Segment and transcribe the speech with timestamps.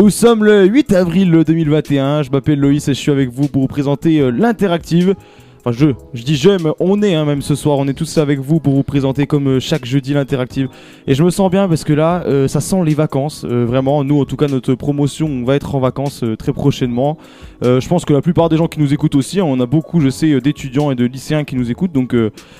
[0.00, 3.62] Nous sommes le 8 avril 2021, je m'appelle Loïs et je suis avec vous pour
[3.62, 5.16] vous présenter euh, l'interactive.
[5.58, 8.16] Enfin je, je dis je, mais on est hein, même ce soir, on est tous
[8.18, 10.68] avec vous pour vous présenter comme euh, chaque jeudi l'interactive.
[11.08, 14.04] Et je me sens bien parce que là, euh, ça sent les vacances, vraiment.
[14.04, 17.18] Nous en tout cas, notre promotion, on va être en vacances très prochainement.
[17.62, 19.98] Je pense que la plupart des gens qui nous écoutent aussi, hein, on a beaucoup,
[19.98, 21.90] je sais, d'étudiants et de lycéens qui nous écoutent.
[21.90, 22.14] Donc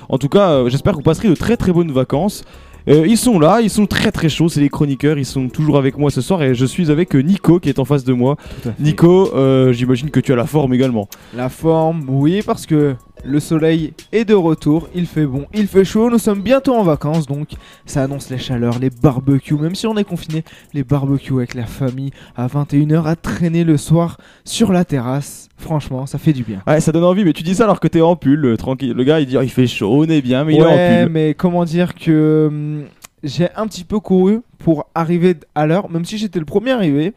[0.09, 2.43] en tout cas, j'espère que vous passerez de très très bonnes vacances.
[2.89, 5.77] Euh, ils sont là, ils sont très très chauds, c'est les chroniqueurs, ils sont toujours
[5.77, 8.15] avec moi ce soir et je suis avec euh, Nico qui est en face de
[8.15, 8.37] moi.
[8.81, 11.07] Nico, euh, j'imagine que tu as la forme également.
[11.37, 12.97] La forme, oui, parce que
[13.29, 16.83] le soleil est de retour, il fait bon, il fait chaud, nous sommes bientôt en
[16.83, 17.51] vacances, donc
[17.85, 21.67] ça annonce les chaleurs, les barbecues, même si on est confiné, les barbecues avec la
[21.67, 25.49] famille à 21h à traîner le soir sur la terrasse.
[25.59, 26.63] Franchement, ça fait du bien.
[26.67, 28.93] Ouais, ça donne envie, mais tu dis ça alors que t'es en pull, euh, tranquille.
[28.93, 30.69] Le gars il dit oh, il fait chaud, on est bien, mais il est en
[30.69, 31.13] ouais, pull.
[31.13, 32.85] mais comment dire que hum,
[33.23, 37.13] j'ai un petit peu couru pour arriver à l'heure, même si j'étais le premier arrivé.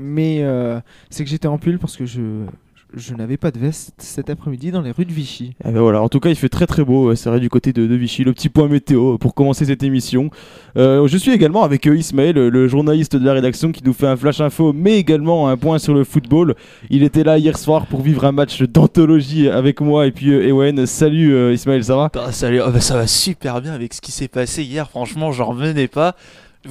[0.00, 2.46] Mais euh, c'est que j'étais en pull parce que je,
[2.94, 5.54] je n'avais pas de veste cet après-midi dans les rues de Vichy.
[5.64, 7.14] Eh ben voilà, en tout cas, il fait très très beau.
[7.14, 8.24] C'est vrai du côté de, de Vichy.
[8.24, 10.30] Le petit point météo pour commencer cette émission.
[10.76, 14.06] Euh, je suis également avec euh, Ismaël, le journaliste de la rédaction, qui nous fait
[14.06, 16.54] un flash info, mais également un point sur le football.
[16.90, 20.48] Il était là hier soir pour vivre un match d'anthologie avec moi et puis euh,
[20.48, 20.86] Ewen.
[20.86, 22.10] Salut euh, Ismaël, ça va?
[22.14, 25.32] Ah, salut, Ah bah, ça va super bien avec ce qui s'est passé hier, franchement,
[25.32, 26.14] j'en revenais pas.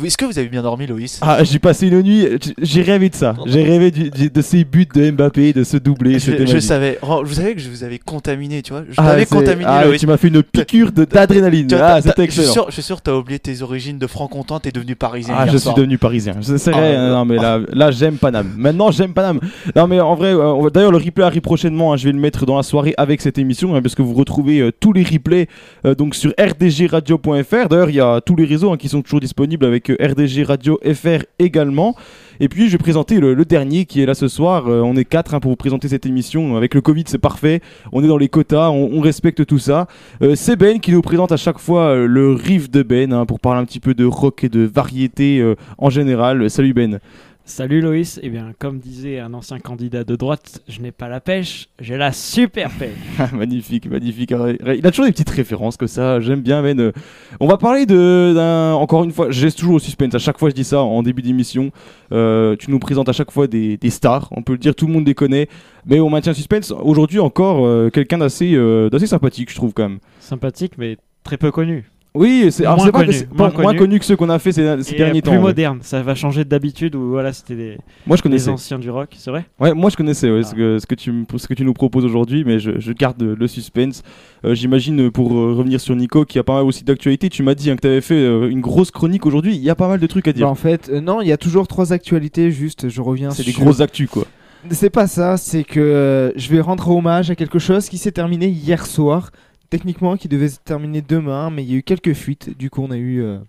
[0.04, 2.26] Est-ce que vous avez bien dormi, Loïs Ah, j'ai passé une nuit.
[2.62, 3.36] J'ai rêvé de ça.
[3.46, 6.18] J'ai rêvé du- de ces buts de Mbappé, de ce doublé.
[6.18, 8.84] Je, savais, oh, vous savez que je vous avais contaminé, tu vois.
[8.90, 10.00] Je Ah, contaminé, ah, Loïs.
[10.00, 11.68] tu m'as fait une piqûre d'adrénaline.
[11.74, 12.54] Ah, c'était t'as- Je suis excellent.
[12.54, 15.36] sûr, je suis sûr que t'as oublié tes origines de franc-comtois, t'es devenu parisien.
[15.38, 16.36] Ah, je suis devenu parisien.
[16.42, 18.52] C'est Ah, vrai, hein, non, mais là, là j'aime Paname.
[18.58, 19.40] Maintenant, j'aime Paname.
[19.76, 21.94] Non, mais en vrai, euh, d'ailleurs, le replay arrive prochainement.
[21.94, 24.14] hein, je vais le mettre dans la soirée avec cette émission, hein, parce que vous
[24.14, 25.48] retrouvez euh, tous les replays
[25.86, 27.68] euh, donc sur rdgradio.fr.
[27.70, 30.44] D'ailleurs, il y a tous les réseaux hein, qui sont toujours disponibles avec euh, RDG
[30.44, 31.96] Radio FR également.
[32.40, 34.68] Et puis, je vais présenter le, dernier qui est là ce soir.
[34.68, 36.58] Euh, on est quatre hein, pour vous présenter cette émission.
[36.58, 37.62] Avec le Covid, c'est parfait.
[37.92, 39.88] On est dans les quotas, on, respecte tout ça.
[40.24, 43.26] Euh, c'est Ben qui nous présente à chaque fois euh, le riff de Ben hein,
[43.28, 46.50] pour parler un petit peu de rock et de variété euh, en général.
[46.50, 47.00] Salut Ben.
[47.44, 51.20] Salut Loïs, eh bien comme disait un ancien candidat de droite, je n'ai pas la
[51.20, 52.92] pêche, j'ai la super pêche.
[53.34, 54.32] magnifique, magnifique.
[54.32, 56.20] Il a toujours des petites références comme ça.
[56.22, 56.80] J'aime bien Ben.
[56.80, 56.92] Euh,
[57.40, 59.30] On va parler de d'un encore une fois.
[59.30, 60.16] Laisse toujours au suspense.
[60.16, 61.72] À chaque fois, je dis ça en début d'émission.
[62.12, 64.30] Euh, tu nous présentes à chaque fois des, des stars.
[64.32, 65.50] On peut le dire, tout le monde les connaît.
[65.86, 66.72] Mais on maintient le suspense.
[66.72, 70.00] Aujourd'hui encore, euh, quelqu'un d'assez euh, d'assez sympathique, je trouve quand même.
[70.20, 71.91] Sympathique mais très peu connu.
[72.14, 73.78] Oui, c'est Moins que connu, c'est- moins connu.
[73.80, 75.32] connu que ceux qu'on a fait ces, ces Et, derniers euh, temps.
[75.32, 75.44] plus ouais.
[75.44, 78.50] moderne, ça va changer d'habitude où voilà c'était les, Moi, je connaissais.
[78.50, 79.46] anciens du rock, c'est vrai?
[79.62, 80.56] Ouais, moi je connaissais ouais, ce, Ah.
[80.58, 83.22] que, ce, que tu, me- ce que tu nous proposes aujourd'hui, mais je, je garde
[83.22, 84.04] le suspense.
[84.44, 87.44] Euh, J'imagine, euh, pour euh, revenir sur Nico, qui a pas mal aussi d'actualité, tu
[87.44, 89.76] m'as dit hein, que tu avais fait euh, une grosse chronique aujourd'hui, il y a
[89.76, 90.50] pas mal de trucs à Bah, dire.
[90.50, 93.54] en fait, euh, non, il y a toujours trois actualités, juste je reviens C'est des
[93.54, 94.26] grosses actus quoi.
[94.70, 98.12] C'est pas ça, c'est que euh, je vais rendre hommage à quelque chose qui s'est
[98.12, 99.32] terminé hier soir,
[99.72, 102.84] techniquement qui devait se terminer demain, mais il y a eu quelques fuites, du coup
[102.84, 103.40] on a eu, euh,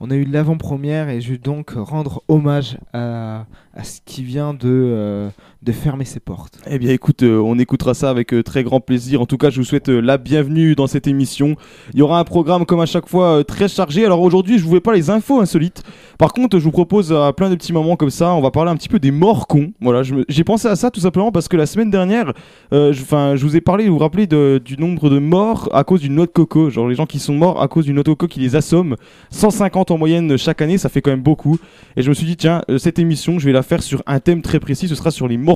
[0.00, 3.44] on a eu l'avant-première et je vais donc rendre hommage à,
[3.84, 5.30] ce qui vient de, euh,
[5.62, 6.58] de fermer ses portes.
[6.68, 9.20] Eh bien écoute, euh, on écoutera ça avec euh, très grand plaisir.
[9.20, 11.54] En tout cas, je vous souhaite euh, la bienvenue dans cette émission.
[11.92, 14.04] Il y aura un programme comme à chaque fois très chargé.
[14.04, 15.84] Alors aujourd'hui, je vous fais pas les infos insolites.
[16.18, 18.72] Par contre, je vous propose à plein de petits moments comme ça, on va parler
[18.72, 19.72] un petit peu des morts cons.
[19.80, 22.32] Voilà, j'ai pensé à ça tout simplement parce que la semaine dernière,
[22.70, 26.14] je, je vous ai parlé, vous vous rappelez du nombre de morts à cause d'une
[26.14, 26.70] noix de coco.
[26.70, 28.96] Genre les gens qui sont morts à cause d'une noix de coco qui les assomme.
[29.30, 31.58] 150 en moyenne chaque année, ça fait quand même beaucoup.
[31.96, 34.42] Et je me suis dit, tiens, cette émission, je vais la faire sur un thème
[34.42, 35.51] très précis, ce sera sur les morts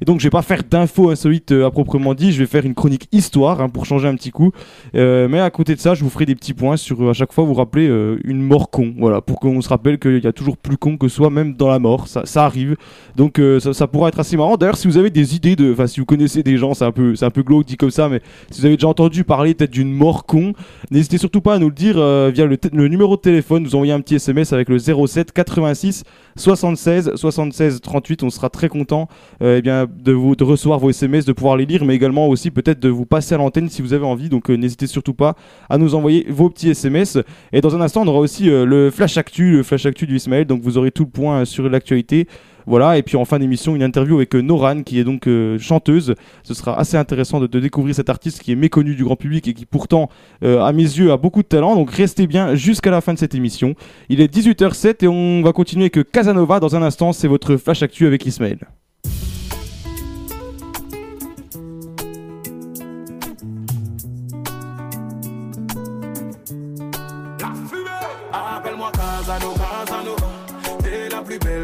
[0.00, 2.64] Et donc je vais pas faire d'infos insolites euh, à proprement dit, je vais faire
[2.64, 4.52] une chronique histoire hein, pour changer un petit coup.
[4.94, 7.12] Euh, mais à côté de ça, je vous ferai des petits points sur euh, à
[7.12, 7.86] chaque fois vous rappeler
[8.24, 11.08] une mort con, voilà, pour qu'on se rappelle qu'il y a toujours plus con que
[11.08, 12.76] soi, même dans la mort, ça, ça arrive.
[13.16, 14.56] Donc ça, ça pourra être assez marrant.
[14.56, 16.92] D'ailleurs, si vous avez des idées de, enfin si vous connaissez des gens, c'est un
[16.92, 19.54] peu, c'est un peu glauque dit comme ça, mais si vous avez déjà entendu parler
[19.54, 20.52] peut-être d'une mort con,
[20.90, 24.00] n'hésitez surtout pas à nous le dire via le, numéro de téléphone, vous envoyez un
[24.00, 26.04] petit SMS avec le 07 86
[26.36, 29.08] 76 76 38, on sera très content
[29.40, 32.80] eh bien, de, vous, recevoir vos SMS, de pouvoir les lire, mais également aussi peut-être
[32.80, 34.28] de vous passer à l'antenne si vous avez envie.
[34.28, 35.34] Donc euh, n'hésitez surtout pas
[35.68, 37.18] à nous envoyer vos petits SMS.
[37.52, 40.16] Et dans un instant, on aura aussi euh, le flash actu, le flash actu du
[40.16, 40.46] Ismaël.
[40.46, 42.26] Donc vous aurez tout le point euh, sur l'actualité.
[42.66, 45.58] Voilà, et puis en fin d'émission, une interview avec euh, Noran, qui est donc euh,
[45.58, 46.14] chanteuse.
[46.42, 49.54] Ce sera assez intéressant de, découvrir cet artiste qui est méconnu du grand public et
[49.54, 50.08] qui pourtant,
[50.42, 51.74] euh, à mes yeux, a beaucoup de talent.
[51.74, 53.74] Donc restez bien jusqu'à la fin de cette émission.
[54.08, 56.60] Il est 18h07 et on va continuer avec Casanova.
[56.60, 58.58] Dans un instant, c'est votre flash actu avec Ismaël.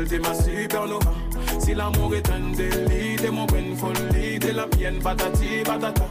[0.00, 4.98] Casano T'es ma Si l'amour est un délit, t'es mon bonne folie, t'es la mienne,
[5.02, 6.04] patati patata.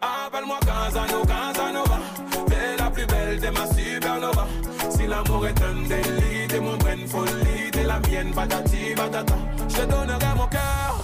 [0.00, 1.98] Appelle-moi Casano, Casanova,
[2.46, 4.46] t'es la plus belle, t'es ma supernova.
[4.90, 9.34] Si l'amour est un délit, t'es mon bonne folie, t'es la mienne, patati patata.
[9.68, 10.94] Je donnerai mon cœur,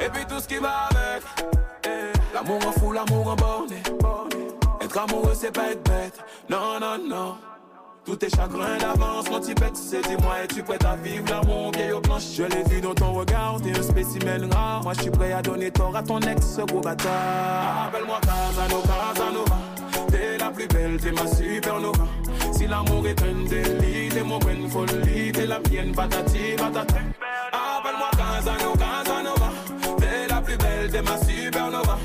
[0.00, 1.22] et puis tout ce qui va avec.
[2.32, 3.82] L'amour en fou, l'amour en borné.
[4.80, 6.18] Être amoureux, c'est pas être bête.
[6.48, 7.36] Non, non, non.
[8.04, 11.92] Tous tes chagrins d'avance, quand tu pètes, c'est dis-moi, es-tu prête à vivre l'amour vieille
[11.92, 14.82] aux planches Je l'ai vu dans ton regard, t'es un spécimen rare.
[14.82, 17.88] Moi, je suis prêt à donner tort à ton ex, gros bâtard.
[17.88, 19.58] Appelle-moi Casano, Casanova.
[20.10, 22.04] T'es la plus belle, t'es ma supernova.
[22.52, 26.96] Si l'amour est un délit, t'es mon bonne folie, t'es la mienne, patati, patata.
[27.52, 29.50] Appelle-moi Casano, Casanova.
[29.98, 31.98] T'es la plus belle, t'es ma supernova.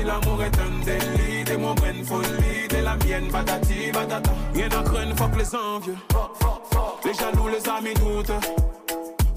[0.00, 4.30] Si l'amour est un délit, t'es mon bonne folie, t'es la mienne, patati, patata.
[4.54, 5.96] Rien à craindre, fuck les envieux.
[7.04, 8.32] Les jaloux, les amis doutent.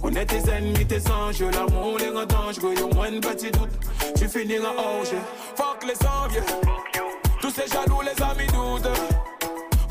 [0.02, 3.78] Connais tes ennemis, tes anges, l'amour les rend dangereux, y'a moins de petits doutes.
[4.16, 4.72] Tu finiras
[5.04, 5.18] jeu.
[5.56, 6.44] Fuck les envieux.
[7.42, 8.88] Tous ces jaloux, les amis doutent.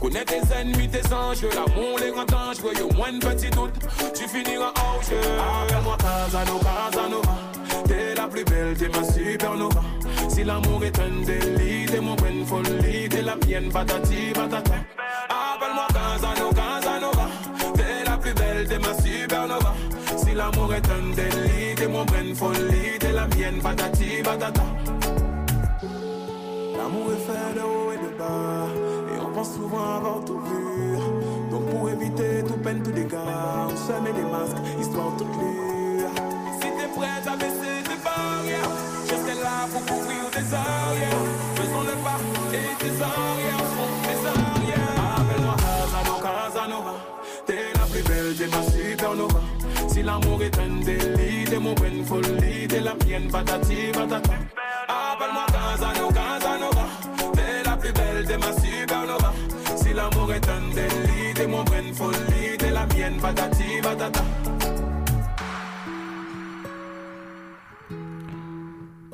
[0.01, 3.79] Connais tes ennemis, tes anges, l'amour les rend dangereux, y'a moins de petits doutes.
[4.15, 5.19] Tu finiras hors jeu.
[5.67, 7.35] Appelle-moi Casano, Casanova.
[7.87, 9.83] T'es la plus belle, t'es ma supernova.
[10.33, 14.75] Si l'amour est un délit, t'es mon bonne folie, t'es la mienne, patati, patata.
[15.29, 17.29] Appelle-moi Casano, Casanova.
[17.75, 19.75] T'es la plus belle, t'es ma supernova.
[20.17, 24.63] Si l'amour est un délit, t'es mon bonne folie, t'es la mienne, patati, patata.
[26.79, 28.69] L'amour est fait de haut et de bas,
[29.15, 30.97] et on pense souvent avoir tout vu.
[31.51, 33.19] Donc pour éviter toute peine, tout dégât,
[33.69, 36.09] on se met des masques, histoire toute lire.
[36.61, 40.23] Si t'es prête à baisser tes barrières, serai là pour couvrir
[41.85, 42.19] le pas
[42.53, 43.63] et tes arrières.
[45.17, 46.95] Appelle-moi Casano, Casanova,
[47.47, 49.41] t'es la plus belle, t'es ma supernova.
[49.89, 54.33] Si l'amour est un délit, t'es mon bonne folie, t'es la mienne, patati, patata.
[54.89, 56.87] Appelle-moi Casano, Casanova,
[57.35, 59.33] t'es la plus belle, t'es ma supernova.
[59.77, 64.42] Si l'amour est un délit, t'es mon bonne folie, t'es la mienne, patati, patata.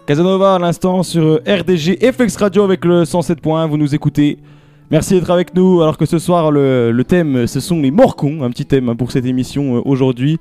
[0.09, 4.39] Casanova à l'instant sur euh, RDG FX Radio avec le 107.1, vous nous écoutez.
[4.91, 8.49] Merci d'être avec nous alors que ce soir le, thème ce sont les morcons, un
[8.49, 10.39] petit thème hein, pour cette émission euh, aujourd'hui.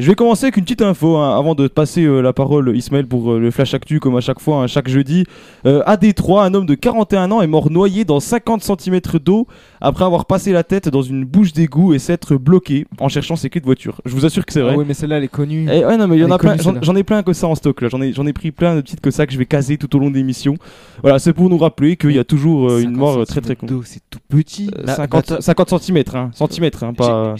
[0.00, 3.06] Je vais commencer avec une petite info hein, avant de passer euh, la parole Ismaël
[3.06, 5.26] pour le flash actu comme à chaque fois, hein, chaque jeudi.
[5.66, 9.46] À Détroit, un homme de 41 ans est mort noyé dans 50 cm d'eau
[9.82, 13.50] après avoir passé la tête dans une bouche d'égout et s'être bloqué en cherchant ses
[13.50, 14.00] clés de voiture.
[14.06, 14.72] Je vous assure que c'est vrai.
[14.74, 15.66] Ah oui, mais celle-là, elle est connue.
[15.70, 16.56] Eh ouais, non, mais il y en Elle a est plein.
[16.56, 17.88] connue, J'en ai plein que ça en stock là.
[17.88, 19.94] J'en ai, j'en ai pris plein de petites que ça que je vais caser tout
[19.96, 20.54] au long de l'émission.
[21.02, 23.40] Voilà, c'est pour nous rappeler qu'il y a toujours euh, une 50 mort euh, très
[23.40, 23.66] très con.
[23.84, 24.70] C'est tout petit.
[24.78, 27.34] Euh, Bah, 50, bah, 50 cm, hein, centimètres, hein, pas.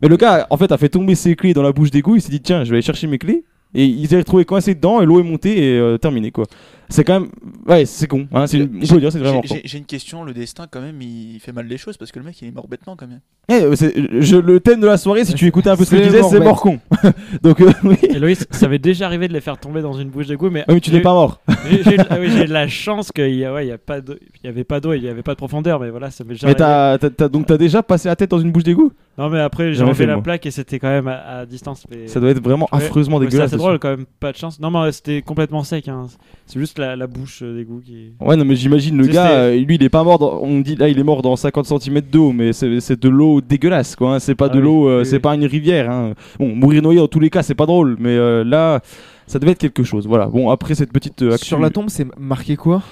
[0.00, 2.16] Mais le gars, en fait, a fait tomber ses clés dans la bouche d'égout.
[2.16, 3.44] Il s'est dit, tiens, je vais aller chercher mes clés.
[3.74, 6.46] Et il s'est retrouvé coincé dedans et l'eau est montée et euh, terminé quoi.
[6.90, 7.28] C'est quand même.
[7.66, 8.26] Ouais, c'est con.
[8.32, 8.80] Hein, c'est une...
[8.82, 9.54] On peut le dire, c'est vraiment J'ai- con.
[9.56, 12.18] j'ai- J'ai une question, le destin quand même, il fait mal des choses parce que
[12.18, 13.20] le mec il est mort bêtement quand même.
[13.50, 15.90] Eh, euh, c'est- je- le thème de la soirée, si tu écoutais un peu ce
[15.90, 16.78] que je C'est disais, mort c'est mort con.
[17.42, 17.96] Donc, euh, oui.
[18.02, 20.64] Et Loïs, ça m'est déjà arrivé de les faire tomber dans une bouche d'égout, mais,
[20.68, 21.40] Ah, mais tu n'es pas mort.
[21.70, 23.78] j'ai- j'ai ah oui, j'ai de la chance qu'il y, a- ouais, il y, a
[23.78, 26.10] pas d'eau- il y avait pas d'eau, il y avait pas de profondeur, mais voilà,
[26.10, 26.98] ça m'est déjà Mais arrivé.
[26.98, 29.40] t'as, t'as- t'as- donc t'as déjà passé la tête dans une bouche d'égout Non, mais
[29.40, 30.22] après, j'ai Jamais fait, enlevé la moi.
[30.22, 31.84] plaque et c'était quand même à, à distance.
[31.90, 32.06] Mais...
[32.06, 33.48] Ça doit être vraiment affreusement C'est dégueulasse.
[33.48, 34.60] assez drôle quand même, pas de chance.
[34.60, 35.88] Non, mais c'était complètement sec.
[35.88, 36.06] hein.
[36.46, 38.12] C'est juste la, la bouche euh, d'égout qui.
[38.20, 40.18] Ouais, non, mais j'imagine le gars, euh, lui, il est pas mort.
[40.18, 43.40] Dans, on dit là, il est mort dans 50 cm d'eau, mais c'est, de l'eau
[43.40, 44.14] dégueulasse, quoi.
[44.14, 44.18] hein.
[44.18, 45.20] C'est pas Ah de oui, l'eau, euh, oui, c'est oui.
[45.22, 45.90] pas une rivière.
[45.90, 46.14] hein.
[46.38, 48.80] Bon, mourir noyé dans tous les cas, c'est pas drôle, mais euh, là,
[49.26, 50.06] ça devait être quelque chose.
[50.06, 50.26] Voilà.
[50.26, 52.82] Bon, après cette petite euh, actu- Sur la tombe, c'est marqué quoi?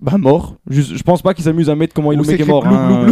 [0.00, 0.56] Bah mort.
[0.68, 2.66] Juste, je pense pas qu'il s'amuse à mettre comment il Ou le mec est mort.
[2.66, 3.06] hein.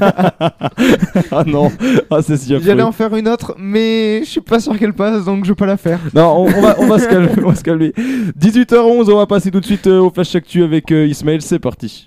[1.30, 1.70] ah non,
[2.10, 2.66] ah c'est si affreux.
[2.66, 5.54] J'allais en faire une autre, mais je suis pas sûr qu'elle passe, donc je vais
[5.56, 6.00] pas la faire.
[6.14, 7.90] Non, on, on va, on va se calmer, on va se calmer.
[8.40, 11.42] 18h11, on va passer tout de suite euh, au flash actu avec euh, Ismaël.
[11.42, 12.06] C'est parti.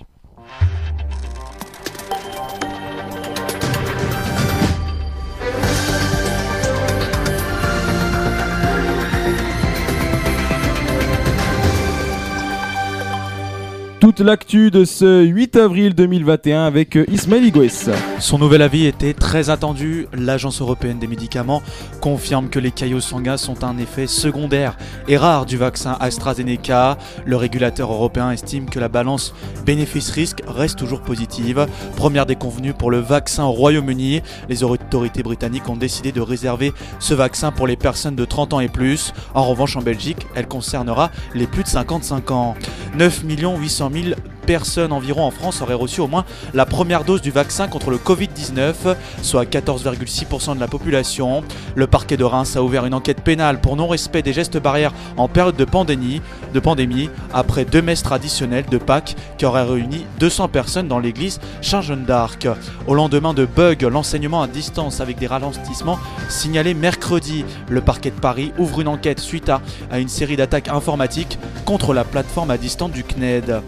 [14.04, 17.88] Toute l'actu de ce 8 avril 2021 avec euh, Ismaël Igoues.
[18.18, 20.08] Son nouvel avis était très attendu.
[20.12, 21.62] L'Agence européenne des médicaments
[22.02, 24.76] confirme que les caillots sanguins sont un effet secondaire
[25.08, 26.98] et rare du vaccin AstraZeneca.
[27.24, 29.32] Le régulateur européen estime que la balance
[29.64, 31.66] bénéfice-risque reste toujours positive.
[31.96, 34.20] Première déconvenue pour le vaccin au Royaume-Uni.
[34.50, 38.60] Les autorités britanniques ont décidé de réserver ce vaccin pour les personnes de 30 ans
[38.60, 39.14] et plus.
[39.32, 42.54] En revanche, en Belgique, elle concernera les plus de 55 ans.
[42.98, 47.22] 9 800 000 000 personnes environ en France auraient reçu au moins la première dose
[47.22, 51.42] du vaccin contre le Covid-19, soit 14,6% de la population.
[51.74, 55.28] Le parquet de Reims a ouvert une enquête pénale pour non-respect des gestes barrières en
[55.28, 56.20] période de pandémie,
[56.52, 61.40] de pandémie après deux messes traditionnelles de Pâques qui auraient réuni 200 personnes dans l'église
[61.62, 62.46] Saint-Jean d'Arc.
[62.86, 65.98] Au lendemain de bug, l'enseignement à distance avec des ralentissements
[66.28, 67.44] signalés mercredi.
[67.68, 69.50] Le parquet de Paris ouvre une enquête suite
[69.90, 73.62] à une série d'attaques informatiques contre la plateforme à distance du CNED.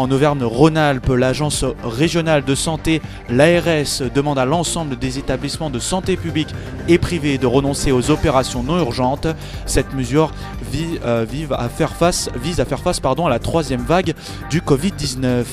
[0.00, 6.48] En Auvergne-Rhône-Alpes, l'agence régionale de santé, l'ARS, demande à l'ensemble des établissements de santé publique
[6.88, 9.26] et privés de renoncer aux opérations non urgentes.
[9.66, 10.30] Cette mesure
[10.72, 14.14] vi- euh, à faire face, vise à faire face pardon, à la troisième vague
[14.48, 15.44] du Covid-19.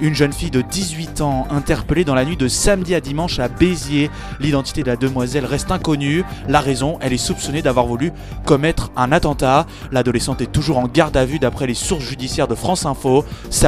[0.00, 3.46] Une jeune fille de 18 ans interpellée dans la nuit de samedi à dimanche à
[3.46, 4.10] Béziers.
[4.40, 6.24] L'identité de la demoiselle reste inconnue.
[6.48, 8.10] La raison, elle est soupçonnée d'avoir voulu
[8.44, 9.66] commettre un attentat.
[9.92, 13.24] L'adolescente est toujours en garde à vue d'après les sources judiciaires de France Info.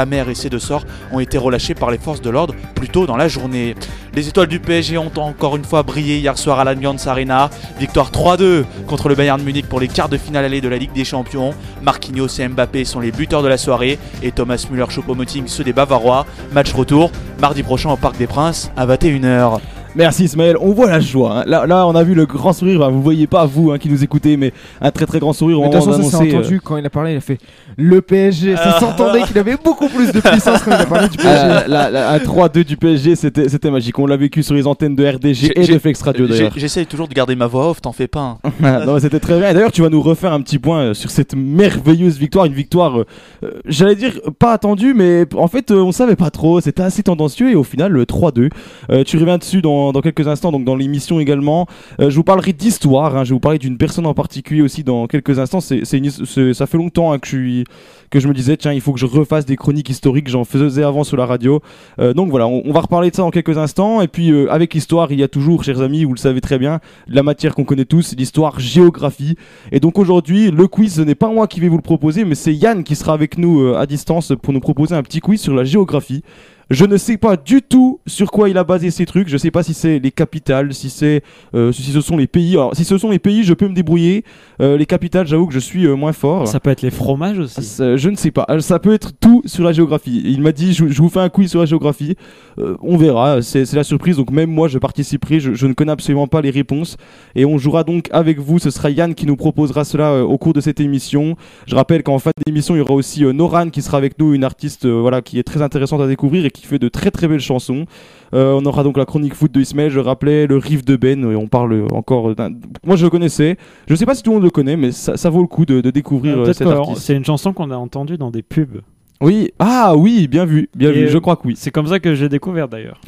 [0.06, 3.06] Mère et ses deux sorts ont été relâchés par les forces de l'ordre plus tôt
[3.06, 3.74] dans la journée.
[4.14, 7.50] Les étoiles du PSG ont encore une fois brillé hier soir à l'Allianz Arena.
[7.78, 10.92] Victoire 3-2 contre le Bayern Munich pour les quarts de finale allée de la Ligue
[10.92, 11.54] des Champions.
[11.82, 15.72] Marquinhos et Mbappé sont les buteurs de la soirée et Thomas Müller Choupo-Moting ceux des
[15.72, 16.26] Bavarois.
[16.52, 19.60] Match retour mardi prochain au Parc des Princes à 21h.
[19.96, 21.38] Merci Ismaël, on voit la joie.
[21.40, 21.44] hein.
[21.46, 22.78] Là, là, on a vu le grand sourire.
[22.78, 25.58] Bah, vous voyez pas vous hein, qui nous écoutez, mais un très très grand sourire
[25.58, 26.36] au Mais de toute moment façon, ça s'est d'annoncer.
[26.36, 27.38] euh, entendu quand il a parlé, il a fait
[27.76, 28.54] le PSG.
[28.54, 31.44] Ça s'entendait qu'il avait beaucoup plus de puissance quand il a parlé du PSG.
[31.44, 33.98] euh, la- la- un 3-2 du PSG, c'était c'était magique.
[33.98, 36.32] On l'a vécu sur les antennes de RDG J'ai- et j'ai- de Flex Radio J'ai-
[36.34, 36.52] d'ailleurs.
[36.56, 38.38] J'essaye toujours de garder ma voix off, t'en fais pas.
[38.44, 38.50] hein.
[38.86, 39.50] non, mais c'était très bien.
[39.50, 42.44] Et D'ailleurs, tu vas nous refaire un petit point euh, sur cette merveilleuse victoire.
[42.44, 43.06] Une victoire, euh,
[43.42, 46.60] euh, j'allais dire pas attendue, mais en fait, euh, on savait pas trop.
[46.60, 48.50] C'était assez tendancieux et au final, le 3-2.
[48.90, 51.66] Euh, tu reviens dessus dans, dans quelques instants, donc dans l'émission également.
[52.00, 53.16] Euh, je vous parlerai d'histoire.
[53.16, 53.24] hein.
[53.24, 55.60] Je vais vous parler d'une personne en particulier aussi dans quelques instants.
[55.60, 59.56] Ça fait longtemps hein, que je me disais tiens il faut que je refasse des
[59.56, 61.60] chroniques historiques j'en faisais avant sur la radio
[61.98, 64.74] Euh, donc voilà on, va reparler de ça dans quelques instants et puis euh, avec
[64.74, 67.64] l'histoire il y a toujours chers amis vous le savez très bien la matière qu'on
[67.64, 69.36] connaît tous l'histoire géographie
[69.72, 72.34] et donc aujourd'hui le quiz ce n'est pas moi qui vais vous le proposer mais
[72.34, 75.54] c'est Yann qui sera avec nous à distance pour nous proposer un petit quiz sur
[75.54, 76.22] la géographie
[76.70, 79.28] je ne sais pas du tout sur quoi il a basé ces trucs.
[79.28, 81.22] Je sais pas si c'est les capitales, si c'est,
[81.54, 82.52] euh, si ce sont les pays.
[82.52, 84.24] Alors, si ce sont les pays, je peux me débrouiller.
[84.60, 86.46] Euh, les capitales, j'avoue que je suis euh, moins fort.
[86.46, 87.62] Ça peut être les fromages aussi.
[87.64, 88.46] Ça, je ne sais pas.
[88.50, 90.22] Euh, Ça peut être tout sur la géographie.
[90.24, 92.14] Il m'a dit, je, je vous fais un quiz sur la géographie.
[92.58, 93.42] Euh, on verra.
[93.42, 94.16] C'est la surprise.
[94.16, 95.40] Donc même moi, je participerai.
[95.40, 96.96] Je, je ne connais absolument pas les réponses.
[97.34, 98.60] Et on jouera donc avec vous.
[98.60, 101.36] Ce sera Yann qui nous proposera cela au cours de cette émission.
[101.66, 104.44] Je rappelle qu'en fin d'émission, il y aura aussi Noran qui sera avec nous, une
[104.44, 107.40] artiste voilà qui est très intéressante à découvrir et qui fait de très très belles
[107.40, 107.86] chansons.
[108.34, 109.90] Euh, on aura donc la chronique foot de Ismaël.
[109.90, 111.24] Je rappelais le riff de Ben.
[111.30, 112.34] Et on parle encore.
[112.34, 112.50] d'un-
[112.84, 113.56] Moi, je le connaissais.
[113.88, 115.64] Je sais pas si tout le monde le connaît, mais ça, ça vaut le coup
[115.66, 116.98] de, de découvrir Euh, euh, cet artiste.
[117.02, 118.80] c'est une chanson qu'on a entendue dans des pubs.
[119.20, 121.54] Oui, ah oui, bien vu, bien Et, vu, je crois que oui.
[121.56, 123.00] C'est comme ça que j'ai découvert d'ailleurs.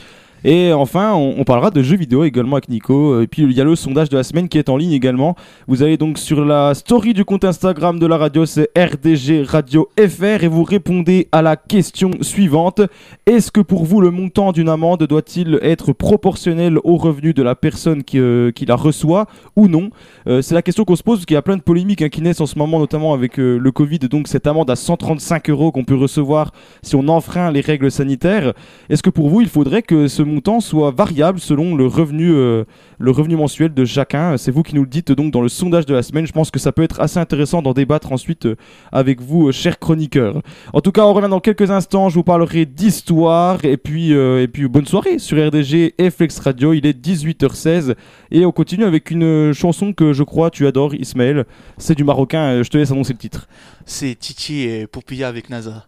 [0.44, 3.20] Et enfin, on, parlera de jeux vidéo également avec Nico.
[3.20, 5.36] Et puis il y a le sondage de la semaine qui est en ligne également.
[5.68, 9.88] Vous allez donc sur la story du compte Instagram de la radio, c'est RDG Radio
[9.98, 12.80] FR, et vous répondez à la question suivante.
[13.26, 17.54] Est-ce que pour vous le montant d'une amende doit-il être proportionnel au revenu de la
[17.54, 19.90] personne qui, euh, qui la reçoit ou non?
[20.26, 22.08] Euh, C'est la question qu'on se pose parce qu'il y a plein de polémiques hein,
[22.08, 24.00] qui naissent en ce moment, notamment avec euh, le Covid.
[24.00, 28.52] Donc cette amende à 135 euros qu'on peut recevoir si on enfreint les règles sanitaires.
[28.88, 32.64] Est-ce que pour vous, il faudrait que ce montant soit variable selon le revenu, euh,
[32.98, 35.86] le revenu mensuel de chacun C'est vous qui nous le dites donc dans le sondage
[35.86, 36.26] de la semaine.
[36.26, 38.56] Je pense que ça peut être assez intéressant d'en débattre ensuite euh,
[38.90, 40.40] avec vous, euh, chers chroniqueurs.
[40.72, 42.08] En tout cas, on revient dans quelques instants.
[42.08, 46.72] Je vous parlerai d'histoire et puis et puis bonne soirée sur RDG et Flex Radio.
[46.72, 47.94] Il est 18h16
[48.30, 51.44] et on continue avec une chanson que je crois tu adores, Ismaël.
[51.78, 52.62] C'est du marocain.
[52.62, 53.48] Je te laisse annoncer le titre.
[53.86, 55.86] C'est Titi et Poupilla avec NASA.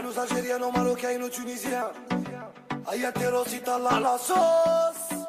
[0.00, 1.92] Y'a nos Algériens, nos Marocains et nos Tunisiens.
[2.86, 5.19] Ayatelos, la la sauce.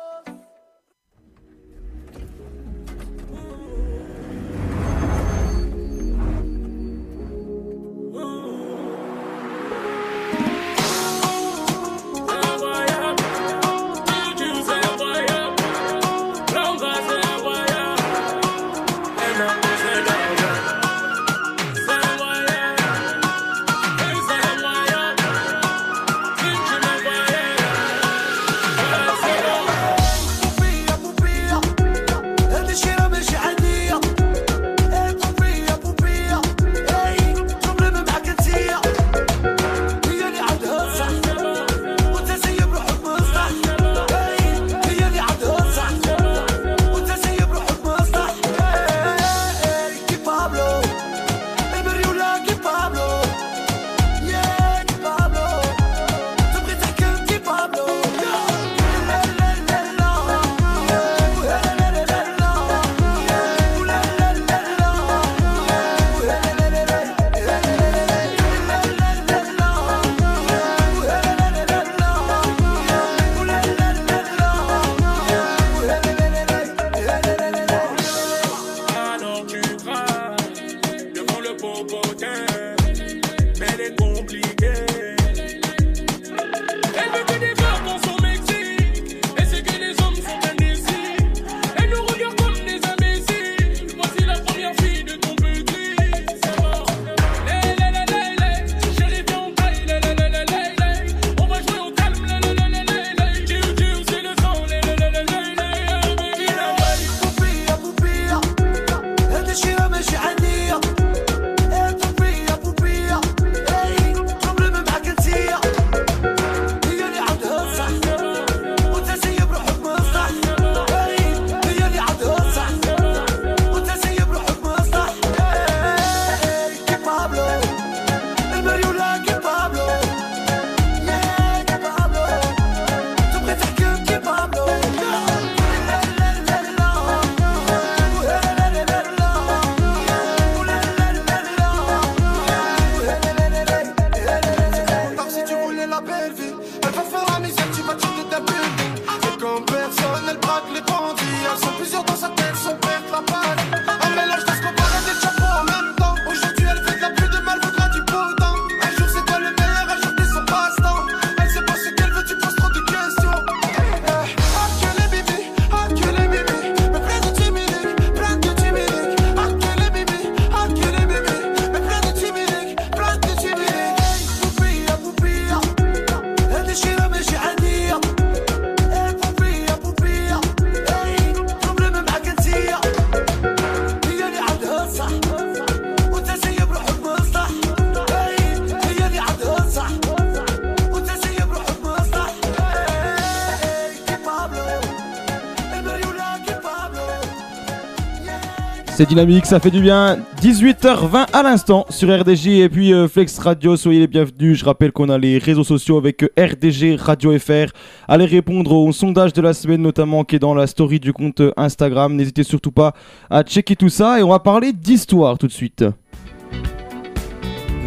[199.02, 200.20] C'est dynamique, ça fait du bien.
[200.44, 204.60] 18h20 à l'instant sur RDJ et puis euh, Flex Radio, soyez les bienvenus.
[204.60, 207.74] Je rappelle qu'on a les réseaux sociaux avec euh, RDG Radio FR.
[208.08, 211.42] Allez répondre au sondage de la semaine notamment qui est dans la story du compte
[211.42, 212.16] euh, Instagram.
[212.16, 212.94] N'hésitez surtout pas
[213.32, 215.84] à checker tout ça et on va parler d'histoire tout de suite.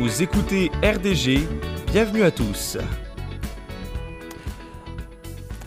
[0.00, 1.46] Vous écoutez RDG,
[1.92, 2.76] bienvenue à tous.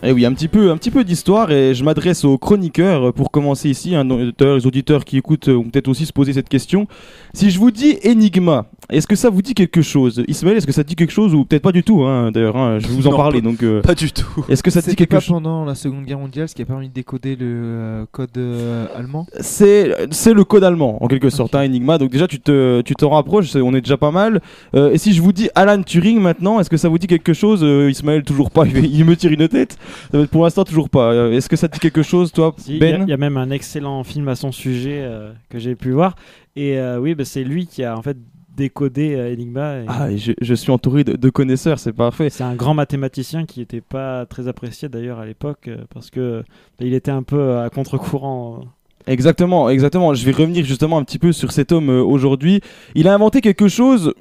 [0.04, 3.32] Eh oui, un petit peu, un petit peu d'histoire et je m'adresse aux chroniqueurs pour
[3.32, 6.86] commencer ici, auditeur, les auditeurs qui écoutent vont peut-être aussi se poser cette question.
[7.34, 10.22] Si je vous dis Enigma, est-ce que ça vous dit quelque chose?
[10.28, 12.78] Ismaël, est-ce que ça dit quelque chose ou peut-être pas du tout hein, D'ailleurs, hein,
[12.78, 13.40] je vais vous en Non, parler.
[13.42, 14.44] pas- Donc, euh, Pas du tout.
[14.48, 15.34] est-ce que ça te dit C'était quelque pas chose?
[15.34, 18.86] pendant la Seconde Guerre mondiale, ce qui a permis de décoder le euh, code euh,
[18.96, 19.26] allemand?
[19.40, 21.98] C'est c'est le code allemand en quelque sorte, hein, Enigma.
[21.98, 24.40] Donc déjà tu te tu t'en rapproches, c'est- on est déjà pas mal.
[24.74, 27.34] Euh, et si je vous dis Alan Turing maintenant, est-ce que ça vous dit quelque
[27.34, 28.22] chose Euh, Ismaël?
[28.24, 29.76] Toujours pas, il, il me tire une tête.
[30.32, 31.12] Pour l'instant toujours pas.
[31.12, 33.04] Euh, Est-ce que ça te dit quelque chose toi, Si, Il y, a- Ben?
[33.06, 36.14] il y a même un excellent film à son sujet euh, que j'ai pu voir.
[36.58, 38.16] Et euh, oui, bah, c'est lui qui a en fait
[38.56, 39.76] décodé euh, Enigma.
[39.76, 42.30] et Ah, et je, je suis entouré de, de connaisseurs, c'est parfait.
[42.30, 46.42] C'est un grand mathématicien qui n'était pas très apprécié d'ailleurs à l'époque euh, parce que
[46.76, 48.62] bah, il était un peu à contre-courant.
[49.06, 50.12] Exactement, exactement.
[50.14, 52.60] Je vais revenir justement un petit peu sur cet homme aujourd'hui.
[52.96, 54.12] Il a inventé quelque chose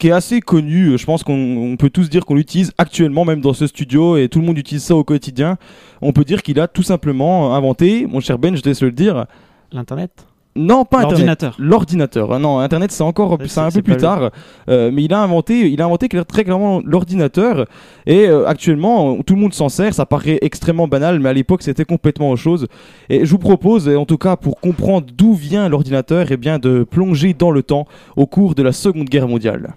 [0.00, 0.98] qui est assez connu.
[0.98, 1.32] Je pense qu'on
[1.72, 4.58] on peut tous dire qu'on l'utilise actuellement, même dans ce studio, et tout le monde
[4.58, 5.58] utilise ça au quotidien.
[6.02, 8.90] On peut dire qu'il a tout simplement inventé, mon cher Ben, je te laisse le
[8.90, 9.26] dire.
[9.70, 11.10] L'internet Non, pas Internet.
[11.18, 11.56] L'ordinateur.
[11.58, 12.32] L'ordinateur.
[12.32, 14.30] Ah Non, Internet c'est encore c'est un c'est- peu plus tard,
[14.68, 17.66] Euh, mais il a inventé, il a inventé très clairement l'ordinateur
[18.06, 19.92] et euh, actuellement tout le monde s'en sert.
[19.94, 22.68] Ça paraît extrêmement banal, mais à l'époque c'était complètement autre chose.
[23.10, 26.84] Et je vous propose, en tout cas pour comprendre d'où vient l'ordinateur, et bien de
[26.84, 27.86] plonger dans le temps
[28.16, 29.74] au cours de la Seconde Guerre mondiale.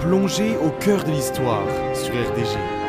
[0.00, 2.81] Plongez au cœur de l'histoire sur RDG.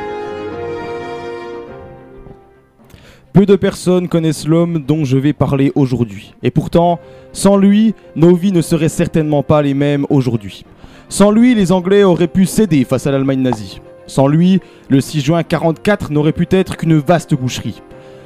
[3.34, 6.36] Peu de personnes connaissent l'homme dont je vais parler aujourd'hui.
[6.44, 7.00] Et pourtant,
[7.32, 10.64] sans lui, nos vies ne seraient certainement pas les mêmes aujourd'hui.
[11.10, 13.82] Sans lui, les Anglais auraient pu céder face à l'Allemagne nazie.
[14.06, 17.82] Sans lui, le 6 juin 44 n'aurait pu être qu'une vaste boucherie.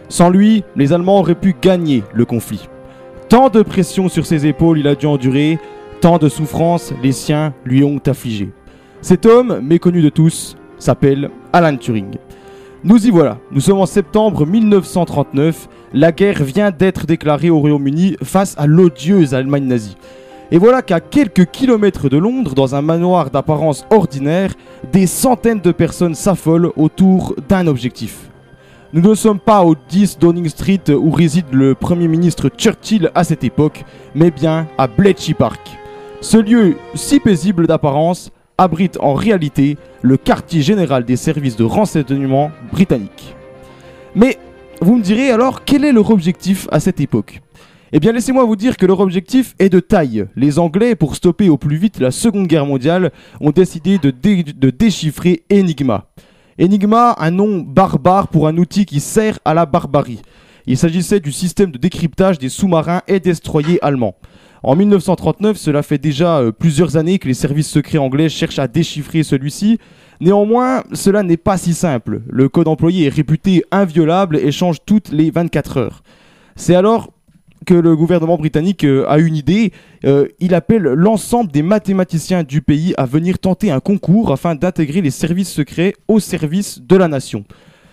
[0.09, 2.67] Sans lui, les Allemands auraient pu gagner le conflit.
[3.29, 5.57] Tant de pression sur ses épaules il a dû endurer,
[6.01, 8.49] tant de souffrances les siens lui ont affligé.
[9.01, 12.17] Cet homme, méconnu de tous, s'appelle Alan Turing.
[12.83, 18.17] Nous y voilà, nous sommes en septembre 1939, la guerre vient d'être déclarée au Royaume-Uni
[18.21, 19.97] face à l'odieuse Allemagne nazie.
[20.51, 24.53] Et voilà qu'à quelques kilomètres de Londres, dans un manoir d'apparence ordinaire,
[24.93, 28.29] des centaines de personnes s'affolent autour d'un objectif.
[28.93, 33.23] Nous ne sommes pas au 10 Downing Street où réside le Premier ministre Churchill à
[33.23, 35.61] cette époque, mais bien à Bletchley Park.
[36.21, 42.51] Ce lieu si paisible d'apparence abrite en réalité le quartier général des services de renseignement
[42.71, 43.35] britanniques.
[44.15, 44.37] Mais
[44.81, 47.41] vous me direz alors quel est leur objectif à cette époque?
[47.93, 50.25] Eh bien laissez-moi vous dire que leur objectif est de taille.
[50.35, 54.69] Les Anglais, pour stopper au plus vite la Seconde Guerre mondiale, ont décidé de, de
[54.69, 56.07] déchiffrer Enigma.
[56.59, 60.21] Enigma, un nom barbare pour un outil qui sert à la barbarie.
[60.65, 64.15] Il s'agissait du système de décryptage des sous-marins et destroyers allemands.
[64.63, 68.67] En 1939, cela fait déjà euh, plusieurs années que les services secrets anglais cherchent à
[68.67, 69.77] déchiffrer celui-ci.
[70.19, 72.21] Néanmoins, cela n'est pas si simple.
[72.27, 76.03] Le code employé est réputé inviolable et change toutes les 24 heures.
[76.55, 77.11] C'est alors
[77.65, 79.73] que le gouvernement britannique euh, a une idée.
[80.05, 85.01] Euh, il appelle l'ensemble des mathématiciens du pays à venir tenter un concours afin d'intégrer
[85.01, 87.43] les services secrets au service de la nation.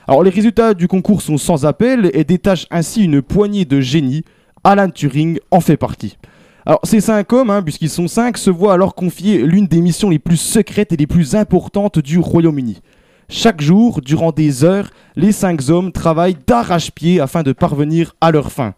[0.06, 4.22] Alors les résultats du concours sont sans appel et détachent ainsi une poignée de génies.
[4.62, 6.16] Alan Turing en fait partie.
[6.66, 10.08] Alors ces cinq hommes, hein, puisqu'ils sont cinq, se voient alors confier l'une des missions
[10.08, 12.80] les plus secrètes et les plus importantes du Royaume-Uni.
[13.28, 18.50] Chaque jour, durant des heures, les cinq hommes travaillent d'arrache-pied afin de parvenir à leur
[18.50, 18.74] fin.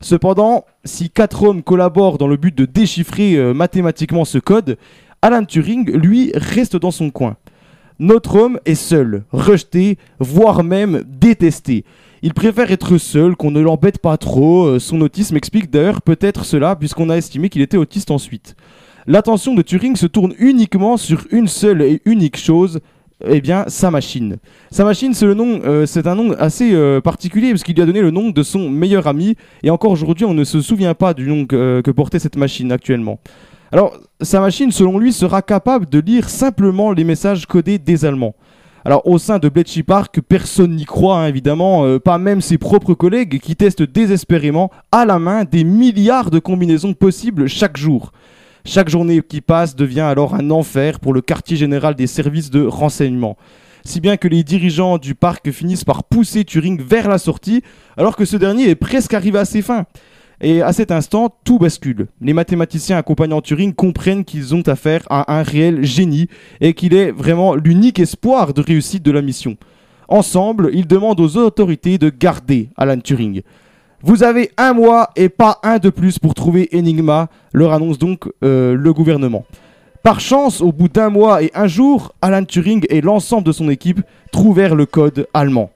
[0.00, 4.76] Cependant, si quatre hommes collaborent dans le but de déchiffrer euh, mathématiquement ce code,
[5.22, 7.36] Alan Turing, lui, reste dans son coin.
[8.00, 11.84] Notre homme est seul, rejeté, voire même détesté.
[12.22, 14.66] Il préfère être seul, qu'on ne l'embête pas trop.
[14.66, 18.56] Euh, Son autisme explique d'ailleurs peut-être cela, puisqu'on a estimé qu'il était autiste ensuite.
[19.06, 22.80] L'attention de Turing se tourne uniquement sur une seule et unique chose,
[23.24, 24.36] eh bien, sa machine.
[24.70, 28.10] Sa machine, c'est euh, un nom assez euh, particulier parce qu'il lui a donné le
[28.10, 29.36] nom de son meilleur ami.
[29.62, 33.20] Et encore aujourd'hui, on ne se souvient pas du nom que portait cette machine actuellement.
[33.70, 38.34] Alors, sa machine, selon lui, sera capable de lire simplement les messages codés des Allemands.
[38.88, 42.56] Alors, au sein de Bletchley Park, personne n'y croit, hein, évidemment, euh, pas même ses
[42.56, 48.12] propres collègues qui testent désespérément à la main des milliards de combinaisons possibles chaque jour.
[48.64, 52.64] Chaque journée qui passe devient alors un enfer pour le quartier général des services de
[52.64, 53.36] renseignement.
[53.84, 57.62] si bien que les dirigeants du parc finissent par pousser Turing vers la sortie,
[57.98, 59.84] alors que ce dernier est presque arrivé à ses fins.
[60.40, 62.06] Et à cet instant, tout bascule.
[62.20, 66.28] Les mathématiciens accompagnant Turing comprennent qu'ils ont affaire à un réel génie
[66.60, 69.56] et qu'il est vraiment l'unique espoir de réussite de la mission.
[70.06, 73.42] Ensemble, ils demandent aux autorités de garder Alan Turing.
[74.02, 78.28] Vous avez un mois et pas un de plus pour trouver Enigma, leur annonce donc
[78.44, 79.44] euh, le gouvernement.
[80.04, 83.68] Par chance, au bout d'un mois et un jour, Alan Turing et l'ensemble de son
[83.68, 85.70] équipe trouvèrent le code allemand.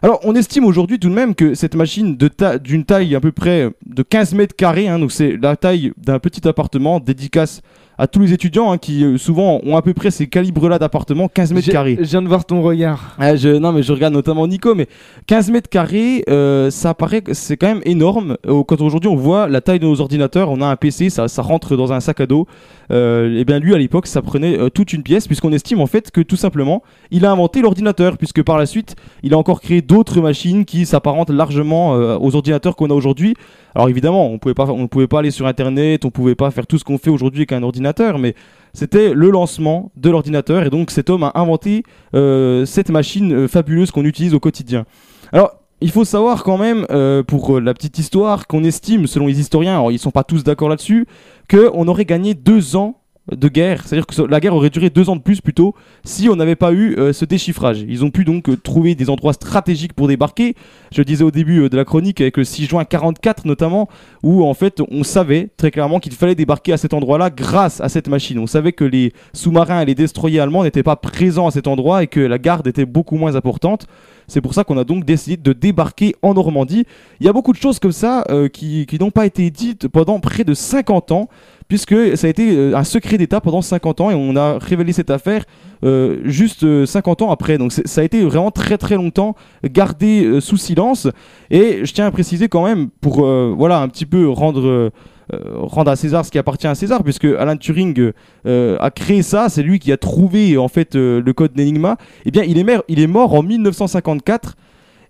[0.00, 3.68] Alors, on estime aujourd'hui tout de même que cette machine d'une taille à peu près
[3.84, 7.62] de 15 mètres carrés, hein, donc c'est la taille d'un petit appartement, dédicace
[7.98, 11.28] à tous les étudiants hein, qui euh, souvent ont à peu près ces calibres-là d'appartement,
[11.28, 11.98] 15 mètres carrés.
[12.00, 13.16] Je viens de voir ton regard.
[13.18, 14.86] Ah, je, non mais je regarde notamment Nico, mais
[15.26, 18.36] 15 mètres carrés, euh, ça paraît que c'est quand même énorme.
[18.46, 21.26] Euh, Quand aujourd'hui on voit la taille de nos ordinateurs, on a un PC, ça,
[21.26, 22.46] ça rentre dans un sac à dos.
[22.90, 26.10] Euh, et bien lui à l'époque ça prenait toute une pièce, puisqu'on estime en fait
[26.10, 29.82] que tout simplement il a inventé l'ordinateur, puisque par la suite il a encore créé
[29.82, 33.34] d'autres machines qui s'apparentent largement aux ordinateurs qu'on a aujourd'hui.
[33.74, 36.50] Alors évidemment on pouvait pas, on ne pouvait pas aller sur internet, on pouvait pas
[36.50, 37.87] faire tout ce qu'on fait aujourd'hui avec un ordinateur,
[38.18, 38.34] mais
[38.72, 41.82] c'était le lancement de l'ordinateur et donc cet homme a inventé
[42.14, 44.84] euh, cette machine euh, fabuleuse qu'on utilise au quotidien.
[45.32, 49.38] Alors, il faut savoir quand même, euh, pour la petite histoire, qu'on estime, selon les
[49.38, 51.06] historiens, alors ils sont pas tous d'accord là-dessus,
[51.48, 52.97] qu'on aurait gagné deux ans
[53.36, 56.36] de guerre, c'est-à-dire que la guerre aurait duré deux ans de plus plutôt si on
[56.36, 57.84] n'avait pas eu euh, ce déchiffrage.
[57.86, 60.54] Ils ont pu donc euh, trouver des endroits stratégiques pour débarquer.
[60.92, 63.88] Je le disais au début euh, de la chronique avec le 6 juin 44 notamment,
[64.22, 67.88] où en fait on savait très clairement qu'il fallait débarquer à cet endroit-là grâce à
[67.88, 68.38] cette machine.
[68.38, 72.02] On savait que les sous-marins et les destroyers allemands n'étaient pas présents à cet endroit
[72.02, 73.86] et que la garde était beaucoup moins importante.
[74.26, 76.84] C'est pour ça qu'on a donc décidé de débarquer en Normandie.
[77.18, 80.20] Il y a beaucoup de choses comme ça qui, qui n'ont pas été dites pendant
[80.20, 81.30] près de 50 ans,
[81.68, 84.92] puisque ça a été euh, un secret d'État pendant 50 ans et on a révélé
[84.92, 85.44] cette affaire
[85.84, 87.58] euh, juste euh, 50 ans après.
[87.58, 91.08] Donc ça a été vraiment très très longtemps gardé euh, sous silence.
[91.50, 94.66] Et je tiens à préciser quand même, pour euh, voilà un petit peu rendre...
[94.66, 94.90] euh,
[95.34, 98.12] euh, rendre à César ce qui appartient à César, puisque Alan Turing
[98.46, 101.98] euh, a créé ça, c'est lui qui a trouvé en fait euh, le code d'Enigma.
[102.24, 104.56] Eh bien, il est, il est mort en 1954,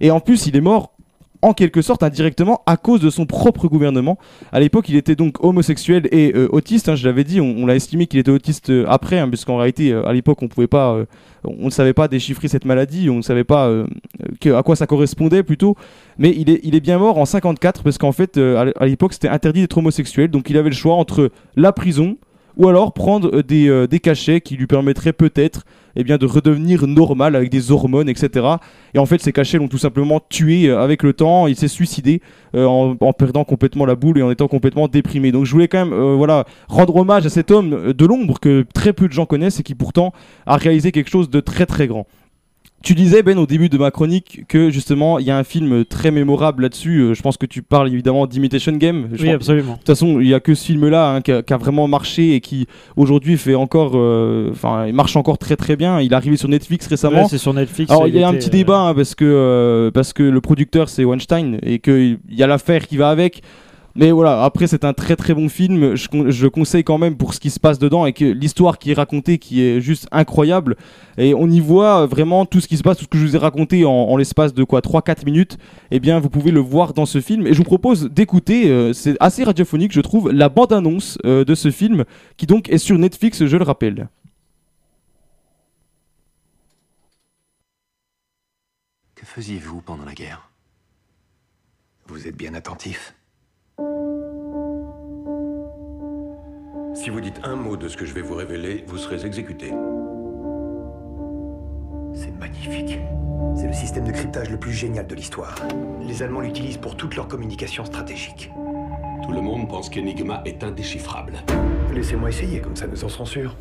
[0.01, 0.91] et en plus, il est mort
[1.43, 4.19] en quelque sorte indirectement à cause de son propre gouvernement.
[4.53, 6.89] À l'époque, il était donc homosexuel et euh, autiste.
[6.89, 9.93] hein, je l'avais dit, on, l'a estimé qu'il était autiste euh, après, hein, puisqu'en réalité,
[9.93, 10.97] euh, à l'époque, on pouvait pas,
[11.45, 13.71] on ne savait pas déchiffrer cette maladie, on ne savait pas
[14.47, 15.77] à quoi ça correspondait plutôt.
[16.19, 19.79] Mais il est, bien mort en 54 parce qu'en fait, à l'époque, c'était interdit d'être
[19.79, 22.17] homosexuel, donc il avait le choix entre la prison
[22.57, 25.65] ou alors prendre des cachets qui lui permettraient peut-être
[26.01, 28.47] eh bien, de redevenir normal avec des hormones, etc.
[28.95, 31.49] Et en fait, ces cachets l'ont tout simplement tué euh, avec le temps.
[31.49, 32.23] Il s'est suicidé
[32.55, 35.33] euh, en, perdant complètement la boule et en étant complètement déprimé.
[35.33, 38.65] Donc, je voulais quand même euh, voilà, rendre hommage à cet homme de l'ombre que
[38.73, 40.13] très peu de gens connaissent et qui pourtant
[40.47, 42.07] a réalisé quelque chose de très très grand.
[42.81, 45.85] Tu disais, Ben, au début de ma chronique, que justement, il y a un film
[45.85, 47.01] très mémorable là-dessus.
[47.01, 49.09] Euh, je pense que tu parles évidemment d'Imitation Game.
[49.15, 49.73] Je Oui, pense- absolument.
[49.73, 51.89] de toute façon, il y a que ce film-là hein, qui, a, qui a vraiment
[51.89, 56.01] marché et qui aujourd'hui fait encore, euh, enfin, il marche encore très très bien.
[56.01, 57.23] Il est arrivé sur Netflix récemment.
[57.23, 57.91] Ouais, c'est sur Netflix.
[57.91, 60.41] Alors il y a un petit euh, débat hein, parce que euh, parce que le
[60.41, 63.43] producteur c'est Weinstein et qu'il y a l'affaire qui va avec.
[64.01, 65.97] Mais voilà, après c'est un très très bon film.
[65.97, 68.93] Je, je conseille quand même pour ce qui se passe dedans et que l'histoire qui
[68.93, 70.77] est racontée qui est juste incroyable.
[71.17, 73.35] Et on y voit vraiment tout ce qui se passe, tout ce que je vous
[73.35, 75.59] ai raconté en, en l'espace de quoi 3-4 minutes.
[75.91, 77.49] Eh bien vous pouvez le voir dans ce film.
[77.49, 81.57] Et je vous propose d'écouter, euh, c'est assez radiophonique je trouve, la bande-annonce euh, de
[81.57, 82.05] ce film
[82.37, 84.09] qui donc est sur Netflix, je le rappelle.
[89.17, 90.53] Que faisiez-vous pendant la guerre?
[92.07, 93.18] Vous êtes bien attentif?
[96.99, 99.73] Si vous dites un mot de ce que je vais vous révéler, vous serez exécuté.
[102.13, 102.99] C'est magnifique.
[103.57, 105.55] C'est le système de cryptage le plus génial de l'histoire.
[106.03, 108.51] Les Allemands l'utilisent pour toute leur communication stratégique.
[109.23, 111.35] Tout le monde pense qu'Enigma est indéchiffrable.
[111.95, 113.55] Laissez-moi essayer, comme ça nous en serons sûrs.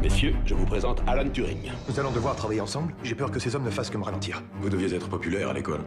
[0.00, 1.72] Messieurs, je vous présente Alan Turing.
[1.88, 2.94] Nous allons devoir travailler ensemble.
[3.02, 4.44] J'ai peur que ces hommes ne fassent que me ralentir.
[4.60, 5.80] Vous deviez être populaire à l'école.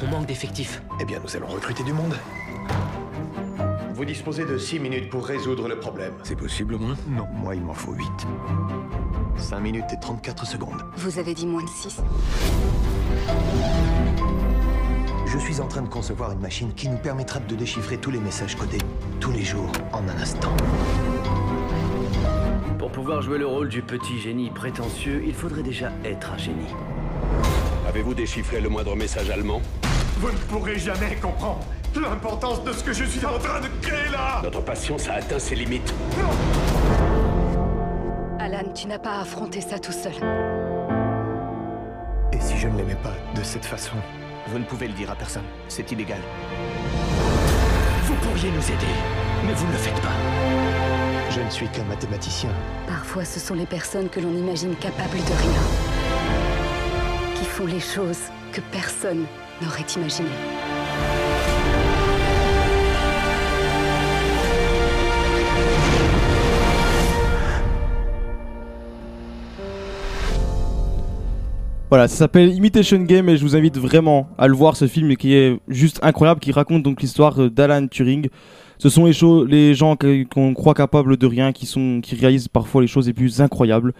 [0.00, 0.82] On manque d'effectifs.
[1.00, 2.14] Eh bien, nous allons recruter du monde.
[3.96, 6.12] Vous disposez de 6 minutes pour résoudre le problème.
[6.22, 8.04] C'est possible, moins Non, moi, il m'en faut 8.
[9.38, 10.82] 5 minutes et 34 secondes.
[10.98, 12.02] Vous avez dit moins de 6
[15.24, 18.18] Je suis en train de concevoir une machine qui nous permettra de déchiffrer tous les
[18.18, 18.82] messages codés,
[19.18, 20.54] tous les jours, en un instant.
[22.78, 26.74] Pour pouvoir jouer le rôle du petit génie prétentieux, il faudrait déjà être un génie.
[27.88, 29.62] Avez-vous déchiffré le moindre message allemand?
[30.18, 31.64] Vous ne pourrez jamais comprendre
[32.00, 35.38] l'importance de ce que je suis en train de créer là Notre patience a atteint
[35.38, 35.94] ses limites.
[38.38, 40.12] Alan Tu n'as pas à affronter ça tout seul.
[42.32, 43.96] Et si je ne l'aimais pas de cette façon?
[44.48, 45.44] Vous ne pouvez le dire à personne.
[45.68, 46.20] C'est illégal.
[48.04, 48.94] Vous pourriez nous aider,
[49.44, 50.12] mais vous ne le faites pas.
[51.30, 52.50] Je ne suis qu'un mathématicien.
[52.86, 55.60] Parfois, ce sont les personnes que l'on imagine capables de rien
[57.34, 59.26] qui font les choses que personne
[59.60, 60.65] n'aurait imaginées.
[71.88, 75.14] Voilà, ça s'appelle Imitation Game et je vous invite vraiment à le voir ce film
[75.16, 78.28] qui est juste incroyable, qui raconte donc l'histoire euh, d'Alan Turing.
[78.78, 82.48] Ce sont les, choses, les gens qu'on croit capables de rien qui, sont, qui réalisent
[82.48, 83.94] parfois les choses les plus incroyables.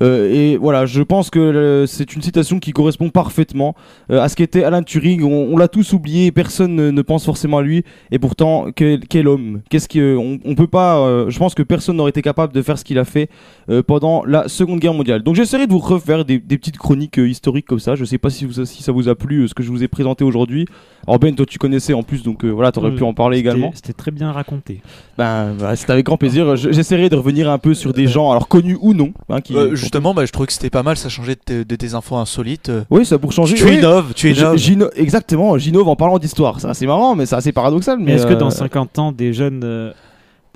[0.00, 3.74] Euh, et voilà, je pense que euh, c'est une citation qui correspond parfaitement
[4.10, 5.22] euh, à ce qu'était Alan Turing.
[5.24, 7.82] On, on l'a tous oublié, personne ne, ne pense forcément à lui.
[8.12, 11.62] Et pourtant, quel, quel homme Qu'est-ce que on, on peut pas euh, Je pense que
[11.62, 13.28] personne n'aurait été capable de faire ce qu'il a fait
[13.70, 15.22] euh, pendant la Seconde Guerre mondiale.
[15.22, 17.94] Donc j'essaierai de vous refaire des, des petites chroniques euh, historiques comme ça.
[17.96, 19.82] Je sais pas si, vous, si ça vous a plu euh, ce que je vous
[19.82, 20.66] ai présenté aujourd'hui.
[21.06, 23.70] Alors Ben, toi tu connaissais en plus, donc euh, voilà, t'aurais pu en parler également.
[23.74, 24.80] C'était très bien raconté.
[25.16, 26.54] Ben voilà, c'était avec grand plaisir.
[26.56, 29.12] Je- J'essaierai de revenir un peu sur des gens, alors connus ou non.
[29.28, 31.64] hein, qui, Euh, justement, bah, je trouvais que c'était pas mal, ça changeait de, tes-
[31.64, 32.68] de tes infos insolites.
[32.68, 32.84] euh.
[32.90, 33.56] Oui, ça pour changer.
[33.56, 33.76] Tu oui.
[33.78, 34.90] innoves, tu innoves.
[34.96, 36.60] exactement, j'innove en parlant d'histoire.
[36.60, 37.98] C'est assez marrant, mais c'est assez paradoxal.
[37.98, 39.92] Mais Mais est-ce que dans euh, 50 ans, des jeunes, euh,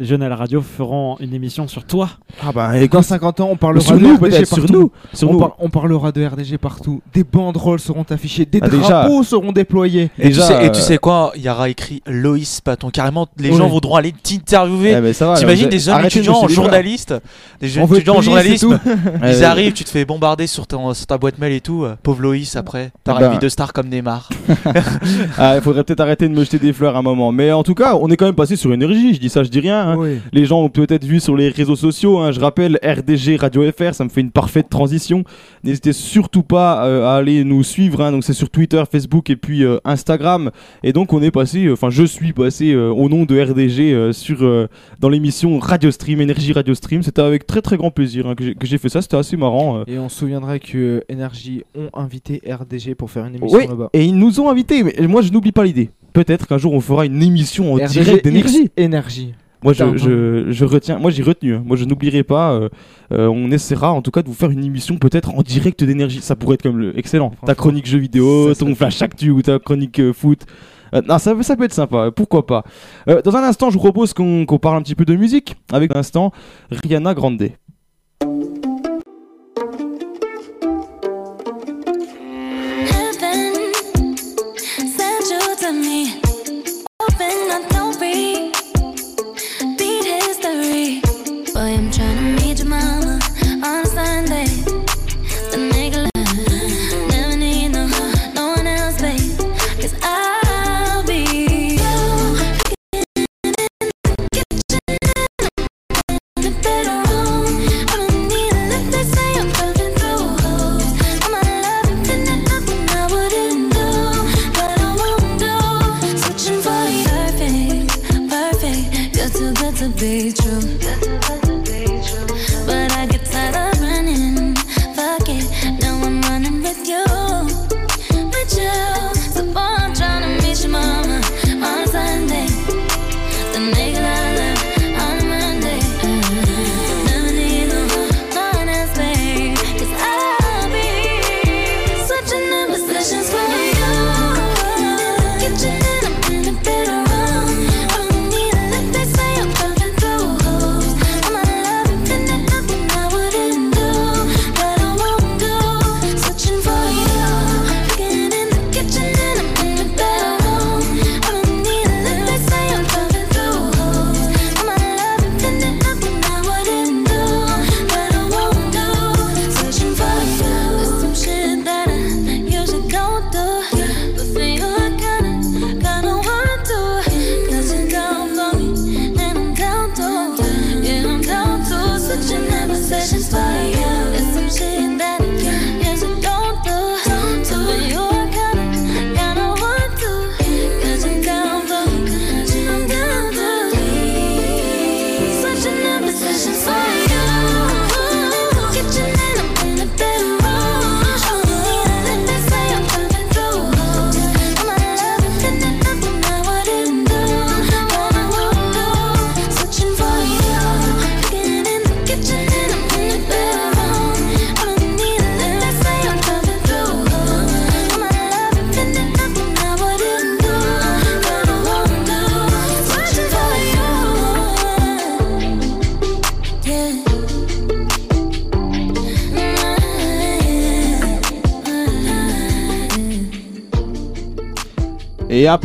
[0.05, 2.09] jeunes à la radio feront une émission sur toi
[2.43, 4.73] Ah bah, et Dans 50 ans, on parlera Sur de nous, RDG peut-être, sur partout.
[4.73, 5.39] nous, sur on, nous.
[5.41, 7.01] par- on parlera de RDG partout.
[7.15, 8.89] Des banderoles seront affichées, des Ah, déjà.
[8.89, 10.11] drapeaux seront déployés.
[10.19, 12.91] Et, Déjà, tu sais, et tu euh, sais quoi Il y aura écrit Loïs Paton.
[12.91, 13.57] Carrément, les Ouais.
[13.57, 14.95] gens voudront aller t'interviewer.
[14.97, 16.65] Eh ben, T'imagines des jeunes étudiants en jeter des fleurs.
[16.67, 17.15] journaliste,
[17.61, 18.79] des jeunes étudiants en journalisme.
[19.25, 21.85] Ils arrivent, tu te fais bombarder sur, ton, sur ta boîte mail et tout.
[21.85, 23.27] euh, Pauvre Loïs, après, t'auras Ben.
[23.27, 24.29] une vie de star comme Neymar.
[25.39, 27.33] Ah, il faudrait peut-être arrêter de me jeter des fleurs un moment.
[27.33, 29.15] Mais en tout cas, on est quand même passé sur énergie.
[29.15, 29.92] Je dis ça, je dis rien.
[29.93, 29.97] Hein.
[29.99, 30.19] Oui.
[30.33, 32.19] Les gens ont peut-être vu sur les réseaux sociaux.
[32.19, 32.33] hein.
[32.33, 35.25] Je rappelle RDG Radio FR, ça me fait une parfaite transition.
[35.65, 38.01] N'hésitez surtout pas euh, à aller nous suivre.
[38.03, 38.13] hein.
[38.13, 40.51] Donc c'est sur Twitter, Facebook et puis euh, Instagram.
[40.83, 44.69] Et donc on est passé, euh, enfin je suis passé au nom de RDG sur
[45.01, 47.03] dans l'émission Radio Stream, Énergie Radio Stream.
[47.03, 49.03] C'était avec très très grand plaisir que j'ai- fait ça.
[49.03, 49.85] C'était assez marrant.
[49.87, 53.91] Et on se souviendra que Energy ont invité RDG pour faire une émission Oui, là-bas.
[53.93, 54.83] et ils nous ont invités.
[54.83, 55.91] Mais moi je n'oublie pas l'idée.
[56.13, 58.71] Peut-être qu'un jour on fera une émission en direct d'énergie.
[58.77, 59.35] Énergie.
[59.63, 61.55] Moi, je, je, je retiens, moi j'ai retenu.
[61.55, 61.63] hein.
[61.65, 62.53] Moi, je n'oublierai pas.
[62.53, 62.69] euh,
[63.13, 66.21] euh, on essaiera, en tout cas, de vous faire une émission peut-être en direct d'énergie.
[66.21, 67.33] Ça pourrait être comme le excellent.
[67.47, 70.43] Ta chronique jeux vidéo, ton flash actu ou ta chronique euh, foot.
[70.95, 72.11] Euh, non, ça, ça peut être sympa.
[72.11, 72.65] Pourquoi pas.
[73.09, 75.57] Euh, dans un instant, je vous propose qu'on qu'on parle un petit peu de musique
[75.73, 76.33] avec un instant
[76.71, 77.49] Rihanna Grande.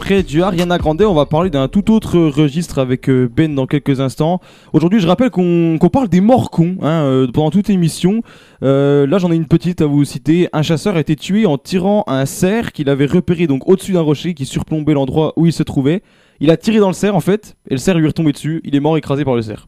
[0.08, 3.68] Après du Ariana Grande, on va parler d'un tout autre registre avec euh, Ben dans
[3.68, 4.40] quelques instants.
[4.72, 8.22] Aujourd'hui, je rappelle qu'on parle des morts cons hein, euh, pendant toute émission.
[8.64, 10.48] Euh, là, j'en ai une petite à vous citer.
[10.54, 14.00] Un chasseur a été tué en tirant un cerf qu'il avait repéré donc au-dessus d'un
[14.00, 16.04] rocher qui surplombait l'endroit où il se trouvait.
[16.40, 18.62] Il a tiré dans le cerf en fait, et le cerf lui est retombé dessus.
[18.64, 19.68] Il est mort écrasé par le cerf.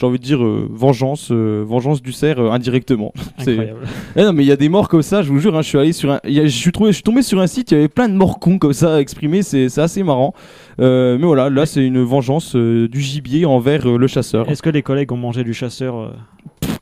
[0.00, 3.12] J'ai envie de dire euh, vengeance, euh, vengeance du cerf euh, indirectement.
[3.38, 3.80] Incroyable.
[4.16, 5.54] Eh non, mais il y a des morts comme ça, je vous jure.
[5.54, 7.20] hein, je suis allé sur un, il y a- je suis trouvé, je suis tombé
[7.20, 9.42] sur un site, il y avait plein de morts cons comme ça exprimés.
[9.42, 10.32] C'est c'est assez marrant.
[10.78, 14.48] Mais voilà, là c'est une vengeance du gibier envers le chasseur.
[14.48, 16.14] Est-ce que les collègues ont mangé du chasseur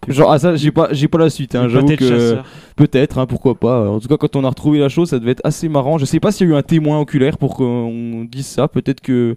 [0.06, 2.36] Genre ah ça j'ai pas j'ai pas la suite hein, j'avoue que
[2.76, 5.32] peut-être hein, pourquoi pas en tout cas quand on a retrouvé la chose ça devait
[5.32, 8.24] être assez marrant je sais pas s'il y a eu un témoin oculaire pour qu'on
[8.30, 9.36] dise ça peut-être que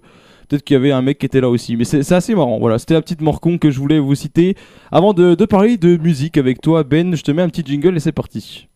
[0.52, 1.76] peut-être qu'il y avait un mec qui était là aussi.
[1.76, 2.78] Mais c'est assez marrant voilà.
[2.78, 4.54] C'était la petite morcon que je voulais vous citer
[4.90, 7.16] avant de, de parler de musique avec toi Ben.
[7.16, 8.68] Je te mets un petit jingle et c'est parti.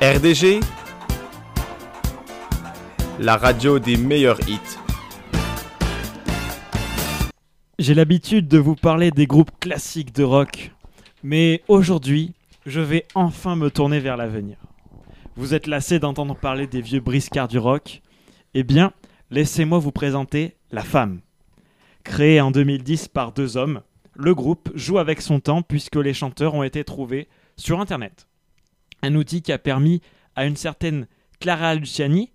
[0.00, 0.58] RDG,
[3.20, 4.58] la radio des meilleurs hits.
[7.78, 10.72] J'ai l'habitude de vous parler des groupes classiques de rock,
[11.22, 12.32] mais aujourd'hui,
[12.66, 14.56] je vais enfin me tourner vers l'avenir.
[15.36, 18.02] Vous êtes lassé d'entendre parler des vieux briscards du rock.
[18.54, 18.92] Eh bien,
[19.32, 21.20] laissez-moi vous présenter La Femme.
[22.04, 23.82] Créé en 2010 par deux hommes,
[24.14, 27.26] le groupe joue avec son temps puisque les chanteurs ont été trouvés
[27.56, 28.28] sur Internet.
[29.02, 30.00] Un outil qui a permis
[30.36, 31.08] à une certaine
[31.40, 32.30] Clara Luciani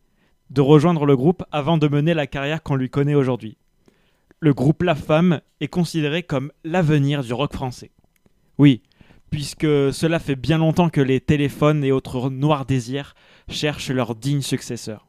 [0.50, 3.58] de rejoindre le groupe avant de mener la carrière qu'on lui connaît aujourd'hui
[4.40, 7.92] le groupe La Femme est considéré comme l'avenir du rock français.
[8.58, 8.82] Oui,
[9.30, 13.16] puisque cela fait bien longtemps que les téléphones et autres noirs désirs
[13.50, 15.08] cherchent leur digne successeur.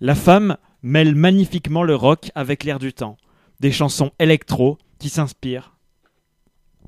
[0.00, 3.16] La Femme mêle magnifiquement le rock avec l'air du temps,
[3.60, 5.76] des chansons électro qui s'inspirent.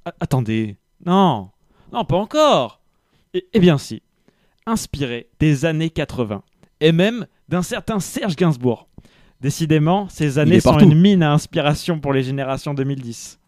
[0.05, 1.51] A- attendez, non,
[1.93, 2.81] non, pas encore.
[3.35, 4.03] Eh, eh bien si,
[4.67, 6.43] inspiré des années 80,
[6.81, 8.89] et même d'un certain Serge Gainsbourg.
[9.41, 13.39] Décidément, ces années sont une mine à inspiration pour les générations 2010.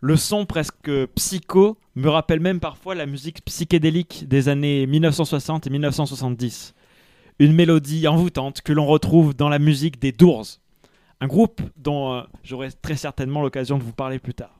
[0.00, 5.70] Le son presque psycho me rappelle même parfois la musique psychédélique des années 1960 et
[5.70, 6.74] 1970.
[7.38, 10.46] Une mélodie envoûtante que l'on retrouve dans la musique des Doors,
[11.20, 14.56] un groupe dont euh, j'aurai très certainement l'occasion de vous parler plus tard.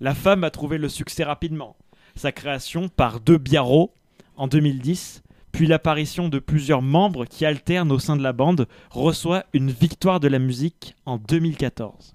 [0.00, 1.76] La femme a trouvé le succès rapidement.
[2.14, 3.92] Sa création par deux biarros
[4.38, 5.22] en 2010,
[5.52, 10.20] puis l'apparition de plusieurs membres qui alternent au sein de la bande, reçoit une victoire
[10.20, 12.14] de la musique en 2014.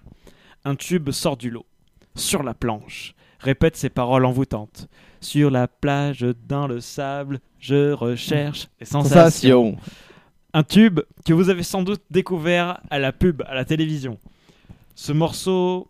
[0.63, 1.67] Un tube sort du lot.
[2.15, 3.13] Sur la planche,
[3.45, 4.87] répète ses paroles envoûtantes.
[5.21, 9.13] Sur la plage, dans le sable, je recherche les sensations.
[9.21, 9.77] Sensation.
[10.53, 14.17] Un tube que vous avez sans doute découvert à la pub, à la télévision.
[14.95, 15.87] Ce morceau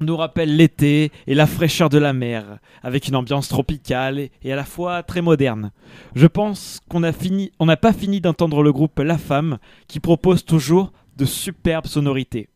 [0.00, 4.52] nous rappelle l'été et la fraîcheur de la mer, avec une ambiance tropicale et, et
[4.52, 5.72] à la fois très moderne.
[6.14, 9.58] Je pense qu'on a fini, on n'a pas fini d'entendre le groupe La Femme,
[9.88, 12.48] qui propose toujours de superbes sonorités.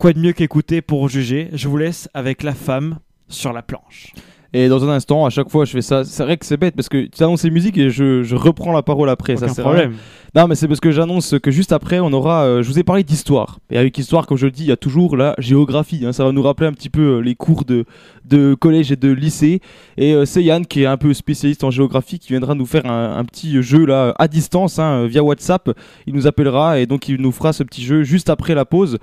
[0.00, 4.14] Quoi de mieux qu'écouter pour juger Je vous laisse avec La Femme sur la planche.
[4.54, 6.04] Et dans un instant, à chaque fois, je fais ça.
[6.04, 8.72] C'est vrai que c'est bête parce que tu annonces les musiques et je, je reprends
[8.72, 9.36] la parole après.
[9.36, 9.90] ça sert problème.
[9.90, 10.42] rien.
[10.42, 12.44] Non, mais c'est parce que j'annonce que juste après, on aura.
[12.44, 13.58] euh, je vous ai parlé d'histoire.
[13.70, 16.06] Et avec histoire, comme je le dis, il y a toujours la géographie.
[16.06, 16.12] hein.
[16.14, 17.84] ça va nous rappeler un petit peu euh, les cours de,
[18.24, 19.60] de collège et de lycée.
[19.98, 22.86] Et euh, c'est Yann qui est un peu spécialiste en géographie qui viendra nous faire
[22.86, 25.70] un, un petit jeu là à distance hein, via WhatsApp.
[26.06, 28.98] Il nous appellera et donc il nous fera ce petit jeu juste après la pause.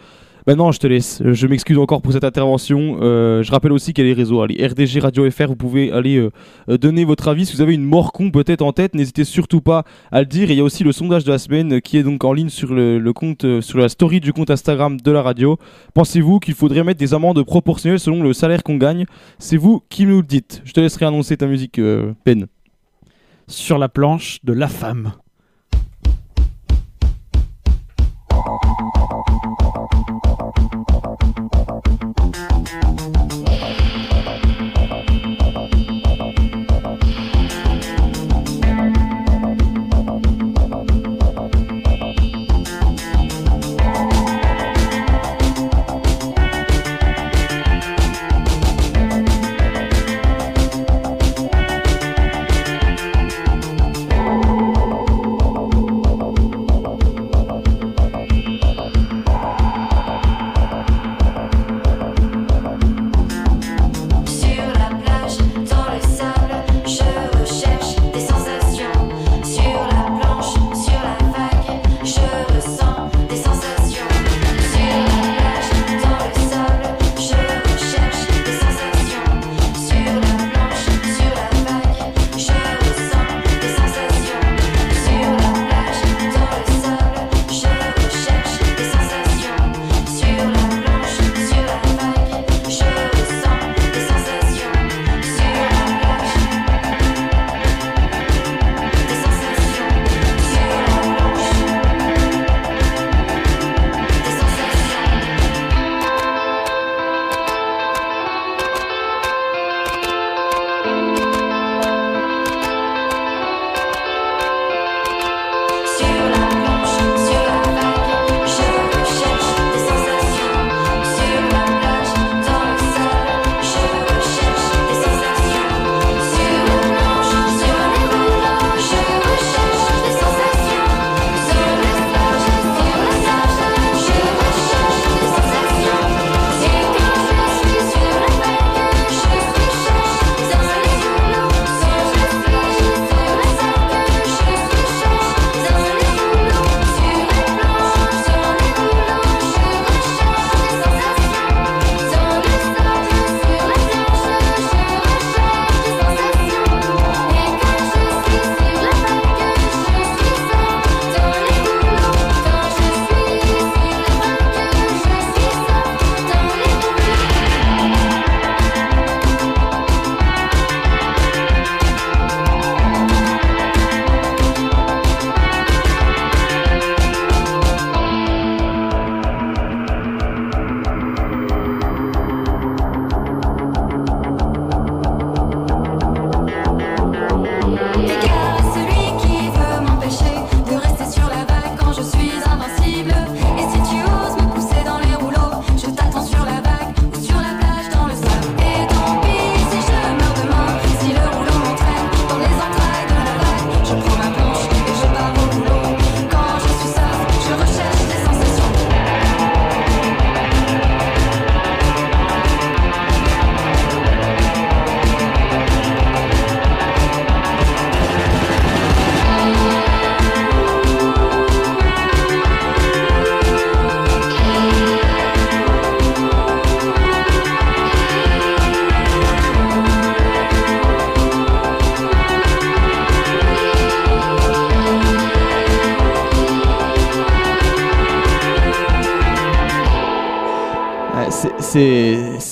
[0.48, 1.22] Maintenant, je te laisse.
[1.26, 3.00] Je m'excuse encore pour cette intervention.
[3.02, 4.42] Euh, je rappelle aussi qu'il y a les réseaux.
[4.42, 6.32] Allez, RDG Radio FR, vous pouvez aller euh,
[6.70, 7.46] euh, donner votre avis.
[7.46, 10.50] Si vous avez une mort con peut-être en tête, n'hésitez surtout pas à le dire.
[10.50, 12.48] Et il y a aussi le sondage de la semaine qui est donc en ligne
[12.48, 15.58] sur le, compte, sur la story du compte Instagram de la radio.
[15.94, 19.06] Pensez-vous qu'il faudrait mettre des amendes proportionnelles selon le salaire qu'on gagne?
[19.40, 20.62] C'est vous qui nous le dites.
[20.64, 21.82] Je te laisserai annoncer ta musique,
[22.26, 22.48] Ben.
[23.48, 25.12] Sur la planche de La Femme.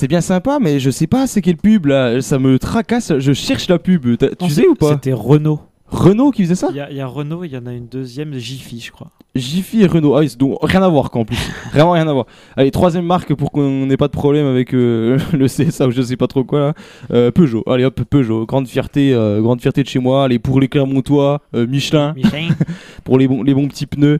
[0.06, 2.22] C'est bien sympa, mais je sais pas c'est quelle pub là.
[2.22, 3.12] Ça me tracasse.
[3.18, 4.18] Je cherche la pub.
[4.18, 4.92] T'as- Tu sais ou pas?
[4.92, 5.60] C'était Renault.
[5.88, 6.68] Renault qui faisait ça?
[6.70, 8.92] Il y, a- il y a Renault, il y en a une deuxième, Jiffy, je
[8.92, 9.08] crois.
[9.36, 10.16] Jiffy et Renault.
[10.16, 11.38] Ah, oui, c'est donc rien à voir quoi en plus.
[11.74, 12.26] Vraiment rien à voir.
[12.56, 16.02] Allez, troisième marque pour qu'on n'ait pas de problème avec euh, le CSA ou je
[16.04, 16.74] sais pas trop quoi là.
[17.12, 17.64] Euh, Peugeot.
[17.68, 18.46] Allez hop, Peugeot.
[18.46, 20.24] Grande fierté, euh, grande fierté de chez moi.
[20.26, 22.14] Allez, pour les Clermontois, euh, Michelin.
[22.16, 22.50] Michelin.
[23.06, 24.20] pour les bons, les bons petits pneus.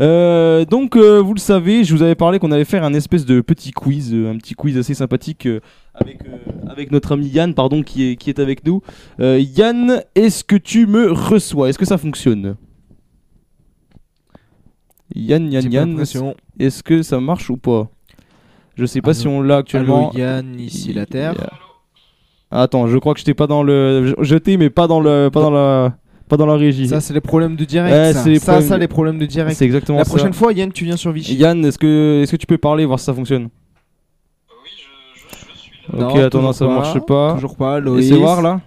[0.00, 3.24] Euh, donc, euh, vous le savez, je vous avais parlé qu'on allait faire un espèce
[3.24, 5.48] de petit quiz, euh, un petit quiz assez sympathique
[5.94, 6.18] avec,
[6.68, 8.82] avec notre ami Yann, pardon, qui est, qui est avec nous.
[9.18, 11.70] Yann, est-ce que tu me reçois?
[11.70, 12.56] Est-ce que ça fonctionne?
[15.14, 16.04] Yann, Yann, Yann,
[16.58, 17.88] est-ce que ça marche ou pas?
[18.76, 20.10] Je sais pas si on l'a actuellement.
[20.10, 21.34] Allô, Yann, ici la Terre.
[22.50, 24.14] Attends, je crois que je t'ai pas dans le.
[24.20, 25.30] Je t'ai, mais pas dans le.
[25.32, 25.96] Pas dans la.
[26.28, 26.88] Pas dans la régie.
[26.88, 27.94] Ça, c'est les problèmes de direct.
[27.94, 29.56] Ouais, ça, c'est les ça, problèmes ça, les problèmes de direct.
[29.56, 30.10] C'est exactement La ça.
[30.10, 31.36] prochaine fois, Yann, tu viens sur Vichy.
[31.36, 33.48] Yann, est-ce que, est-ce que tu peux parler, voir si ça fonctionne?
[35.92, 36.74] Non, Ok, attends, non, toujours ça pas.
[36.74, 37.34] marche pas.
[37.34, 38.12] Toujours pas, Loïs.
[38.12, 38.60] voir là?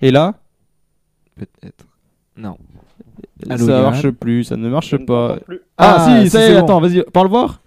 [0.00, 0.34] Et là?
[1.36, 1.84] Peut-être.
[2.36, 2.56] Non.
[3.46, 5.36] Ça Yann marche plus, ça ne marche pas.
[5.40, 5.60] plus.
[5.76, 6.64] Ah, Ah, si, ça y c'est est, bon.
[6.64, 7.60] attends, vas-y, parle voir.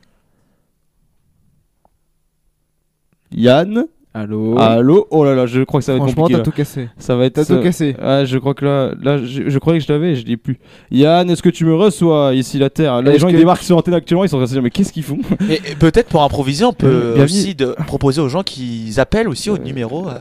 [3.32, 3.86] Yann?
[4.14, 6.40] Allô Allô Oh là là, je crois que ça va être Franchement, compliqué.
[6.42, 6.90] t'as tout cassé.
[6.98, 7.34] Ça va être.
[7.36, 7.96] T'as tout ça- cassé.
[8.02, 10.60] Ah, je crois que là, là je, je croyais que je l'avais, je l'ai plus.
[10.92, 13.02] Yann, est-ce que tu me reçois ici la Terre?
[13.02, 14.54] Là, les gens ils que- débarquent sur antenne actuellement, ils sont en train de se
[14.56, 15.20] dire mais qu'est-ce qu'ils font?
[15.50, 17.24] Et et peut-être pour improviser, on peut Bienvenue.
[17.24, 20.16] aussi de proposer aux gens qui appellent aussi au numéro euh,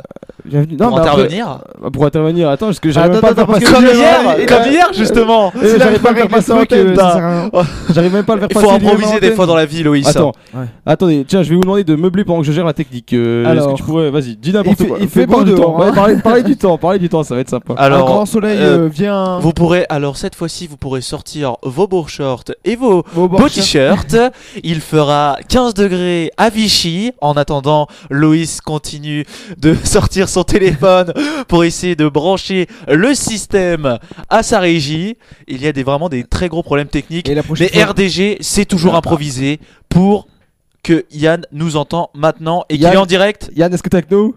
[0.45, 0.77] Bienvenue.
[0.77, 1.59] pour mais après- intervenir.
[1.93, 3.65] Pour intervenir, attends, parce que j'arrive même pas à faire passer.
[3.65, 5.53] comme hier, comme hier, justement.
[5.79, 7.51] J'arrive pas à le faire passer euh.
[7.93, 8.67] J'arrive même pas à le faire Il passer.
[8.67, 10.07] faut libre en improviser des fois dans la vie, Loïs.
[10.07, 10.31] Attends,
[10.87, 13.13] attendez, tiens, je vais vous demander de meubler pendant que je gère la technique.
[13.15, 13.80] Euh, Alors.
[13.83, 14.99] Pourrais, vas-y, dis n'importe Il fait- quoi.
[15.01, 15.93] il fait pas beau dehors, Ouais, hein.
[15.95, 17.75] parlez, parlez du temps, parlez du temps, ça va être sympa.
[17.77, 19.39] Alors, Un grand soleil euh, euh, vient.
[19.41, 23.49] Vous pourrez alors cette fois-ci vous pourrez sortir vos beaux shorts et vos, Vos beaux
[23.49, 24.17] t-shirts.
[24.63, 27.13] Il fera 15 degrés à Vichy.
[27.21, 29.25] En attendant, Loïs continue
[29.59, 31.13] de sortir son téléphone
[31.49, 35.17] pour essayer de brancher le système à sa régie.
[35.49, 37.29] Il y a des, vraiment des très gros problèmes techniques.
[37.29, 40.27] Et la prochaine Mais fois- RDG, c'est toujours improvisé pour
[40.83, 43.51] que Yann nous entend maintenant et qu'il est en direct.
[43.55, 44.35] Yann, est-ce que t'es avec nous?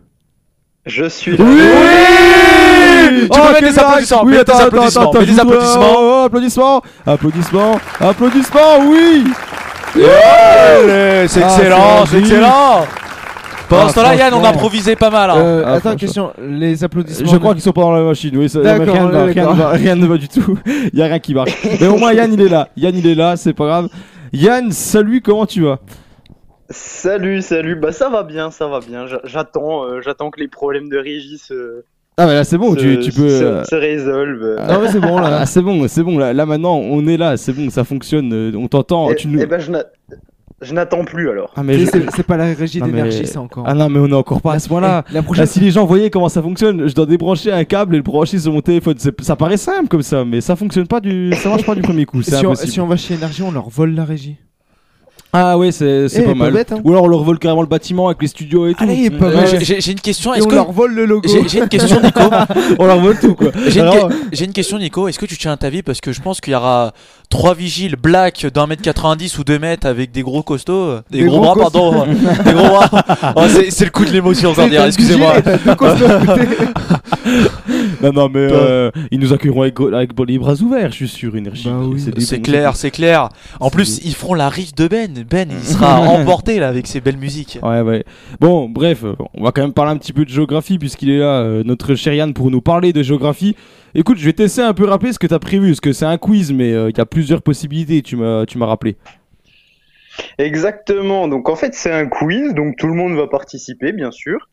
[0.86, 5.20] Je suis Oui Tu peux mettre quel des applaudissements, Oui, des attends, attends, applaudissements, attends,
[5.20, 5.94] mets des joue- applaudissements.
[5.98, 9.24] Oh, oh, applaudissements, applaudissements, applaudissements, oui.
[9.96, 12.86] Ouais, c'est Ah, excellent, c'est c'est excellent.
[13.70, 14.50] Pendant Ah, ce temps-là, Yann, on franchement.
[14.58, 15.30] improvisait pas mal.
[15.30, 15.36] hein.
[15.38, 16.34] Euh, Ah, attends, question.
[16.42, 17.32] Les applaudissements.
[17.32, 19.32] Je crois qu'ils sont pas dans la machine, oui, ça, D'accord, rien, ne va, ouais,
[19.32, 19.56] rien, ne d'accord.
[19.56, 20.58] va, rien ne va du tout.
[20.94, 21.52] Il y a rien qui marche.
[21.80, 22.68] Mais au moins Yann il est là.
[22.76, 23.90] Yann il est là, c'est pas grave.
[24.34, 25.80] Yann, salut, comment tu vas?
[26.74, 27.76] Salut, salut.
[27.76, 29.06] Bah ça va bien, ça va bien.
[29.08, 31.84] J'a- J'attends, euh, j'attends que les problèmes de régie se,
[32.18, 33.30] Ah bah là c'est bon, se, tu, tu peux.
[33.30, 34.56] se, euh, se résolvent.
[34.60, 35.46] Ah ouais, c'est bon là.
[35.46, 36.34] C'est bon, c'est bon là.
[36.34, 38.34] Là maintenant, on est là, c'est bon, ça fonctionne.
[38.34, 39.12] euh, On t'entend.
[39.12, 39.40] et, tu nous.
[39.40, 39.86] et ben je n'a-
[40.62, 41.52] je n'attends plus alors.
[41.56, 43.66] Ah mais C'est- je- C'est c'est pas la régie Non, mais- d'énergie, ça encore.
[43.68, 45.04] Ah non, mais on est encore pas à ce point-là.
[45.10, 47.66] Eh, la prochaine Là, si les gens voyaient comment ça fonctionne, je dois débrancher un
[47.66, 48.96] câble et le brancher sur mon téléphone.
[48.98, 51.82] C'est- Ça paraît simple comme ça, mais ça fonctionne pas du, ça marche pas du
[51.82, 52.22] premier coup.
[52.24, 52.72] C'est si, on, impossible.
[52.72, 54.38] si on va chez Énergie, on leur vole la régie.
[55.36, 56.54] Ah ouais, c'est c'est Eh, pas pas mal.
[56.54, 56.80] bête, hein.
[56.84, 58.84] Ou alors on leur vole carrément le bâtiment avec les studios et tout.
[58.84, 59.48] Allez, pas Euh, mal.
[59.48, 60.32] j'ai- J'ai j'ai une question.
[60.34, 61.28] Et Est-ce on que leur vole le logo.
[61.28, 62.22] j'ai j'ai une question, Nico
[62.80, 63.50] on leur vole tout quoi.
[63.68, 65.08] J'ai une, Alors, que- j'ai une question, Nico.
[65.08, 65.82] Est-ce que tu tiens à ta vie?
[65.82, 66.94] Parce que je pense qu'il y aura
[67.30, 71.20] trois vigiles black d'un mètre 90 ou deux mètres avec des gros costauds, euh, des,
[71.22, 72.06] Des gros, gros bras, pardon,
[72.46, 72.90] des gros bras.
[73.36, 74.86] Oh, c'est c'est le coup de l'émotion encore dire.
[74.86, 75.34] Excusez-moi.
[78.02, 81.36] non, non, mais euh, ils nous accueilleront avec, avec les bras ouverts, je suis sûr,
[81.36, 81.70] énergie.
[81.70, 82.04] Bah oui.
[82.04, 83.30] des C'est bons- clair, c'est clair.
[83.60, 85.23] En plus, ils feront la riff de Ben.
[85.30, 87.60] Ben, il sera emporté là avec ses belles musiques.
[87.62, 88.04] Ouais, ouais.
[88.40, 89.04] Bon, bref,
[89.34, 91.96] on va quand même parler un petit peu de géographie puisqu'il est là, euh, notre
[91.96, 93.56] cher Yann, pour nous parler de géographie.
[93.96, 96.18] Écoute, je vais t'essayer un peu rappeler ce que t'as prévu, parce que c'est un
[96.18, 98.96] quiz, mais euh, il y a plusieurs possibilités, tu m'as tu m'as rappelé.
[100.38, 101.28] Exactement.
[101.28, 104.50] Donc en fait c'est un quiz, donc tout le monde va participer bien sûr.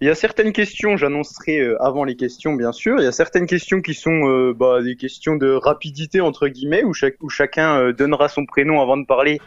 [0.00, 2.96] Il y a certaines questions, j'annoncerai euh, avant les questions bien sûr.
[2.98, 6.84] Il y a certaines questions qui sont euh, bah, des questions de rapidité entre guillemets,
[6.84, 9.40] où, chaque, où chacun euh, donnera son prénom avant de parler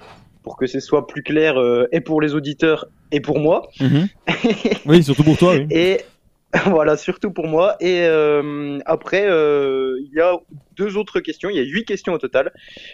[0.48, 3.68] pour que ce soit plus clair euh, et pour les auditeurs et pour moi.
[4.86, 5.68] Oui, surtout pour toi, oui.
[5.72, 6.00] Et
[6.68, 7.76] voilà, surtout pour moi.
[7.82, 10.38] Et euh, après, euh, il y a
[10.78, 11.50] deux autres questions.
[11.50, 12.54] Il y a huit questions au total.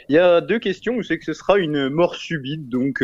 [0.10, 2.70] Il y a deux questions où c'est que ce sera une mort subite.
[2.70, 3.04] Donc,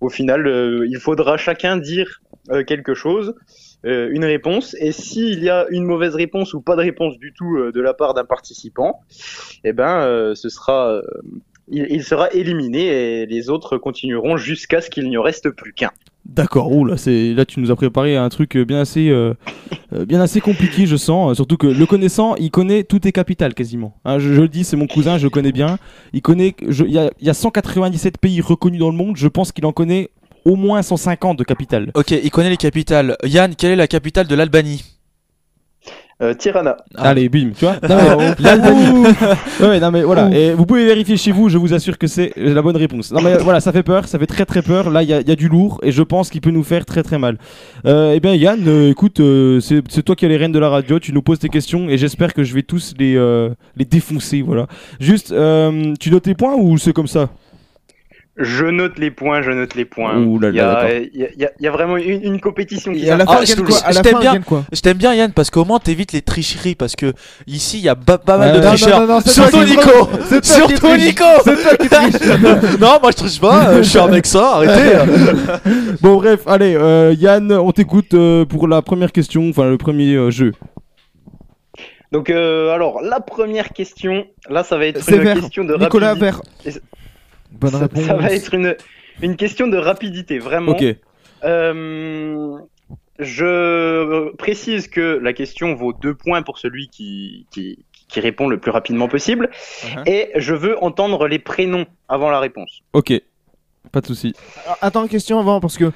[0.00, 2.20] au final, il faudra chacun dire
[2.68, 3.34] quelque chose,
[3.82, 4.76] une réponse.
[4.78, 7.92] Et s'il y a une mauvaise réponse ou pas de réponse du tout de la
[7.92, 9.00] part d'un participant,
[9.64, 11.00] eh ben, ce sera,
[11.70, 12.86] il, il sera éliminé
[13.22, 15.90] et les autres continueront jusqu'à ce qu'il n'y en reste plus qu'un.
[16.26, 19.34] D'accord, ouh là, c'est là tu nous as préparé un truc bien assez, euh,
[19.92, 21.30] euh, bien assez compliqué, je sens.
[21.30, 23.94] euh, Surtout que le connaissant, il connaît toutes les capitales quasiment.
[24.06, 25.78] Hein, je, je le dis, c'est mon cousin, je le connais bien.
[26.14, 29.16] Il connaît, il y y a 197 pays reconnus dans le monde.
[29.18, 30.08] Je pense qu'il en connaît
[30.46, 31.90] au moins 150 de capitales.
[31.94, 33.16] Ok, il connaît les capitales.
[33.24, 34.82] Yann, quelle est la capitale de l'Albanie?
[36.24, 36.76] Euh, Tirana.
[36.96, 37.74] Allez, bim, tu vois.
[37.88, 39.04] Non, Ah, mais, l'Albanie-
[39.60, 40.30] Ouais, non, mais voilà.
[40.32, 43.12] Et vous pouvez vérifier chez vous, je vous assure que c'est la bonne réponse.
[43.12, 44.90] Non, mais voilà, ça fait peur, ça fait très très peur.
[44.90, 46.64] Là, il y, a- il y a du lourd et je pense qu'il peut nous
[46.64, 47.36] faire très très mal.
[47.86, 50.58] Euh, eh bien, Yann, euh, écoute, euh, c'est c'est toi qui as les rênes de
[50.58, 53.50] la radio, tu nous poses tes questions et j'espère que je vais tous les, euh,
[53.76, 54.42] les défoncer.
[54.42, 54.66] Voilà.
[55.00, 57.28] Juste, euh, tu notes tes points ou c'est comme ça?
[58.36, 60.16] Je note les points, je note les points.
[60.18, 60.90] Ouh là il, y là, a, d'accord.
[61.12, 63.16] il y a- il y a- il y a vraiment une, une compétition qui à
[63.16, 64.96] la fin, je gagne quoi À je la t'aime fin, bien, gagne quoi je t'aime
[64.96, 67.12] bien Yann parce qu'au moins t'évites les tricheries parce que
[67.46, 68.58] ici il y a ba- pas mal de.
[68.60, 69.06] Non, tricheurs.
[69.06, 69.82] non, Surtout Nico.
[69.82, 70.18] triche.
[70.24, 70.96] C'est toi qui Surtout.
[70.96, 71.24] Nico.
[71.44, 72.28] C'est toi qui triche.
[72.80, 73.68] non, moi je triche pas.
[73.68, 74.56] euh, je suis un mec ça.
[74.56, 74.98] Arrêtez.
[76.02, 80.14] Bon, bref, allez, euh, Yann, on t'écoute euh, pour la première question, enfin le premier
[80.14, 80.50] euh, jeu.
[82.12, 85.40] Donc, euh, alors, la première question, là, ça va être une vert.
[85.40, 86.30] question de Nicolas rapidité.
[86.30, 86.40] Vert.
[87.54, 88.04] Ça- Bonne ça, réponse.
[88.04, 88.76] ça va être une,
[89.22, 90.72] une question de rapidité, vraiment.
[90.72, 90.84] Ok.
[91.44, 92.58] Euh,
[93.18, 98.58] je précise que la question vaut deux points pour celui qui, qui, qui répond le
[98.58, 99.50] plus rapidement possible.
[99.82, 100.02] Uh-huh.
[100.08, 102.80] Et je veux entendre les prénoms avant la réponse.
[102.92, 103.12] Ok.
[103.92, 104.34] Pas de souci.
[104.64, 105.92] Alors, Attends, question avant parce que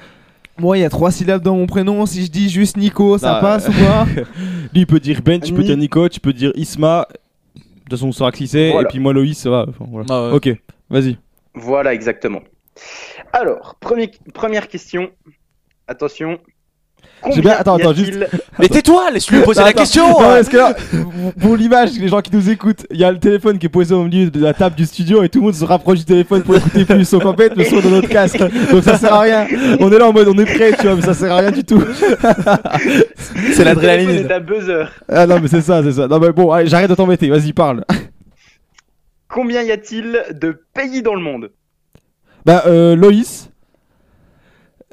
[0.57, 2.05] moi il y a trois syllabes dans mon prénom.
[2.05, 4.05] Si je dis juste Nico, ça Ah, passe euh, ou pas?
[4.73, 7.07] Lui, il peut dire Ben, tu peux Ni- dire Nico, tu peux dire Isma.
[7.55, 8.71] De toute façon, on saura qui c'est.
[8.71, 8.87] Voilà.
[8.87, 9.65] Et puis moi, Loïs, ça va.
[9.67, 10.05] Enfin, voilà.
[10.09, 10.33] Ah ouais.
[10.33, 10.49] Ok,
[10.91, 11.17] vas-y.
[11.53, 12.41] Voilà, exactement.
[13.33, 15.09] Alors, premier- première question.
[15.87, 16.37] Attention.
[17.33, 18.27] J'ai bien- attends, attends, a-t-il-
[18.59, 20.07] Mais tais-toi, laisse-lui poser la question.
[20.09, 20.35] non, hein.
[20.35, 20.73] parce que là,
[21.39, 23.93] pour- l'image, les gens qui nous écoutent, il y a le téléphone qui est posé
[23.93, 26.43] au milieu de la table du studio et tout le monde se rapproche du téléphone
[26.43, 27.03] pour écouter plus.
[27.05, 28.39] Sauf en fait, le son de notre casque.
[28.71, 29.47] Donc ça sert à rien.
[29.79, 31.51] On est là en mode on est prêt, tu vois, mais ça sert à rien
[31.51, 31.83] du tout.
[33.53, 34.25] C'est l'adrénaline.
[34.25, 34.85] est à buzzer.
[35.07, 36.07] Ah non, mais c'est ça, c'est ça.
[36.07, 37.29] Non, mais bon, allez, j'arrête de t'embêter.
[37.29, 37.83] Vas-y, parle.
[39.29, 41.51] Combien y a-t-il de pays dans le monde?
[42.45, 43.51] Bah, euh, Loïs,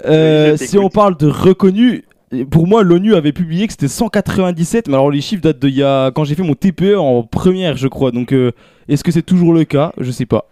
[0.05, 2.05] euh, si on parle de reconnu,
[2.51, 5.83] pour moi, l'ONU avait publié que c'était 197, mais alors les chiffres datent de y
[5.83, 8.11] a, quand j'ai fait mon TPE en première, je crois.
[8.11, 8.53] Donc, euh,
[8.89, 9.93] est-ce que c'est toujours le cas?
[9.99, 10.49] Je sais pas.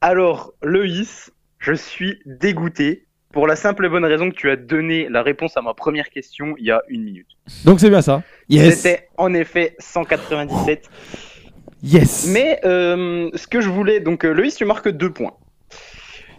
[0.00, 5.08] Alors, Loïs, je suis dégoûté pour la simple et bonne raison que tu as donné
[5.10, 7.28] la réponse à ma première question il y a une minute.
[7.66, 8.22] Donc, c'est bien ça.
[8.48, 8.76] Yes.
[8.76, 10.88] C'était en effet 197.
[11.82, 12.28] Yes.
[12.32, 15.34] Mais euh, ce que je voulais, donc euh, Loïs, tu marques deux points.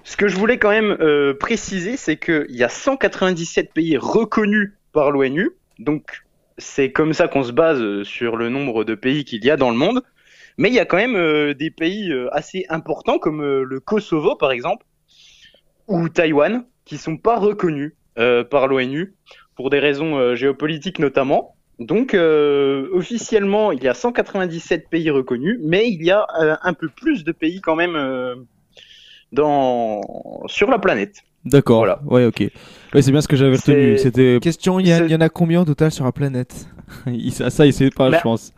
[0.04, 4.74] Ce que je voulais quand même euh, préciser, c'est qu'il y a 197 pays reconnus
[4.92, 5.52] par l'ONU.
[5.80, 6.24] Donc,
[6.58, 9.58] c'est comme ça qu'on se base euh, sur le nombre de pays qu'il y a
[9.58, 10.04] dans le monde.
[10.58, 14.36] Mais il y a quand même euh, des pays euh, assez importants comme le Kosovo,
[14.36, 14.86] par exemple,
[15.88, 19.16] ou Taïwan, qui sont pas reconnus par l'ONU
[19.56, 21.56] pour des raisons géopolitiques notamment.
[21.82, 26.74] Donc, euh, officiellement, il y a 197 pays reconnus, mais il y a euh, un
[26.74, 28.36] peu plus de pays quand même euh,
[29.32, 30.02] dans...
[30.48, 31.18] sur la planète.
[31.46, 31.80] D'accord.
[31.80, 32.02] Voilà.
[32.06, 32.44] Ouais, ok.
[32.94, 33.98] Ouais, c'est bien ce que j'avais retenu.
[33.98, 34.38] C'était.
[34.42, 36.68] Question il y en a combien au total sur la planète?
[37.32, 38.54] Ça, ça, il sait pas, Bah, je pense.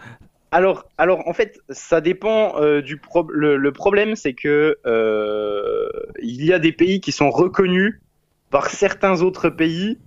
[0.52, 5.88] Alors, alors, en fait, ça dépend euh, du pro- le, le problème, c'est que euh,
[6.22, 8.00] il y a des pays qui sont reconnus
[8.50, 9.98] par certains autres pays,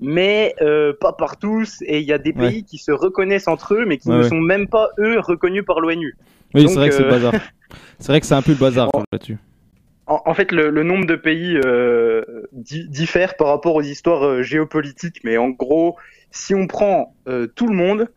[0.00, 2.38] mais euh, pas par tous, et il y a des Ouais.
[2.50, 4.28] pays qui se reconnaissent entre eux, mais qui Ouais, ne ouais.
[4.28, 6.16] sont même pas eux reconnus par l'ONU.
[6.54, 7.32] Oui, c'est vrai que c'est le euh, bazar.
[8.00, 9.38] C'est vrai que c'est un peu le bazar là-dessus.
[10.06, 14.42] En, en fait, le, le nombre de pays euh, di- diffère par rapport aux histoires
[14.42, 15.96] géopolitiques, mais en gros,
[16.30, 17.14] si on prend
[17.54, 18.08] tout le monde,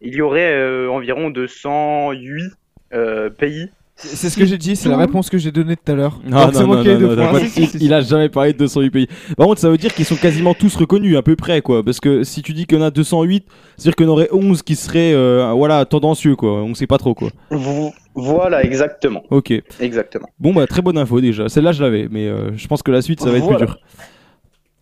[0.00, 2.52] il y aurait environ 208
[2.94, 3.70] euh, pays.
[3.98, 6.20] C'est ce que j'ai dit, c'est la réponse que j'ai donnée tout à l'heure.
[6.22, 7.38] Non, non, moi non, qui ai non,
[7.80, 9.08] il a jamais parlé de 208 pays.
[9.38, 11.82] Par contre, ça veut dire qu'ils sont quasiment tous reconnus, à peu près, quoi.
[11.82, 13.46] Parce que si tu dis qu'il y en a 208,
[13.78, 16.62] c'est-à-dire qu'il y en aurait 11 qui seraient, euh, voilà, tendancieux, quoi.
[16.62, 17.30] On sait pas trop, quoi.
[17.50, 19.22] Vo- Voilà, exactement.
[19.30, 19.50] Ok.
[19.80, 20.28] Exactement.
[20.38, 21.48] Bon, bah, très bonne info déjà.
[21.48, 23.64] Celle-là, je l'avais, mais euh, je pense que la suite, ça va être Voilà.
[23.64, 23.66] plus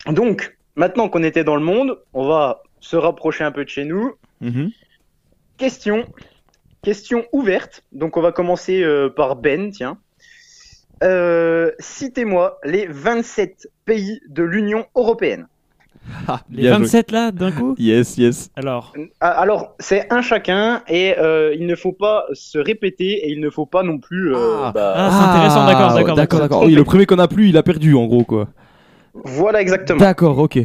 [0.06, 0.12] dur.
[0.12, 3.84] Donc, maintenant qu'on était dans le monde, on va se rapprocher un peu de chez
[3.84, 4.10] nous.
[4.40, 4.70] Mhm.
[5.56, 6.04] Question,
[6.84, 7.82] question ouverte.
[7.92, 9.98] Donc, on va commencer euh, par Ben, tiens.
[11.02, 15.48] Euh, Citez-moi les 27 pays de l'Union européenne.
[16.50, 16.80] Les Bien joué.
[16.84, 17.74] 27 là, d'un coup?
[17.78, 18.50] Yes, yes.
[18.56, 23.30] Alors, Ah, Alors, c'est un chacun et euh, il ne faut pas se répéter et
[23.32, 24.34] il ne faut pas non plus.
[24.34, 26.40] euh, bah, Ah, c'est intéressant, d'accord, Ah, d'accord, d'accord, d'accord.
[26.40, 26.62] d'accord.
[26.64, 28.48] Oui, le premier qu'on a plus, il a perdu, en gros, quoi.
[29.14, 29.98] Voilà, exactement.
[29.98, 30.58] D'accord, ok.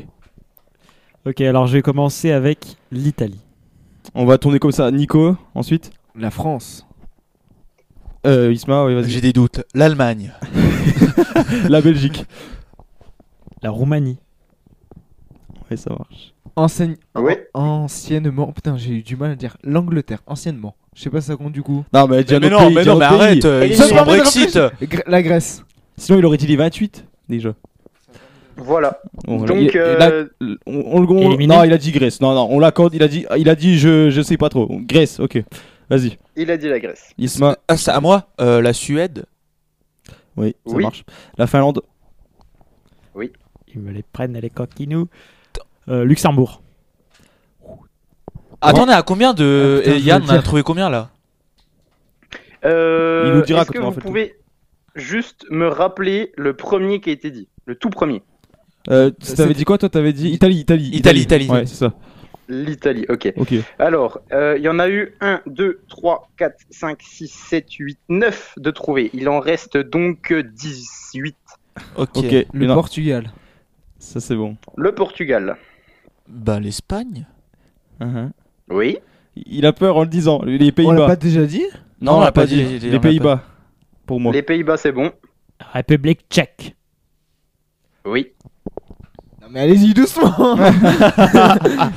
[1.26, 3.40] ok, alors je vais commencer avec l'Italie.
[4.16, 4.92] On va tourner comme ça.
[4.92, 5.92] Nico, ensuite?
[6.16, 6.86] La France.
[8.26, 9.10] Euh, Isma, oui, vas-y.
[9.10, 9.62] J'ai des doutes.
[9.74, 10.34] L'Allemagne.
[11.70, 12.26] La Belgique.
[13.64, 14.18] La Roumanie.
[15.70, 16.34] Ouais, ça marche.
[16.56, 16.96] Enseigne...
[17.16, 17.34] Oui.
[17.54, 18.52] an- Anciennement.
[18.52, 19.56] Putain, j'ai eu du mal à dire.
[19.64, 20.76] L'Angleterre, anciennement.
[20.96, 21.86] Je sais pas si ça compte du coup.
[21.94, 23.26] Non, mais, déjà Mais notre non, pays, mais déjà non, mais notre pays.
[23.28, 24.56] arrête, euh, ils Ça sont me en permet de Brexit.
[24.82, 25.64] Gr- La Grèce.
[25.96, 27.54] Sinon, il aurait dit les 28 déjà.
[28.58, 29.00] Voilà.
[29.26, 30.26] Bon, Donc, il- euh,
[30.66, 32.20] on, on le on- Éliminé Non, il a dit Grèce.
[32.20, 32.94] Non, non, on l'accorde.
[32.94, 34.68] Il a dit, il a dit, je, je sais pas trop.
[34.82, 35.42] Grèce, ok.
[35.90, 36.18] Vas-y.
[36.36, 37.12] Il a dit la Grèce.
[37.18, 37.58] Isma.
[37.68, 39.26] Ah, c'est à moi Euh, La Suède
[40.38, 40.84] Oui, ça Oui.
[40.84, 41.04] marche.
[41.38, 41.82] La Finlande.
[43.72, 45.08] Ils me les prennent, les coquinous.
[45.90, 46.64] Euh, Luxembourg.
[48.62, 49.76] Attendez, à combien de.
[49.78, 50.44] Ah, putain, et je Yann, on a le dire.
[50.44, 51.12] trouvé combien là?
[52.66, 54.36] Euh, Il nous dira Est-ce quand que on aura vous fait le pouvez
[54.96, 57.48] juste me rappeler le premier qui a été dit?
[57.66, 58.24] Le tout premier.
[58.90, 60.90] Euh, tu C'est- t'avais dit quoi toi T'avais dit Italie, Italie.
[60.94, 61.48] Italie, Italie.
[61.50, 61.94] Ouais, c'est ça.
[62.50, 63.32] L'Italie, ok.
[63.38, 63.54] Ok.
[63.78, 68.00] Alors, euh, il y en a eu 1, 2, 3, 4, 5, 6, 7, 8,
[68.10, 69.12] 9 de trouver.
[69.14, 71.36] Il en reste donc 18.
[71.96, 72.10] Ok.
[72.18, 72.46] Ok.
[72.52, 73.32] Le non, Portugal.
[74.00, 74.58] Ça c'est bon.
[74.76, 75.58] Le Portugal.
[76.28, 77.26] Bah, l'Espagne
[78.02, 78.30] Uh-huh.
[78.70, 78.98] Oui.
[79.36, 80.42] Il a peur en le disant.
[80.46, 81.08] Les On l'a Pays-Bas.
[81.08, 81.66] pas déjà dit
[82.00, 82.80] Non, on l'a pas dit.
[82.82, 83.44] on Les Pays-Bas.
[84.06, 84.32] Pour moi.
[84.32, 85.12] Les Pays-Bas, c'est bon.
[85.74, 86.76] République tchèque.
[88.06, 88.32] Oui.
[89.52, 90.32] Mais allez-y doucement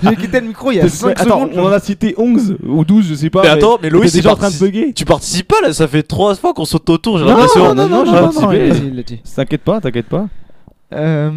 [0.02, 1.50] J'ai quitté le micro il y a Mais 5 Attends, secondes.
[1.54, 3.42] on en a cité 11 ou 12, je sais pas.
[3.42, 4.92] Mais attends, mais Loïs, déjà en train de bugger.
[4.94, 7.74] Tu participes pas là, ça fait trois fois qu'on saute autour, j'ai l'impression.
[7.74, 9.02] non, non, non, j'ai non, non.
[9.36, 10.26] T'inquiète pas, t'inquiète pas.
[10.94, 11.30] Euh,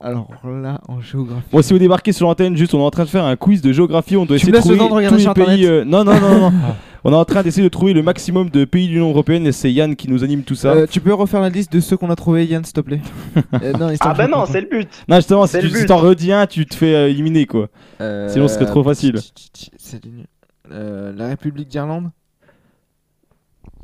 [0.00, 1.42] alors là, en géographie.
[1.52, 3.60] Bon, si vous débarquez sur l'antenne, juste, on est en train de faire un quiz
[3.62, 4.16] de géographie.
[4.16, 5.66] On doit Tu essayer de trouver tous les pays.
[5.66, 6.52] Euh, Non, non, non, non.
[7.04, 9.46] on est en train d'essayer de trouver le maximum de pays de l'Union européenne.
[9.46, 10.72] Et c'est Yann qui nous anime tout ça.
[10.72, 13.00] Euh, tu peux refaire la liste de ceux qu'on a trouvé, Yann, s'il te plaît
[13.62, 14.88] Euh, non, Ah bah non, c'est le but.
[15.08, 15.86] Non, justement, si c'est tu le si but.
[15.88, 17.68] t'en redis un, tu te fais euh, éliminer quoi.
[18.00, 19.16] Euh, Sinon, ce serait trop facile.
[20.72, 22.10] euh, la République d'Irlande?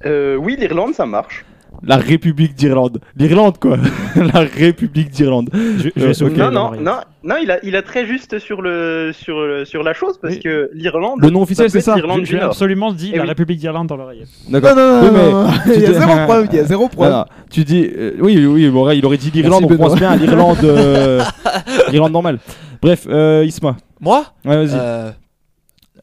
[0.04, 1.44] Euh, oui, l'Irlande, ça marche.
[1.82, 3.00] La République d'Irlande.
[3.16, 3.76] L'Irlande quoi.
[4.16, 5.50] la République d'Irlande.
[5.52, 6.38] Je, je Euh, vais sauver ok.
[6.38, 9.82] non, non, non, non, il a, il a très juste sur le, sur, le- sur
[9.82, 10.40] la chose parce Oui.
[10.40, 11.20] que l'Irlande.
[11.22, 13.28] Le nom officiel, c'est ça l'Irlande Je, du je absolument dit la oui.
[13.28, 14.28] République d'Irlande dans l'oreillette.
[14.48, 14.74] D'accord.
[14.76, 16.60] Non, non, Oui, non, mais non, non, tu il y a zéro preuve, il y
[16.60, 17.10] a zéro preuve.
[17.12, 17.90] Non, non, tu dis.
[17.96, 20.58] euh, oui, oui, bon, il aurait dit l'Irlande, on pense bien à l'Irlande.
[20.64, 21.22] euh,
[21.92, 22.38] L'Irlande normale.
[22.82, 23.76] Bref, euh, Isma.
[24.00, 24.78] Moi Ouais, vas-y.
[24.78, 25.10] Euh,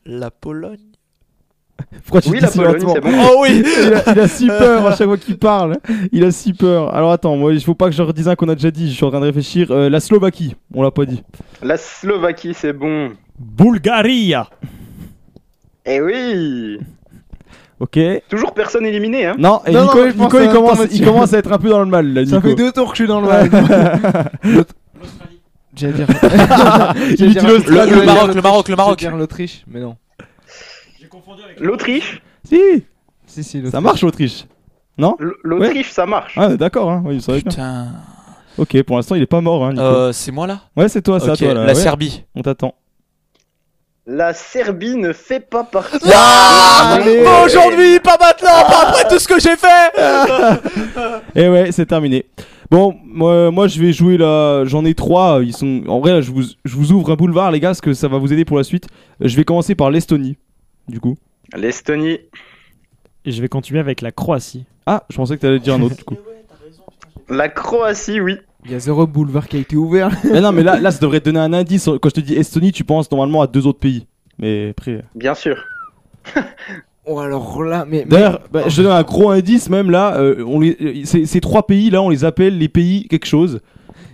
[0.06, 0.78] La Pologne
[2.06, 2.94] Pourquoi tu Oui, dis la si Pologne, bon.
[3.04, 5.78] Oh oui il, a, il a si peur à chaque fois qu'il parle.
[6.12, 6.94] Il a si peur.
[6.94, 8.90] Alors attends, moi il faut pas que je redise un qu'on a déjà dit.
[8.90, 9.72] Je suis en train de réfléchir.
[9.72, 11.24] Euh, la Slovaquie, on l'a pas dit.
[11.62, 13.12] La Slovaquie, c'est bon.
[13.40, 14.34] Bulgarie
[15.86, 16.80] Eh oui
[17.80, 18.00] Ok.
[18.30, 20.16] Toujours personne éliminé, hein Non, et Non, Nico, non, il,
[20.50, 22.26] commence, il à être un peu dans le mal là.
[22.26, 22.48] Ça Nico.
[22.50, 23.50] fait deux tours que je suis dans le mal.
[25.76, 26.06] J'allais dire.
[26.08, 27.64] Dire- l'Australie.
[27.68, 29.00] j'allais Le dire Maroc, le Maroc, le J'allais Maroc.
[29.00, 29.96] dire l'Autriche, mais non.
[31.60, 32.84] L'Autriche Si,
[33.26, 33.72] Si, si, l'Autriche.
[33.72, 34.46] ça marche l'Autriche.
[34.98, 36.34] Non L'Autriche, ça marche.
[36.38, 37.04] Ah, d'accord, hein.
[37.06, 37.34] oui, ça.
[37.34, 37.88] Putain.
[38.58, 39.84] Ok, pour l'instant, il est pas mort, hein, Nico.
[39.84, 40.62] Euh, c'est moi là?
[40.78, 41.62] Ouais, c'est toi, c'est toi là.
[41.62, 41.76] La ouais.
[41.76, 42.24] Serbie.
[42.36, 42.76] On t'attend.
[44.06, 45.98] La Serbie ne fait pas partie.
[46.14, 47.00] Ah.
[47.24, 49.92] Pas aujourd'hui, pas maintenant, pas après tout ce que j'ai fait
[51.42, 52.26] Et ouais, c'est terminé.
[52.70, 54.66] Bon, moi, moi je vais jouer là.
[54.66, 55.40] J'en ai trois.
[55.42, 55.84] Ils sont.
[55.88, 58.10] En vrai, là, je vous, je vous ouvre un boulevard, les gars, parce que ça
[58.10, 58.88] va vous aider pour la suite.
[59.22, 60.38] Je vais commencer par l'Estonie,
[60.88, 61.16] du coup.
[61.56, 62.20] L'Estonie.
[63.26, 64.66] Et je vais continuer avec la Croatie.
[64.86, 66.18] Ah, je pensais que t'allais dire un autre, du coup.
[67.30, 68.36] La Croatie, oui.
[68.66, 70.10] Il y a zéro boulevard qui a été ouvert.
[70.26, 71.86] mais non, mais là, là, ça devrait te donner un indice.
[72.02, 74.06] Quand je te dis Estonie, tu penses normalement à deux autres pays.
[74.40, 75.04] Mais après.
[75.16, 75.58] Bien sûr.
[77.06, 78.06] Oh, alors là, mais.
[78.06, 80.16] D'ailleurs, bah, je te donne un gros indice, même là.
[80.18, 83.26] euh, on les, euh, ces, ces trois pays là, on les appelle les pays quelque
[83.26, 83.60] chose.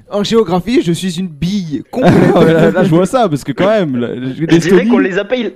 [0.09, 2.33] En géographie, je suis une bille complète.
[2.35, 3.95] Ouais, là, là, je vois ça, parce que quand même.
[3.95, 5.53] la- Je dirais l'Estonie- qu'on les appelle.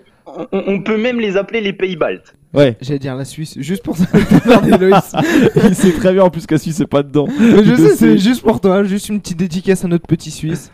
[0.52, 2.36] On, on peut même les appeler les pays baltes.
[2.54, 4.06] Ouais, J'allais dire la Suisse, juste pour ça.
[4.14, 7.28] Il sait très bien en plus qu'à Suisse c'est pas dedans.
[7.40, 10.72] Mais je sais, c'est juste pour toi, juste une petite dédicace à notre petit Suisse.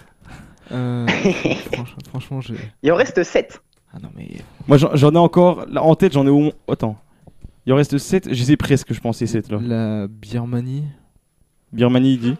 [0.72, 1.08] Euh,
[1.72, 2.54] franchement, franchement, je.
[2.84, 3.62] Il en reste 7.
[3.94, 4.28] Ah non, mais.
[4.68, 5.66] Moi j'en ai encore.
[5.70, 6.52] Là, en tête, j'en ai au moins.
[6.68, 6.98] Attends.
[7.66, 8.34] Il en reste 7.
[8.34, 9.60] Je sais presque, je pensais 7 là.
[9.62, 10.84] La Birmanie.
[11.72, 12.36] Birmanie, il dit.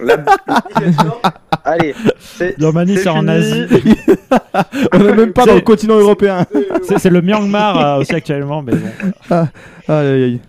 [0.00, 0.24] La-
[1.64, 1.94] Allez.
[2.18, 3.30] c'est- Birmanie, c'est en fini.
[3.30, 3.64] Asie.
[4.92, 6.46] On est même pas dans le continent européen.
[6.98, 8.88] C'est le Myanmar euh, aussi actuellement, mais bon.
[9.30, 9.48] Ah,
[9.88, 10.40] aïe aïe aïe.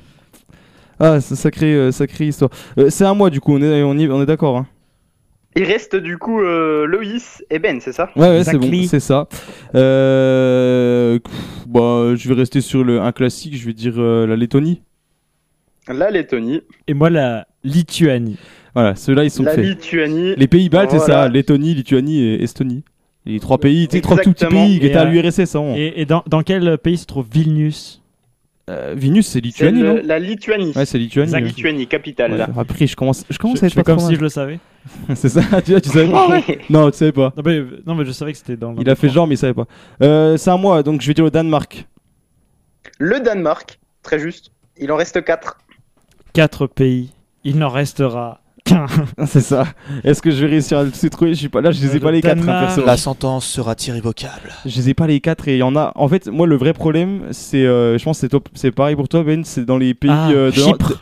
[1.00, 2.52] Ah, c'est sacré, euh, sacrée histoire.
[2.78, 4.58] Euh, c'est à moi du coup, on est, on y- on est d'accord.
[4.58, 4.68] Hein.
[5.56, 8.10] Il reste du coup euh, Loïs et Ben, c'est ça?
[8.16, 9.28] Ouais, ouais, c'est bon, c'est ça.
[9.76, 11.34] Euh, pff,
[11.68, 14.82] bah, je vais rester sur le, un classique, je vais dire euh, la Lettonie.
[15.90, 16.62] La Lettonie.
[16.88, 18.38] Et moi, la Lituanie.
[18.74, 19.66] Voilà, ceux-là ils sont La faits.
[19.66, 20.34] Lituanie.
[20.38, 22.84] Les pays baltes, c'est ça Lettonie, Lituanie et Estonie.
[23.26, 25.56] Les trois pays, tu sais, trois tout petits pays qui Et, étaient à euh, l'URSS
[25.56, 25.76] avant.
[25.76, 28.02] Et, et dans, dans quel pays se trouve Vilnius?
[28.70, 30.02] Euh, Vilnius, c'est Lituanie, le- non?
[30.04, 30.72] la Lituanie.
[30.76, 31.32] Ouais, c'est Lituanie.
[31.32, 31.44] La ouais.
[31.46, 32.32] Lituanie, capitale.
[32.32, 32.48] Ouais, là.
[32.58, 34.60] Après, je commence, je commence Je- à être pas comme si je le savais.
[35.16, 37.32] c'est ça, tu, tu savais pas Non, tu savais pas.
[37.38, 38.76] Non mais, non, mais je savais que c'était dans.
[38.78, 39.68] Il a fait genre, mais il savait pas.
[40.02, 41.86] Euh, c'est à moi, donc je vais dire le Danemark.
[42.98, 44.52] Le Danemark, très juste.
[44.80, 45.58] Il en reste 4.
[46.34, 47.12] 4 pays.
[47.44, 48.86] Il n'en restera qu'un.
[49.26, 49.66] c'est ça.
[50.04, 51.94] Est-ce que je vais réussir à le trouver Je suis pas là, je les ai
[51.96, 52.66] Le pas les 4 Danemark.
[52.68, 52.86] perso.
[52.86, 54.52] La sentence sera irrévocable.
[54.66, 55.92] Je les ai pas les 4 et il y en a.
[55.96, 57.66] En fait, moi, le vrai problème, c'est.
[57.66, 59.44] euh, je pense que c'est pareil pour toi, Ben.
[59.44, 60.12] C'est dans les pays.
[60.14, 60.90] Ah, euh, de- Chypre.
[60.90, 60.98] de-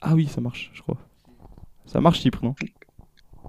[0.00, 0.96] Ah oui, ça marche, je crois.
[1.86, 2.54] Ça marche, Chypre, non?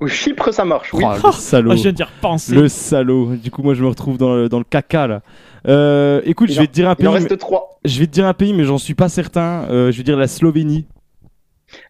[0.01, 1.03] Ou Chypre, ça marche, oui.
[1.07, 1.71] Oh, le salaud.
[1.71, 2.53] Ah, je viens d'y repenser.
[2.55, 3.36] Le salaud.
[3.36, 5.21] Du coup, moi, je me retrouve dans le, dans le caca là.
[5.67, 7.19] Euh, écoute, Il je vais en- te dire un il en pays.
[7.19, 7.80] reste mais- trois.
[7.86, 9.65] Je vais te dire un pays, mais j'en suis pas certain.
[9.69, 10.86] Euh, je vais dire la Slovénie.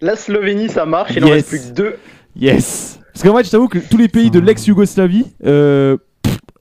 [0.01, 1.11] La Slovénie, ça marche.
[1.15, 1.36] Il en Yes.
[1.36, 1.95] reste plus que 2.
[2.36, 2.99] Yes.
[3.13, 5.97] Parce qu'en fait, je t'avoue que tous les pays de l'ex-Yougoslavie, euh,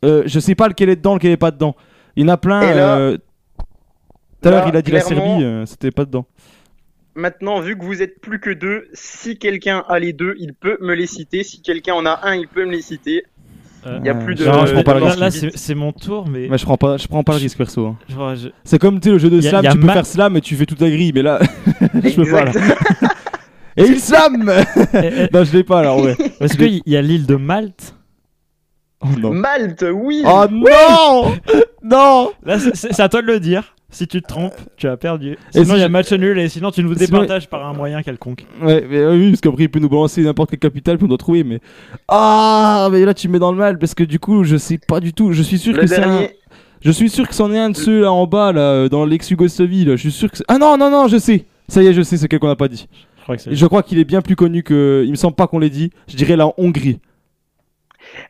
[0.04, 1.74] euh, je sais pas lequel est dedans, lequel est pas dedans.
[2.16, 2.62] Il y en a plein.
[2.62, 3.16] Euh,
[4.42, 6.26] Tout à l'heure, il a dit la Serbie, euh, c'était pas dedans.
[7.14, 10.78] Maintenant, vu que vous êtes plus que deux, si quelqu'un a les deux, il peut
[10.80, 11.42] me les citer.
[11.44, 13.24] Si quelqu'un en a un, il peut me les citer.
[13.84, 14.44] Il y a plus de.
[14.44, 15.18] non, je prends pas le là, risque.
[15.20, 16.46] là, c'est c'est mon tour, mais.
[16.48, 17.86] Mais je prends pas, je prends pas le risque perso.
[17.86, 17.96] hein.
[18.08, 20.54] Je C'est comme tu le jeu de slam, tu peux ma- faire slam et tu
[20.54, 21.40] fais toute la grille, mais là,
[21.94, 22.44] je peux pas.
[22.44, 22.52] Là.
[23.76, 24.36] Et il slam
[25.32, 26.16] Non, je l'ai pas là, ouais.
[26.40, 27.94] Est-ce qu'il y a l'île de Malte
[29.00, 29.32] Oh non.
[29.32, 30.22] Malte, oui.
[30.26, 31.32] Oh non
[31.82, 33.74] Non Là, c'est- à toi de le dire.
[33.90, 35.36] Si tu te trompes, tu as perdu.
[35.50, 37.66] Sinon, si il y a je- match nul et sinon, tu nous Sinon- départages par
[37.66, 38.46] un moyen quelconque.
[38.62, 41.16] Ouais, mais euh, oui, parce qu'après il peut nous balancer n'importe quelle capitale pour nous
[41.18, 41.60] trouver, mais.
[42.08, 44.78] Ah, mais là tu me mets dans le mal parce que du coup, je sais
[44.78, 45.32] pas du tout.
[45.32, 46.06] Je suis sûr Le que c'est un.
[46.08, 46.30] dernier.
[46.80, 49.04] Je suis sûr que c'en est un de ceux là en bas, là, euh, dans
[49.04, 49.96] l'ex-Yougoslavie, là.
[49.96, 52.02] Je suis sûr que c'est- Ah non, non, non, je sais Ça y est, je
[52.02, 52.88] sais, c'est quel qu'on n'a pas dit.
[53.22, 53.50] Je crois que c'est.
[53.52, 55.02] Et je crois qu'il est bien plus connu que.
[55.06, 55.90] Il me semble pas qu'on l'ait dit.
[56.08, 57.00] Je dirais la Hongrie.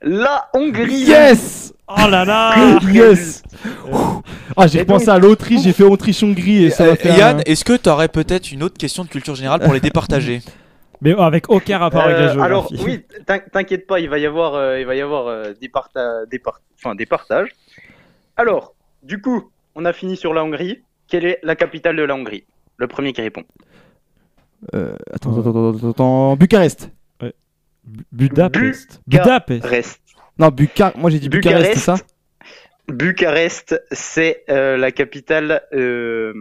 [0.03, 1.05] La Hongrie.
[1.05, 3.43] Yes Oh là là Yes
[4.57, 7.09] Ah, j'ai repensé donc- à l'Autriche, j'ai fait Autriche-Hongrie et ça m'a fait.
[7.17, 9.81] Yann, un- est-ce que tu aurais peut-être une autre question de culture générale pour les
[9.81, 10.41] départager
[11.01, 13.03] Mais avec aucun rapport avec la Euh, alors géographie.
[13.11, 15.69] oui, t'in- t'inquiète pas, il va y avoir, euh, il va y avoir euh, des,
[15.69, 17.49] parta- des, par- enfin, des partages.
[18.37, 20.83] Alors, du coup, on a fini sur la Hongrie.
[21.09, 22.45] Quelle est la capitale de la Hongrie?
[22.77, 23.43] Le premier qui répond.
[24.75, 26.37] Euh, attends, attends, attends, attends, attends.
[26.37, 26.91] Bucarest
[27.85, 29.01] Bu- Budapest.
[29.09, 29.59] Bucarest.
[29.59, 30.01] Budapest.
[30.39, 30.93] Non, Bucar.
[30.97, 31.97] Moi j'ai dit Bucarest, c'est ça?
[32.89, 36.33] Bucarest, c'est euh, la capitale euh,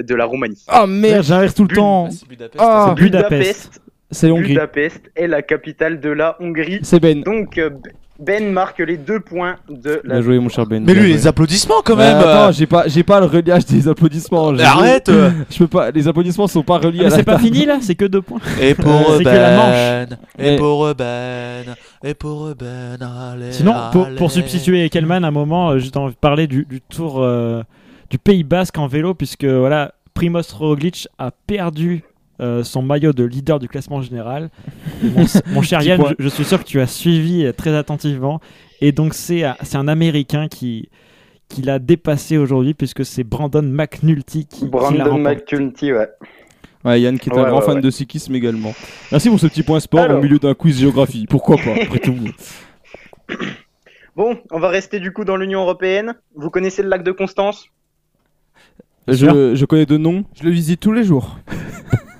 [0.00, 0.64] de la Roumanie.
[0.72, 2.56] Oh merde, j'inverse tout le Bu- temps C'est Budapest.
[2.60, 3.80] Ah, C'est Budapest.
[4.12, 4.48] C'est Hongrie.
[4.48, 6.80] Budapest est la capitale de la Hongrie.
[6.82, 7.22] C'est Ben.
[7.22, 7.70] Donc euh,
[8.20, 10.14] Ben marque les deux points de la.
[10.16, 10.84] Bien joué, mon cher Ben.
[10.84, 12.52] Mais lui, les applaudissements quand même attends, euh.
[12.52, 14.54] j'ai pas, j'ai pas le reliage des applaudissements.
[14.54, 15.30] j'ai- Arrête, euh.
[15.50, 15.90] Je peux pas.
[15.90, 17.44] Les applaudissements sont pas reliés Ah, à mais c'est pas table.
[17.44, 18.40] fini là, c'est que deux points.
[18.60, 19.74] Et pour C'est que la manche.
[19.74, 21.64] Ben, et Et- pour Ben,
[22.04, 24.16] et pour Ben, allez, Sinon, pour, allez.
[24.16, 27.62] pour substituer Kelman, à un moment, euh, j'ai envie de parler du, du tour euh,
[28.10, 32.02] du Pays Basque en vélo, puisque voilà, Primoz Roglic a perdu
[32.40, 34.50] euh, son maillot de leader du classement général.
[35.02, 38.40] Mon, mon cher Yann, je, je suis sûr que tu as suivi euh, très attentivement.
[38.80, 40.88] Et donc, c'est c'est un Américain qui,
[41.48, 45.18] qui l'a dépassé aujourd'hui, puisque c'est Brandon McNulty qui, Brandon.
[45.18, 46.08] McNulty, ouais.
[46.82, 47.80] Ouais, Yann qui est un Ouais, grand ouais, fan ouais.
[47.82, 48.72] de cyclisme également.
[49.12, 50.18] Merci pour ce petit point sport Alors.
[50.18, 51.26] au milieu d'un quiz géographie.
[51.28, 52.16] Pourquoi pas, après tout.
[54.16, 56.14] Bon, on va rester du coup dans l'Union Européenne.
[56.34, 57.66] Vous connaissez le lac de Constance?
[59.08, 60.24] Je, je connais deux noms.
[60.38, 61.38] Je le visite tous les jours.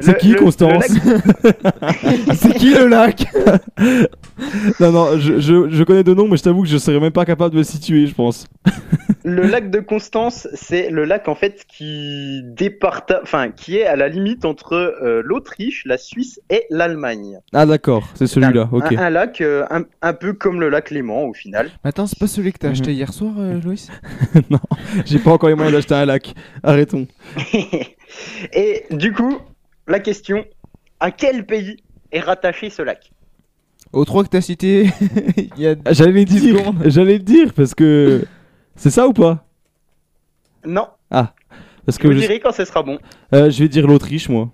[0.00, 3.26] C'est le- qui, le- Constance le C'est qui le lac
[4.80, 7.12] Non, non, je, je, je connais deux noms, mais je t'avoue que je serais même
[7.12, 8.46] pas capable de me situer, je pense.
[9.24, 13.20] Le lac de Constance, c'est le lac en fait qui départa...
[13.22, 17.38] enfin qui est à la limite entre euh, l'Autriche, la Suisse et l'Allemagne.
[17.52, 18.92] Ah, d'accord, c'est celui-là, ok.
[18.92, 21.70] Un, un lac euh, un, un peu comme le lac Léman au final.
[21.84, 22.96] Mais attends, c'est pas celui que t'as acheté Mhm.
[22.96, 23.88] hier soir, euh, Loïs
[24.50, 24.58] non,
[25.06, 26.34] j'ai pas encore les moyens d'acheter un lac.
[26.62, 27.06] Arrêtons.
[28.52, 29.38] et du coup,
[29.86, 30.44] la question
[31.00, 31.76] à quel pays
[32.12, 33.10] est rattaché ce lac?
[33.92, 34.88] Aux trois que t'as cités,
[35.36, 35.74] il y a.
[35.84, 36.82] Ah, J'allais le 10 dire, secondes.
[36.86, 38.24] j'allais le dire parce que.
[38.76, 39.46] C'est ça ou pas?
[40.66, 41.34] Non, Ah,
[41.86, 42.98] parce je que vous je, dirai quand ce sera bon.
[43.34, 44.50] euh, je vais dire l'Autriche, moi.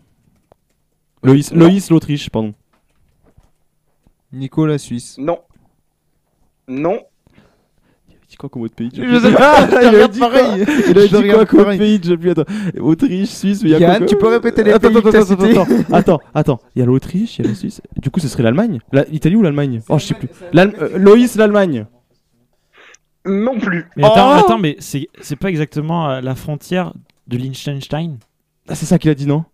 [1.23, 1.53] Loïs.
[1.53, 2.53] Loïs l'Autriche, pardon.
[4.33, 5.17] Nico, la Suisse.
[5.19, 5.39] Non.
[6.69, 7.01] Non.
[8.49, 10.65] Comme autre pays Je sais pas, il a dit quoi pareil.
[10.89, 11.79] Il a dit quoi pareil.
[11.79, 12.45] pays Je plus, attends.
[12.79, 15.13] Autriche, Suisse, mais il y a quoi tu peux répéter les attends, pays attends, que
[15.13, 16.61] t'as attends, cités attends, attends, attends.
[16.75, 17.81] Il y a l'Autriche, il y a la Suisse.
[17.97, 20.29] Du coup, ce serait l'Allemagne La- L'Italie ou l'Allemagne Oh, je sais plus.
[20.57, 21.87] Euh, Loïs, l'Allemagne.
[23.27, 23.87] Non plus.
[23.97, 26.95] Mais attends, Oh attends, mais c'est c'est pas exactement euh, la frontière
[27.27, 28.17] du Liechtenstein?
[28.69, 29.45] Ah, c'est ça qu'il a dit, non?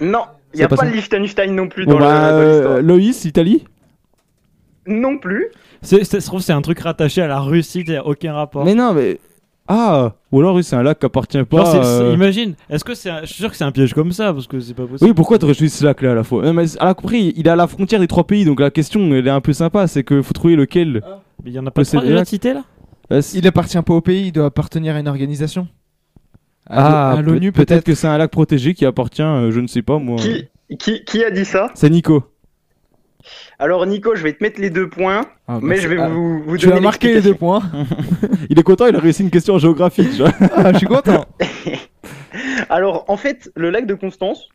[0.00, 0.24] Non.
[0.54, 2.82] Il n'y a pas le Liechtenstein non plus dans le- bah, euh, l'histoire.
[2.82, 3.64] Loïs, Italie?
[4.86, 5.48] Non plus.
[5.84, 8.64] C'est- Ça se trouve, c'est un truc rattaché à la Russie, qui a aucun rapport.
[8.64, 9.18] Mais non, mais.
[9.66, 11.56] Ah Ou alors, oui, c'est un lac qui appartient pas.
[11.56, 13.72] Genre, c'est- c'est- euh, Imagine, est-ce que c'est un- Je suis sûr que c'est un
[13.72, 15.08] piège comme ça parce que c'est pas possible.
[15.08, 16.42] Oui, pourquoi t'aurais choisi ce lac-là à la fois?
[16.44, 18.70] Non, mais à la- Après, il est à la frontière des trois pays, donc la
[18.70, 19.86] question, elle est un peu sympa.
[19.86, 21.02] C'est qu'il faut trouver lequel.
[21.42, 22.64] Mais il y en a pas trois déjà cités là?
[23.12, 25.66] Euh, Il appartient pas au pays, il doit appartenir à une organisation.
[26.66, 27.84] À Ah, à l'ONU peut- peut-être.
[27.84, 30.16] que c'est un lac protégé qui appartient, euh, je ne sais pas moi.
[30.16, 30.44] Qui,
[30.78, 31.70] qui, qui a dit ça?
[31.74, 32.22] C'est Nico.
[33.58, 36.08] Alors Nico, je vais te mettre les deux points, Ah, bah, mais je vais ah,
[36.08, 37.62] vous, vous Tu donner vas marquer les deux points.
[38.50, 40.08] Il est content, il a réussi une question en géographie.
[40.10, 40.32] tu vois.
[40.54, 41.24] Ah, je suis content.
[42.68, 44.48] Alors, en fait, le lac de Constance,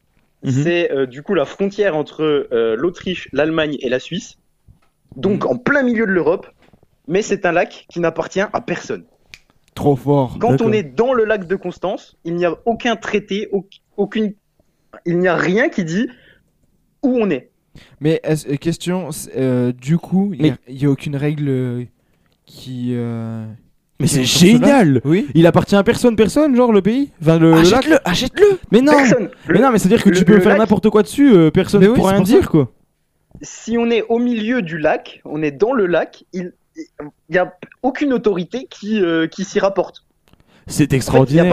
[0.43, 0.51] Mhm.
[0.51, 4.37] c'est euh, du coup la frontière entre euh, l'Autriche, l'Allemagne et la Suisse,
[5.17, 5.51] donc Mhm.
[5.51, 6.47] en plein milieu de l'Europe,
[7.09, 9.03] mais c'est un lac qui n'appartient à personne.
[9.75, 10.37] Trop fort.
[10.39, 10.67] Quand D'accord.
[10.67, 13.67] on est dans le lac de Constance, il n'y a aucun traité, au-
[13.97, 14.33] aucune,
[15.05, 16.07] il n'y a rien qui dit
[17.03, 17.49] où on est.
[18.01, 21.83] Mais euh, question, euh, du coup, il Mais- n'y a, aucune règle euh,
[22.45, 22.89] qui.
[22.93, 23.45] euh,
[23.99, 25.27] Mais c'est génial Oui.
[25.35, 29.29] Il appartient à personne, personne, genre le pays Enfin, le, Achète-le, achète-le Mais non Personne.
[29.47, 31.51] Mais Le- non, mais c'est-à-dire que le- tu peux faire lac- n'importe quoi dessus, euh,
[31.51, 32.33] personne ne oui, pourra rien pour ça.
[32.33, 32.71] dire, quoi.
[33.41, 36.51] Si on est au milieu du lac, on est dans le lac, il
[37.29, 37.53] n'y a
[37.83, 40.05] aucune autorité qui, euh, qui s'y rapporte.
[40.67, 41.45] C'est En fait, Il n'y a, extraordinaire.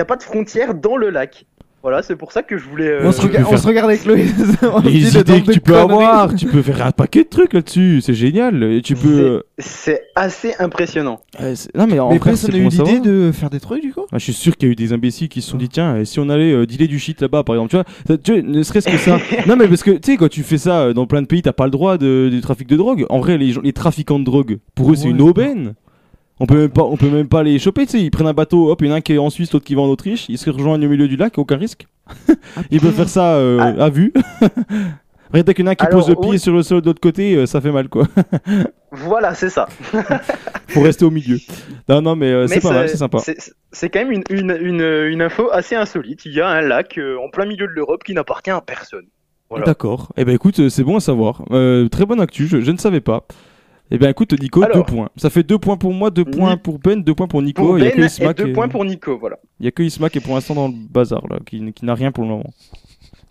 [0.00, 1.44] a pas de frontière dans le lac.
[1.84, 2.88] Voilà, c'est pour ça que je voulais.
[2.88, 4.32] euh, on, se tu rega- peux on se regarde avec Loïs.
[4.62, 7.24] on se dit Les le idées que tu peux avoir, tu peux faire un paquet
[7.24, 8.62] de trucs là-dessus, c'est génial.
[8.64, 9.42] Et tu peux.
[9.58, 11.20] C'est assez impressionnant.
[11.40, 13.92] euh, c'est- non, mais en personne c'est n'a eu l'idée de faire des trucs du
[13.92, 15.68] coup Ah, je suis sûr qu'il y a eu des imbéciles qui se sont dit
[15.68, 18.16] tiens et si on allait euh, dealer du shit là-bas par exemple tu vois, ça-
[18.16, 20.56] tu vois, ne serait-ce que ça non mais parce que tu sais quand tu fais
[20.58, 23.04] ça euh, dans plein de pays t'as pas le droit de, du trafic de drogue
[23.10, 25.10] en vrai les, les trafiquants de drogue pour eux c'est Ouais.
[25.10, 25.74] une aubaine
[26.40, 28.32] on peut même pas on peut même pas les choper tu sais ils prennent un
[28.32, 29.86] bateau hop il y en a un qui est en Suisse l'autre qui va en
[29.88, 31.86] Autriche ils se rejoignent au milieu du lac aucun risque
[32.70, 34.12] ils peuvent faire ça euh, à vue
[35.28, 36.38] Après, dès qu'il y en a un qui Alors, pose le pied oui.
[36.38, 38.06] sur le sol de l'autre côté euh, ça fait mal quoi
[38.92, 39.66] Voilà, c'est ça.
[40.68, 41.38] faut rester au milieu
[41.88, 44.80] non non mais euh, c'est pas mal c'est sympa c'est- quand même une, une, une,
[44.82, 46.24] une info assez insolite.
[46.26, 49.06] Il y a un lac en plein milieu de l'Europe qui n'appartient à personne.
[49.50, 49.64] Voilà.
[49.66, 50.12] D'accord.
[50.16, 51.42] Eh ben écoute, c'est bon à savoir.
[51.90, 53.26] Très bonne actu, je, je ne savais pas.
[53.94, 54.76] Eh ben écoute, Nico, Alors.
[54.78, 55.08] deux points.
[55.16, 57.62] Ça fait deux points pour moi, deux points pour Ben, deux points pour Nico.
[57.62, 59.36] Pour Il y a que et Isma deux qui est- points pour Nico, voilà.
[59.60, 61.84] Il y a que Isma qui est pour l'instant dans le bazar là, qui, qui
[61.84, 62.50] n'a rien pour le moment.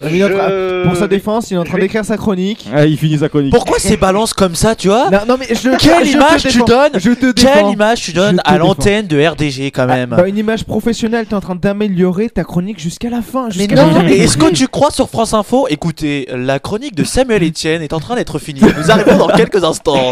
[0.03, 2.67] Je- Pour sa défense, il est en train d'écrire sa chronique.
[2.73, 3.51] Ah, il finit sa chronique.
[3.53, 6.43] Pourquoi ces balances comme ça, tu vois Non, non, mais je, Quelle je te image
[6.43, 10.27] tu donnes Je te Quelle image tu donnes à l'antenne de RDG quand même Bah,
[10.27, 13.49] une image professionnelle, t'es en train d'améliorer ta chronique jusqu'à la fin.
[13.57, 17.43] Mais non, mais est-ce que tu crois sur France Info Écoutez, la chronique de Samuel
[17.43, 18.61] Etienne est en train d'être finie.
[18.61, 20.11] Nous arrivons dans quelques instants.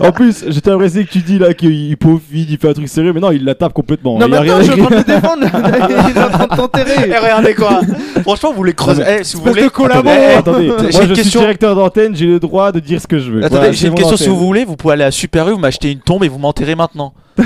[0.00, 3.12] en plus, j'étais impressionné que tu dis là qu'il peaufine, il fait un truc sérieux,
[3.12, 4.18] mais non, il la tape complètement.
[4.18, 5.46] Non, mais attends, rien je suis en train de défendre.
[6.10, 7.12] il est en train de t'enterrer.
[7.36, 7.80] Regardez quoi
[8.22, 9.02] Franchement, vous voulez creuser.
[9.06, 9.68] Eh, si vous voulez.
[9.68, 10.08] collabo.
[10.08, 13.44] Attendez, moi je suis directeur d'antenne, j'ai le droit de dire ce que je veux.
[13.44, 14.16] Attendez, Voilà, j'ai une question.
[14.16, 16.38] Si vous voulez, vous pouvez aller à Super U, vous m'acheter une tombe et vous
[16.38, 17.14] m'enterrer maintenant.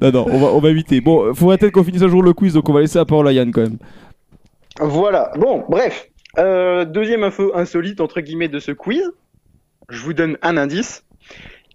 [0.00, 1.00] Non, non, on va, on va éviter.
[1.00, 3.26] Bon, faudrait peut-être qu'on finisse un jour le quiz, donc on va laisser la parole
[3.26, 3.78] à Yann quand même.
[4.78, 5.32] Voilà.
[5.36, 6.08] Bon, bref.
[6.38, 9.02] Euh, deuxième info insolite, entre guillemets, de ce quiz.
[9.88, 11.04] Je vous donne un indice.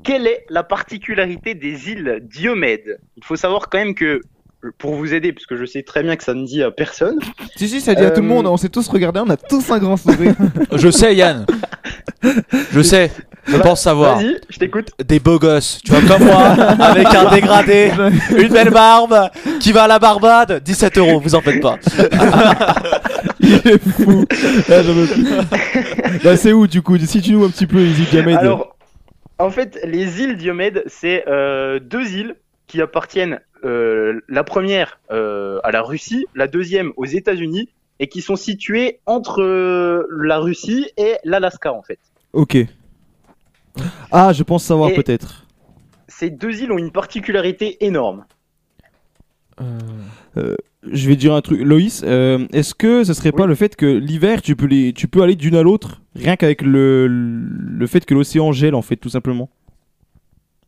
[0.03, 2.99] Quelle est la particularité des îles Diomède?
[3.17, 4.21] Il faut savoir quand même que,
[4.77, 7.17] pour vous aider, parce que je sais très bien que ça ne dit à personne.
[7.55, 8.47] Si, si, ça dit à tout le Euh, monde.
[8.47, 10.35] On s'est tous regardé, on a tous un grand sourire.
[10.75, 11.45] Je sais, Yann.
[12.71, 13.11] Je sais.
[13.45, 14.19] Je pense savoir.
[14.19, 14.91] Vas-y, je t'écoute.
[15.05, 16.37] Des beaux gosses, tu vois, comme moi,
[16.79, 17.91] avec un dégradé,
[18.37, 21.77] une belle barbe, qui va à la Barbade, 17 euros, vous en faites pas.
[23.41, 24.25] Il est fou.
[24.69, 26.19] Ah, plus.
[26.23, 26.97] Bah, c'est où du coup?
[26.97, 28.37] Situe-nous un petit peu, Easy Diamède.
[28.37, 28.77] Alors,
[29.39, 32.35] en fait, les îles Diomède, c'est euh, deux îles
[32.67, 38.21] qui appartiennent, euh, la première euh, à la Russie, la deuxième aux États-Unis, et qui
[38.21, 41.99] sont situées entre euh, la Russie et l'Alaska, en fait.
[42.33, 42.57] Ok.
[44.11, 45.45] Ah, je pense savoir Et- peut-être.
[46.07, 48.25] Ces deux îles ont une particularité énorme.
[50.37, 51.61] Je vais dire un truc.
[51.61, 55.07] Loïs, euh, est-ce que ce serait pas le fait que l'hiver, tu peux, les, tu
[55.07, 58.97] peux aller d'une à l'autre, rien qu'avec le, le fait que l'océan gèle, en fait,
[58.97, 59.49] tout simplement?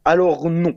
[0.03, 0.75] Alors non.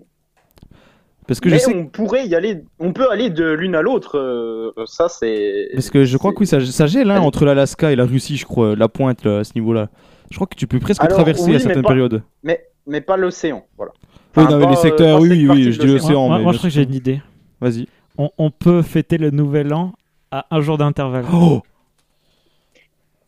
[1.29, 1.77] Parce que Mais je sais.
[1.77, 4.19] on pourrait y aller, on peut aller de l'une à l'autre.
[4.19, 5.69] euh, ça, c'est.
[5.75, 8.37] Parce que je crois que oui, ça, ça gèle hein, entre l'Alaska et la Russie,
[8.39, 9.89] je crois, la pointe là, à ce niveau-là.
[10.31, 12.23] Je crois que tu peux presque Alors, traverser oui, à mais certaines pas- périodes.
[12.43, 13.93] Mais, mais pas l'océan, voilà.
[14.37, 16.29] Oui, non, mais les euh, secteurs, oui, oui, je dis l'océan.
[16.29, 16.83] Moi, mais moi, bien je crois que sûr.
[16.83, 17.21] j'ai une idée.
[17.61, 17.87] Vas-y.
[18.17, 19.93] On, on peut fêter le nouvel an
[20.31, 21.25] à un jour d'intervalle.
[21.33, 21.61] Oh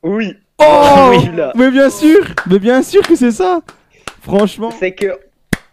[0.02, 0.34] Oui.
[0.58, 0.64] Oh
[1.10, 1.30] Oui.
[1.54, 3.60] Mais bien sûr Mais bien sûr que c'est ça
[4.22, 4.70] Franchement.
[4.78, 5.06] C'est que,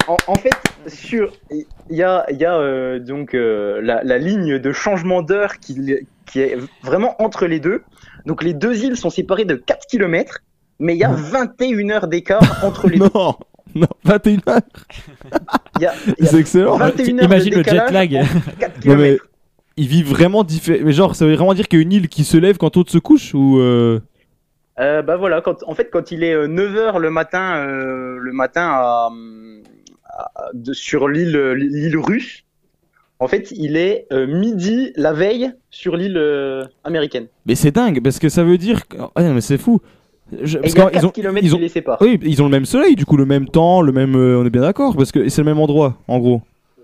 [0.07, 0.53] en, en fait,
[0.87, 5.21] sur, il y a, il y a euh, donc euh, la, la ligne de changement
[5.21, 5.95] d'heure qui,
[6.25, 7.83] qui est vraiment entre les deux.
[8.25, 10.39] Donc les deux îles sont séparées de 4 km,
[10.79, 13.09] mais il y a 21 heures d'écart entre les deux.
[13.13, 13.35] Non
[13.75, 14.61] Non, 21h.
[15.77, 16.77] Il y a, il y a C'est excellent.
[16.77, 18.15] 21 heures Imagine de le jet lag.
[18.15, 19.27] entre 4 Non, mais kilomètres.
[19.77, 20.79] ils vivent vraiment différent.
[20.83, 22.75] Mais genre, ça veut vraiment dire qu'il y a une île qui se lève quand
[22.75, 23.99] l'autre se couche ou euh,
[24.79, 28.69] Euh, bah voilà, quand, en fait, quand il est 9h le matin, euh, le matin
[28.71, 29.09] à-
[30.53, 32.43] de- sur l'île l'île russe,
[33.19, 37.27] en fait, il est euh, midi la veille sur l'île euh, américaine.
[37.45, 38.87] Mais c'est dingue parce que ça veut dire.
[38.87, 39.79] que- Ah non, mais c'est fou.
[40.43, 41.97] Je- parce il y a 4 ont- km ils ont- qui les séparent.
[42.01, 44.15] Oui, ils ont le même soleil, du coup, le même temps, le même.
[44.15, 46.41] euh, on est bien d'accord parce que c'est le même endroit, en gros.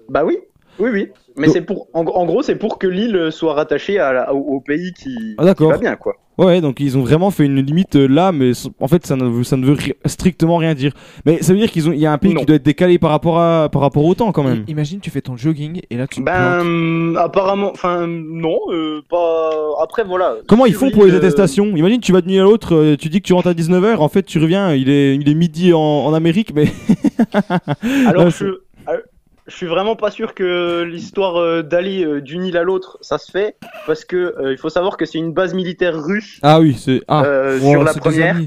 [0.10, 0.38] Bah oui,
[0.80, 1.08] oui, oui.
[1.36, 4.34] Mais Donc- c'est pour, en, en gros, c'est pour que l'île soit rattachée à la-
[4.34, 6.16] au, au pays qui, Ah, qui va bien, quoi.
[6.40, 9.16] Ouais, donc ils ont vraiment fait une limite euh, là, mais s- en fait ça
[9.16, 10.92] ne veut, ça ne veut ri- strictement rien dire.
[11.28, 12.40] Mais ça veut dire qu'ils ont, il y a un pays Non.
[12.40, 14.64] qui doit être décalé par rapport à, par rapport au temps quand même.
[14.68, 16.24] I- Imagine, tu fais ton jogging et là tu.
[16.24, 19.52] Ben, apparemment, enfin, non, euh, pas.
[19.84, 20.38] Après, voilà.
[20.48, 21.68] Comment ils font pour les euh, attestations?
[21.76, 23.98] Imagine tu vas d'une île à l'autre, euh, tu dis que tu rentres à 19h,
[23.98, 26.66] en fait tu reviens, il est, il est midi en, en Amérique, mais.
[28.08, 28.46] Alors, je,
[29.48, 33.18] je suis vraiment pas sûr que l'histoire euh, d'aller euh, d'une île à l'autre, ça
[33.18, 36.40] se fait, parce que euh, il faut savoir que c'est une base militaire russe.
[36.44, 37.02] Ah oui, c'est.
[37.08, 37.24] Ah.
[37.26, 38.38] Euh, sur la première.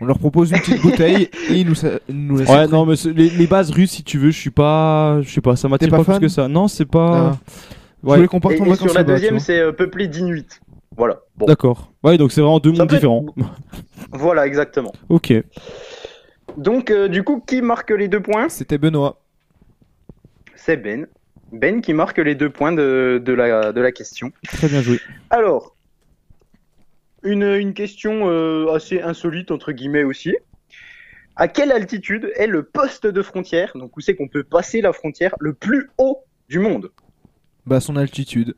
[0.00, 2.48] On leur propose une petite bouteille et ils nous, laissent.
[2.48, 5.20] Ouais, non, mais les, les bases russes, si tu veux, je suis pas.
[5.22, 6.48] Je sais pas, ça m'attire pas, pas plus que ça.
[6.48, 7.32] Non, c'est pas.
[7.32, 7.38] Ah.
[8.02, 10.46] Je voulais qu'on parte Et, en et sur la deuxième, c'est euh, peuplé d'Inuits.
[10.96, 11.20] Voilà.
[11.36, 11.46] Bon.
[11.46, 11.92] D'accord.
[12.02, 13.24] Ouais, donc c'est vraiment deux Ça mondes être- différents.
[14.12, 14.92] Voilà, exactement.
[15.08, 15.32] ok.
[16.56, 18.48] Donc, euh, du coup, qui marque les deux points?
[18.48, 19.20] C'était Benoît.
[20.64, 21.06] C'est Ben.
[21.52, 24.32] Ben qui marque les deux points de, de, la, de la question.
[24.44, 24.98] Très bien joué.
[25.30, 25.76] Alors,
[27.22, 30.34] une, une question euh, assez insolite, entre guillemets aussi.
[31.36, 34.92] À quelle altitude est le poste de frontière, donc où c'est qu'on peut passer la
[34.92, 36.90] frontière, le plus haut du monde?
[37.66, 38.54] Bah, son altitude.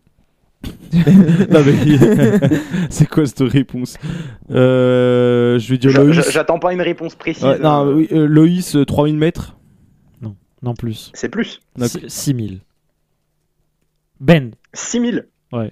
[2.90, 3.96] c'est quoi cette réponse?
[4.50, 6.14] Euh, Je vais dire Je- Loïs.
[6.24, 7.44] je- J'attends pas une réponse précise.
[7.44, 9.56] Ouais, non, euh, oui, euh, Loïs, euh, 3000 mètres.
[10.66, 11.10] Non plus.
[11.14, 11.60] C'est plus.
[11.76, 12.00] D'accord.
[12.08, 12.60] 6000.
[14.20, 14.50] Ben.
[14.74, 15.70] 6000 Ouais.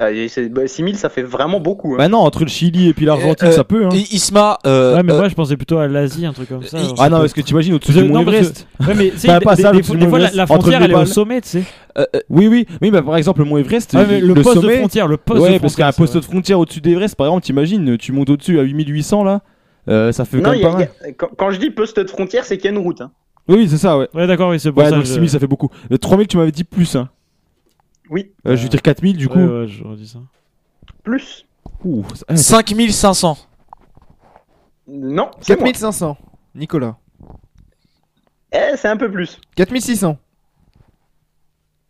[0.00, 1.94] Ah, et c'est- bah, 6000, ça fait vraiment beaucoup.
[1.94, 1.96] hein.
[1.98, 3.84] Bah non, entre le Chili et puis l'Argentine, Euh, ça peut.
[3.86, 3.88] Hein.
[3.92, 6.62] I- Isma, euh, ouais, mais euh, moi je pensais plutôt à l'Asie, un truc comme
[6.62, 6.78] ça.
[6.78, 8.68] alors Ah non, peut- parce que tu imagines au-dessus du Mont non, mais- Everest.
[8.86, 10.92] Ouais, mais sais, Bah, pas des- ça, des des fois, la- la frontière, le elle
[10.92, 11.64] est au sommet, tu sais.
[11.96, 14.62] euh, euh, Oui, oui, oui, bah par exemple, le Mont Everest, Ouais, mais le poste
[14.62, 16.58] de frontière, le poste ouais, de parce qu'il y a un frontière, poste de frontière
[16.60, 19.40] au-dessus d'Everest, par exemple, t'imagines, tu montes au-dessus à 8800 là,
[19.88, 20.88] euh, ça fait Non, quand même pas mal.
[21.16, 23.02] quand, quand je dis poste de frontière, c'est qu'il y a une route.
[23.48, 24.08] Oui, oui, c'est ça, ouais.
[24.14, 24.96] Ouais, d'accord, oui, c'est pour Ouais, ça.
[24.96, 25.70] donc je- 6000 ça fait beaucoup.
[25.90, 27.08] Le 3000, tu m'avais dit plus, hein.
[28.10, 28.30] Oui.
[28.46, 29.38] Euh, je vais dire 4000 du coup.
[29.38, 30.18] Ouais, ouais, j'aurais dit ça.
[31.02, 31.46] Plus.
[31.84, 33.36] Ouh, ça- ah, 5500.
[34.88, 35.64] Non, c'est moi.
[35.64, 36.16] 4500.
[36.54, 36.96] Nicolas.
[38.52, 39.38] Eh, c'est un peu plus.
[39.56, 40.18] 4600.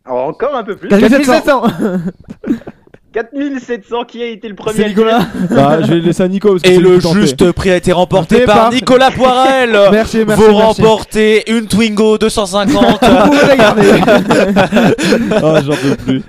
[0.04, 0.88] Alors, encore un peu plus.
[0.88, 1.62] 4700.
[3.12, 5.20] 4700 qui a été le premier C'est Nicolas.
[5.50, 8.42] Bah, je vais laisser à Nico parce que Et le juste prix a été remporté
[8.42, 9.70] par par- Nicolas Poirel.
[9.92, 10.82] Merci, merci, Vous merci.
[10.82, 12.84] remportez une Twingo 250.
[13.02, 13.82] Vous pouvez la garder.
[15.42, 16.22] Ah, j'en peux plus.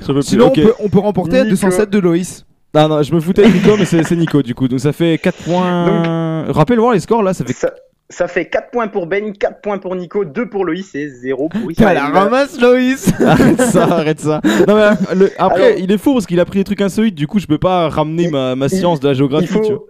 [0.00, 0.22] J'en peux plus.
[0.22, 1.56] Sinon, on, peut, on peut remporter à Nico.
[1.66, 2.44] 207 de Loïs.
[2.74, 4.68] Non, non, je me foutais de Nico, mais c'est Nico du coup.
[4.68, 6.44] Donc ça fait 4 points.
[6.52, 7.54] Rappelle voir les scores là, ça fait.
[7.54, 7.70] Ça,
[8.08, 11.48] ça fait 4 points pour Ben, 4 points pour Nico, 2 pour Loïs et 0
[11.48, 11.94] pour Ismaël.
[11.96, 13.12] la ramasse, Loïs.
[13.20, 14.40] arrête ça, arrête ça.
[14.68, 16.80] Non, mais euh, le- après, Alors- il est faux parce qu'il a pris des trucs
[16.80, 19.16] insolites, du coup, je peux pas ramener Il- ma, ma il- science de la Il
[19.16, 19.64] géographie, tu vois.
[19.66, 19.88] faut,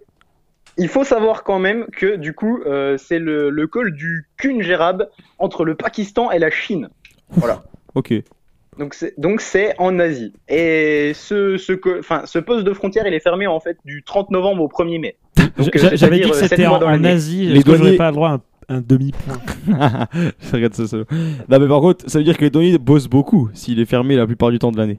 [0.78, 5.09] il faut savoir quand même que du coup, euh, c'est le, le col du Kunjerab
[5.38, 6.88] entre le Pakistan et la Chine.
[7.30, 7.64] Voilà.
[7.94, 8.12] Ok.
[8.78, 10.34] Donc c'est donc c'est en Asie.
[10.48, 14.30] Et ce ce enfin ce poste de frontière, il est fermé en fait du 30
[14.30, 15.16] novembre au 1er mai.
[15.59, 15.65] Euh,
[15.95, 16.81] J'avais dit que euh, c'était en.
[17.05, 19.35] Asie, Les j'aurais douaniers- pas le droit à un, un demi-point
[20.53, 20.97] Regarde ça, ça.
[20.99, 24.16] Non, mais par contre, ça veut dire que les douaniers bossent beaucoup s'il est fermé
[24.16, 24.99] la plupart du temps de l'année.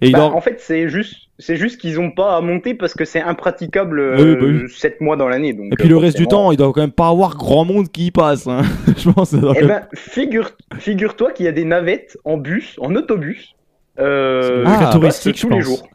[0.00, 0.36] Et Bah, dort.
[0.36, 4.00] En fait, c'est juste c'est juste qu'ils ont pas à monter parce que c'est impraticable
[4.16, 4.70] Oui, euh, bah oui.
[4.70, 5.50] 7 mois dans l'année.
[5.50, 7.88] Et puis euh, le reste du temps, il doit quand même pas avoir grand monde
[7.90, 8.46] qui y passe.
[8.48, 8.62] Hein.
[8.96, 9.30] je pense.
[9.30, 12.76] que ça doit Eh même- ben, figure, figure-toi qu'il y a des navettes en bus,
[12.80, 13.54] en autobus.
[14.00, 15.88] Euh, Ah, touristique, je tous les jours.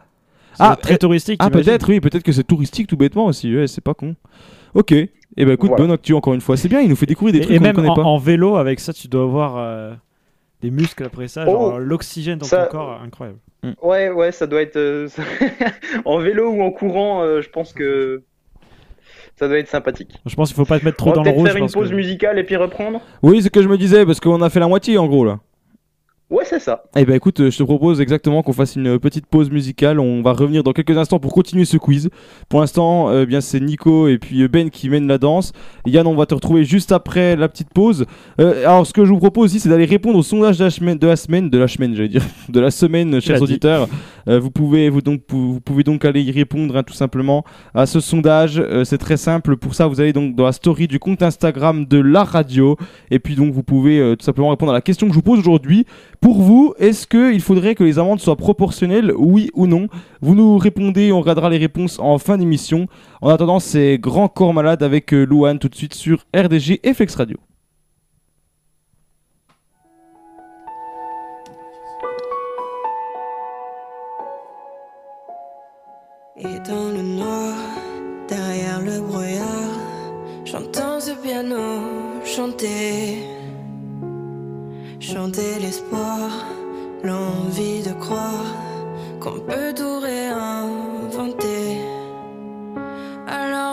[0.59, 1.37] Ah, très touristique.
[1.43, 3.55] Ah, peut-être, oui, peut-être que c'est touristique tout bêtement aussi.
[3.55, 4.15] Ouais, c'est pas con.
[4.73, 4.91] Ok.
[4.91, 5.09] Et
[5.45, 5.83] ben écoute, Voilà.
[5.85, 6.57] bonne actu encore une fois.
[6.57, 7.95] C'est bien, il nous fait découvrir des Et, trucs et qu'on ne même connaît en,
[7.95, 8.03] pas.
[8.03, 9.93] en vélo, avec ça, tu dois avoir euh,
[10.61, 13.39] des muscles après ça, genre Oh, l'oxygène dans ça- ton corps, incroyable.
[13.81, 15.07] Ouais, ouais, ça doit être euh,
[16.05, 17.23] en vélo ou en courant.
[17.23, 18.21] euh, je pense que
[19.37, 20.11] ça doit être sympathique.
[20.25, 21.47] Je pense qu'il faut pas te mettre trop On dans le rouge.
[21.49, 23.01] faire une que- pause musicale et puis reprendre.
[23.23, 25.25] Oui, c'est ce que je me disais, parce qu'on a fait la moitié en gros
[25.25, 25.39] là.
[26.33, 26.81] Ouais, c'est ça.
[26.97, 29.99] Eh ben écoute, euh, je te propose exactement qu'on fasse une petite pause musicale.
[29.99, 32.09] On va revenir dans quelques instants pour continuer ce quiz.
[32.49, 35.51] Pour l'instant, euh, eh bien c'est Nico et puis euh, Ben qui mènent la danse.
[35.85, 38.07] Yann, on va te retrouver juste après la petite pause.
[38.41, 40.71] Euh, alors, ce que je vous propose aussi, c'est d'aller répondre au sondage de la
[40.71, 43.43] semaine, de la semaine, de la semaine, j'allais dire, de la semaine, chers dit.
[43.43, 43.87] auditeurs.
[44.27, 47.43] Euh, vous pouvez vous donc vous pouvez donc aller y répondre hein, tout simplement
[47.73, 48.59] à ce sondage.
[48.59, 49.57] Euh, c'est très simple.
[49.57, 52.77] Pour ça, vous allez donc dans la story du compte Instagram de la radio
[53.11, 55.23] et puis donc vous pouvez euh, tout simplement répondre à la question que je vous
[55.23, 55.85] pose aujourd'hui.
[56.23, 59.89] Pour vous, est-ce qu'il faudrait que les amendes soient proportionnelles, oui ou non?
[60.21, 62.87] Vous nous répondez, on regardera les réponses en fin d'émission.
[63.21, 67.15] En attendant, c'est Grand Corps Malade avec euh, Louane tout de suite sur RDG FX
[67.15, 67.37] Radio.
[76.37, 77.53] Et dans le noir,
[78.29, 81.57] derrière le brouillard, j'entends ce piano
[82.23, 83.42] chanter.
[85.03, 86.29] Chanter l'espoir,
[87.03, 88.55] l'envie de croire
[89.19, 91.77] qu'on peut tout réinventer.
[93.27, 93.72] Alors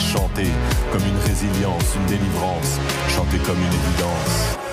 [0.00, 0.48] chanter
[0.92, 4.69] comme une résilience, une délivrance, chanter comme une évidence.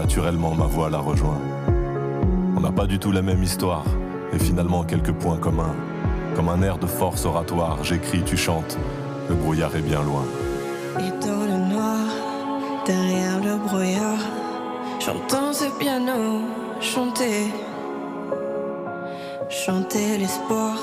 [0.00, 1.40] Naturellement ma voix la rejoint.
[2.56, 3.84] On n'a pas du tout la même histoire
[4.32, 5.76] et finalement quelques points communs.
[6.34, 8.78] Comme un air de force oratoire, j'écris, tu chantes,
[9.28, 10.24] le brouillard est bien loin.
[10.98, 12.06] Et dans le noir,
[12.86, 14.22] derrière le brouillard,
[15.04, 16.40] j'entends ce piano
[16.80, 17.52] chanter.
[19.50, 20.76] Chanter l'espoir,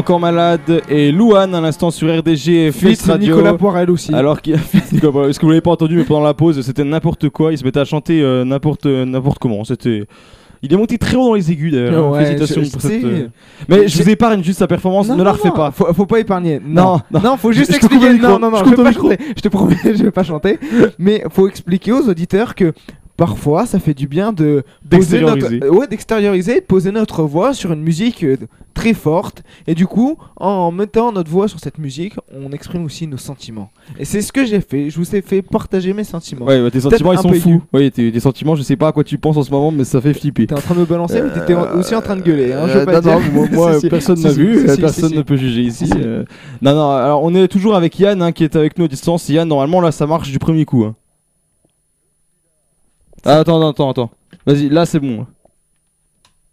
[0.00, 3.34] Encore Malade et Louane à l'instant sur RDG Fit Flex Radio.
[3.36, 4.14] Nicolas Poirel aussi.
[4.14, 4.56] Alors qu'il
[4.92, 5.30] Nicolas Poirel.
[5.30, 7.52] Est-ce que vous l'avez pas entendu mais pendant la pause c'était n'importe quoi.
[7.52, 9.62] Il se mettait à chanter euh, n'importe n'importe comment.
[9.64, 10.06] C'était.
[10.62, 12.12] Il est monté très haut dans les aigus d'ailleurs.
[12.12, 13.04] Ouais, Félicitations pour cette.
[13.04, 13.28] euh,
[13.68, 15.06] Mais je vous épargne juste sa performance.
[15.08, 15.70] Non, ne la refais non, pas.
[15.70, 16.60] Faut, faut pas épargner.
[16.64, 18.14] Non, Non, faut juste Je expliquer.
[18.14, 19.18] Non, non, non, Je je, vais pas chanter.
[19.36, 20.58] Je te promets, je vais pas chanter.
[20.98, 22.72] Mais faut expliquer aux auditeurs que
[23.18, 25.68] parfois ça fait du bien de notre- D'extérioriser.
[25.68, 28.36] ouais, d'extérioriser, de poser notre voix sur une musique euh,
[28.80, 29.42] très forte.
[29.66, 33.70] Et du coup, en mettant notre voix sur cette musique, on exprime aussi nos sentiments.
[33.98, 34.88] Et c'est ce que j'ai fait.
[34.88, 36.46] Je vous ai fait partager mes sentiments.
[36.46, 37.62] Ouais, bah, tes sentiments ils sont fous.
[37.74, 40.00] Ouais, tes, sentiments, je sais pas à quoi tu penses en ce moment, mais ça
[40.00, 40.46] fait flipper.
[40.46, 42.52] T'es en train de me balancer, mais t'étais Euh, aussi en train de gueuler.
[42.54, 43.32] Hein, je veux euh, pas non, dire.
[43.34, 45.90] non, moi, Si, personne Si, n'a si, vu, personne ne peut juger ici.
[45.96, 46.24] Euh.
[46.62, 49.28] Non, non, alors on est toujours avec Yann hein, qui est avec nous à distance.
[49.28, 50.84] Yann, normalement là ça marche du premier coup.
[50.84, 50.94] hein.
[53.24, 54.10] Ah, attends, attends, attends.
[54.46, 55.26] Vas-y, là c'est bon.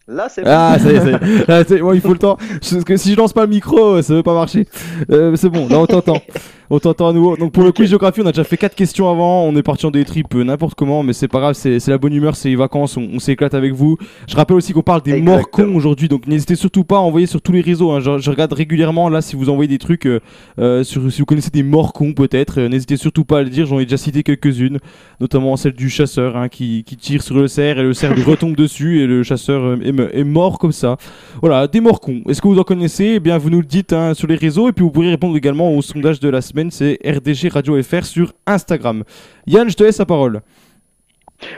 [0.10, 1.48] Là, c'est Ah, ça y est, ça y est.
[1.48, 2.38] Là, c'est- bon, il faut le temps.
[2.38, 4.66] Parce que si je lance pas le micro, ça veut pas marcher.
[5.12, 6.18] Euh, c'est bon, là on t'entend.
[6.70, 7.38] On t'entend à nouveau.
[7.38, 9.44] Donc pour le quiz géographie, on a déjà fait 4 questions avant.
[9.44, 11.92] On est parti en des tripes euh, n'importe comment, mais c'est pas grave, c'est c'est
[11.92, 13.98] la bonne humeur, c'est les vacances, on, on s'éclate avec vous.
[14.28, 17.26] Je rappelle aussi qu'on parle des morts cons aujourd'hui, donc n'hésitez surtout pas à envoyer
[17.28, 17.92] sur tous les réseaux.
[17.92, 18.00] hein.
[18.02, 20.20] Je, je regarde régulièrement là si vous envoyez des trucs, euh,
[20.60, 23.50] euh, sur, si vous connaissez des morts cons peut-être, euh, n'hésitez surtout pas à le
[23.50, 23.66] dire.
[23.66, 24.80] J'en ai déjà cité quelques-unes,
[25.22, 28.24] notamment celle du chasseur hein, qui, qui tire sur le cerf et le cerf lui
[28.24, 30.98] retombe dessus et le chasseur euh, est, me- est mort comme ça.
[31.42, 32.22] Voilà, des morts cons.
[32.28, 33.14] Est-ce que vous en connaissez?
[33.16, 35.38] Eh bien, vous nous le dites hein, sur les réseaux et puis vous pourrez répondre
[35.38, 39.04] également au sondage de la semaine, c'est RDG Radio FR sur Instagram.
[39.46, 40.42] Yann, je te laisse la parole.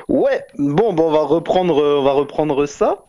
[0.08, 3.06] Ouais, bon, bon, on va reprendre, on va reprendre ça.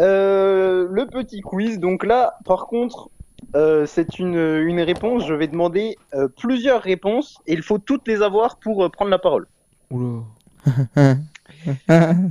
[0.00, 1.78] Euh, le petit quiz.
[1.78, 3.10] Donc là, par contre,
[3.54, 5.26] euh, c'est une, une réponse.
[5.26, 9.10] Je vais demander euh, plusieurs réponses et il faut toutes les avoir pour euh, prendre
[9.10, 9.46] la parole.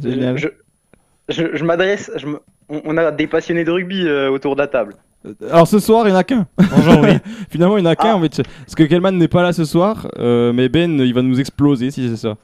[0.02, 0.38] Génial.
[0.38, 0.48] Je,
[1.30, 2.12] je, je m'adresse.
[2.16, 4.96] je me- on, on a des passionnés de rugby euh, autour de la table.
[5.50, 6.46] Alors ce soir, il n'y en a qu'un.
[6.58, 7.18] Bonjour, oui.
[7.50, 7.96] Finalement, il n'y en a Ah.
[7.96, 8.42] qu'un en fait.
[8.66, 11.92] Parce que Kelman n'est pas là ce soir, euh, mais Ben, il va nous exploser
[11.92, 12.36] si c'est ça.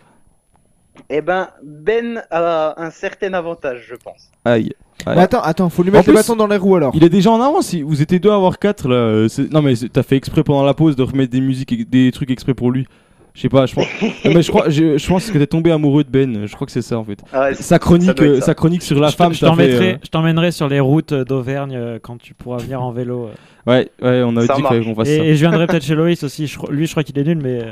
[1.09, 4.29] Eh ben, Ben a un certain avantage, je pense.
[4.45, 4.71] Aïe.
[5.05, 5.15] Aïe.
[5.15, 6.91] Mais attends, attends, faut lui En mettre le plus, bâton dans les roues alors.
[6.93, 7.67] Il est déjà en avance.
[7.67, 8.95] si Vous étiez deux à avoir quatre là.
[8.95, 12.11] euh, Non mais t'as fait exprès pendant la pause de remettre des musiques, et des
[12.11, 12.85] trucs exprès pour lui.
[13.33, 13.85] Je sais pas, je pense.
[14.25, 16.45] Mais je crois, je, je pense que t'es tombé amoureux de Ben.
[16.45, 17.19] Je crois que c'est ça en fait.
[17.31, 18.47] Ah ouais, sa chronique, euh, ça.
[18.47, 19.33] sa chronique sur la Je femme.
[19.33, 22.91] je t'emmènerai euh, je t'emmènerai sur les routes d'Auvergne euh, quand tu pourras venir en
[22.91, 23.29] vélo.
[23.67, 25.23] Ouais, ouais, on a Ça dit qu'on fasse Et, ça.
[25.25, 26.47] et je viendrai peut-être chez Loïs aussi.
[26.47, 27.65] je lui, je crois qu'il est nul, mais.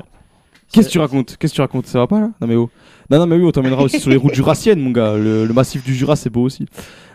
[0.72, 1.38] Qu'est-ce que tu racontes?
[1.40, 1.88] Qu'est-ce que tu racontes?
[1.88, 2.30] Ça va pas là?
[2.42, 2.70] Non mais oh.
[3.10, 5.14] Non non mais oui, on t'emmènera aussi sur les routes jurassiennes, mon gars.
[5.16, 6.66] Le, le massif du Jura, c'est beau aussi.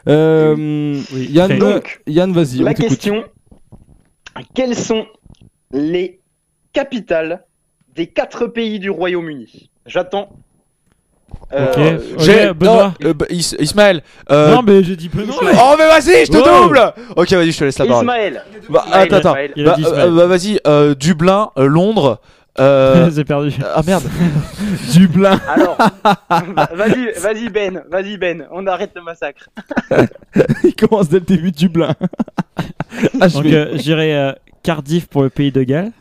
[0.08, 2.58] Euh, Yann, Donc, Yann, vas-y.
[2.58, 3.24] La on question
[4.54, 5.04] quelles sont
[5.72, 6.20] les
[6.72, 7.44] capitales
[7.94, 10.30] des quatre pays du Royaume-Uni J'attends.
[11.54, 11.78] Euh, Ok.
[11.78, 12.52] euh, J'ai.
[12.54, 12.94] Benoît.
[13.00, 14.02] non, euh, bah, Is- Ismaël.
[14.30, 15.34] euh, Non, mais j'ai dit Benoît.
[15.40, 18.04] Oh, mais vas-y, je te double Ok, vas-y, je te laisse la parole.
[18.04, 18.44] Ismaël.
[18.68, 19.32] Bah, Ismaël, attends, attends.
[19.64, 22.20] Bah, euh, bah, vas-y, euh, Dublin, euh, Londres.
[22.60, 23.50] euh, J'ai perdu.
[23.74, 24.04] Ah merde.
[24.94, 25.40] Dublin.
[25.48, 25.76] Alors,
[26.74, 29.48] vas-y, vas-y Ben, vas-y Ben, on arrête le massacre.
[30.64, 31.94] Il commence dès le début de Dublin.
[33.20, 34.32] Ah, euh, j'irai euh,
[34.62, 35.92] Cardiff pour le pays de Galles.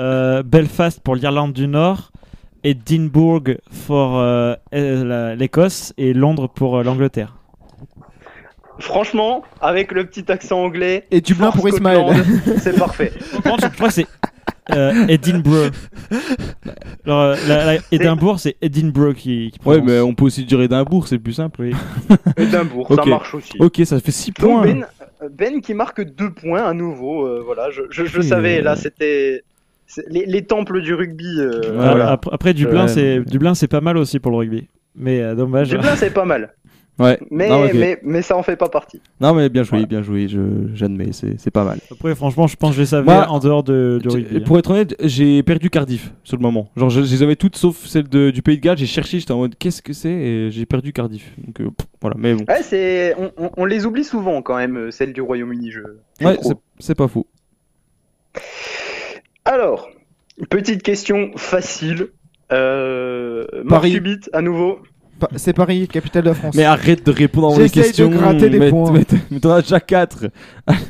[0.00, 2.10] Euh, Belfast pour l'Irlande du Nord.
[2.64, 5.92] Edinburgh pour euh, euh, l'Écosse.
[5.98, 7.36] Et Londres pour euh, l'Angleterre.
[8.78, 11.06] Franchement, avec le petit accent anglais.
[11.10, 12.14] Et Dublin pour Ismaël.
[12.16, 13.12] Scotland, C'est parfait.
[13.44, 14.06] Je crois que c'est
[14.72, 15.72] euh, Edinburgh.
[17.04, 20.62] Alors, euh, la- la- Édimbourg, c'est Edinburgh qui, qui Ouais, mais on peut aussi dire
[20.62, 21.60] Édimbourg, c'est plus simple.
[21.62, 21.74] Oui.
[22.38, 23.00] Édimbourg, Ok.
[23.00, 23.52] ça marche aussi.
[23.58, 24.62] Ok, ça fait 6 Donc points.
[24.62, 24.86] Ben,
[25.30, 27.26] Ben qui marque deux points à nouveau.
[27.26, 28.62] euh, voilà, je, je, je savais.
[28.62, 29.42] Là, c'était
[30.08, 31.26] les, les temples du rugby.
[31.38, 31.90] euh, Ouais, voilà.
[31.90, 32.10] voilà.
[32.12, 32.88] Après, après, Dublin, Ouais.
[32.88, 34.68] c'est Dublin, c'est pas mal aussi pour le rugby.
[34.96, 35.68] Mais euh, dommage.
[35.70, 36.52] Dublin, c'est pas mal.
[36.98, 37.18] Ouais.
[37.30, 37.70] Mais, non, ok.
[37.72, 39.00] mais, mais ça en fait pas partie.
[39.22, 40.28] Non, mais bien joué, bien joué.
[40.28, 41.78] je- J'admets, c'est c'est pas mal.
[41.90, 44.36] Après, franchement, je pense que je les savais Moi, en dehors de, du rugby.
[44.36, 44.40] hein.
[44.44, 46.68] Pour être honnête, j'ai perdu Cardiff sur le moment.
[46.76, 48.76] Genre, je, je les avais toutes sauf celle de- du Pays de Galles.
[48.76, 51.32] J'ai cherché, j'étais en mode qu'est-ce que c'est et j'ai perdu Cardiff.
[51.38, 52.44] Donc euh, pff, voilà, mais bon.
[52.46, 55.70] Ouais, on, on- on les oublie souvent quand même, celles du Royaume-Uni.
[55.70, 55.80] Je,
[56.20, 56.36] je Ouais,
[56.80, 57.26] c'est pas faux.
[59.54, 59.88] Alors,
[60.48, 62.10] petite question facile.
[62.52, 63.92] Euh, mort Paris.
[63.92, 64.78] subite à nouveau.
[65.18, 66.54] Pa- C'est Paris, capitale de France.
[66.54, 68.08] Mais arrête de répondre à mes J'essaye de questions.
[68.10, 68.92] gratter des mais, points.
[68.92, 70.26] mais- mais t'en as déjà 4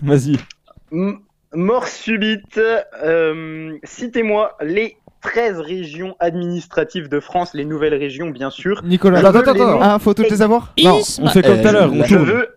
[0.03, 0.37] Vas-y.
[0.93, 1.19] M-
[1.55, 2.61] mort subite.
[3.03, 8.83] euh, Citez-moi les 13 régions administratives de France, les nouvelles régions bien sûr.
[8.85, 9.21] Nicolas.
[9.21, 9.79] Attends, attends, attends.
[9.81, 11.91] Ah, faut toutes les avoir Non, on fait comme tout à l'heure.
[11.95, 12.25] On Je tourne.
[12.29, 12.49] veux,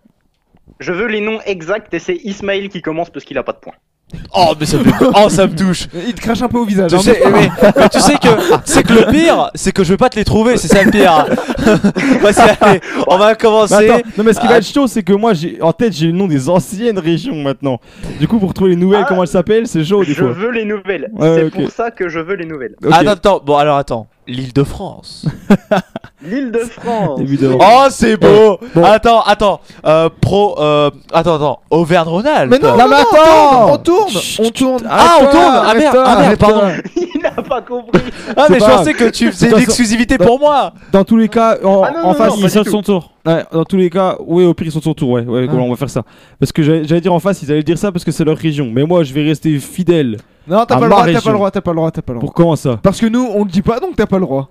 [0.81, 3.59] je veux les noms exacts et c'est Ismaël qui commence parce qu'il a pas de
[3.59, 3.73] points.
[4.35, 4.83] Oh, mais ça me,
[5.25, 5.87] oh, ça me touche.
[6.07, 6.91] Il te crache un peu au visage.
[6.91, 7.49] Tu hein, sais, mais-
[7.89, 8.27] tu sais que,
[8.65, 10.91] sais que le pire, c'est que je vais pas te les trouver, c'est ça le
[10.91, 11.25] pire.
[12.61, 13.75] Allez, on va commencer.
[13.79, 15.71] Mais attends, non mais ce qui va Ah, être chaud, c'est que moi j'ai en
[15.73, 17.79] tête j'ai le nom des anciennes régions maintenant.
[18.19, 20.31] Du coup pour trouver les nouvelles, Ah, comment elles s'appellent, c'est chaud des Je fois.
[20.31, 21.09] veux les nouvelles.
[21.13, 22.75] Ouais, c'est pour ça que je veux les nouvelles.
[22.91, 24.07] Attends, attends, bon alors attends.
[24.27, 25.25] L'île de France.
[26.21, 27.19] L'île de France.
[27.19, 27.57] Évidemment.
[27.59, 28.57] Oh, c'est beau.
[28.73, 28.83] Bon.
[28.85, 29.59] Attends, attends.
[29.85, 31.59] Euh, pro, euh, attends, attends.
[31.69, 32.49] Auvergne-Rhône-Alpes.
[32.51, 34.87] Mais non, Non, non, mais attends on tourne, on tourne.
[34.89, 35.35] Ah, on tourne.
[35.65, 36.61] Ah merde, ah merde, pardon.
[36.95, 38.01] Il a pas compris.
[38.37, 40.71] Ah, mais je pensais que tu faisais De toute une façon- exclusivité Bah- pour moi.
[40.93, 43.11] Dans tous les cas, en, Ah, non, en non, face, non, Il saute son tour.
[43.25, 45.47] Ouais, dans tous les cas, oui, au pire ils sont de son tour, ouais, ouais,
[45.49, 45.53] Ah.
[45.55, 46.03] on va faire ça.
[46.39, 48.69] Parce que j'allais dire en face, ils allaient dire ça parce que c'est leur région.
[48.73, 50.17] Mais moi, je vais rester fidèle.
[50.47, 52.13] Non, t'as pas le droit, t'as pas le droit, t'as pas le droit, t'as pas
[52.13, 52.27] le droit.
[52.27, 52.79] Pour comment ça?
[52.83, 54.49] Parce que nous, on le dit pas, donc t'as pas le droit.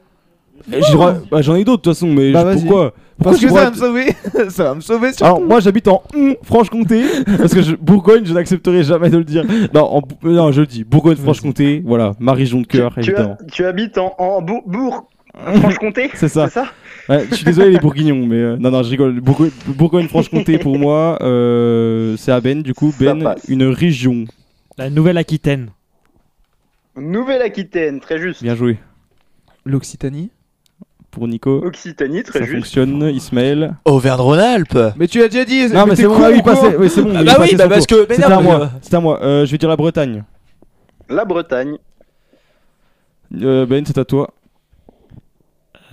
[0.70, 2.92] J'ai droit- bah, J'en ai d'autres de toute façon, mais Bah, pourquoi?
[3.18, 4.14] Pourquoi Parce que ça va me sauver.
[4.48, 5.24] ça va me sauver surtout.
[5.24, 6.02] Alors moi j'habite en
[6.44, 7.02] Franche-Comté
[7.38, 9.44] parce que je- Bourgogne je n'accepterai jamais de le dire.
[9.74, 13.36] Non, en non je le dis Bourgogne-Franche-Comté, voilà ma région de cœur Tu, évidemment.
[13.52, 15.08] tu habites en, en Bourg,
[15.60, 16.10] Franche-Comté?
[16.14, 16.46] C'est ça.
[16.48, 16.66] C'est ça?
[17.08, 19.20] Ouais, je suis désolé les Bourguignons, mais euh, non non je rigole.
[19.20, 24.24] Bourgogne- Bourgogne-Franche-Comté pour moi, euh, c'est à Ben du coup Ben une région.
[24.78, 25.70] La Nouvelle-Aquitaine.
[26.96, 28.42] Nouvelle-Aquitaine, très juste.
[28.42, 28.78] Bien joué
[29.64, 30.30] L'Occitanie.
[31.10, 31.62] pour Nico.
[31.64, 32.56] Occitanie, très Ça juste.
[32.58, 33.10] fonctionne.
[33.14, 33.74] Ismaël.
[33.84, 34.78] Auvergne-Rhône-Alpes.
[34.96, 35.68] Mais tu as déjà dit.
[35.72, 36.40] Non mais c'est bon, ah oui,
[36.78, 37.12] oui, c'est bon.
[37.16, 38.06] Ah bah oui, bah parce tour.
[38.06, 38.70] que- non, à moi.
[38.80, 39.22] C'était à moi.
[39.22, 40.24] Euh, je vais dire la Bretagne.
[41.08, 41.76] La Bretagne.
[43.40, 44.32] Euh, ben c'est à toi.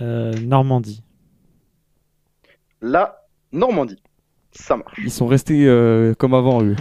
[0.00, 1.02] Euh, Normandie.
[2.82, 3.16] La
[3.52, 4.02] Normandie.
[4.52, 4.98] Ça marche.
[5.04, 6.74] Ils sont restés euh, comme avant eux.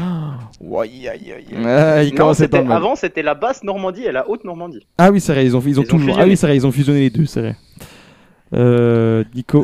[0.80, 1.46] Aïe, aïe, aïe.
[1.66, 4.88] Ah, ils Non, c'était- avant c'était la basse Normandie et la haute Normandie.
[4.98, 6.10] Ah oui, c'est vrai, ils ont, ils ont Ils ont toujours.
[6.10, 6.30] ah fusionné.
[6.32, 7.56] oui, c'est vrai, ils ont fusionné les deux, c'est vrai.
[8.56, 9.64] Euh, Nico,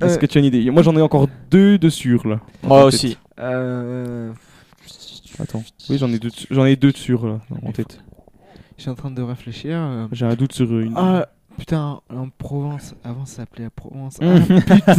[0.00, 0.70] est-ce que tu as une idée?
[0.70, 2.40] Moi, j'en ai encore deux de sûrs là.
[2.62, 3.18] Moi aussi.
[3.40, 4.30] Euh.
[5.40, 5.64] Attends.
[5.90, 6.28] Oui, j'en ai deux.
[6.28, 7.98] de- J'en ai deux de sûrs là en tête.
[8.76, 10.08] Je suis en train de réfléchir.
[10.12, 10.92] J'ai un doute sur une.
[10.96, 11.26] Ah
[11.58, 12.94] putain, en Provence.
[13.04, 14.18] Avant ça s'appelait la Provence.
[14.20, 14.26] Mm.
[14.26, 14.94] Ah, putain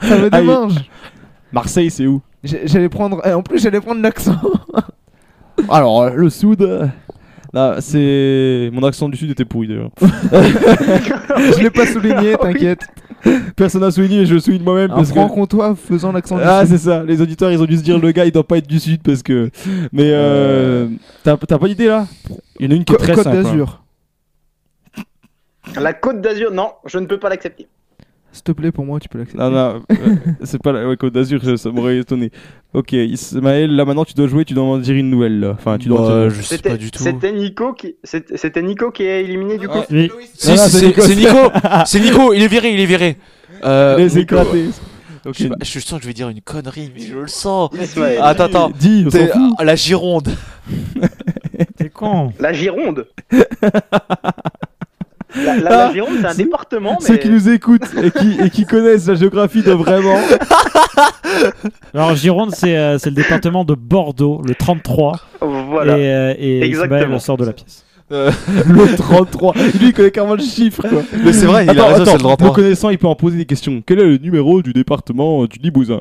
[0.08, 0.74] Ça me démange.
[1.52, 2.20] Marseille, c'est où?
[2.42, 3.20] J'allais prendre.
[3.24, 4.36] eh, En plus, j'allais prendre l'accent.
[5.68, 6.62] Alors, euh, le Sud.
[6.62, 6.86] euh,
[7.52, 8.70] Là, c'est.
[8.72, 9.90] Mon accent du Sud était pourri d'ailleurs.
[10.00, 12.80] Je l'ai pas souligné, t'inquiète.
[13.56, 15.16] Personne n'a souligné, je le souligne moi-même parce que.
[15.18, 17.02] franc-comtois faisant l'accent du Ah, c'est ça.
[17.02, 19.02] Les auditeurs, ils ont dû se dire le gars, il doit pas être du Sud
[19.02, 19.50] parce que.
[19.92, 20.88] Mais euh.
[21.24, 22.06] T'as t'as pas d'idée là?
[22.60, 23.36] Il y en a une qui est très Côte simple.
[23.38, 23.42] hein.
[23.42, 23.79] d'Azur.
[25.78, 27.68] La Côte d'Azur, non, je ne peux pas l'accepter.
[28.32, 29.42] S'il te plaît, pour moi, tu peux l'accepter.
[29.42, 29.96] Non, non, euh,
[30.44, 32.30] c'est pas la ouais, Côte d'Azur, ça, ça m'aurait étonné.
[32.72, 35.50] Ok, Ismaël, là maintenant tu dois jouer, tu dois en dire une nouvelle là.
[35.58, 36.00] Enfin, tu dois.
[36.00, 37.02] en Bah, dire- je sais pas du tout.
[37.02, 39.78] c'était Nico qui c'était Nico qui est éliminé du coup.
[39.90, 40.12] Oui.
[40.34, 41.00] Si, non, si, c'est Nico.
[41.00, 41.50] c'est Nico.
[41.86, 42.32] C'est Nico.
[42.32, 43.16] Il est viré, il est viré.
[43.64, 44.36] Euh, Les Nico-.
[45.26, 45.36] Ok.
[45.62, 47.70] Je, sens que je vais dire une connerie, mais je le sens.
[47.78, 48.18] Ismaël.
[48.22, 48.70] Attends, attends.
[48.70, 49.04] Dis,
[49.60, 50.28] la Gironde.
[51.76, 52.32] T'es con.
[52.38, 53.06] La Gironde.
[55.36, 58.10] La, la- Ah, la Gironde, c'est un ceux- département, mais Ceux qui nous écoutent et
[58.10, 60.18] qui, et qui connaissent la géographie doivent vraiment.
[61.94, 65.20] Alors Gironde, c'est euh, c'est le département de Bordeaux, le 33.
[65.40, 65.98] voilà.
[65.98, 67.00] Et, euh, et Exactement.
[67.00, 67.84] Ismaël sort de la pièce.
[68.12, 68.30] Euh,
[68.66, 69.54] le 33.
[69.78, 71.02] Lui, il connaît carrément le chiffre quoi.
[71.24, 72.48] Mais c'est vrai, il a raison, attends, c'est le 33.
[72.48, 73.82] Le connaissant, il peut en poser des questions.
[73.86, 76.00] Quel est le numéro du département du Limousin?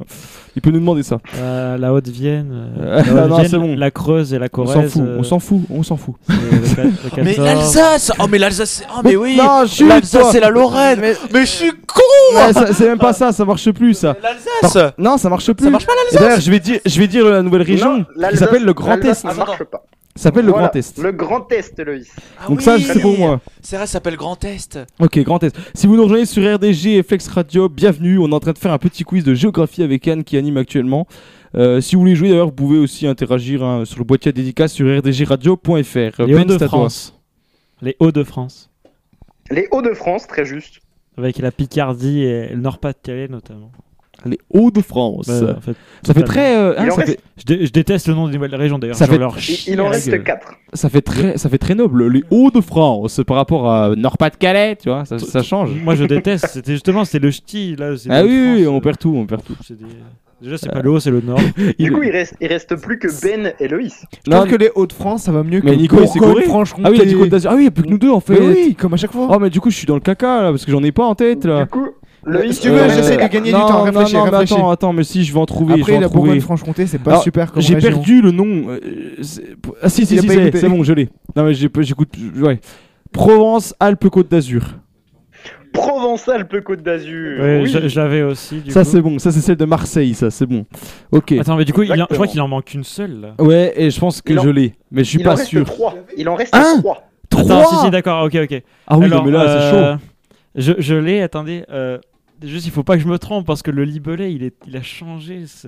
[0.59, 1.19] Il peut nous demander ça.
[1.37, 3.37] Euh, la Haute-Vienne, euh, la, non,
[3.77, 3.89] bon.
[3.93, 4.73] Creuse et la On Corrèze.
[4.73, 6.15] s'en fout, euh, on s'en fout, on s'en fout.
[6.27, 6.35] le
[6.75, 7.45] ca- le Mais 14.
[7.45, 11.45] l'Alsace Oh, mais l'Alsace, c'est- oh, mais oui L'Alsace, c'est la Lorraine Mais- Mais je
[11.51, 12.01] suis con
[12.73, 14.17] c'est même pas ça, ça marche plus ça.
[14.61, 15.63] L'Alsace Non, ça marche plus.
[15.63, 18.03] Ça marche pas Et D'ailleurs, je vais dire, je vais dire la nouvelle région Non,
[18.03, 19.27] qui l'Alsace- s'appelle le Grand l'Alsace, Est.
[19.29, 19.83] Ça marche pas.
[20.19, 20.97] Ça s'appelle le Voilà, Grand Est.
[21.01, 22.11] Le Grand Est, Loïs.
[22.37, 23.39] Ah Donc oui, ça, c'est pour moi.
[23.61, 24.77] C'est vrai, ça s'appelle Grand Est.
[24.99, 25.57] Ok, Grand Est.
[25.73, 28.19] Si vous nous rejoignez sur RDG et Flex Radio, bienvenue.
[28.19, 30.57] On est en train de faire un petit quiz de géographie avec Anne qui anime
[30.57, 31.07] actuellement.
[31.55, 34.31] Euh, si vous voulez jouer, d'ailleurs, vous pouvez aussi interagir hein, sur le boîtier à
[34.33, 36.21] dédicace sur rdgradio.fr.
[36.25, 36.51] Les Ben.
[36.51, 37.17] Hauts-de-France.
[37.81, 38.69] Les Hauts-de-France.
[39.51, 40.81] Les Hauts-de-France, très juste.
[41.17, 43.71] Avec la Picardie et le Nord-Pas-de-Calais notamment.
[44.25, 45.27] Les Hauts-de-France.
[45.27, 45.75] Ouais, en fait,
[46.05, 46.55] ça fait très.
[46.57, 48.55] euh, hein, Il en ça, reste- fait, Je, dé- je déteste le nom des nouvelles
[48.55, 48.95] régions d'ailleurs.
[48.95, 49.35] Ça fait- leur
[49.67, 50.23] Il, en reste gueule.
[50.23, 50.53] 4.
[50.73, 52.07] ça fait très, ça fait très noble.
[52.09, 55.69] Les Hauts-de-France par rapport à Nord-Pas-de-Calais, tu vois, ça, ça change.
[55.83, 56.47] Moi je déteste.
[56.49, 57.91] C'était justement c'est le ch'ti là.
[58.09, 59.55] Ah oui, oui, Hauts-de-France, on euh, perd tout, on perd tout.
[59.69, 59.75] des-
[60.41, 61.37] Déjà c'est pas le haut, c'est le nord.
[61.77, 64.05] Du coup, il reste, il reste plus que Ben et Loïs.
[64.25, 66.45] Je trouve que les Hauts-de-France, ça va mieux que Mais Nico, il s'est Bourgogne, gouré.
[66.45, 66.83] Franche-Comté.
[66.87, 67.51] Ah oui, il a dit Côte d'Azur.
[67.51, 68.39] Ah oui, il n'y a plus que nous deux en fait.
[68.39, 69.27] Mais oui, comme à chaque fois.
[69.29, 71.03] Oh, mais du coup, je suis dans le caca là parce que j'en ai pas
[71.03, 71.63] en tête là.
[71.63, 71.89] Du coup,
[72.51, 73.81] Si tu veux, Euh, j'essaie de gagner du non, temps.
[73.83, 74.53] Réfléchis, non, non, mais réfléchis.
[74.55, 75.73] attends, attends, mais si je vais en trouver.
[75.73, 76.21] je vais Après, en la trouver.
[76.23, 78.69] Bourgogne-Franche-Comté, c'est pas Alors, super comme J'ai perdu le nom.
[78.69, 78.79] euh,
[79.21, 79.43] c'est-
[79.81, 81.09] ah si, si, si, pas c'est c'est bon, je l'ai.
[81.35, 82.09] Non, mais j'ai- j'écoute.
[82.41, 82.59] Ouais.
[83.11, 84.63] Provence, Alpes, Côte d'Azur.
[85.73, 87.39] Provence-Alpes-Côte d'Azur.
[87.39, 87.69] Ouais, oui.
[87.69, 88.59] je, je l'avais aussi.
[88.61, 90.65] Du Ça c'est bon, ça c'est celle de Marseille, ça c'est bon.
[91.11, 91.31] Ok.
[91.33, 93.21] Attends, mais du coup, il en- je crois qu'il en manque une seule.
[93.21, 93.35] Là.
[93.43, 95.49] Ouais, et je pense que en- je l'ai, mais je suis Il en pas reste
[95.49, 95.65] sûr.
[95.65, 95.95] 3.
[96.17, 97.03] Il en reste Hein 3.
[97.31, 98.63] Attends, Trois si, si, d'accord, ok, ok.
[98.87, 100.01] Ah oui, Alors, non, mais là c'est euh, chaud.
[100.55, 101.63] Je, je l'ai, attendez.
[101.71, 101.99] euh,
[102.43, 104.75] juste, il faut pas que je me trompe parce que le libellé, il, est, il
[104.77, 105.67] a changé ce,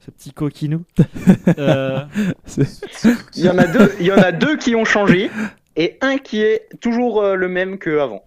[0.00, 0.82] ce petit coquinou.
[1.58, 2.04] Euh,
[3.36, 5.30] Il y en a deux, il y en a deux qui ont changé
[5.76, 8.22] et un qui est toujours euh, le même qu'avant.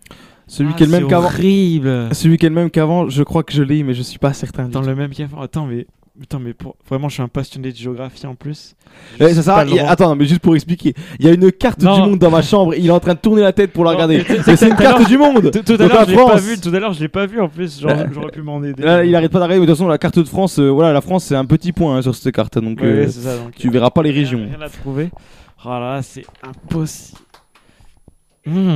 [0.47, 1.25] Celui ah, qui est le même c'est qu'avant.
[1.27, 2.09] horrible.
[2.13, 4.33] Celui qui est le même qu'avant, je crois que je l'ai, mais je suis pas
[4.33, 4.67] certain.
[4.67, 5.41] Dans le même qu'avant.
[5.41, 5.87] Attends, mais.
[6.21, 6.75] Attends, mais pour...
[6.87, 8.75] vraiment, je suis un passionné de géographie en plus.
[9.19, 9.89] Je ça sert à- a-.
[9.89, 11.95] Attends, mais juste pour expliquer, il y a une carte Non.
[11.95, 12.75] du monde dans ma chambre.
[12.75, 14.23] Il est en train de tourner la tête pour la regarder.
[14.43, 15.49] c'est une carte du monde.
[15.51, 16.59] Tout, à l'heure, je l'ai pas vu.
[16.59, 17.79] Tout à l'heure, je l'ai pas vu en plus.
[17.81, 18.83] Genre, J'aurais pu m'en aider.
[18.83, 19.59] Là, il arrête pas d'arriver.
[19.61, 21.71] Mais de toute façon, la carte de France, euh, voilà, la France, c'est un petit
[21.71, 22.59] point hein, sur cette carte.
[22.59, 24.45] Donc, Ouais, euh, ça, donc, tu verras pas les régions.
[24.47, 25.09] Rien à trouver.
[25.65, 27.17] Oh là là, c'est impossible.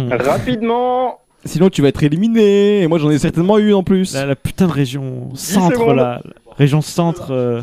[0.09, 2.81] Rapidement, Sinon, tu vas être éliminé.
[2.81, 4.13] Et moi, j'en ai certainement eu en plus.
[4.13, 6.21] La, la putain de région centre là.
[6.57, 7.31] Région centre.
[7.31, 7.61] euh,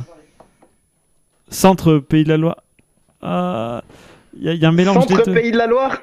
[1.48, 2.62] Centre Pays de la Loire.
[3.22, 3.82] Ah.
[4.36, 5.34] Il y, a- y a un mélange des centre deux.
[5.34, 5.98] Pays de la Loire.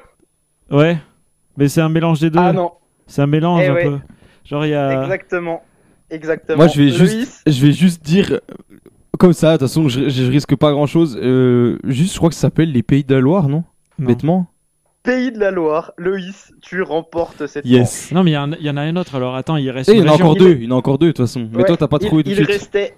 [0.70, 0.96] Ouais.
[1.56, 2.38] Mais c'est un mélange des deux.
[2.38, 2.72] Ah non,
[3.06, 3.84] C'est un mélange Eh un ouais.
[3.84, 3.98] peu.
[4.44, 5.02] Genre, il y a.
[5.02, 5.62] exactement.
[6.10, 6.56] Exactement.
[6.58, 8.38] Moi, je vais juste, je vais juste dire, euh,
[9.18, 9.52] comme ça.
[9.52, 11.18] De toute façon, je, je risque pas grand chose.
[11.84, 13.64] juste, je crois que ça s'appelle les Pays de la Loire, non,
[13.98, 14.06] Non.
[14.06, 14.46] Bêtement.
[15.02, 15.92] Pays de la Loire.
[15.98, 18.10] Loïs, tu remportes cette Yes.
[18.12, 19.34] Non, mais il y, en a- il y en a un autre alors.
[19.34, 19.88] Attends, il reste.
[19.88, 20.26] Et il y une en a région.
[20.26, 20.52] encore deux.
[20.60, 21.48] Il y en a encore deux de toute façon.
[21.50, 22.48] Mais Ouais, toi, t'as pas il- trouvé tout de il suite.
[22.48, 22.94] restait,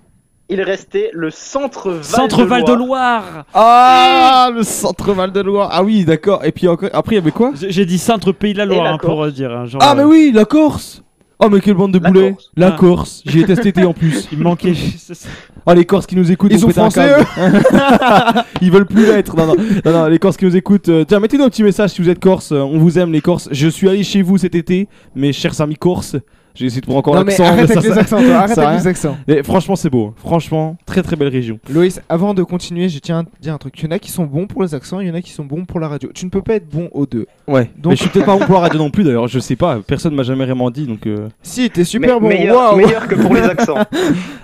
[0.50, 3.46] il restait le centre Val Centre de Val de Loire.
[3.54, 5.70] Ah, le centre Val de Loire.
[5.72, 6.44] Ah oui, d'accord.
[6.44, 7.52] Et puis encore, après, il y avait quoi?
[7.54, 9.28] J'ai j'ai dit Centre Pays de la Loire la hein, pour Corse.
[9.28, 9.50] euh, dire.
[9.52, 11.02] hein, genre, Ah, euh, mais oui, la Corse.
[11.40, 12.32] Oh, mais quelle bande de La boulets.
[12.32, 12.50] Corse.
[12.56, 12.76] La Ah.
[12.78, 13.22] Corse.
[13.26, 14.28] J'y étais cet été en plus.
[14.32, 14.74] Il me manquait.
[14.74, 15.28] c'est ça.
[15.66, 18.44] Oh, les Corses qui nous écoutent, Ils on sont pète un français, câble.
[18.60, 19.36] Ils veulent plus l'être.
[19.36, 20.88] Non, non, non, non, les Corses qui nous écoutent.
[20.88, 22.52] euh, tiens, mettez-nous un petit message si vous êtes Corse.
[22.52, 23.48] euh, On vous aime, les Corses.
[23.50, 26.16] Je suis allé chez vous cet été, mes chers amis Corses.
[26.54, 27.42] J'ai essayé de prendre encore l'accent.
[27.44, 29.16] arrête ça, avec les accents, toi, arrête avec les accents.
[29.26, 30.14] Mais franchement, c'est beau.
[30.18, 31.58] Franchement, très très belle région.
[31.68, 33.74] Loïs, avant de continuer, je tiens à dire un truc.
[33.78, 35.32] Il y en a qui sont bons pour les accents, il y en a qui
[35.32, 36.10] sont bons pour la radio.
[36.14, 37.26] Tu ne peux pas être bon aux deux.
[37.48, 37.70] Ouais.
[37.76, 39.26] Donc- Mais je suis peut-être pas bon pour la radio non plus d'ailleurs.
[39.26, 39.80] Je sais pas.
[39.84, 40.86] Personne m'a jamais vraiment dit.
[40.86, 41.06] Donc.
[41.08, 42.28] euh, Si, t'es super Mais- bon.
[42.28, 42.76] meilleur, Waouh.
[42.76, 43.78] meilleur que pour les accents.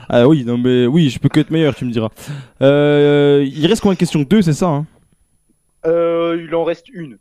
[0.08, 2.08] Ah oui, non mais oui, je peux que être meilleur, tu me diras.
[2.60, 4.86] Euh, il reste combien de questions Deux, c'est ça hein?
[5.86, 7.16] Euh, il en reste une.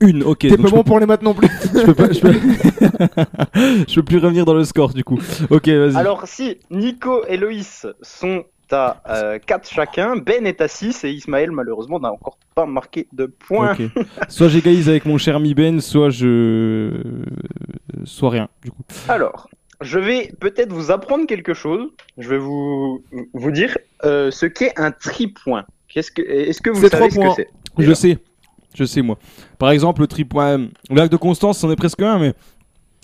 [0.00, 0.38] Une, ok.
[0.38, 1.48] T'es pas bon pour les maths non plus.
[1.74, 2.32] je peux pas, je peux...
[3.88, 5.18] je peux plus revenir dans le score du coup.
[5.50, 5.96] Ok, vas-y.
[5.96, 11.50] Alors si Nico et Loïs sont à 4 chacun, Ben est à 6 et Ismaël
[11.50, 13.76] malheureusement n'a encore pas marqué de points.
[14.28, 16.92] Soit j'égalise avec mon cher ami Ben, soit je.
[18.04, 18.82] Soit rien, du coup.
[19.08, 19.48] Alors,
[19.80, 21.88] je vais peut-être vous apprendre quelque chose.
[22.16, 23.02] Je vais vous,
[23.32, 25.64] vous dire euh, ce qu'est un tripoint.
[25.88, 27.48] Qu'est-ce que, est-ce que vous savez ce que c'est?
[27.78, 28.18] Je sais.
[28.78, 29.18] Je sais, moi.
[29.58, 30.58] Par exemple, le tripoint.
[30.58, 32.32] Le lac de Constance, c'en est presque un, mais.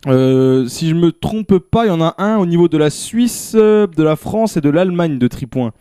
[0.06, 2.90] euh, si je me trompe pas, il y en a un au niveau de la
[2.90, 5.72] Suisse, euh, de la France et de l'Allemagne de tripoint.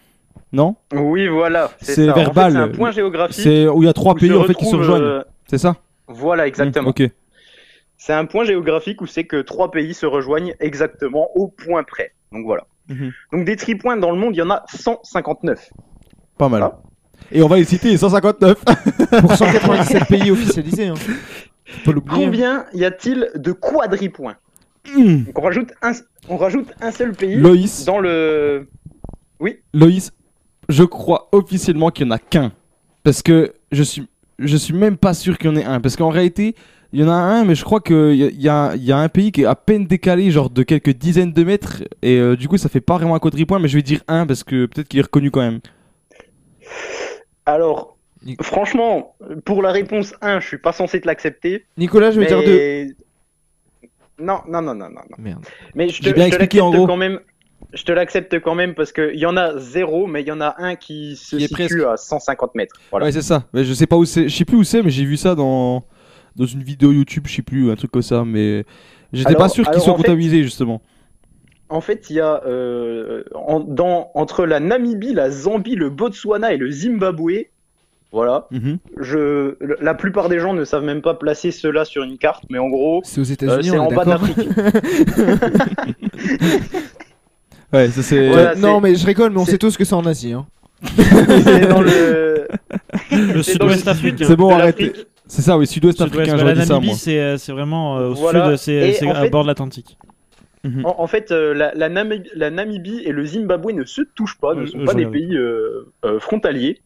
[0.51, 0.75] Non?
[0.93, 1.71] Oui, voilà.
[1.81, 2.11] C'est ça.
[2.11, 2.51] En fait, verbal.
[2.53, 3.35] c'est un point géographique.
[3.43, 5.03] C'est où il y a trois pays en fait qui se rejoignent.
[5.03, 5.75] euh, C'est ça?
[6.07, 6.87] Voilà, exactement.
[6.89, 7.11] Mmh, ok.
[7.97, 12.11] C'est un point géographique où c'est que trois pays se rejoignent exactement au point près.
[12.31, 12.65] Donc voilà.
[12.89, 13.11] Mhm.
[13.31, 15.69] Donc des tripoints dans le monde, il y en a 159.
[16.37, 16.63] Pas mal.
[16.63, 16.79] Ah.
[17.31, 18.63] Et on va les citer 159.
[19.21, 20.87] Pour 197 pays officialisés.
[20.87, 20.93] Hein.
[20.95, 22.25] Faut pas l'oublier.
[22.25, 24.35] Combien y a-t-il de quadripoints
[24.93, 25.23] Hmm.
[25.23, 25.93] Donc on rajoute un,
[26.27, 27.85] on rajoute un seul pays Loïs.
[27.85, 28.67] dans le.
[29.39, 29.59] Oui.
[29.73, 30.11] Loïs,
[30.67, 32.51] je crois officiellement qu'il n'y en a qu'un.
[33.03, 34.05] Parce que je suis,
[34.39, 35.79] je suis même pas sûr qu'il y en ait un.
[35.79, 36.53] Parce qu'en réalité,
[36.91, 38.83] il y en a un, mais je crois qu'il y, a- il y a, il
[38.83, 41.81] y a un pays qui est à peine décalé, genre de quelques dizaines de mètres.
[42.01, 44.25] Et euh, du coup, ça fait pas vraiment un quadripoint, mais je vais dire un
[44.25, 45.59] parce que peut-être qu'il est reconnu quand même.
[47.45, 47.97] Alors,
[48.41, 49.15] franchement,
[49.45, 51.65] pour la réponse 1, je suis pas censé te l'accepter.
[51.77, 52.87] Nicolas, je vais dire mais-
[54.19, 55.01] Non, non, non, non, non.
[55.17, 55.43] Merde.
[55.75, 56.87] Mais je te, J'ai bien je te expliqué, en l'accepte gros.
[56.87, 57.19] quand même.
[57.73, 60.41] Je te l'accepte quand même parce qu'il y en a zéro, mais il y en
[60.41, 61.79] a un qui se situe presque.
[61.79, 62.75] à 150 mètres.
[62.91, 63.07] Voilà.
[63.07, 63.45] Ouais, c'est ça.
[63.53, 65.33] Mais je sais pas où c'est, je sais plus où c'est, mais j'ai vu ça
[65.33, 65.83] dans,
[66.35, 68.23] dans une vidéo YouTube, je sais plus, un truc comme ça.
[68.25, 68.63] Mais
[69.11, 70.81] j'étais pas sûr qu'il soit fait- comptabilisé justement.
[71.73, 76.53] En fait, il y a euh, en- dans, entre la Namibie, la Zambie, le Botswana
[76.53, 77.47] et le Zimbabwe.
[78.11, 78.45] Voilà.
[78.51, 78.77] Mhm.
[78.99, 82.59] Je, la plupart des gens ne savent même pas placer cela sur une carte, mais
[82.59, 84.37] en gros, C'est aux euh, États-Unis, c'est on en bas l'Afrique.
[87.73, 88.27] Ouais, ça c'est.
[88.29, 90.33] Voilà, Euh, non, mais je rigole, mais on sait tous que c'est en Asie.
[90.33, 90.45] Hein.
[90.95, 92.47] c'est dans le.
[93.41, 94.25] Sud-ouest sud africain.
[94.27, 94.93] C'est bon, arrêtez.
[95.25, 98.49] C'est ça, oui, sud-ouest africain, bah, la Namibie, c'est euh, vraiment euh, au Voilà.
[98.57, 99.97] sud, c'est à fait- bord de l'Atlantique.
[100.63, 100.85] Mhm.
[100.85, 104.39] En, en fait, euh, la, la Namibie, la Namibie et le Zimbabwe ne se touchent
[104.39, 106.79] pas, ne sont pas des pays euh, euh, frontaliers,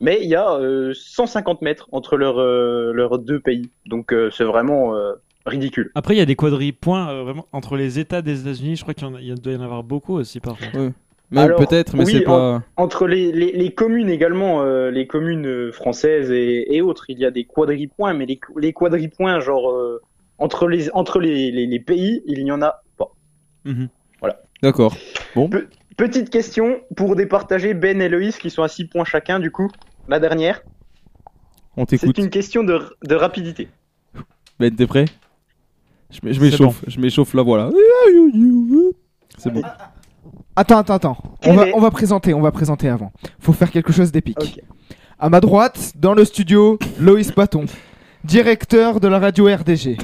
[0.00, 3.68] mais il y a euh, 150 mètres entre leurs euh, deux pays.
[3.86, 5.12] Donc euh, c'est vraiment euh,
[5.44, 5.90] ridicule.
[5.94, 8.76] Après, il y a des quadripoints euh, vraiment entre les États des États-Unis.
[8.76, 10.40] Je crois qu'il y en a- il y a- doit y en avoir beaucoup aussi,
[10.40, 10.78] par contre.
[10.78, 10.92] Ouais.
[11.56, 12.56] Peut-être, mais oui, c'est pas.
[12.56, 17.18] en- entre les, les, les communes également, euh, les communes françaises et, et autres, il
[17.20, 20.00] y a des quadripoints, mais les, les quadripoints, genre euh,
[20.38, 22.82] entre les entre les, les, les pays, il n'y en a
[23.74, 23.82] pas.
[24.20, 24.40] Voilà.
[24.62, 24.96] D'accord.
[25.34, 25.48] Bon.
[25.48, 29.50] Pe- petite question pour départager Ben et Loïs qui sont à 6 points chacun, du
[29.50, 29.68] coup.
[30.08, 30.62] La dernière.
[31.76, 32.18] On C'est t'écoute.
[32.18, 33.68] une question de, de rapidité.
[34.58, 35.04] Ben, t'es prêt?
[36.10, 36.84] Je m'é- je C'est m'échauffe.
[36.86, 37.70] Je m'échauffe la voilà.
[39.38, 39.62] C'est bon.
[40.56, 41.16] Attends, attends, attends.
[41.24, 43.12] On Quel va, est- on va présenter, on va présenter avant.
[43.38, 44.60] Faut faire quelque chose d'épique.
[45.18, 47.64] À ma droite, dans le studio, Loïs Paton,
[48.24, 49.96] directeur de la radio RDG.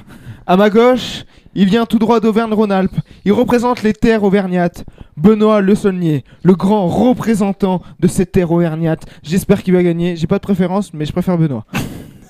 [0.49, 1.25] À ma gauche,
[1.57, 2.97] il vient tout droit d'Auvergne-Rhône-Alpes.
[3.25, 4.85] Il représente les terres auvergnates.
[5.17, 9.07] Benoît Le Saulnier, le grand représentant de ces terres auvergnates.
[9.25, 10.15] J'espère qu'il va gagner.
[10.15, 11.65] J'ai pas de préférence, mais je préfère Benoît.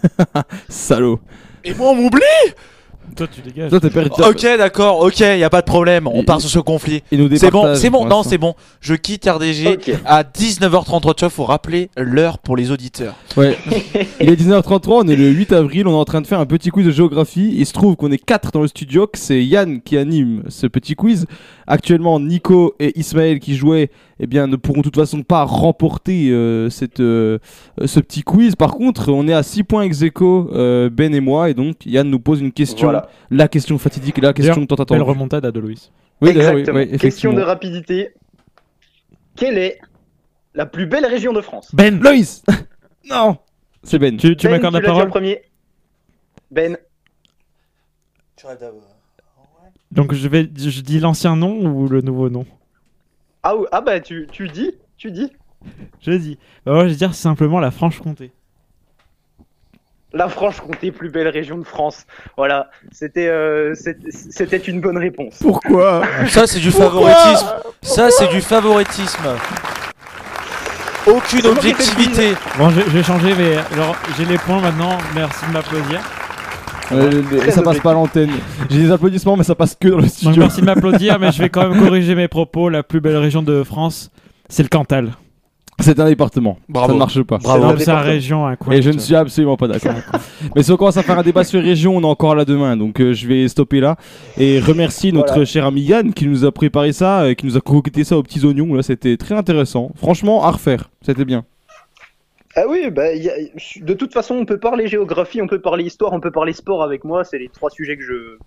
[0.70, 1.20] Salaud.
[1.62, 2.22] Et moi, on m'oublie
[3.14, 3.70] Toi, tu dégages.
[3.70, 4.10] Toi, t'es perdu.
[4.22, 7.02] Ok, d'accord, ok, y a pas de problème, on part sur ce conflit.
[7.10, 8.30] il nous C'est bon, départage c'est bon, pour non, l'instant.
[8.30, 8.54] c'est bon.
[8.80, 13.14] Je quitte RDG à 19h33, tu vois, faut rappeler l'heure pour les auditeurs.
[13.36, 13.56] Ouais.
[14.20, 16.46] Il est 19h33, on est le 8 avril, on est en train de faire un
[16.46, 17.54] petit quiz de géographie.
[17.56, 20.66] Il se trouve qu'on est 4 dans le studio, que c'est Yann qui anime ce
[20.66, 21.26] petit quiz.
[21.66, 26.30] Actuellement, Nico et Ismaël qui jouaient, eh bien, ne pourront de toute façon pas remporter
[26.30, 27.38] euh, cette, euh,
[27.84, 28.56] ce petit quiz.
[28.56, 31.84] Par contre, on est à 6 points ex aequo, euh, Ben et moi, et donc
[31.84, 33.08] Yann nous pose une question, Voilà.
[33.30, 35.02] la question fatidique, la question tant Belle attendue.
[35.02, 35.90] remontada de Loïs.
[36.22, 38.14] Oui, d'ailleurs, oui, question de rapidité.
[39.36, 39.78] Quelle est
[40.54, 41.68] la plus belle région de France?
[41.74, 42.42] Ben Loïs
[43.10, 43.36] Non
[43.82, 44.16] C'est Ben.
[44.16, 45.42] Tu, tu Ben, m'accordes la l'as dit en parole premier.
[46.50, 46.78] Ben.
[49.92, 52.46] Donc, je, vais, je dis l'ancien nom ou le nouveau nom?
[53.48, 55.30] Ah, ou- ah bah tu, tu dis, tu dis.
[56.04, 56.36] Je dis.
[56.64, 58.32] Bah, moi, je vais dire simplement la Franche-Comté.
[60.12, 62.06] La Franche-Comté, plus belle région de France.
[62.36, 65.38] Voilà, c'était euh, c'était- une bonne réponse.
[65.40, 66.02] Pourquoi?
[66.28, 67.08] Ça, c'est du Pourquoi?
[67.12, 67.46] favoritisme.
[67.82, 69.28] Ça, c'est du favoritisme.
[71.06, 72.34] Aucune objectivité.
[72.58, 74.98] Bon, je, je vais changer, mais alors, j'ai les points maintenant.
[75.14, 76.00] Merci de m'applaudir.
[76.92, 78.30] Euh, Très ça passe pas à l'antenne.
[78.70, 80.42] J'ai des applaudissements, mais ça passe que dans le Donc, studio.
[80.42, 82.68] merci de m'applaudir, mais je vais quand même corriger mes propos.
[82.68, 84.10] La plus belle région de France,
[84.48, 85.12] c'est le Cantal.
[85.80, 86.58] C'est un département.
[86.70, 86.86] Bravo.
[86.88, 87.38] Ça ne marche pas.
[87.38, 88.72] C'est dans sa région, un coin.
[88.72, 89.92] Et je ne suis absolument pas d'accord.
[90.56, 92.46] Mais si on commence à faire un débat sur les régions, on est encore là
[92.46, 92.78] demain.
[92.78, 93.96] Donc euh, je vais stopper là.
[94.38, 95.44] Et remercier notre Voilà.
[95.44, 98.22] cher ami Yann qui nous a préparé ça, euh, qui nous a croqueté ça aux
[98.22, 98.72] petits oignons.
[98.74, 99.90] Là, c'était très intéressant.
[99.96, 100.88] Franchement, à refaire.
[101.04, 101.44] C'était bien.
[102.58, 106.20] Ah oui, bah, de toute façon, on peut parler géographie, on peut parler histoire, on
[106.20, 107.22] peut parler sport avec moi.
[107.22, 108.38] C'est les trois sujets que je,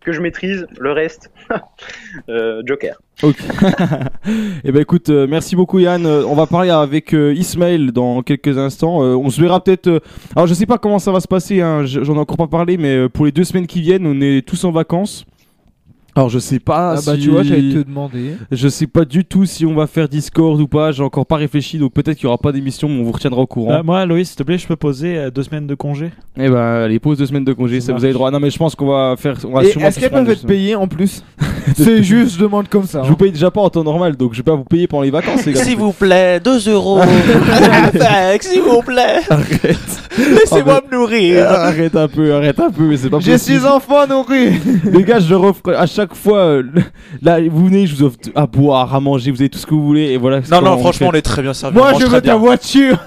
[0.00, 0.68] que je maîtrise.
[0.78, 1.32] Le reste,
[2.28, 2.96] euh, Joker.
[3.24, 3.36] Ok.
[4.64, 6.06] Et ben écoute, euh, merci beaucoup Yann.
[6.06, 8.98] Euh, on va parler avec euh, Ismaël dans quelques instants.
[9.00, 10.00] On se verra peut-être.
[10.36, 11.60] Alors je sais pas comment ça va se passer.
[11.60, 14.46] hein, J'en ai encore pas parlé, mais pour les deux semaines qui viennent, on est
[14.46, 15.26] tous en vacances.
[16.16, 16.92] Alors je sais pas.
[16.96, 18.36] Ah bah si- tu vois, j'allais te demander.
[18.50, 20.90] Je sais pas du tout si on va faire Discord ou pas.
[20.90, 23.42] J'ai encore pas réfléchi, donc peut-être qu'il y aura pas d'émission, mais on vous retiendra
[23.42, 23.72] au courant.
[23.72, 26.48] Euh, moi, Loïs, s'il te plaît, je peux poser euh, deux semaines de congé Et
[26.48, 28.14] ben les pauses deux semaines de congé, ça, Ça vous avez marche.
[28.14, 28.30] droit.
[28.30, 29.36] Non mais je pense qu'on va faire.
[29.46, 31.22] On va Et est-ce qu'elles peuvent être payées en plus
[31.76, 33.02] C'est juste, je demande comme ça.
[33.02, 35.02] Je vous paye déjà pas en temps normal, donc je vais pas vous payer pendant
[35.02, 35.44] les vacances.
[35.44, 35.62] les gars.
[35.64, 37.00] S'il vous plaît, 2 euros.
[38.40, 39.20] S'il vous plaît.
[39.28, 40.05] Arrête.
[40.18, 41.48] Laissez-moi me nourrir.
[41.50, 43.60] Arrête un peu, arrête un peu, mais c'est pas J'ai possible.
[43.60, 44.52] six enfants nourris
[44.84, 46.38] Les gars, je leur offre à chaque fois.
[46.38, 46.62] euh,
[47.22, 49.74] là, vous venez, je vous offre à boire, à manger, vous avez tout ce que
[49.74, 50.12] vous voulez.
[50.12, 50.40] Et voilà.
[50.42, 51.18] c'est Non, comment non, on franchement, on fait.
[51.18, 51.76] est très bien servi.
[51.76, 52.36] Moi, on mange je très veux ta bien.
[52.38, 52.98] voiture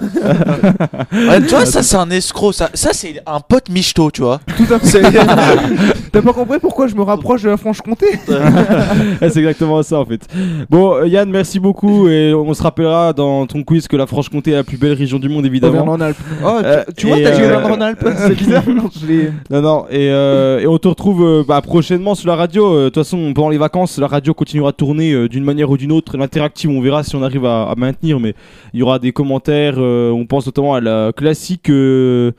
[1.12, 2.52] Ouais, tu vois, ça, c'est un escroc.
[2.52, 4.40] Ça, ça c'est un pote michto, tu vois.
[4.56, 5.02] Tout à fait.
[6.12, 8.06] T'as pas compris pourquoi je me rapproche de la Franche-Comté?
[9.20, 10.20] C'est exactement ça en fait.
[10.68, 12.08] Bon, euh, Yann, merci beaucoup.
[12.08, 15.18] Et on se rappellera dans ton quiz que la Franche-Comté est la plus belle région
[15.18, 15.72] du monde, évidemment.
[15.82, 16.16] Auvergne-Rhône-Alpes.
[16.44, 18.62] Oh, tu- Euh, tu vois, et, t'as euh, Auvergne-Rhône-Alpes, c'est bizarre.
[18.68, 22.72] Non, Non, et, euh, et on te retrouve euh, bah, prochainement sur la radio.
[22.74, 25.70] Euh, De toute façon, pendant les vacances, la radio continuera de tourner euh, d'une manière
[25.70, 26.16] ou d'une autre.
[26.16, 28.34] L'interactive, on verra si on arrive à, à maintenir, mais
[28.74, 29.74] il y aura des commentaires.
[29.78, 32.32] euh, on pense notamment à la classique, euh,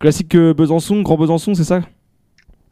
[0.00, 1.80] classique Besançon, Grand Besançon, c'est ça?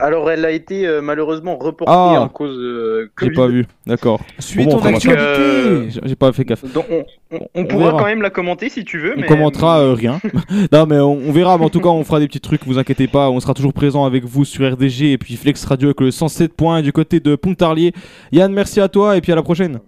[0.03, 2.21] Alors, elle a été euh, malheureusement reportée Ah.
[2.23, 3.37] en cause euh, J'ai Covid.
[3.37, 4.21] pas vu, d'accord.
[4.41, 5.23] Suis Bon, ton on fera- actualité.
[5.23, 6.65] Euh, J'ai j'ai pas fait gaffe.
[6.73, 7.99] Donc, on, on- on On pourra verra.
[8.01, 9.15] quand même la commenter si tu veux.
[9.17, 9.27] On mais...
[9.29, 10.19] commentera euh, rien.
[10.73, 11.57] non, mais on, on verra.
[11.57, 12.67] Mais en tout cas, on fera des petits trucs.
[12.67, 13.31] Vous inquiétez pas.
[13.31, 16.53] On sera toujours présent avec vous sur RDG et puis Flex Radio avec le 107
[16.55, 17.93] points du côté de Pontarlier.
[18.33, 19.79] Yann, merci à toi et puis à la prochaine.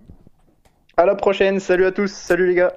[0.97, 1.59] À la prochaine.
[1.59, 2.12] Salut à tous.
[2.12, 2.73] Salut les gars.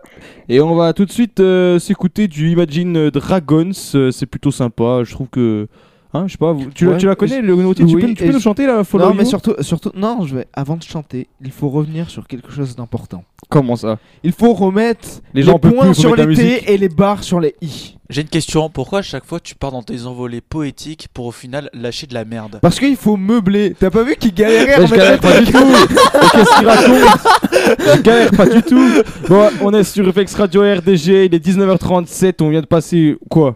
[0.49, 3.69] Et on va tout de suite euh, s'écouter du Imagine Dragons.
[3.93, 5.01] Euh, c'est plutôt sympa.
[5.03, 5.67] Je trouve que
[6.13, 7.89] Hein, je sais pas, vous- tu, la- Ouais, tu la connais, je- le nouveau titre
[7.89, 10.37] Tu peux, tu peux nous chanter la Follow Non, mais You surtout, surtout, non, je
[10.37, 13.25] vais, avant de chanter, il faut revenir sur quelque chose d'important.
[13.49, 13.97] Comment ça?
[14.23, 16.33] Il faut remettre Les gens points sur les.
[16.35, 17.97] T et les barres sur les I.
[18.09, 18.69] J'ai une question.
[18.69, 22.13] Pourquoi à chaque fois tu pars dans tes envolées poétiques pour au final lâcher de
[22.13, 22.59] la merde?
[22.61, 23.75] Parce qu'il faut meubler.
[23.77, 25.57] T'as pas vu qu'il galérait à remettre pas du tout
[26.31, 27.95] Qu'est-ce qu'il raconte?
[27.97, 28.89] Je galère pas du tout
[29.27, 33.55] Bon, on est sur FX Radio RDG, il est 19h37, on vient de passer quoi?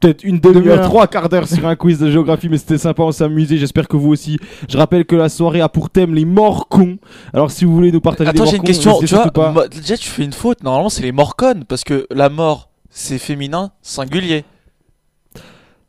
[0.00, 3.10] Peut-être une demi-heure, trois quarts d'heure sur un quiz de géographie, mais c'était sympa, on
[3.12, 4.38] s'est amusé, j'espère que vous aussi.
[4.68, 6.98] Je rappelle que la soirée a pour thème les morts cons.
[7.32, 8.98] Alors si vous voulez nous partager Attends, des j'ai morts une cons, question.
[9.00, 9.68] Tu vois, pas.
[9.68, 10.62] déjà tu fais une faute.
[10.62, 14.44] Normalement, c'est les morconnes parce que la mort, c'est féminin singulier.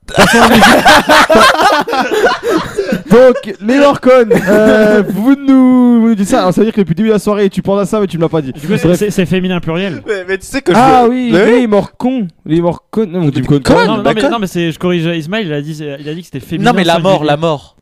[3.12, 6.40] Donc, les Morcon, euh, vous, nous, vous nous dites ça.
[6.42, 8.00] Alors, ça veut dire que depuis le début de la soirée, tu penses à ça,
[8.00, 8.52] mais tu me l'as pas dit.
[8.54, 8.98] Du coup, c'est- Bref.
[9.00, 10.02] c'est c'est féminin pluriel.
[10.08, 11.10] Mais, mais tu sais que Ah je...
[11.10, 12.28] oui, Mais les Morcon.
[12.46, 13.06] Les Morcon.
[13.08, 13.60] Non, on dit con.
[13.70, 16.20] non, non, mais, non, mais c'est, je corrige Ismail, il a dit, il a dit
[16.22, 16.72] que c'était féminin.
[16.72, 17.76] Non, mais la mort, la mort.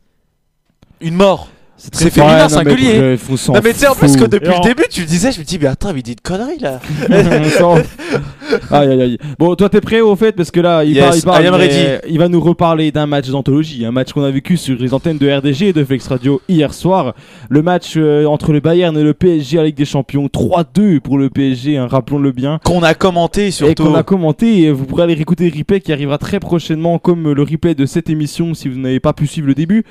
[1.00, 1.48] Une mort.
[1.78, 3.18] C'est très féminin Ouais, non, mais singulier.
[3.48, 5.38] Non mais tu sais en plus que depuis Et le début tu le disais je
[5.38, 6.80] me dis mais attends mais il dit une connerie là
[8.70, 9.18] aïe aïe aïe.
[9.38, 10.32] Bon, toi t'es prêt au fait?
[10.32, 12.08] Parce que là il, Yes, parle, il, parle, I am mais ready.
[12.08, 15.18] il va nous reparler d'un match d'anthologie, un match qu'on a vécu sur les antennes
[15.18, 17.14] de RDG et de Flex Radio hier soir.
[17.48, 21.18] Le match euh, entre le Bayern et le PSG à Ligue des Champions, 3-2 pour
[21.18, 22.58] le PSG, hein, rappelons-le bien.
[22.64, 25.80] qu'on a commenté Et surtout qu'on a commenté, et vous pourrez aller réécouter le replay
[25.80, 29.26] qui arrivera très prochainement, comme le replay de cette émission si vous n'avez pas pu
[29.26, 29.84] suivre le début.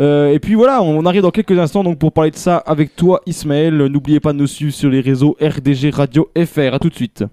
[0.00, 2.94] Euh, et puis voilà, on arrive dans quelques instants donc pour parler de ça avec
[2.94, 3.76] toi, Ismaël.
[3.76, 6.74] N'oubliez pas de nous suivre sur les réseaux RDG Radio FR.
[6.74, 7.24] À tout de suite.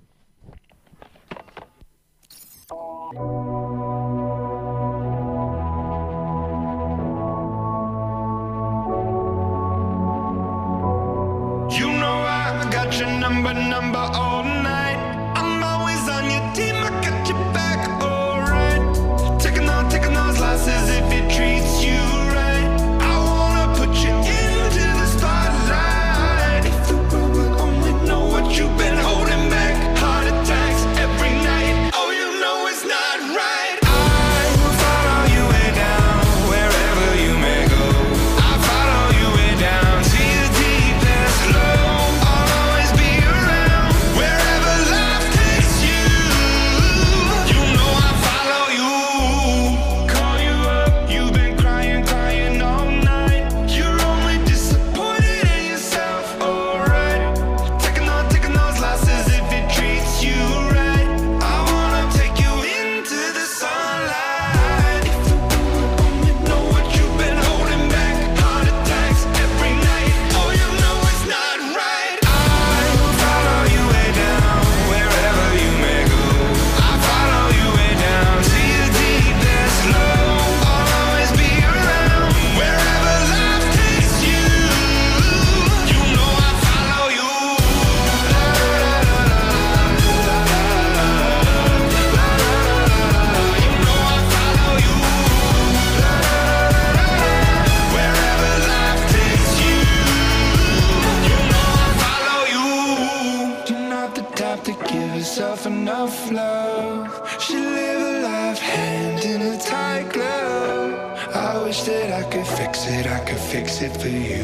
[113.51, 114.43] Fix it for you.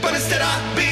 [0.00, 0.91] But instead I'll be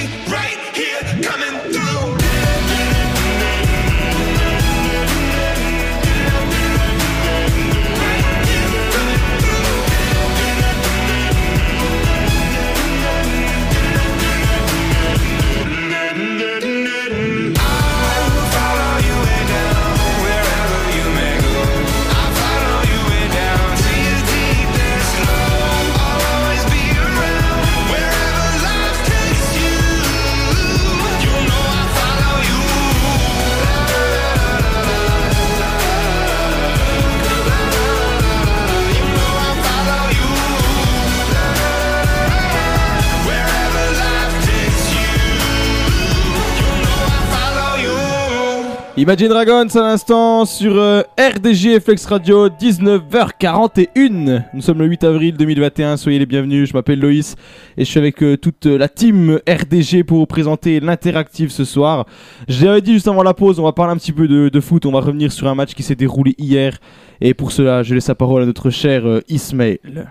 [49.00, 54.44] Imagine Dragons à l'instant sur euh, RDG Flex Radio 19h41.
[54.52, 57.34] Nous sommes le 8 avril 2021, soyez les bienvenus, je m'appelle Loïs
[57.78, 62.04] et je suis avec euh, toute la team RDG pour vous présenter l'interactive ce soir.
[62.46, 64.84] Je l'avais dit juste avant la pause, on va parler un petit peu de, foot,
[64.84, 66.76] on va revenir sur un match qui s'est déroulé hier
[67.22, 70.10] et pour cela je laisse la parole à notre cher euh, Ismaël.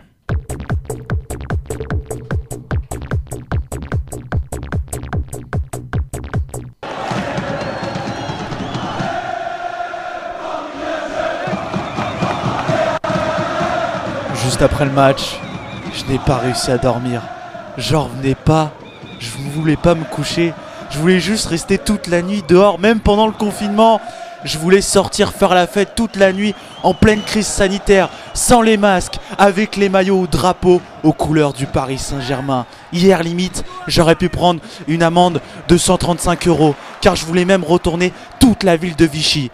[14.61, 15.39] Après le match,
[15.93, 17.21] je n'ai pas réussi à dormir.
[17.77, 18.73] J'en revenais pas.
[19.17, 20.53] Je voulais pas me coucher.
[20.89, 24.01] Je voulais juste rester toute la nuit dehors, même pendant le confinement.
[24.43, 26.53] Je voulais sortir faire la fête toute la nuit
[26.83, 31.65] en pleine crise sanitaire, sans les masques, avec les maillots ou drapeaux aux couleurs du
[31.65, 32.65] Paris Saint-Germain.
[32.91, 34.59] Hier limite, j'aurais pu prendre
[34.89, 38.11] une amende de 135 euros, car je voulais même retourner
[38.41, 39.51] toute la ville de Vichy.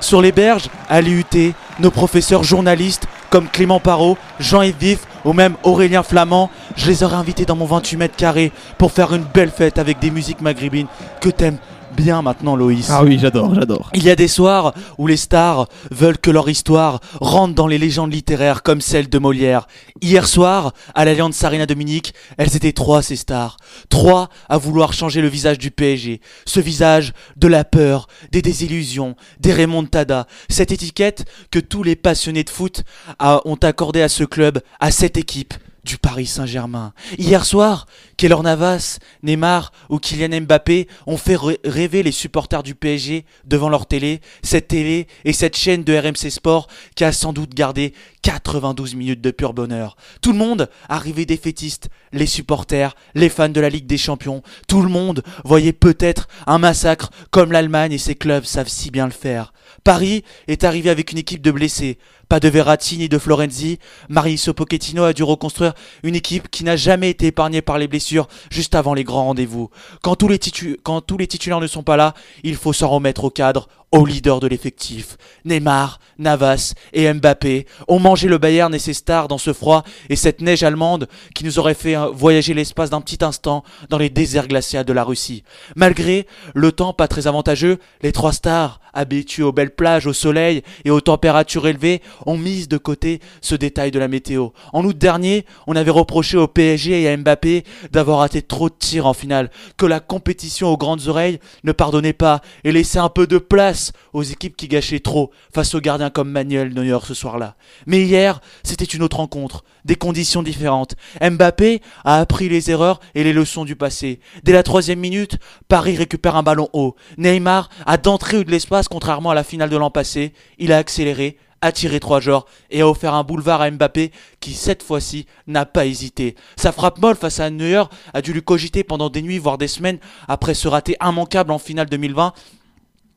[0.00, 5.54] Sur les berges, à l'IUT, nos professeurs journalistes comme Clément Parot, Jean-Yves Vif ou même
[5.62, 9.50] Aurélien Flamand, je les aurais invités dans mon 28 mètres carrés pour faire une belle
[9.50, 10.88] fête avec des musiques maghrébines
[11.20, 11.58] que t'aimes
[11.96, 12.88] bien maintenant Loïs.
[12.90, 13.90] Ah oui, j'adore, j'adore.
[13.94, 17.78] Il y a des soirs où les stars veulent que leur histoire rentre dans les
[17.78, 19.66] légendes littéraires comme celle de Molière.
[20.00, 23.56] Hier soir, à l'Alliance Arena de Munich, elles étaient trois ces stars.
[23.88, 26.20] Trois à vouloir changer le visage du PSG.
[26.46, 30.26] Ce visage de la peur, des désillusions, des remontadas.
[30.48, 32.84] Cette étiquette que tous les passionnés de foot
[33.20, 35.54] ont accordée à ce club, à cette équipe
[35.84, 36.92] du Paris Saint-Germain.
[37.18, 37.86] Hier soir,
[38.16, 43.68] Keylor Navas, Neymar ou Kylian Mbappé ont fait rê- rêver les supporters du PSG devant
[43.68, 47.94] leur télé, cette télé et cette chaîne de RMC Sport qui a sans doute gardé
[48.22, 49.96] 92 minutes de pur bonheur.
[50.20, 54.42] Tout le monde, arrivé des fétistes, les supporters, les fans de la Ligue des Champions,
[54.68, 59.06] tout le monde voyait peut-être un massacre comme l'Allemagne et ses clubs savent si bien
[59.06, 59.52] le faire.
[59.84, 61.98] Paris est arrivé avec une équipe de blessés.
[62.28, 63.78] Pas de Verratti ni de Florenzi.
[64.08, 65.74] Mauricio Pochettino a dû reconstruire
[66.04, 69.70] une équipe qui n'a jamais été épargnée par les blessures juste avant les grands rendez-vous.
[70.02, 72.14] Quand tous les titulaires ne sont pas là,
[72.44, 75.16] il faut s'en remettre au cadre, au leader de l'effectif.
[75.44, 80.16] Neymar, Navas et Mbappé ont mangé le Bayern et ses stars dans ce froid et
[80.16, 84.10] cette neige allemande qui nous aurait fait euh, voyager l'espace d'un petit instant dans les
[84.10, 85.42] déserts glaciaux de la Russie.
[85.74, 90.62] Malgré le temps pas très avantageux, les trois stars, habitués aux belles plages, au soleil
[90.84, 94.48] et aux températures élevées, ont mis de côté ce détail de la météo.
[94.72, 98.74] En août dernier, on avait reproché au PSG et à Mbappé d'avoir raté trop de
[98.78, 103.08] tirs en finale, que la compétition aux grandes oreilles ne pardonnait pas et laissait un
[103.08, 107.14] peu de place aux équipes qui gâchaient trop face aux gardiens comme Manuel Neuer ce
[107.14, 107.56] soir-là.
[107.86, 110.94] Mais hier, c'était une autre rencontre, des conditions différentes.
[111.20, 114.20] Mbappé a appris les erreurs et les leçons du passé.
[114.42, 115.38] Dès la troisième minute,
[115.68, 116.96] Paris récupère un ballon haut.
[117.18, 120.32] Neymar a d'entrée eu de l'espace contrairement à la finale de l'an passé.
[120.58, 124.52] Il a accéléré, a tiré trois joueurs et a offert un boulevard à Mbappé qui
[124.52, 126.36] cette fois-ci n'a pas hésité.
[126.56, 127.84] Sa frappe molle face à Neuer
[128.14, 129.98] a dû lui cogiter pendant des nuits voire des semaines
[130.28, 132.32] après ce raté immanquable en finale 2020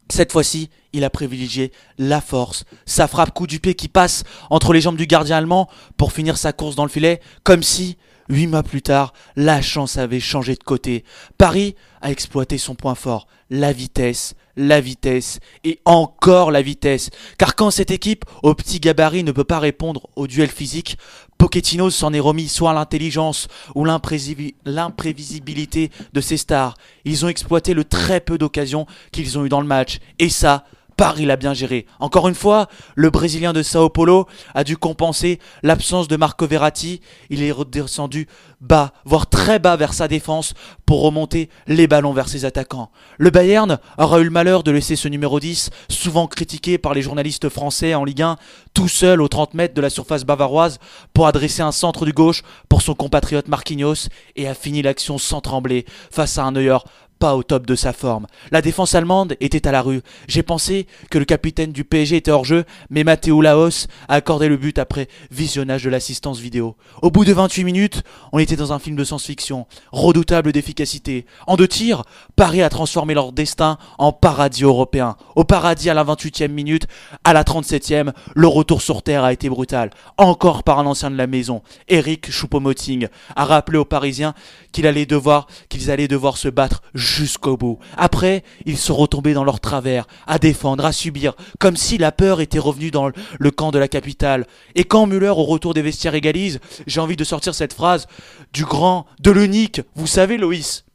[0.10, 4.74] cette fois-ci, il a privilégié la force, sa frappe coup du pied qui passe entre
[4.74, 7.98] les jambes du gardien allemand pour finir sa course dans le filet, comme si,
[8.30, 11.04] huit mois plus tard, la chance avait changé de côté.
[11.38, 17.10] Paris a exploité son point fort, la vitesse, la vitesse et encore la vitesse.
[17.38, 20.98] Car quand cette équipe, au petit gabarit, ne peut pas répondre au duel physique,
[21.38, 26.76] Pochettino s'en est remis soit à l'intelligence ou l'imprévisi- l'imprévisibilité de ses stars.
[27.06, 30.00] Ils ont exploité le très peu d'occasions qu'ils ont eu dans le match.
[30.20, 30.66] Et ça,
[30.98, 31.86] Paris l'a bien géré.
[32.00, 37.02] Encore une fois, le Brésilien de Sao Paulo a dû compenser l'absence de Marco Verratti.
[37.30, 38.28] Il est redescendu
[38.62, 40.54] bas, voire très bas vers sa défense
[40.86, 42.92] pour remonter les ballons vers ses attaquants.
[43.18, 47.02] Le Bayern aura eu le malheur de laisser ce numéro 10, souvent critiqué par les
[47.02, 48.38] journalistes français en Ligue 1,
[48.74, 50.80] tout seul aux 30 mètres de la surface bavaroise
[51.14, 55.42] pour adresser un centre du gauche pour son compatriote Marquinhos et a fini l'action sans
[55.42, 56.78] trembler face à un Neuer
[57.20, 58.28] pas au top de sa forme.
[58.52, 60.02] La défense allemande était à la rue.
[60.28, 64.48] J'ai pensé que le capitaine du PSG était hors jeu, mais Matteo Laos a accordé
[64.48, 66.76] le but après visionnage de l'assistance vidéo.
[67.02, 71.26] Au bout de 28 minutes, on était dans un film de science-fiction, redoutable d'efficacité.
[71.48, 72.04] En deux tirs,
[72.36, 75.16] Paris a transformé leur destin en paradis européen.
[75.36, 76.88] Au paradis à la 28e minute,
[77.24, 79.92] à la 37e, le retour sur terre a été brutal.
[80.18, 84.34] Encore par un ancien de la maison, Eric Choupo-Moting, a rappelé aux Parisiens
[84.72, 87.80] qu'il allait devoir, qu'ils allaient devoir se battre jusqu'au bout.
[87.98, 92.42] Après, ils sont retombés dans leur travers, à défendre, à subir, comme si la peur
[92.42, 94.48] était revenue dans le camp de la capitale.
[94.76, 98.08] Et quand Müller, au retour des vestiaires, égalise, j'ai envie de sortir cette phrase
[98.54, 100.86] du grand, de l'unique, vous savez, Loïs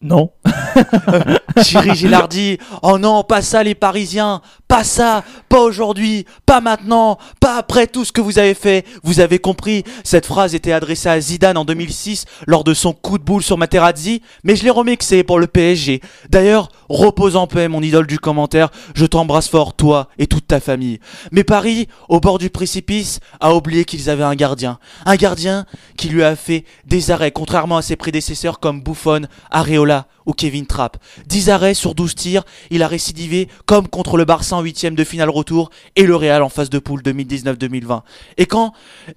[0.00, 0.30] Non.
[1.62, 7.56] Thierry Gilardi, oh non, pas ça les Parisiens, pas ça, pas aujourd'hui, pas maintenant, pas
[7.56, 8.86] après tout ce que vous avez fait.
[9.02, 13.18] Vous avez compris, cette phrase était adressée à Zidane en 2006 lors de son coup
[13.18, 16.00] de boule sur Materazzi, mais je l'ai remixé pour le PSG.
[16.30, 20.60] D'ailleurs, repose en paix mon idole du commentaire, je t'embrasse fort toi et toute ta
[20.60, 21.00] famille.
[21.32, 24.78] Mais Paris, au bord du précipice, a oublié qu'ils avaient un gardien.
[25.06, 25.66] Un gardien
[25.96, 29.87] qui lui a fait des arrêts, contrairement à ses prédécesseurs comme Buffon, Areola
[30.26, 30.96] ou Kevin Trapp.
[31.26, 35.04] 10 arrêts sur 12 tirs, il a récidivé comme contre le Barça en huitième de
[35.04, 38.02] finale retour et le Real en phase de poule 2019-2020.
[38.36, 38.72] Et quand,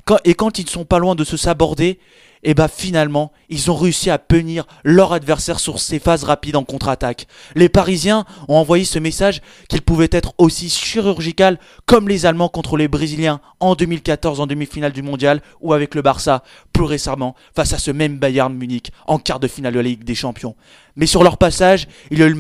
[0.06, 2.00] quand, et quand ils ne sont pas loin de se saborder,
[2.44, 6.64] et bah finalement, ils ont réussi à punir leur adversaire sur ces phases rapides en
[6.64, 7.28] contre-attaque.
[7.56, 12.78] Les Parisiens ont envoyé ce message qu'il pouvait être aussi chirurgical comme les Allemands contre
[12.78, 16.44] les Brésiliens en 2014 en demi-finale du Mondial ou avec le Barça
[16.74, 20.04] plus récemment face à ce même Bayern Munich en quart de finale de la Ligue
[20.04, 20.56] des Champions.
[20.96, 22.38] Mais sur leur passage, il y a eu,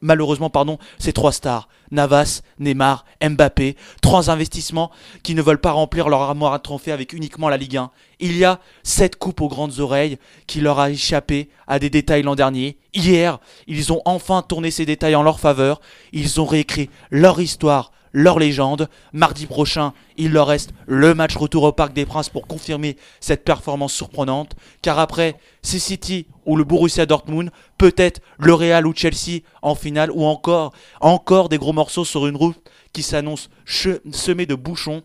[0.00, 0.50] malheureusement
[0.98, 4.90] ces trois stars, Navas, Neymar, Mbappé, trois investissements
[5.22, 7.90] qui ne veulent pas remplir leur armoire à trophées avec uniquement la Ligue 1.
[8.20, 12.22] Il y a cette coupe aux grandes oreilles qui leur a échappé à des détails
[12.22, 12.78] l'an dernier.
[12.94, 15.80] Hier, ils ont enfin tourné ces détails en leur faveur.
[16.12, 18.88] Ils ont réécrit leur histoire, leur légende.
[19.12, 23.44] Mardi prochain, il leur reste le match retour au Parc des Princes pour confirmer cette
[23.44, 24.54] performance surprenante.
[24.82, 30.10] Car après, c'est City ou le Borussia Dortmund, peut-être le Real ou Chelsea en finale,
[30.10, 32.58] ou encore, encore des gros morceaux sur une route
[32.92, 35.02] qui s'annonce semée de bouchons.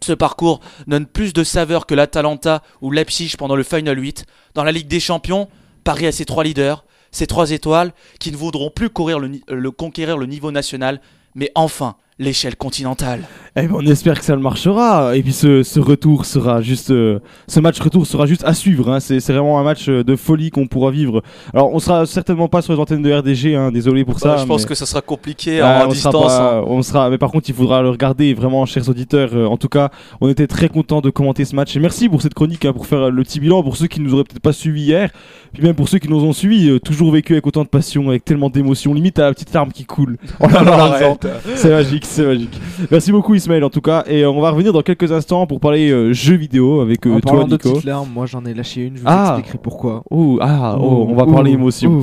[0.00, 4.26] Ce parcours donne plus de saveur que l'Atalanta ou Leipzig pendant le Final 8.
[4.54, 5.48] Dans la Ligue des Champions,
[5.82, 10.18] Paris a ses trois leaders, ses trois étoiles, qui ne voudront plus courir le conquérir
[10.18, 11.00] le niveau national,
[11.34, 13.24] mais enfin l'échelle continentale.
[13.56, 15.16] Eh ben, on espère que ça le marchera.
[15.16, 18.90] Et puis ce, ce retour sera juste, euh, ce match retour sera juste à suivre.
[18.90, 18.98] hein.
[18.98, 21.22] C'est vraiment un match euh, de folie qu'on pourra vivre.
[21.52, 23.54] Alors on sera certainement pas sur les antennes de RDG.
[23.54, 24.38] hein, désolé pour ça.
[24.38, 26.26] Je pense mais- que ça sera compliqué Ah, en on sera distance.
[26.36, 26.64] pas- hein.
[26.66, 28.34] on sera, mais par contre, il faudra le regarder.
[28.34, 29.30] Vraiment, chers auditeurs.
[29.34, 29.90] euh, en tout cas,
[30.20, 31.76] on était très contents de commenter ce match.
[31.76, 33.62] Et merci pour cette chronique, hein, pour faire euh, le petit bilan.
[33.62, 35.10] Pour ceux qui nous auraient peut-être pas suivis hier,
[35.52, 38.08] puis même pour ceux qui nous ont suivis, euh, toujours vécu avec autant de passion,
[38.08, 40.18] avec tellement d'émotion, limite à la petite larme qui coule.
[40.40, 41.24] Arrête.
[41.54, 42.60] C'est magique, c'est magique.
[42.90, 44.04] Merci beaucoup Ismaël en tout cas.
[44.06, 47.16] Et euh, on va revenir dans quelques instants pour parler euh, jeux vidéo avec euh,
[47.16, 47.70] En toi de Nico.
[47.72, 49.34] petites larmes, moi j'en ai lâché une, je vous Ah.
[49.36, 50.02] expliquerai pourquoi.
[50.40, 52.00] Ah, oh, on va parler émotion.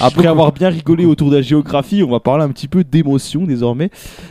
[0.00, 3.44] Après avoir bien rigolé autour de la géographie, on va parler un petit peu d'émotion
[3.44, 3.88] désormais.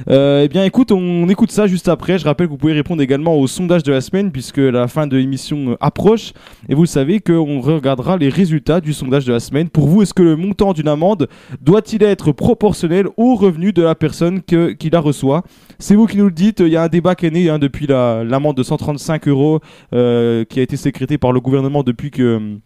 [0.10, 2.20] Euh, eh bien, écoute, on écoute ça juste après.
[2.20, 5.08] Je rappelle que vous pouvez répondre également au sondage de la semaine puisque la fin
[5.08, 6.34] de l'émission euh, approche.
[6.70, 9.70] Et vous savez qu'on regardera les résultats du sondage de la semaine.
[9.70, 11.28] Pour vous, est-ce que le montant d'une amende
[11.62, 15.44] doit-il être proportionnel au revenu de la personne que- qui la reçoit?
[15.80, 16.51] C'est vous qui nous le dites.
[16.60, 19.60] Il y a un débat qui est né hein, depuis la- l'amende de 135 euros
[19.94, 22.58] euh, qui a été sécrétée par le gouvernement depuis que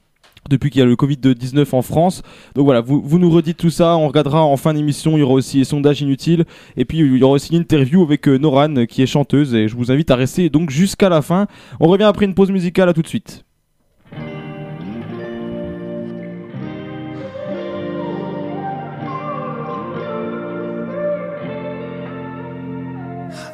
[0.47, 2.21] depuis qu'il y a le Covid-19 en France.
[2.53, 5.23] Donc voilà, vous, vous nous redites tout ça, on regardera en fin d'émission, il y
[5.23, 6.45] aura aussi les sondages inutiles,
[6.77, 9.67] et puis il y aura aussi une interview avec euh, Noran qui est chanteuse, et
[9.67, 11.47] je vous invite à rester donc jusqu'à la fin.
[11.79, 13.43] On revient après une pause musicale, à tout de suite.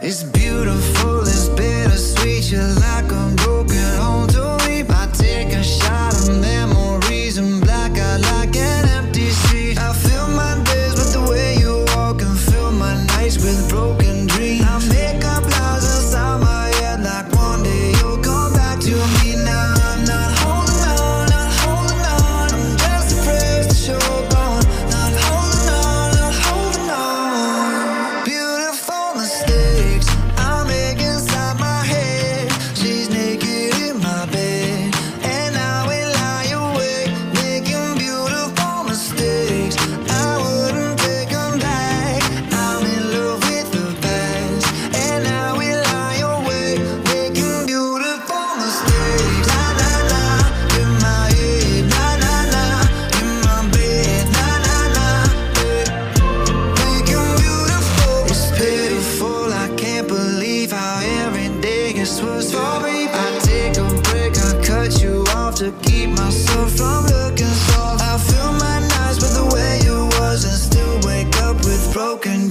[0.01, 2.51] It's beautiful, it's bittersweet.
[2.51, 3.90] You're like a broken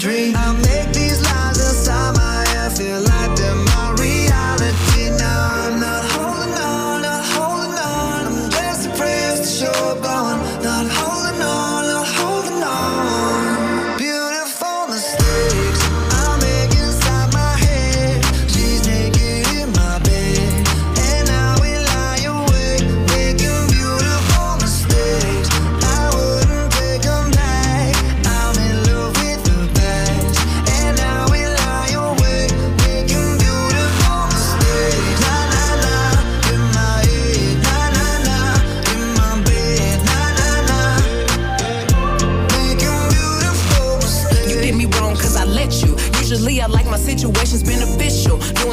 [0.00, 0.39] dream.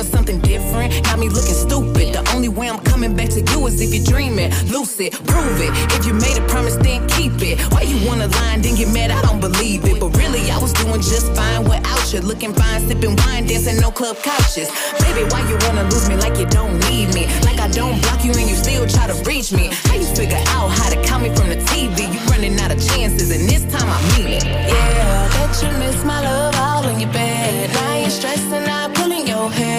[0.07, 2.13] Something different, got me looking stupid.
[2.13, 4.51] The only way I'm coming back to you is if you're dreaming.
[4.71, 5.71] Lucid, prove it.
[5.95, 7.59] If you made a promise, then keep it.
[7.71, 9.11] Why you wanna lie then get mad?
[9.11, 9.99] I don't believe it.
[9.99, 12.21] But really, I was doing just fine without you.
[12.21, 14.69] Looking fine, sipping wine, dancing no club couches.
[14.99, 17.27] Baby, why you wanna lose me like you don't need me?
[17.43, 19.69] Like I don't block you and you still try to reach me.
[19.87, 21.97] How you figure out how to count me from the TV?
[22.13, 24.43] You running out of chances, and this time I mean it.
[24.45, 27.69] Yeah, bet you miss my love all in your bed.
[27.73, 29.76] Now you're stressing out, pulling your hair,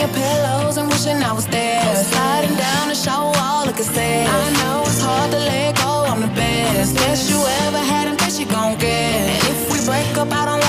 [0.00, 1.94] your pillows and wishing I was there.
[1.94, 4.26] Sliding down the shower wall, looking sad.
[4.26, 6.04] I know it's hard to let go.
[6.08, 7.36] I'm the best, best you
[7.66, 9.12] ever had, and best you gon' get.
[9.32, 10.59] And if we break up, I don't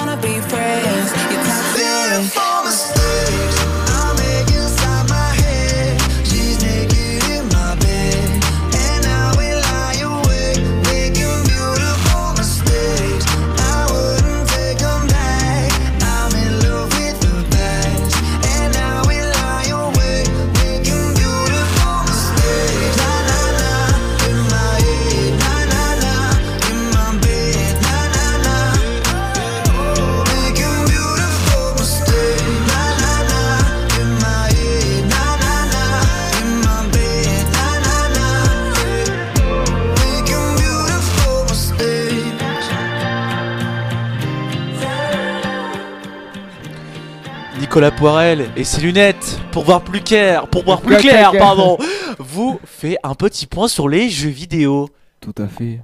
[47.72, 51.78] Nicolas Poirel et ses lunettes pour voir plus clair, pour voir plus Clair, pardon,
[52.20, 54.90] vous fait un petit point sur les jeux vidéo.
[55.22, 55.80] Tout à fait.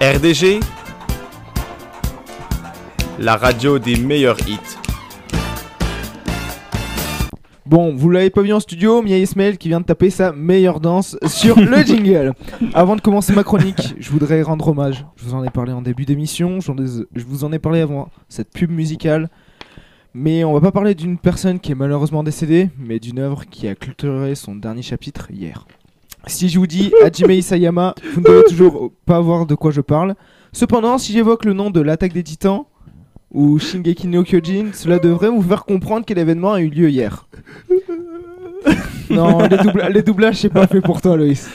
[0.00, 0.60] RDG,
[3.18, 4.85] la radio des meilleurs hits.
[7.66, 9.84] Bon, vous l'avez pas vu en studio, mais il y a Ismaël qui vient de
[9.84, 12.32] taper sa meilleure danse sur le jingle.
[12.74, 15.04] Avant de commencer ma chronique, je voudrais rendre hommage.
[15.16, 16.70] Je vous en ai parlé en début d'émission, je
[17.26, 19.30] vous en ai parlé avant cette pub musicale.
[20.14, 23.66] Mais on va pas parler d'une personne qui est malheureusement décédée, mais d'une œuvre qui
[23.66, 25.66] a clôturé son dernier chapitre hier.
[26.28, 29.80] Si je vous dis Hajime Isayama, vous ne devez toujours pas voir de quoi je
[29.80, 30.14] parle.
[30.52, 32.66] Cependant, si j'évoque le nom de l'attaque des titans
[33.32, 37.26] ou Shingeki no Kyojin, cela devrait vous faire comprendre quel événement a eu lieu hier.
[39.10, 41.48] non, les, doubla- les doublages, c'est pas fait pour toi, Loïs.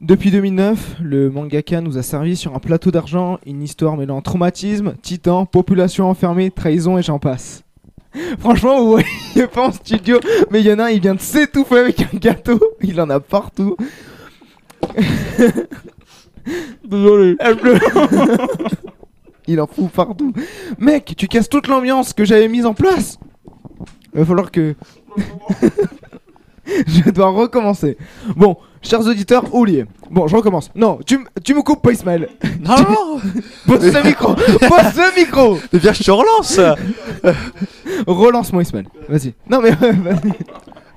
[0.00, 4.94] Depuis 2009, le mangaka nous a servi sur un plateau d'argent une histoire mêlant traumatisme,
[5.00, 7.62] titan, population enfermée, trahison et j'en passe.
[8.40, 10.18] Franchement, vous voyez pas en studio,
[10.50, 13.08] mais il y en a un, il vient de s'étouffer avec un gâteau, il en
[13.10, 13.76] a partout.
[16.84, 17.36] Désolé.
[19.46, 20.32] il en fout partout.
[20.78, 23.18] Mec, tu casses toute l'ambiance que j'avais mise en place.
[24.14, 24.74] Il va falloir que.
[26.86, 27.96] je dois recommencer.
[28.36, 29.84] Bon, chers auditeurs, oubliez.
[30.10, 30.70] Bon, je recommence.
[30.74, 32.28] Non, tu, m- tu me coupes pas, Ismaël.
[32.60, 33.20] Non, non
[33.66, 36.60] Pose ce micro Pose ce micro Eh bien, je te relance
[38.06, 38.86] Relance-moi, Ismaël.
[39.08, 39.34] Vas-y.
[39.48, 39.70] Non, mais.
[39.70, 40.32] vas-y.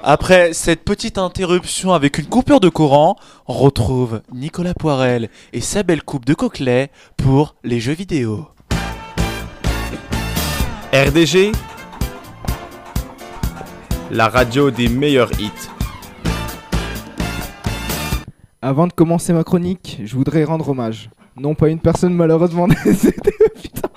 [0.08, 3.16] Après cette petite interruption avec une coupure de courant,
[3.48, 8.48] on retrouve Nicolas Poirel et sa belle coupe de coquelet pour les jeux vidéo.
[10.94, 11.54] RDG,
[14.12, 15.50] la radio des meilleurs hits.
[18.62, 21.10] Avant de commencer ma chronique, je voudrais rendre hommage.
[21.36, 23.90] Non pas à une personne malheureusement décédée, putain.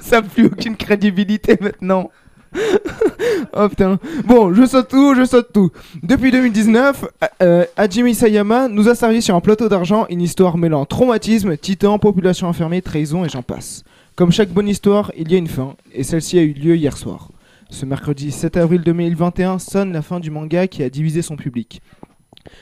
[0.00, 2.10] Ça n'a plus aucune crédibilité maintenant.
[3.52, 3.98] oh putain.
[4.24, 5.70] Bon, je saute tout, je saute tout.
[6.02, 7.04] Depuis 2019,
[7.42, 11.98] euh, Hajime Isayama nous a servi sur un plateau d'argent une histoire mêlant traumatisme, titan,
[11.98, 13.84] population enfermée, trahison et j'en passe.
[14.16, 16.96] Comme chaque bonne histoire, il y a une fin, et celle-ci a eu lieu hier
[16.96, 17.30] soir.
[17.70, 21.80] Ce mercredi 7 avril 2021 sonne la fin du manga qui a divisé son public.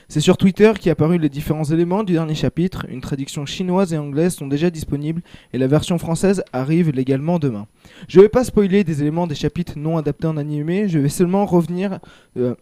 [0.08, 2.86] C'est sur Twitter qu'est apparu les différents éléments du dernier chapitre.
[2.88, 5.22] Une traduction chinoise et anglaise sont déjà disponibles
[5.52, 7.66] et la version française arrive légalement demain.
[8.08, 11.46] Je vais pas spoiler des éléments des chapitres non adaptés en animé, je vais seulement
[11.46, 12.00] revenir.
[12.36, 12.54] euh,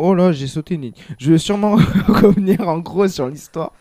[0.00, 0.92] Oh là, j'ai sauté une ligne.
[1.18, 1.74] Je vais sûrement
[2.08, 3.72] revenir en gros sur l'histoire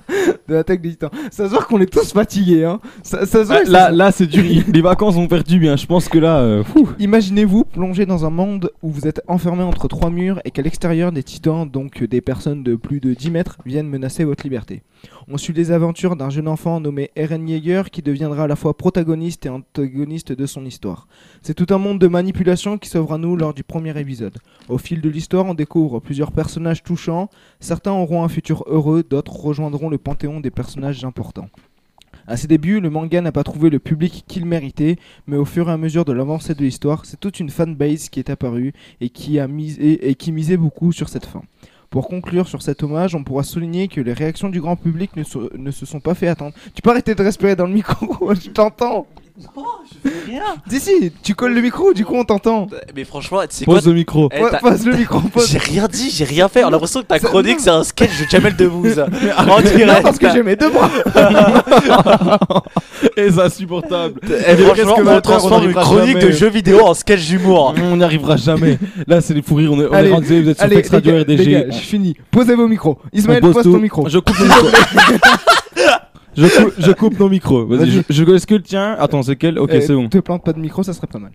[0.47, 1.11] de l'attaque des titans.
[1.29, 2.79] Ça se voit qu'on est tous fatigués, hein.
[3.03, 4.43] Ça, ça se voit, Ah, ça là, se- là c'est dur.
[4.67, 5.75] Les vacances ont perdu bien.
[5.75, 6.39] Je pense que là.
[6.39, 6.89] euh, fou.
[6.97, 11.11] Imaginez-vous plongé dans un monde où vous êtes enfermé entre trois murs et qu'à l'extérieur
[11.11, 14.81] des titans, donc des personnes de plus de 10 mètres, viennent menacer votre liberté.
[15.29, 18.77] On suit les aventures d'un jeune enfant nommé Eren Yeager qui deviendra à la fois
[18.77, 21.09] protagoniste et antagoniste de son histoire.
[21.41, 24.37] C'est tout un monde de manipulation qui s'ouvre à nous lors du premier épisode.
[24.69, 27.29] Au fil de l'histoire, on découvre plusieurs personnages touchants.
[27.59, 31.49] Certains auront un futur heureux, d'autres rejoindront le panthéon des personnages importants.
[32.25, 34.95] À ses débuts, le manga n'a pas trouvé le public qu'il méritait,
[35.27, 38.21] mais au fur et à mesure de l'avancée de l'histoire, c'est toute une fanbase qui
[38.21, 38.71] est apparue
[39.01, 41.41] et qui, a misé, et qui misait beaucoup sur cette fin.
[41.89, 45.23] Pour conclure sur cet hommage, on pourra souligner que les réactions du grand public ne,
[45.23, 46.53] se- ne se sont pas fait attendre.
[46.75, 49.07] Tu peux arrêter de respirer dans le micro, je t'entends
[50.27, 50.41] Rien?
[50.69, 52.67] Si, si, tu colles le micro, du coup on t'entend.
[52.95, 54.29] Mais franchement, tu sais Pose quoi le micro.
[54.33, 55.47] Eh, Ouais, t'as- pose le micro, pose.
[55.49, 56.63] J'ai rien dit, j'ai rien fait.
[56.63, 57.63] On a l'impression que ta Ça- chronique non.
[57.63, 58.99] c'est un sketch de Jamel Debbouze.
[59.37, 60.01] en Non, direct.
[60.01, 60.89] parce que j'ai mes deux bras.
[63.15, 64.19] Et c'est insupportable.
[64.23, 66.25] Eh, Il est franchement, presque on 20 heures, transforme une chronique jamais.
[66.25, 67.75] de jeux vidéo en sketch d'humour.
[67.81, 68.79] On n'y arrivera jamais.
[69.07, 69.71] Là, c'est les fous rires.
[69.73, 71.35] On est, on est Allez, rendu, vous êtes sur allez, Flex les Radio gars, les
[71.35, 71.65] RDG.
[71.71, 72.15] je finis.
[72.31, 72.97] Posez vos micros.
[73.13, 73.71] Ismaël, On pose pose tout.
[73.73, 74.09] ton micro.
[74.09, 74.67] Je coupe le micro.
[76.37, 77.65] Je, coupe, je coupe nos micros.
[77.65, 78.03] Vas-y, Vas-y.
[78.09, 79.57] je, que le tien Attends, c'est quel?
[79.59, 80.07] Ok, Eh, c'est bon.
[80.09, 81.31] Te plante pas de micro, ça serait pas mal.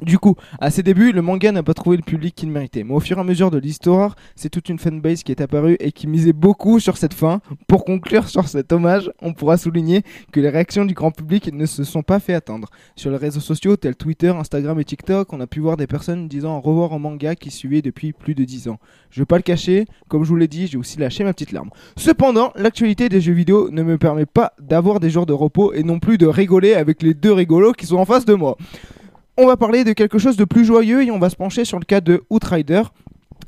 [0.00, 2.84] Du coup, à ses débuts, le manga n'a pas trouvé le public qu'il méritait.
[2.84, 5.76] Mais au fur et à mesure de l'histoire, c'est toute une fanbase qui est apparue
[5.80, 7.40] et qui misait beaucoup sur cette fin.
[7.66, 11.66] Pour conclure sur cet hommage, on pourra souligner que les réactions du grand public ne
[11.66, 12.68] se sont pas fait attendre.
[12.94, 16.28] Sur les réseaux sociaux tels Twitter, Instagram et TikTok, on a pu voir des personnes
[16.28, 18.78] disant au revoir au manga qui suivait depuis plus de 10 ans.
[19.10, 21.50] Je vais pas le cacher, comme je vous l'ai dit, j'ai aussi lâché ma petite
[21.50, 21.70] larme.
[21.96, 25.82] Cependant, l'actualité des jeux vidéo ne me permet pas d'avoir des jours de repos et
[25.82, 28.56] non plus de rigoler avec les deux rigolos qui sont en face de moi.
[29.40, 31.78] On va parler de quelque chose de plus joyeux et on va se pencher sur
[31.78, 32.82] le cas de Outrider.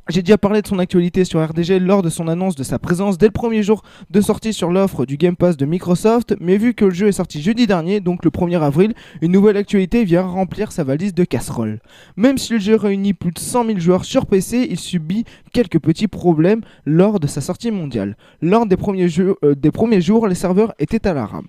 [0.09, 3.19] J'ai déjà parlé de son actualité sur RDG lors de son annonce de sa présence
[3.19, 6.75] dès le premier jour de sortie sur l'offre du Game Pass de Microsoft, mais vu
[6.75, 10.23] que le jeu est sorti jeudi dernier, donc le 1er avril, une nouvelle actualité vient
[10.23, 11.81] remplir sa valise de casseroles.
[12.17, 15.81] Même si le jeu réunit plus de 100 000 joueurs sur PC, il subit quelques
[15.81, 18.17] petits problèmes lors de sa sortie mondiale.
[18.43, 21.49] Lors des premiers, euh, des premiers jours, les serveurs étaient à la rame.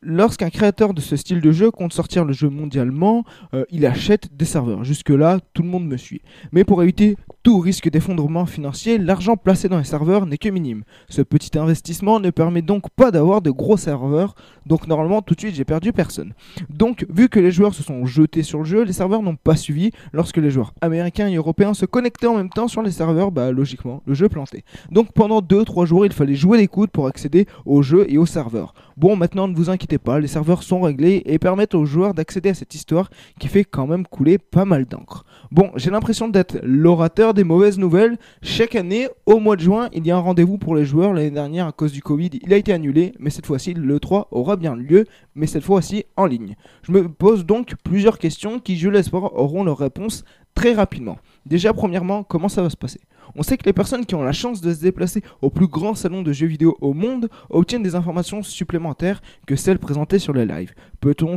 [0.00, 3.24] Lorsqu'un créateur de ce style de jeu compte sortir le jeu mondialement,
[3.54, 4.84] euh, il achète des serveurs.
[4.84, 6.22] Jusque-là, tout le monde me suit.
[6.52, 10.84] Mais pour éviter tout risque d'effondrement financier, l'argent placé dans les serveurs n'est que minime.
[11.08, 14.34] Ce petit investissement ne permet donc pas d'avoir de gros serveurs,
[14.66, 16.34] donc normalement tout de suite j'ai perdu personne.
[16.70, 19.56] Donc vu que les joueurs se sont jetés sur le jeu, les serveurs n'ont pas
[19.56, 19.90] suivi.
[20.12, 23.50] Lorsque les joueurs américains et européens se connectaient en même temps sur les serveurs, bah
[23.50, 24.64] logiquement le jeu plantait.
[24.90, 28.26] Donc pendant 2-3 jours il fallait jouer les coudes pour accéder au jeu et aux
[28.26, 28.74] serveurs.
[29.02, 32.50] Bon maintenant ne vous inquiétez pas, les serveurs sont réglés et permettent aux joueurs d'accéder
[32.50, 33.10] à cette histoire
[33.40, 35.24] qui fait quand même couler pas mal d'encre.
[35.50, 38.16] Bon, j'ai l'impression d'être l'orateur des mauvaises nouvelles.
[38.42, 41.14] Chaque année, au mois de juin, il y a un rendez-vous pour les joueurs.
[41.14, 44.28] L'année dernière, à cause du Covid, il a été annulé, mais cette fois-ci, le 3
[44.30, 45.04] aura bien lieu,
[45.34, 46.54] mais cette fois-ci en ligne.
[46.84, 50.22] Je me pose donc plusieurs questions qui, je l'espère, auront leur réponse
[50.54, 51.18] très rapidement.
[51.44, 53.00] Déjà, premièrement, comment ça va se passer?
[53.34, 55.94] On sait que les personnes qui ont la chance de se déplacer au plus grand
[55.94, 60.44] salon de jeux vidéo au monde obtiennent des informations supplémentaires que celles présentées sur le
[60.44, 60.74] live.
[61.00, 61.36] Peut-on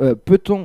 [0.00, 0.14] euh,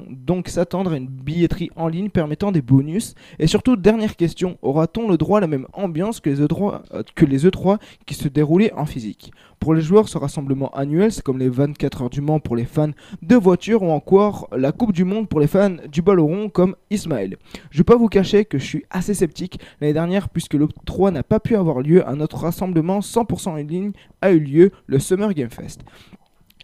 [0.09, 3.15] donc s'attendre à une billetterie en ligne permettant des bonus?
[3.39, 7.03] Et surtout, dernière question, aura-t-on le droit à la même ambiance que les E3, euh,
[7.15, 9.31] que les E3 qui se déroulaient en physique?
[9.59, 12.63] Pour les joueurs, ce rassemblement annuel, c'est comme les 24 heures du Mans pour les
[12.63, 12.91] fans
[13.21, 16.77] de voitures ou encore la Coupe du Monde pour les fans du ballon rond comme
[16.89, 17.35] Ismaël.
[17.69, 21.11] Je vais pas vous cacher que je suis assez sceptique l'année dernière puisque le 3
[21.11, 23.91] n'a pas pu avoir lieu, un autre rassemblement 100% en ligne
[24.21, 25.81] a eu lieu, le Summer Game Fest.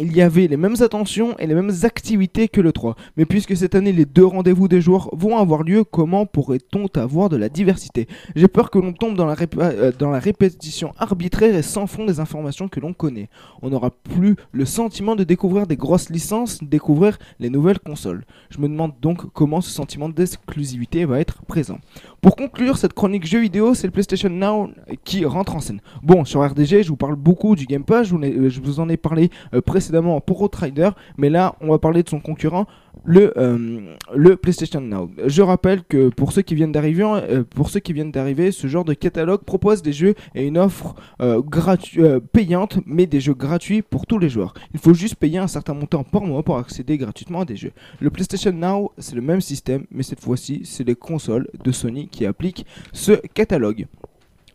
[0.01, 2.97] Il y avait les mêmes attentions et les mêmes activités que le 3.
[3.15, 7.29] Mais puisque cette année les deux rendez-vous des joueurs vont avoir lieu, comment pourrait-on avoir
[7.29, 8.07] de la diversité?
[8.35, 11.87] J'ai peur que l'on tombe dans la, rép- euh, dans la répétition arbitraire et sans
[11.87, 13.29] fond des informations que l'on connaît.
[13.61, 18.25] On n'aura plus le sentiment de découvrir des grosses licences, découvrir les nouvelles consoles.
[18.49, 21.79] Je me demande donc comment ce sentiment d'exclusivité va être présent.
[22.25, 24.71] Pour conclure cette chronique jeux vidéo, c'est le PlayStation Now
[25.03, 25.79] qui rentre en scène.
[26.01, 28.97] Bon, sur RDG, je vous parle beaucoup du Game Pass, je vous, vous en ai
[28.97, 30.89] parlé euh, précédemment pour Outrider,
[31.19, 32.65] mais là, on va parler de son concurrent,
[33.03, 35.09] le, euh, le PlayStation Now.
[35.25, 38.67] Je rappelle que pour ceux qui viennent d'arriver, euh, pour ceux qui viennent d'arriver, ce
[38.67, 41.41] genre de catalogue propose des jeux et une offre euh,
[42.31, 44.53] payante, mais des jeux gratuits pour tous les joueurs.
[44.73, 47.71] Il faut juste payer un certain montant par mois pour accéder gratuitement à des jeux.
[47.99, 52.07] Le PlayStation Now, c'est le même système, mais cette fois-ci, c'est les consoles de Sony
[52.07, 53.87] qui appliquent ce catalogue.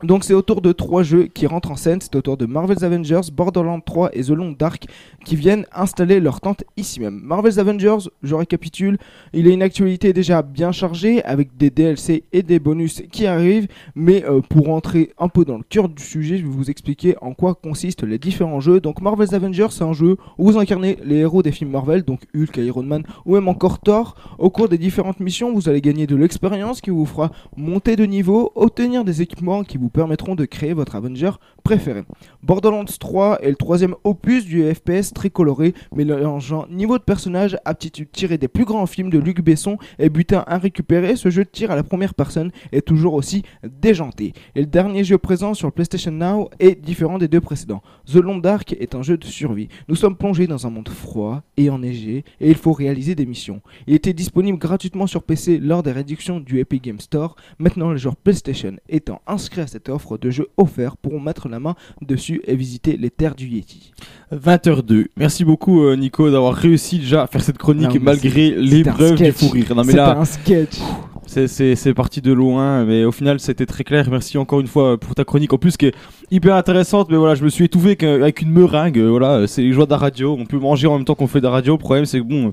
[0.02, 3.20] Donc c'est autour de trois jeux qui rentrent en scène, c'est autour de Marvel's Avengers,
[3.34, 4.86] Borderlands 3 et The Long Dark
[5.26, 7.20] qui viennent installer leur tente ici même.
[7.22, 8.96] Marvel's Avengers, je récapitule,
[9.34, 13.68] il a une actualité déjà bien chargée avec des DLC et des bonus qui arrivent,
[13.94, 17.16] mais euh, pour entrer un peu dans le cœur du sujet, je vais vous expliquer
[17.20, 18.80] en quoi consistent les différents jeux.
[18.80, 22.20] Donc Marvel's Avengers, c'est un jeu où vous incarnez les héros des films Marvel, donc
[22.34, 24.14] Hulk, Iron Man ou même encore Thor.
[24.38, 28.06] Au cours des différentes missions, vous allez gagner de l'expérience qui vous fera monter de
[28.06, 31.30] niveau, obtenir des équipements qui vous permettront de créer votre Avenger
[31.62, 32.04] préféré.
[32.42, 38.10] Borderlands 3 est le troisième opus du FPS très coloré, mélangeant niveau de personnage, aptitude
[38.10, 41.16] tirée des plus grands films de Luc Besson et butin à récupérer.
[41.16, 44.32] Ce jeu de tir à la première personne est toujours aussi déjanté.
[44.54, 47.82] Et le dernier jeu présent sur le PlayStation Now est différent des deux précédents.
[48.06, 49.68] The Long Dark est un jeu de survie.
[49.88, 53.60] Nous sommes plongés dans un monde froid et enneigé et il faut réaliser des missions.
[53.86, 57.36] Il était disponible gratuitement sur PC lors des réductions du Epic Game Store.
[57.58, 61.48] Maintenant, les joueurs PlayStation étant inscrits à cette cette offre de jeux offerts pourront mettre
[61.48, 63.92] la main dessus et visiter les terres du Yeti.
[64.34, 65.06] 20h02.
[65.16, 69.32] Merci beaucoup euh, Nico d'avoir réussi déjà à faire cette chronique Non, malgré l'épreuve du
[69.32, 69.66] fou rire.
[69.70, 70.78] Non mais C'était là, un sketch.
[71.26, 74.06] c'est- parti de loin, mais au final c'était très clair.
[74.10, 75.94] Merci encore une fois pour ta chronique en plus qui est
[76.30, 77.08] hyper intéressante.
[77.10, 78.98] Mais voilà, je me suis étouffé avec, avec une meringue.
[78.98, 80.36] euh, Voilà, c'est les joies de la radio.
[80.38, 81.72] On peut manger en même temps qu'on fait de la radio.
[81.74, 82.52] Le problème c'est que bon.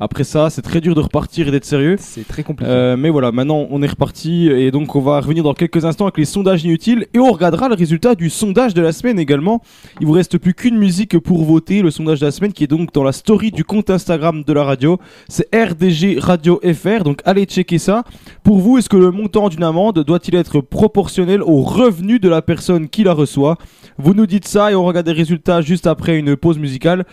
[0.00, 1.96] Après ça, c'est très dur de repartir et d'être sérieux.
[1.98, 2.70] C'est très compliqué.
[2.70, 6.04] Euh, mais voilà, maintenant on est reparti et donc on va revenir dans quelques instants
[6.04, 9.62] avec les sondages inutiles et on regardera le résultat du sondage de la semaine également.
[10.00, 12.68] Il vous reste plus qu'une musique pour voter, le sondage de la semaine qui est
[12.68, 14.98] donc dans la story du compte Instagram de la radio.
[15.28, 18.04] C'est RDG Radio FR, donc allez checker ça.
[18.42, 22.42] Pour vous, est-ce que le montant d'une amende doit-il être proportionnel au revenu de la
[22.42, 23.56] personne qui la reçoit?
[23.98, 27.04] Vous nous dites ça et on regarde les résultats juste après une pause musicale.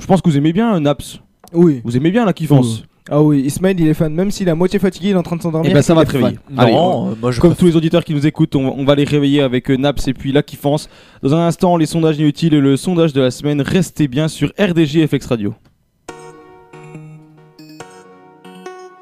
[0.00, 1.20] Je pense que vous aimez bien Naps.
[1.52, 1.80] Oui.
[1.84, 2.82] Vous aimez bien la kiffance.
[3.10, 5.22] Ah oui, Ismaël il est fan, même s'il est à moitié fatigué, il est en
[5.22, 5.70] train de s'endormir.
[5.70, 6.38] Et ben ça va te réveiller.
[6.50, 8.94] Non, euh, moi, je comme préfère- tous les auditeurs qui nous écoutent, on, on va
[8.94, 10.90] les réveiller avec euh, Naps et puis la kiffance.
[11.22, 13.62] Dans un instant, les sondages inutiles et le sondage de la semaine.
[13.62, 15.54] Restez bien sur RDJ FX Radio.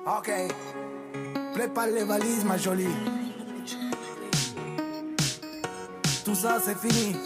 [0.07, 0.31] Ok,
[1.55, 2.85] prépare les valises, ma jolie.
[6.25, 7.17] Tout ça, c'est fini.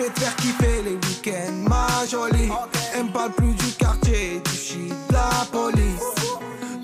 [0.00, 2.48] Vais te faire kiffer les week-ends, ma jolie.
[2.94, 6.14] Elle me parle plus du quartier, du shit, de la police.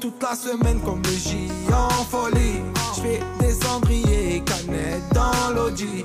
[0.03, 2.61] Toute la semaine comme le J en folie.
[2.95, 6.05] Je fais des cendriers, canettes dans l'audi.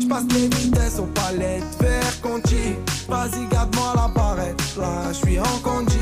[0.00, 2.74] Je passe les vitesses aux palettes vers Conti.
[3.08, 5.96] Vas-y, garde-moi la barrette, là je suis en condi.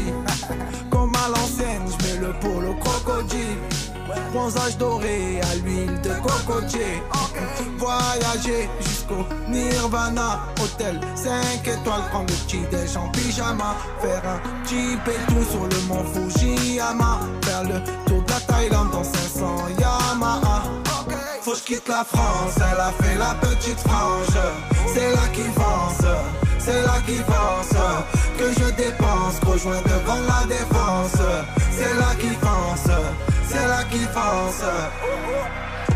[4.51, 7.03] Bronzage doré à l'huile de cocotier.
[7.79, 10.41] Voyager jusqu'au Nirvana.
[10.61, 13.77] Hôtel 5 étoiles, prendre le petit déj en pyjama.
[14.01, 17.21] Faire un petit pétou sur le mont Fujiyama.
[17.43, 20.63] Faire le tour de la Thaïlande dans 500 Yamaha.
[21.43, 24.37] Faut que je quitte la France, elle a fait la petite frange.
[24.93, 26.07] C'est là qui pense,
[26.59, 27.79] c'est là qui pense.
[28.37, 31.21] Que je dépense, rejoins devant la défense.
[34.21, 34.63] Pense.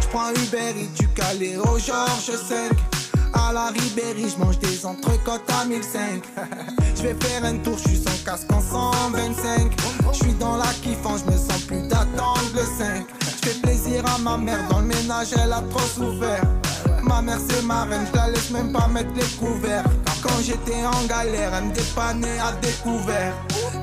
[0.00, 2.70] Je prends Uber du Calais au Georges 5.
[3.34, 6.22] À la Ribéry, je mange des entrecôtes à 1005.
[6.96, 9.72] Je vais faire un tour, je suis sans casque en 125.
[10.12, 13.04] Je suis dans la kiffant, je me sens plus d'attendre le 5.
[13.20, 16.44] Je fais plaisir à ma mère, dans le ménage elle a trop souffert.
[17.06, 19.84] Ma mère c'est ma reine, je la laisse même pas mettre les couverts.
[20.22, 23.34] Quand j'étais en galère, elle me dépannait à découvert.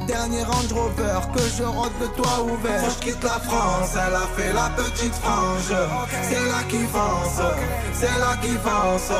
[0.07, 2.83] Dernier Range Rover que je rentre de toit ouvert.
[2.83, 5.73] Que je quitte la France, elle a fait la petite frange.
[6.23, 7.41] C'est là qui pense,
[7.93, 9.11] c'est là qui pense.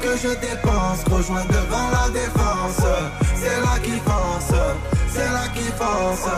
[0.00, 2.86] Que je dépense, rejoins devant la défense.
[3.34, 4.58] C'est là qui pense,
[5.12, 6.28] c'est là qui pense.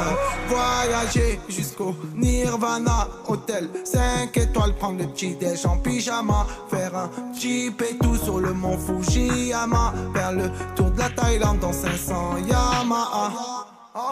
[0.48, 6.46] Voyager jusqu'au Nirvana, hôtel 5 étoiles, prendre le petit déj en pyjama.
[6.70, 9.92] Faire un petit pétou sur le mont Fujiyama.
[10.14, 13.30] Faire le tour de la Thaïlande dans 500 Yamaha.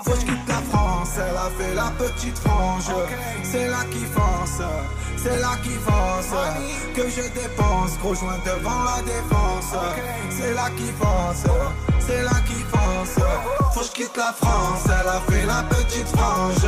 [0.05, 2.91] Faut que je quitte la France, elle a fait la petite frange.
[3.43, 4.61] C'est là qui fonce,
[5.17, 6.35] c'est là qui fonce.
[6.95, 9.75] Que je dépense, gros joint devant la défense.
[10.29, 11.51] C'est là qui fonce,
[11.99, 13.25] c'est là qui fonce.
[13.73, 16.67] Faut que je quitte la France, elle a fait la petite frange.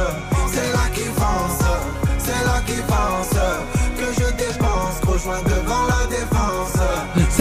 [0.51, 1.66] C'est là qui fonce,
[2.19, 3.82] c'est là qui fonce.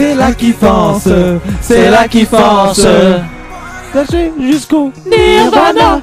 [0.02, 1.08] C'est là qui fonce,
[1.60, 2.84] c'est là qui fonce.
[3.92, 6.00] Caché jusqu'au Nirvana.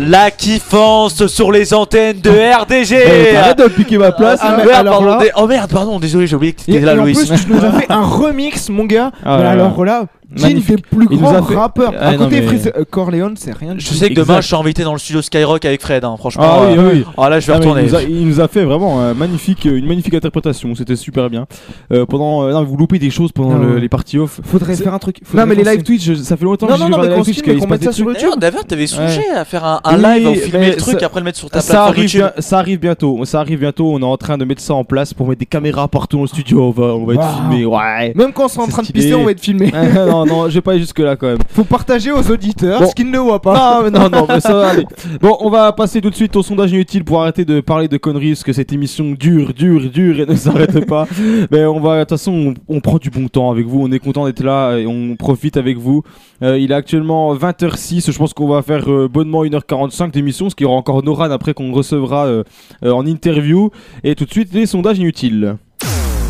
[0.00, 2.96] La kiffance sur les antennes de RDG.
[3.32, 4.40] Eh, Arrête de piquer ma place.
[4.42, 6.94] Ah, mais alors pardon, là- Oh merde, pardon, désolé, j'ai oublié que Et, t'étais là,
[6.94, 7.14] et en Louis.
[7.14, 9.10] plus, tu nous as fait un remix, mon gars.
[9.24, 10.04] Ah mais alors là,
[10.42, 10.76] Magnifique.
[10.76, 11.92] des plus grands rappeurs.
[11.98, 13.74] Ah, à non, côté, mais- Freeze euh, Corleone, c'est rien.
[13.74, 16.14] du Je sais que demain je suis invité dans le studio Skyrock avec Fred, hein,
[16.18, 16.44] franchement.
[16.46, 17.04] Ah oui, euh, oui.
[17.16, 17.82] Ah là je vais Ah, retourner.
[17.82, 20.74] Il nous, a, il nous a fait vraiment un magnifique, une magnifique interprétation.
[20.74, 21.46] C'était super bien.
[21.92, 23.58] Euh, pendant, euh, non, vous loupez des choses pendant Non.
[23.74, 24.40] le- les parties off.
[24.44, 25.18] Faudrait faire un truc.
[25.22, 26.96] Non, faudrait mais les live Twitch, je- ça fait longtemps Non, que non, j'ai non,
[26.98, 28.06] qu'on live Twitch qu'on mette ça sur.
[28.06, 28.30] YouTube.
[28.38, 29.36] D'ailleurs, t'avais songé Ouais.
[29.36, 32.08] à faire un, live, Oui, filmer le truc, après le mettre sur ta ça plateforme
[32.38, 33.24] ça arrive bientôt.
[33.24, 33.92] Ça arrive bientôt.
[33.94, 36.22] On est en train de mettre ça en place pour mettre des caméras partout dans
[36.22, 36.62] le studio.
[36.76, 37.64] On va, être filmé.
[37.66, 38.12] Ouais.
[38.14, 39.72] Même quand on sera en train de pisser, on va être filmé.
[40.24, 41.38] non, non, je vais pas aller jusque là quand même.
[41.50, 42.86] Faut partager aux auditeurs Bon.
[42.88, 43.54] ce qu'ils ne voient pas.
[43.54, 44.86] Non, mais non, non, mais ça va aller.
[45.20, 47.96] Bon, on va passer tout de suite au sondage inutile pour arrêter de parler de
[47.96, 51.06] conneries, parce que cette émission dure, dure, dure et ne s'arrête pas.
[51.50, 53.80] Mais on va, de toute façon, on, on prend du bon temps avec vous.
[53.82, 56.02] On est content d'être là et on profite avec vous.
[56.42, 58.10] Euh, il est actuellement 20h06.
[58.12, 61.54] Je pense qu'on va faire euh, bonnement 1h45 d'émission, ce qui aura encore Noran après
[61.54, 62.42] qu'on recevra euh,
[62.84, 63.70] euh, en interview.
[64.02, 65.56] Et tout de suite, les sondages inutiles.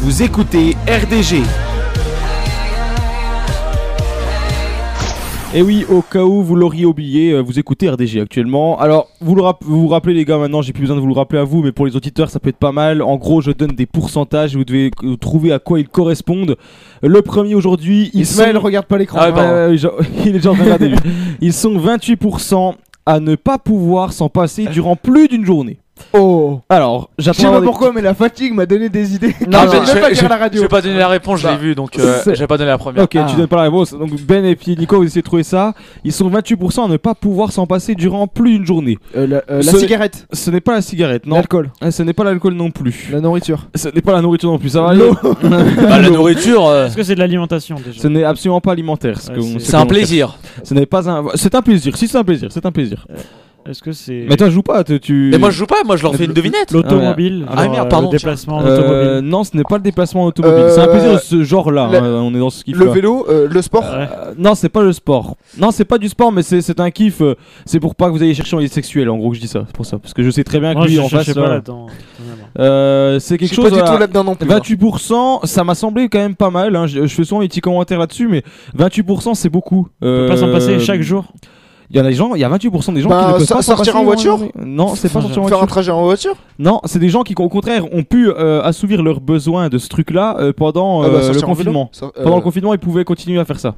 [0.03, 1.43] Vous écoutez RDG.
[5.57, 8.77] Et oui, au cas où vous l'auriez oublié, euh, vous écoutez RDG actuellement.
[8.81, 11.13] Alors, vous le vous, vous rappelez les gars, maintenant j'ai plus besoin de vous le
[11.15, 13.01] rappeler à vous, mais pour les auditeurs ça peut être pas mal.
[13.03, 16.57] En gros, je donne des pourcentages, vous devez euh, trouver à quoi ils correspondent.
[17.03, 18.63] Le premier aujourd'hui, ils Ismaël, sont...
[18.63, 19.21] regarde pas l'écran.
[19.21, 19.95] Ah, ouais, genre-
[20.25, 20.99] il est déjà en train de regarder lui.
[21.41, 22.75] Ils sont 28%
[23.07, 25.79] à ne pas pouvoir s'en passer durant plus d'une journée.
[26.13, 29.35] Oh Alors, Je sais j'attends pas des- pourquoi, mais la fatigue m'a donné des idées.
[29.49, 30.59] Non, je je, vais pas dire la radio.
[30.59, 32.71] je vais pas donner la réponse, je l'ai Bah, vu, donc euh, vais pas donner
[32.71, 33.05] la première.
[33.05, 33.93] Ok, tu donnes pas la réponse.
[33.93, 35.73] Donc Ben et puis Nico, vous essayez de trouver ça.
[36.05, 38.99] Ils sont 28% à ne pas pouvoir s'en passer durant plus d'une journée.
[39.17, 41.37] Euh, la euh, la Ce- cigarette, Ce n'est pas la cigarette, non.
[41.37, 43.09] l'alcool, Euh, Ce n'est pas l'alcool non plus.
[43.13, 43.69] la nourriture.
[43.75, 44.71] Ce n'est pas la nourriture non plus.
[44.71, 45.17] Ça va aller L'eau.
[45.43, 49.21] Bah, la nourriture, euh, Est-ce que c'est de l'alimentation déjà Ce n'est absolument pas alimentaire.
[49.21, 50.39] c'est- ce un plaisir.
[50.63, 51.25] Ce n'est pas un.
[51.35, 51.97] C'est un plaisir.
[51.97, 53.07] Si c'est un plaisir, c'est un plaisir.
[53.67, 54.85] Est-ce que c'est Mais toi, je joue pas.
[54.85, 55.29] tu- Tu.
[55.33, 56.71] Mais moi je joue pas, moi je leur fais une devinette.
[56.71, 59.31] l'automobile Ah, genre, merde, euh, pardon, Le déplacement en Euh, automobile.
[59.31, 60.65] non, ce n'est pas le déplacement automobile.
[60.65, 61.89] Euh, c'est un plaisir de ce genre-là.
[61.91, 63.83] la- hein, On est dans ce kiff Le vélo, euh, le sport.
[63.85, 63.91] Ouais.
[64.11, 65.37] Euh, non, c'est pas le sport.
[65.59, 67.23] Non, c'est pas du sport, mais c'est c'est un kiff.
[67.23, 67.35] euh,
[67.65, 69.09] c'est pour pas que vous ayez cherché dans les sexuels.
[69.09, 69.63] En gros, que je dis ça.
[69.67, 69.99] C'est pour ça.
[69.99, 71.33] Parce que je sais très bien que Moi, lui je en face.
[71.33, 71.87] pas là-dedans.
[72.59, 73.71] euh, c'est Je quelque suis chose.
[73.71, 74.47] pas du tout là-dedans non plus.
[74.51, 74.55] hein.
[74.59, 76.77] 28%, ça m'a semblé quand même pas mal.
[76.77, 76.87] hein.
[76.87, 78.43] Je, je fais souvent des petits commentaires là-dessus, mais
[78.77, 79.89] 28% c'est beaucoup.
[80.01, 81.25] On peut pas s'en Euh, passer chaque jour.
[81.91, 83.39] Il y en a des gens, il y a 28% des gens Bah, qui ne
[83.39, 84.39] peuvent pas s'en sortir en voiture.
[84.65, 85.67] Non, c'est pas sortir en Faire un voiture.
[85.67, 89.21] trajet en voiture Non, c'est des gens qui au contraire ont pu euh, assouvir leurs
[89.21, 91.91] besoins de ce truc-là euh, pendant Ah bah, euh, le confinement.
[92.03, 93.75] Euh, Pendant le confinement, ils pouvaient continuer à faire ça.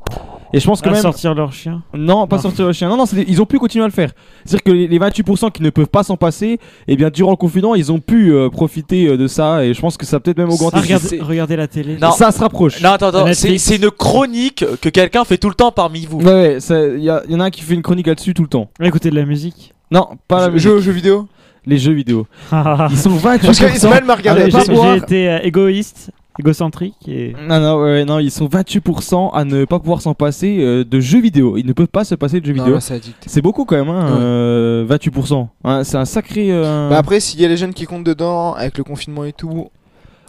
[0.52, 1.82] Et je pense que À même sortir leur chien.
[1.92, 2.42] non, pas Non.
[2.42, 2.88] sortir le chien.
[2.88, 4.12] Non, non, des- ils ont pu continuer à le faire.
[4.44, 7.36] C'est-à-dire que les, les 28% qui ne peuvent pas s'en passer, eh bien, durant le
[7.36, 9.64] confinement, ils ont pu euh, profiter euh, de ça.
[9.64, 10.76] Et je pense que ça a peut-être même augmenté.
[10.78, 11.98] Ah, regardez, regardez la télé.
[12.00, 12.12] Non.
[12.12, 12.80] Ça se rapproche.
[12.80, 16.20] Non, attends, attends, c'est une chronique que quelqu'un fait tout le temps parmi vous.
[16.20, 18.68] Ouais, il y, en a un qui fait une chronique là-dessus tout le temps.
[18.80, 19.72] Écoutez de la musique.
[19.90, 20.68] Non, pas la jeux- musique.
[20.68, 21.28] Jeux aux jeux vidéo.
[21.66, 22.26] Les jeux vidéo.
[22.52, 22.56] J'ai
[22.90, 23.46] Ils sont 28%.
[23.46, 24.48] Parce que Ismaël m'a regardé.
[24.54, 29.30] Ah, j'ai- été euh, égoïste, égocentrique et Non, non, ouais, ouais, non, ils sont 28%
[29.34, 31.56] à ne pas pouvoir s'en passer euh, de jeux vidéo.
[31.56, 32.74] Ils ne peuvent pas se passer de jeux Non, vidéo.
[32.76, 33.24] là, c'est addict.
[33.26, 34.18] C'est beaucoup quand même, hein, Ouais.
[34.20, 35.48] euh, 28%.
[35.64, 36.52] Hein, c'est un sacré.
[36.52, 39.32] euh, Bah après, s'il y a les jeunes qui comptent dedans, avec le confinement et
[39.32, 39.68] tout.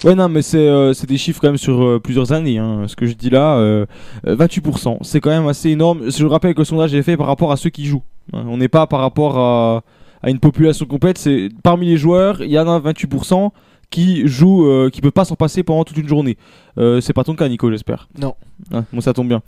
[0.03, 2.57] Ouais, non, mais c'est euh, des chiffres quand même sur euh, plusieurs années.
[2.59, 2.83] Hein.
[2.87, 3.85] Ce que je dis là, euh,
[4.27, 4.97] euh, 28%.
[5.01, 6.09] C'est quand même assez énorme.
[6.09, 8.03] Je rappelle que le sondage est fait par rapport à ceux qui jouent.
[8.33, 8.43] hein.
[8.47, 9.83] On n'est pas par rapport à,
[10.21, 11.17] à une population complète.
[11.17, 13.49] C'est parmi les joueurs, il y en a 28%
[13.89, 16.37] qui jouent, euh, qui peuvent pas s'en passer pendant toute une journée.
[16.77, 18.07] Euh, c'est pas ton cas, Nico, j'espère.
[18.19, 18.35] Non.
[18.73, 19.41] Ah, bon, ça tombe bien.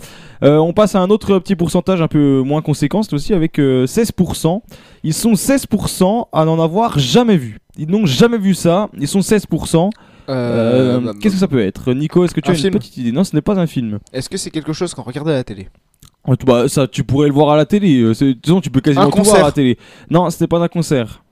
[0.43, 3.59] Euh, on passe à un autre petit pourcentage un peu moins conséquent, c'est aussi avec
[3.59, 4.61] euh, 16%.
[5.03, 7.59] Ils sont 16% à n'en avoir jamais vu.
[7.77, 8.89] Ils n'ont jamais vu ça.
[8.97, 9.89] Ils sont 16%.
[10.29, 11.93] Euh, bah, Qu'est-ce que ça peut être?
[11.93, 13.11] Nico, est-ce que tu Un as une petite idée?
[13.11, 13.99] Non, ce n'est pas un film.
[14.13, 15.67] Est-ce que c'est quelque chose qu'on regarde à la télé?
[16.39, 18.01] Tu- Bah, ça, tu pourrais le voir à la télé.
[18.01, 19.43] euh, De toute façon, tu peux quasiment tout voir concert.
[19.43, 19.77] à la télé.
[20.09, 21.23] Non, ce n'est pas un concert.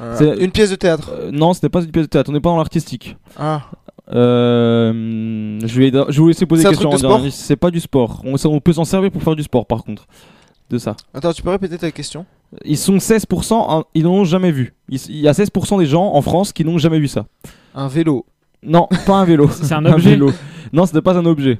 [0.00, 1.10] Euh, Une pièce de théâtre.
[1.12, 2.30] Euh, non, ce n'est pas une pièce de théâtre.
[2.30, 3.16] On n'est pas dans l'artistique.
[3.38, 3.62] Ah.
[4.12, 7.30] Euh, je vais, je vais vous laisser poser des questions.
[7.30, 8.22] C'est pas du sport.
[8.24, 10.06] On, ça- on peut s'en servir pour faire du sport, par contre.
[10.70, 10.96] De ça.
[11.12, 12.24] Attends, tu peux répéter ta question?
[12.64, 14.74] Ils sont 16%, en- ils n'en ont jamais vu.
[14.88, 17.26] Il y a 16% des gens en France qui n'ont jamais vu ça.
[17.74, 18.24] Un vélo.
[18.64, 19.48] Non, pas un vélo.
[19.50, 20.32] C'est un objet vélo.
[20.72, 21.58] Non, ce n'est pas un objet.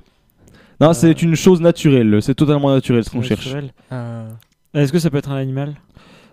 [0.81, 2.18] Non, c'est une chose naturelle.
[2.20, 3.48] C'est totalement naturel ce qu'on cherche.
[3.93, 4.28] Euh,
[4.74, 5.74] Est-ce que ça peut être un animal?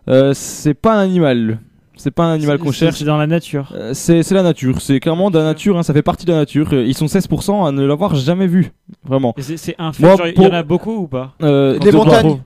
[0.10, 1.60] Euh, c'est pas un animal.
[1.95, 2.98] C'est pas un animal qu'on cherche.
[2.98, 3.72] C'est dans la nature.
[3.76, 4.81] Euh, c'est la nature.
[4.81, 5.77] C'est clairement de la nature.
[5.77, 6.69] hein, ça fait partie de la nature.
[6.73, 8.72] Euh, Ils sont 16% à ne l'avoir jamais vu.
[9.06, 9.35] Vraiment.
[9.38, 10.02] C'est- un fait.
[10.02, 11.35] Moi, genre, Il pour- y en a beaucoup ou pas?
[11.43, 12.41] Euh, Les de quoi montagnes.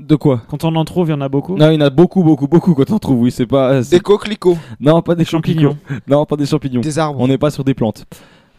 [0.00, 1.56] De quoi Quand on en trouve, il y en a beaucoup.
[1.56, 3.20] Non, il y en a beaucoup, beaucoup, beaucoup quand on trouve.
[3.20, 3.82] Oui, c'est pas.
[3.82, 4.56] c'est- Des coquelicots.
[4.80, 5.76] Non, pas des Champignons.
[5.86, 6.00] champignons.
[6.08, 6.80] Non, pas des champignons.
[6.80, 7.20] Des arbres.
[7.20, 8.04] On n'est pas sur des plantes.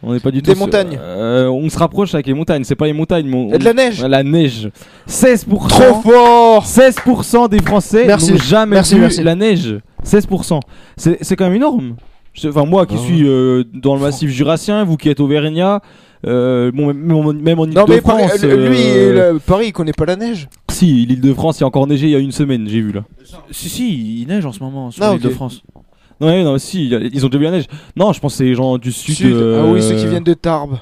[0.04, 0.56] On n'est pas du Des tout.
[0.56, 0.98] sur- montagnes.
[1.00, 2.64] Euh, on se rapproche avec les montagnes.
[2.64, 3.26] C'est pas les montagnes.
[3.28, 4.02] mais on- Et de la neige.
[4.04, 4.68] La neige.
[5.06, 5.68] 16%.
[5.68, 8.32] Trop fort 16% des Français Merci.
[8.32, 9.22] n'ont jamais Merci, vu merci.
[9.22, 9.78] la neige.
[10.02, 10.60] 16%.
[10.96, 11.94] C'est c'est quand même énorme.
[12.34, 13.04] Je- Enfin, moi qui Ah ouais.
[13.04, 15.80] suis euh, dans le massif jurassien, vous qui êtes auvergnat,
[16.26, 18.44] euh, bon, même, en- même en Non mais Paris- Ile-de-France.
[18.44, 18.78] euh, lui,
[19.34, 20.48] le- Paris, il connaît pas la neige.
[20.82, 23.04] Si, l'Île-de-France, il y a encore neigé il y a une semaine, j'ai vu là.
[23.52, 25.34] Si, si, il neige en ce moment sur Ah, l'île de ok.
[25.34, 25.62] France.
[26.20, 27.66] Non, ouais, non, si, il y a- ils ont déjà vu la neige.
[27.94, 29.14] Non, je pense que c'est les gens du sud.
[29.14, 29.32] Sud.
[29.32, 30.78] euh, Ah oui, ceux qui viennent de Tarbes.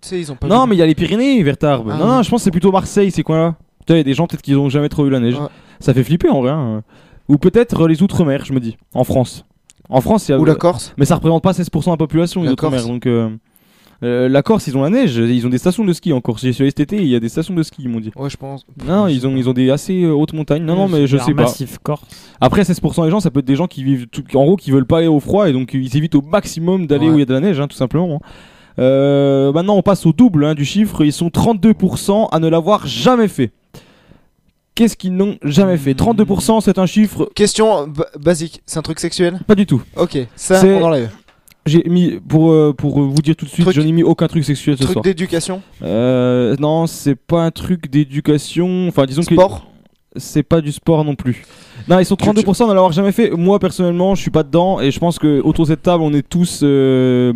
[0.00, 0.70] Tu sais, ils ont pas Non, vu.
[0.70, 1.90] mais il y a les Pyrénées vers Tarbes.
[1.92, 3.56] Ah non, non, je pense que c'est plutôt Marseille, ces coins-là.
[3.86, 5.34] Tu vois, il y a des gens peut-être qui ont jamais trop vu la neige.
[5.38, 5.46] Ouais.
[5.78, 6.50] Ça fait flipper en vrai.
[6.52, 6.82] hein.
[7.28, 9.44] Ou peut-être euh, les Outre-mer, je me dis, en France.
[9.90, 10.38] En France, il y a.
[10.38, 10.94] Ou la Corse.
[10.96, 12.86] Mais ça représente pas 16% de la population, les La Outre-mer.
[12.86, 13.04] Donc.
[13.06, 13.28] euh,
[14.02, 16.42] euh, la Corse, ils ont la neige, ils ont des stations de ski en Corse.
[16.42, 18.10] J'y suis allé cet été, il y a des stations de ski, ils m'ont dit.
[18.16, 18.66] Ouais, je pense.
[18.86, 20.64] Non, ils ont, ils ont des assez euh, hautes montagnes.
[20.64, 21.42] Non, non, mais je sais pas.
[21.42, 22.04] massif corse.
[22.40, 24.70] Après, 16% des gens, ça peut être des gens qui vivent, tout- en gros, qui
[24.70, 27.12] veulent pas aller au froid et donc ils évitent au maximum d'aller Ouais.
[27.12, 28.16] où il y a de la neige, hein, tout simplement.
[28.22, 28.26] hein.
[28.80, 31.04] Euh, maintenant, on passe au double hein, du chiffre.
[31.04, 33.52] Ils sont 32% à ne l'avoir jamais fait.
[34.74, 35.94] Qu'est-ce qu'ils n'ont jamais fait?
[35.94, 38.60] 32%, c'est un chiffre Question ba- basique.
[38.66, 39.38] C'est un truc sexuel?
[39.46, 39.80] Pas du tout.
[39.96, 41.10] Ok, ça, C'est- on enlève.
[41.66, 44.26] J'ai mis pour euh, pour vous dire tout de suite, Truc- je n'ai mis aucun
[44.28, 45.02] truc sexuel ce Truc soir.
[45.02, 48.86] d'éducation Euh, non, c'est pas un truc d'éducation.
[48.88, 49.60] Enfin, disons Sport
[50.14, 51.44] que c'est pas du sport non plus.
[51.88, 53.30] Non, ils sont 32% d'en avoir jamais fait.
[53.30, 56.12] Moi, personnellement, je suis pas dedans et je pense que autour de cette table, on
[56.12, 56.60] est tous.
[56.62, 57.32] euh,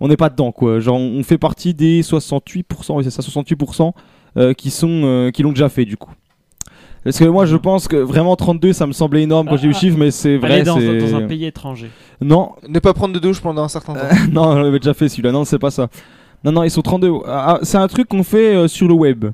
[0.00, 0.78] on n'est pas dedans, quoi.
[0.78, 2.62] Genre, on fait partie des 68%,
[2.96, 3.92] oui, c'est ça, 68%
[4.36, 6.12] euh, qui sont euh, qui l'ont déjà fait, du coup.
[7.06, 9.68] Parce que moi, je pense que vraiment 32, ça me semblait énorme quand j'ai eu
[9.68, 10.54] le chiffre, mais c'est vrai.
[10.54, 11.88] Aller dans, c'est- dans un pays étranger.
[12.20, 14.00] Non, Ne pas prendre de douche pendant un certain temps.
[14.32, 15.30] non, on l'avait déjà fait celui-là.
[15.30, 15.86] Non, c'est pas ça.
[16.42, 17.12] Non, non, ils sont 32.
[17.28, 19.26] Ah, c'est un truc qu'on fait euh, sur le web.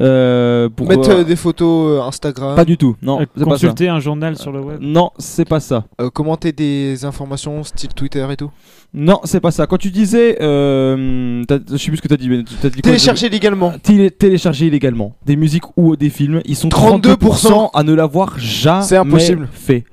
[0.00, 2.54] Euh, pour, Mettre euh, des photos euh, Instagram.
[2.54, 2.96] Pas du tout.
[3.02, 3.54] Non, Euh, c'est pas ça.
[3.54, 4.78] consulter un journal sur le web.
[4.80, 5.84] Non, c'est pas ça.
[6.00, 8.50] Euh, commenter des informations style Twitter et tout.
[8.92, 9.66] Non, c'est pas ça.
[9.66, 12.28] Quand tu disais, euh, je sais plus ce que t'as dit.
[12.28, 13.72] mais t'as dit Télécharger illégalement.
[13.82, 17.08] Télé- télécharger illégalement des musiques ou des films, ils sont 32%
[17.48, 19.48] 32% à ne l'avoir jamais C'est impossible.
[19.52, 19.84] fait.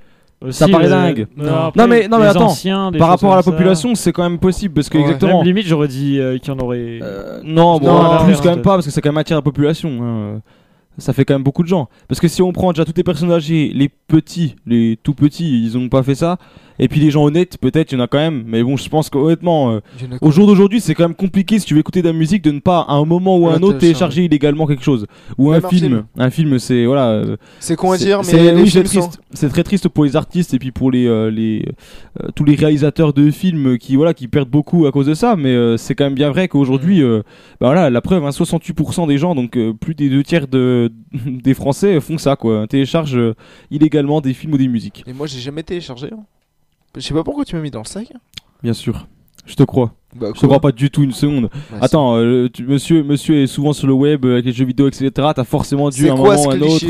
[0.44, 1.28] Aussi, ça paraît euh, dingue.
[1.38, 2.46] non, Non, après, mais non mais attends.
[2.48, 3.52] anciens, par rapport à la ça.
[3.52, 5.04] population, c'est quand même possible parce que Ouais.
[5.06, 5.38] exactement.
[5.38, 7.00] Même limite, j'aurais dit euh, qu'il y en aurait.
[7.44, 9.40] Non, bon, Non, en plus quand même pas parce que c'est quand même matière à
[9.40, 9.90] la population.
[10.02, 10.42] hein.
[11.00, 11.90] Ça fait quand même beaucoup de gens.
[12.08, 15.64] Parce que si on prend déjà toutes les personnes âgées, les petits, les tout petits,
[15.64, 16.38] ils ont pas fait ça.
[16.80, 18.44] Et puis les gens honnêtes, peut-être il y en a quand même.
[18.48, 19.80] Mais bon, je pense qu'honnêtement, euh,
[20.22, 22.52] au jour d'aujourd'hui, c'est quand même compliqué si tu veux écouter de la musique de
[22.52, 24.24] ne pas à un moment ou à Ouais, un autre télécharger.
[24.26, 25.06] illégalement quelque chose
[25.38, 25.82] ou un Même un film.
[25.82, 26.06] film.
[26.18, 27.10] Un film, c'est voilà.
[27.10, 29.20] euh, C'est con à dire, mais oui, c'est sont- triste.
[29.32, 31.66] C'est très triste pour les artistes et puis pour les, euh, les
[32.24, 35.36] euh, tous les réalisateurs de films qui voilà qui perdent beaucoup à cause de ça.
[35.36, 37.04] Mais euh, c'est quand même bien vrai qu'aujourd'hui, Mm.
[37.06, 37.20] euh,
[37.62, 40.92] bah voilà, la preuve, hein, 68% des gens, donc euh, plus des deux tiers de
[41.26, 43.36] des Français font ça quoi, téléchargent euh,
[43.72, 45.04] illégalement des films ou des musiques.
[45.08, 46.08] Et moi j'ai jamais téléchargé.
[46.12, 46.24] hein.
[46.96, 48.08] Je sais pas pourquoi tu m'as mis dans le sac.
[48.62, 49.08] Bien sûr,
[49.46, 49.94] je te crois.
[50.16, 51.50] Bah, je te crois pas du tout une seconde.
[51.72, 54.66] Bah, Attends, euh, tu- monsieur, monsieur est souvent sur le web euh, avec les jeux
[54.66, 55.10] vidéo, etc.
[55.36, 56.86] T'as forcément dû C'est un quoi moment ce un autre.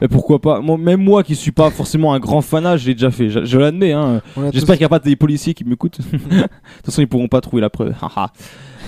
[0.00, 0.60] Mais pourquoi pas?
[0.60, 3.30] Moi, Même moi qui suis pas forcément un grand fanat, j'ai déjà fait.
[3.30, 3.92] Je, je l'admets.
[3.92, 4.20] Hein.
[4.52, 6.00] J'espère tous- qu'il n'y a pas des policiers qui m'écoutent.
[6.12, 6.50] de toute
[6.84, 7.94] façon, ils pourront pas trouver la preuve.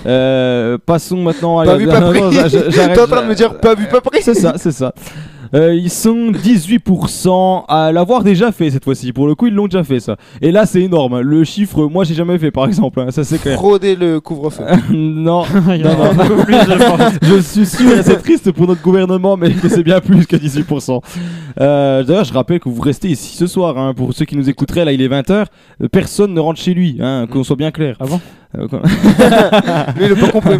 [0.05, 2.19] Euh, passons maintenant à Pas la- vu, pas pris.
[2.19, 4.21] T'es en train de me dire pas vu, pas pris.
[4.21, 4.93] C'est ça, c'est ça.
[5.53, 9.13] Euh, ils sont 18% à l'avoir déjà fait cette fois-ci.
[9.13, 10.15] Pour le coup, ils l'ont déjà fait ça.
[10.41, 11.19] Et là, c'est énorme.
[11.21, 12.99] Le chiffre, moi, j'ai jamais fait, par exemple.
[12.99, 13.11] hein.
[13.11, 13.57] Ça, c'est clair.
[13.57, 14.63] Frauder le couvre-feu.
[14.91, 16.25] non, Il y en non, aura non.
[16.25, 17.11] beaucoup plus, je pense.
[17.21, 20.35] je suis sûr, et c'est triste pour notre gouvernement, mais que c'est bien plus que
[20.35, 21.01] 18%.
[21.59, 23.77] Euh, D'ailleurs, je rappelle que vous restez ici ce soir.
[23.77, 25.45] hein, pour ceux qui nous écouteraient, là, il est 20h.
[25.81, 27.95] euh, personne ne rentre chez lui, hein, qu'on soit bien clair.
[27.99, 28.19] Ah bon?
[28.57, 28.81] Euh, quoi-
[29.97, 30.57] Lui, il a pas compris.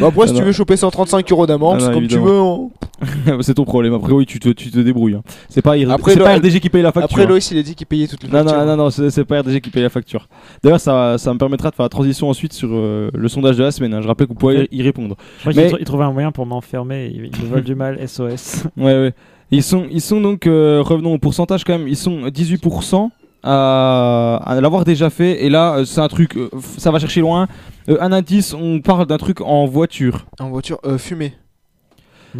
[0.00, 2.26] Bah, après, si Ah tu veux choper 135 euros d'amende, Ah c'est comme tu évidemment.
[2.26, 2.40] veux.
[2.40, 2.70] on-
[3.40, 3.94] c'est ton problème.
[3.94, 5.14] Après, oui, tu te, tu te débrouilles.
[5.14, 5.22] hein.
[5.48, 7.04] C'est pas, Après, c'est le- pas RDG qui paye la facture.
[7.10, 7.28] Après, hein.
[7.28, 8.58] Loïs, il a dit qu'il payait toutes les Non, factures.
[8.58, 10.28] non, non, non, c'est c'est pas RDG qui paye la facture.
[10.62, 13.62] D'ailleurs, ça, ça me permettra de faire la transition ensuite sur euh, le sondage de
[13.64, 13.94] la semaine.
[13.94, 14.00] hein.
[14.02, 15.16] Je rappelle que vous pouvez y répondre.
[15.44, 17.10] Je crois Mais- ils trouvaient un moyen pour m'enfermer.
[17.14, 18.64] Ils me veulent du mal, SOS.
[18.76, 19.12] Ouais, ouais.
[19.50, 23.10] Ils sont, ils sont donc, euh, revenons au pourcentage quand même, ils sont 18%
[23.42, 25.44] à, à l'avoir déjà fait.
[25.44, 26.48] Et là, euh, c'est un truc, euh,
[26.78, 27.48] ça va chercher loin.
[27.88, 30.26] Euh, un indice, on parle d'un truc en voiture.
[30.40, 31.34] En voiture, euh, fumer.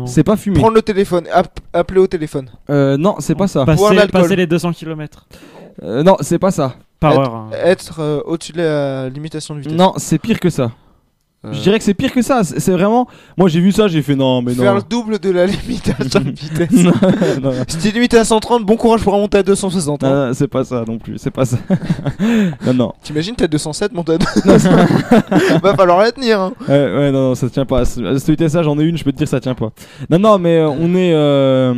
[0.06, 0.58] C'est pas fumé.
[0.58, 2.48] Prendre le téléphone, app- appeler au téléphone.
[2.70, 3.64] Euh, non, c'est pas ça.
[3.64, 4.22] Boire Passer, de l'alcool.
[4.22, 5.26] passer les 200 km
[5.82, 6.74] Euh, non, c'est pas ça.
[7.00, 7.34] par être, heure.
[7.34, 7.50] hein.
[7.64, 9.76] être, euh, au-dessus de la limitation de vitesse.
[9.76, 10.70] Non, c'est pire que ça.
[11.44, 12.42] Euh, Je dirais que c'est pire que ça.
[12.44, 13.08] C'est vraiment.
[13.36, 14.62] Moi, j'ai vu ça, j'ai fait non, mais non.
[14.62, 16.70] Faire le double de la limitation de vitesse.
[16.70, 16.92] non,
[17.42, 17.64] non, non.
[17.66, 20.04] si t'es limité à 130, bon courage pour remonter à 260.
[20.04, 20.08] hein.
[20.08, 21.18] Non, non, c'est pas ça non plus.
[21.18, 21.56] C'est pas ça.
[22.66, 22.92] non, non.
[23.02, 24.68] T'imagines, t'es à 207, monter à 200.
[25.62, 26.40] Va falloir la tenir.
[26.40, 26.52] Hein.
[26.68, 27.80] Ouais, ouais, non, non, ça tient pas.
[27.80, 29.70] À ce- à cette vitesse-là, j'en ai une, je peux te dire, ça tient pas.
[30.10, 31.72] Non, non, mais euh, on est, euh,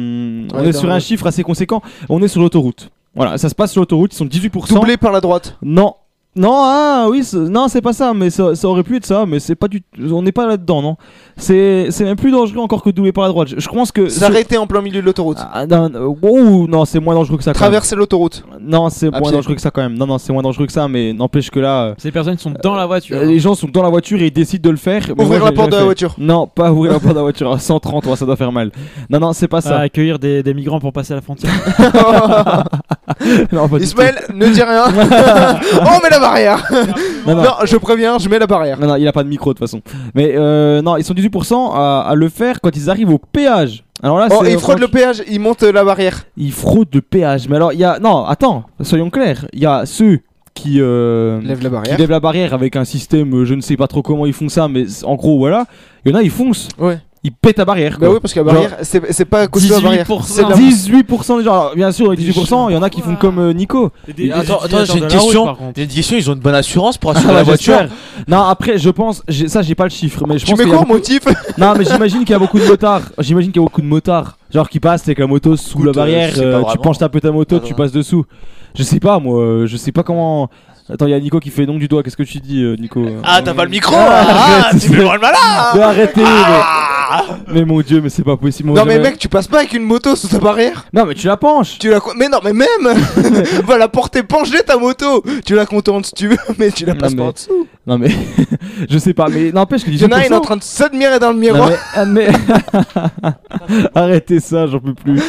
[0.53, 1.81] on Ouais, est sur un chiffre assez conséquent.
[2.09, 2.91] On est sur l'autoroute.
[3.17, 4.75] Voilà, ça se passe sur l'autoroute, ils sont 18%.
[4.75, 5.57] Doublé par la droite.
[5.63, 5.95] Non.
[6.37, 9.39] Non, ah oui, non, c'est pas ça, mais ça, ça aurait pu être ça, mais
[9.39, 10.97] c'est pas du On n'est pas là-dedans, non.
[11.37, 13.49] C'est c'est même plus dangereux encore que doublé par la droite.
[13.49, 14.09] Je, je pense que.
[14.09, 15.39] S'arrêter en plein milieu de l'autoroute.
[15.53, 15.89] Ah, non,
[16.23, 17.53] ouh, non, c'est moins dangereux que ça.
[17.53, 17.63] quand même.
[17.71, 18.45] Traverser l'autoroute.
[18.61, 19.33] Non, c'est À moins pied.
[19.33, 19.95] dangereux que ça quand même.
[19.97, 21.85] Non, non, c'est moins dangereux que ça, mais n'empêche que là.
[21.85, 23.17] euh, Ces personnes sont dans la voiture.
[23.17, 25.03] euh, les gens sont dans la voiture et ils décident de le faire.
[25.17, 26.15] Ouvrir moi, la porte de la voiture.
[26.19, 27.53] Non, pas ouvrir la porte de la voiture.
[27.53, 28.71] À 130, ouais, ça doit faire mal.
[29.09, 29.79] Non, non, c'est pas à ça.
[29.79, 31.53] accueillir des, des migrants pour passer la frontière.
[33.53, 34.85] non, Ismaël, ne dis rien.
[34.91, 36.71] oh, mais la barrière.
[37.27, 37.43] Non, non.
[37.43, 38.79] Non, je préviens, je mets la barrière.
[38.79, 39.81] Non, non, il a pas de micro de toute façon.
[40.15, 43.85] Mais euh, non, ils sont 18% à, à le faire quand ils arrivent au péage.
[44.03, 46.25] Alors là, Oh, c'est il fraude le péage, il monte euh, la barrière.
[46.37, 47.49] Ils fraudent le péage.
[47.49, 47.99] Mais alors, il y a.
[47.99, 49.47] Non, attends, soyons clairs.
[49.53, 50.19] Il y a ceux
[50.53, 51.95] qui, euh, Lève la barrière.
[51.97, 54.33] qui lèvent la barrière avec un système, euh, je ne sais pas trop comment ils
[54.33, 55.65] font ça, mais en gros, voilà.
[56.05, 56.69] Il y en a, ils foncent.
[56.79, 56.99] Ouais.
[57.27, 57.93] Ils pètent la barrière.
[57.99, 58.15] Bah quoi.
[58.17, 60.05] oui, parce que la Genre, barrière, c'est c'est pas à cause de la barrière.
[60.07, 60.23] 18%.
[60.27, 61.53] C'est de la 18% des gens.
[61.53, 63.91] Alors, bien sûr, avec 18%, il y en a qui font comme euh, Nico.
[64.07, 65.57] Des- des attends, attends, j'ai une route, question.
[65.75, 67.87] une question, ils ont une bonne assurance pour assurer Ah, la voiture.
[68.29, 70.65] Non, après, je pense, j'ai- ça, j'ai pas le chiffre, mais je Tu pense mets
[70.67, 71.23] y a quoi en beaucoup- motif?
[71.59, 73.03] Non, mais j'imagine qu'il y a beaucoup de motards.
[73.19, 74.37] J'imagine qu'il y a beaucoup de motards.
[74.53, 77.21] Genre qui passent avec la moto sous la euh, barrière, euh, tu penches un peu
[77.21, 78.25] ta moto, tu passes dessous.
[78.77, 80.51] Je sais pas, moi, je sais pas comment.
[80.93, 82.03] Attends, il y a Nico qui fait non du doigt.
[82.03, 83.03] Qu'est-ce que tu dis, Nico?
[83.25, 85.39] Ah, t'as pas le micro Ah, Ah, tu fais moi le malin
[85.75, 86.91] Mais arrêtez Ah
[87.49, 87.55] mais...
[87.55, 88.71] mais mon dieu, mais c'est pas possible.
[88.71, 91.27] Non mais mec, tu passes pas avec une moto sous ta barrière Non, mais tu
[91.27, 92.69] la penches Tu la Mais non, mais même
[93.67, 96.95] Va la porter pencher ta moto Tu la contournes si tu veux, mais tu la
[96.95, 98.11] Non, passes mais- pas en dessous Non, mais
[98.89, 100.57] je sais pas, mais n'empêche que Il y en a un, est 18%, en train
[100.57, 102.29] de s'admirer dans le Non, miroir mais, ah, mais-
[103.95, 105.21] Arrêtez ça, j'en peux plus.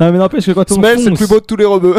[0.00, 1.96] Non mais n'empêche que quand on Smell, c'est le plus beau de tous les rebeux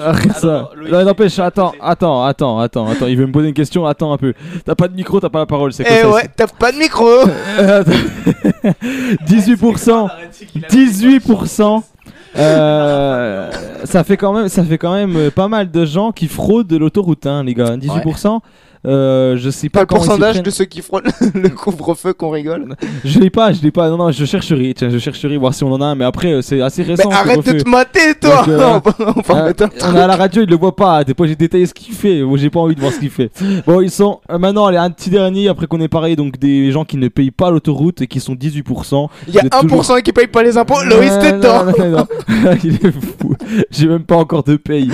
[0.00, 0.70] Arrête ça.
[0.90, 3.06] Non, n'empêche, attends, attends, attends, attends, attends.
[3.06, 3.86] Il veut me poser une question.
[3.86, 4.34] Attends un peu.
[4.64, 5.72] T'as pas de micro, t'as pas la parole.
[5.72, 7.06] C'est quoi Eh ça ouais, t'as pas de micro
[7.58, 8.67] Euh, attends.
[9.26, 10.08] 18%.
[10.70, 11.82] 18%.
[12.36, 13.50] Euh,
[13.84, 16.72] ça fait quand même, ça fait quand même euh, pas mal de gens qui fraudent
[16.72, 17.76] l'autoroute, hein, les gars.
[17.76, 18.40] 18%.
[18.86, 21.02] Euh, je sais pas Pas le pourcentage de ceux qui frôlent
[21.34, 23.88] le couvre-feu qu'on rigole Je l'ai pas, je l'ai pas.
[23.90, 24.72] Non, non, je chercherai.
[24.74, 25.94] Tiens, je chercherai voir si on en a un.
[25.94, 27.10] Mais après, euh, c'est assez Mais récent.
[27.10, 29.96] arrête de te mater toi Donc, euh, On va- on va euh, mettre un on
[29.96, 31.02] est à la radio, il le voit pas.
[31.04, 32.22] Des fois, j'ai détaillé ce qu'il fait.
[32.22, 33.30] Moi, j'ai pas envie de voir ce qu'il fait.
[33.66, 36.84] Bon, ils sont maintenant, allez, un petit dernier après qu'on ait parlé donc des gens
[36.84, 39.08] qui ne payent pas l'autoroute et qui sont 18%.
[39.26, 41.64] Il y a Vous êtes 1% toujours- qui paye pas les impôts, Loïs t'es non,
[41.64, 42.06] non, non, non.
[42.64, 43.34] Il est fou.
[43.70, 44.88] J'ai même pas encore de paye.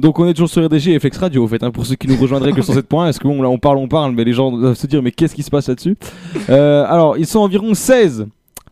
[0.00, 2.08] Donc on est toujours sur RDG et FX Radio, au fait, hein, pour ceux qui
[2.08, 3.08] nous rejoindraient que sur cette point.
[3.08, 5.10] Est-ce que bon, là on parle, on parle, mais les gens doivent se dire, mais
[5.12, 5.96] qu'est-ce qui se passe là-dessus
[6.48, 8.26] Euh, Alors, ils sont environ 16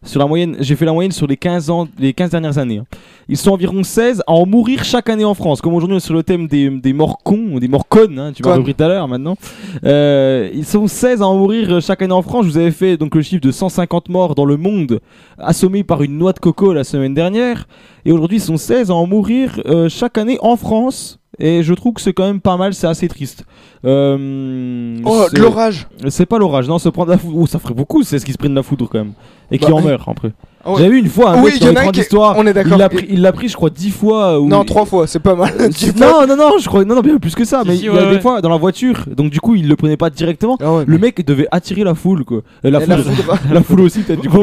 [0.05, 0.57] sur la moyenne.
[0.61, 2.79] J'ai fait la moyenne sur les 15 ans, les 15 dernières années.
[2.79, 2.87] hein.
[3.29, 5.61] Ils sont environ 16 à en mourir chaque année en France.
[5.61, 8.19] Comme aujourd'hui on est sur le thème des, des morts cons ou des morts connes,
[8.19, 9.37] hein, tu m'as repris tout à l'heure maintenant.
[9.85, 12.47] Euh, ils sont 16 à en mourir chaque année en France.
[12.47, 15.01] Je vous avais fait donc le chiffre de 150 morts dans le monde
[15.37, 17.67] assommés par une noix de coco la semaine dernière.
[18.07, 21.19] Et aujourd'hui ils sont 16 à en mourir euh, chaque année en France.
[21.41, 23.45] Et je trouve que c'est quand même pas mal, c'est assez triste.
[23.85, 27.37] Euh, Oh, de l'orage C'est pas l'orage, non, se prendre la foudre.
[27.39, 29.13] Oh, ça ferait beaucoup, c'est ce qui se prennent la foudre quand même.
[29.51, 30.33] Et qui Bah, en euh, meurt après.
[30.65, 30.79] Ah ouais.
[30.79, 32.01] J'avais vu une fois un Oui, mec y dans en les a un grandes qui-
[32.01, 32.35] histoires.
[32.37, 32.73] on est d'accord.
[32.75, 34.33] Il l'a pris, il l'a pris, je crois, 10 fois.
[34.35, 35.69] euh, où Non, il- 3 fois, c'est pas mal peux-
[36.01, 37.63] non, non, non, je crois, non, non, bien plus que ça.
[37.63, 38.21] Si, mais si, il y ouais, a des ouais.
[38.21, 40.57] fois dans la voiture, donc du coup, il le prenait pas directement.
[40.61, 42.43] Ah ouais, Le mec devait attirer la foule, quoi.
[42.65, 43.39] Euh, la, foule, foudre.
[43.53, 44.21] la foule aussi, peut-être.
[44.21, 44.43] Du coup,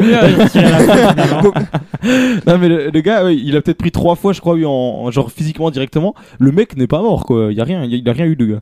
[2.46, 4.64] non, mais le, le gars, ouais, il a peut-être pris trois fois, je crois, oui,
[4.64, 6.14] en, en genre physiquement directement.
[6.38, 7.48] Le mec n'est pas mort, quoi.
[7.50, 8.60] Il y a rien, il y a, il a rien eu, le gars.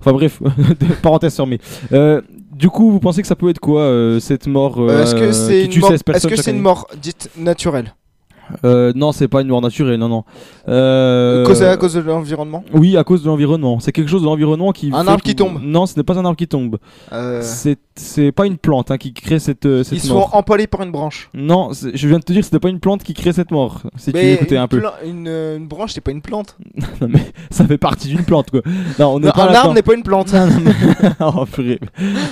[0.00, 0.40] Enfin bref,
[1.02, 1.60] parenthèse fermée.
[1.92, 2.20] Euh,
[2.60, 5.14] du coup, vous pensez que ça peut être quoi euh, cette mort euh, Euh, Est-ce
[5.14, 7.30] que qui c'est une tue mort 16 Est-ce personnes que chaque c'est une mort dite
[7.38, 7.94] naturelle?
[8.64, 10.24] Euh, Non, c'est pas une mort naturelle, non, non.
[10.68, 12.64] Euh, Causée à cause de l'environnement?
[12.72, 13.80] Oui, à cause de l'environnement.
[13.80, 14.90] C'est quelque chose de l'environnement qui.
[14.92, 15.60] Un arbre qui tombe.
[15.62, 16.78] Non, ce n'est pas un arbre qui tombe.
[17.12, 20.82] Euh, C'est pas une plante hein, qui crée cette, euh, cette Ils sont empalés par
[20.82, 23.32] une branche Non, je viens de te dire que c'était pas une plante qui crée
[23.32, 23.82] cette mort.
[23.96, 24.82] Si tu écoutais une un peu.
[25.04, 26.56] Une, euh, une branche, c'est pas une plante
[27.00, 28.60] Non, mais ça fait partie d'une plante quoi.
[28.98, 31.78] Non, on Non, pas Un arbre n'est pas une plante Non, non, mais- Oh, purée.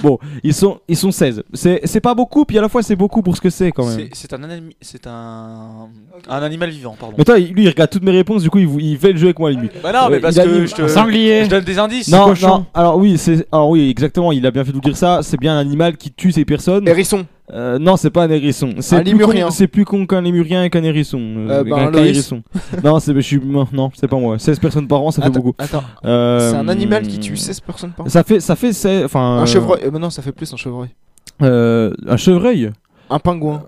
[0.03, 1.43] bon, ils sont, ils sont 16.
[1.53, 4.09] C'est pas beaucoup, puis à la fois c'est beaucoup pour ce que c'est quand même.
[4.13, 4.39] C'est- un,
[4.81, 5.89] c'est un...
[6.29, 7.15] un animal vivant, pardon.
[7.19, 9.27] Mais toi, lui il regarde toutes mes réponses, du coup il, il fait le jeu
[9.27, 9.69] avec moi lui.
[9.83, 10.83] Bah non, mais Euh, parce que je te.
[10.83, 11.45] Un sanglier.
[11.45, 12.09] Je donne des indices.
[12.09, 14.97] Non, non, alors oui, c'est alors oui, exactement, il a bien fait de vous dire
[14.97, 16.87] ça, c'est bien un animal qui tue ces personnes.
[16.89, 18.75] Hérisson Euh, non, c'est pas un hérisson.
[18.81, 19.47] C'est Un plus lémurien.
[19.47, 21.19] con- C'est plus con qu'un lémurien et qu'un hérisson.
[21.19, 22.43] euh, Euh, ben, qu'un- un hérisson.
[22.85, 23.41] non, c'est je suis
[23.73, 24.39] non, c'est pas moi.
[24.39, 25.55] 16 personnes par an, ça fait beaucoup.
[25.59, 25.83] attends.
[26.05, 28.73] Euh, C'est un animal qui tue 16 personnes par an Ça fait ça fait
[29.05, 30.91] enfin Un chevreuil euh, mais Non, ça fait plus un chevreuil
[31.43, 32.71] euh, un chevreuil?
[33.11, 33.63] Un pingouin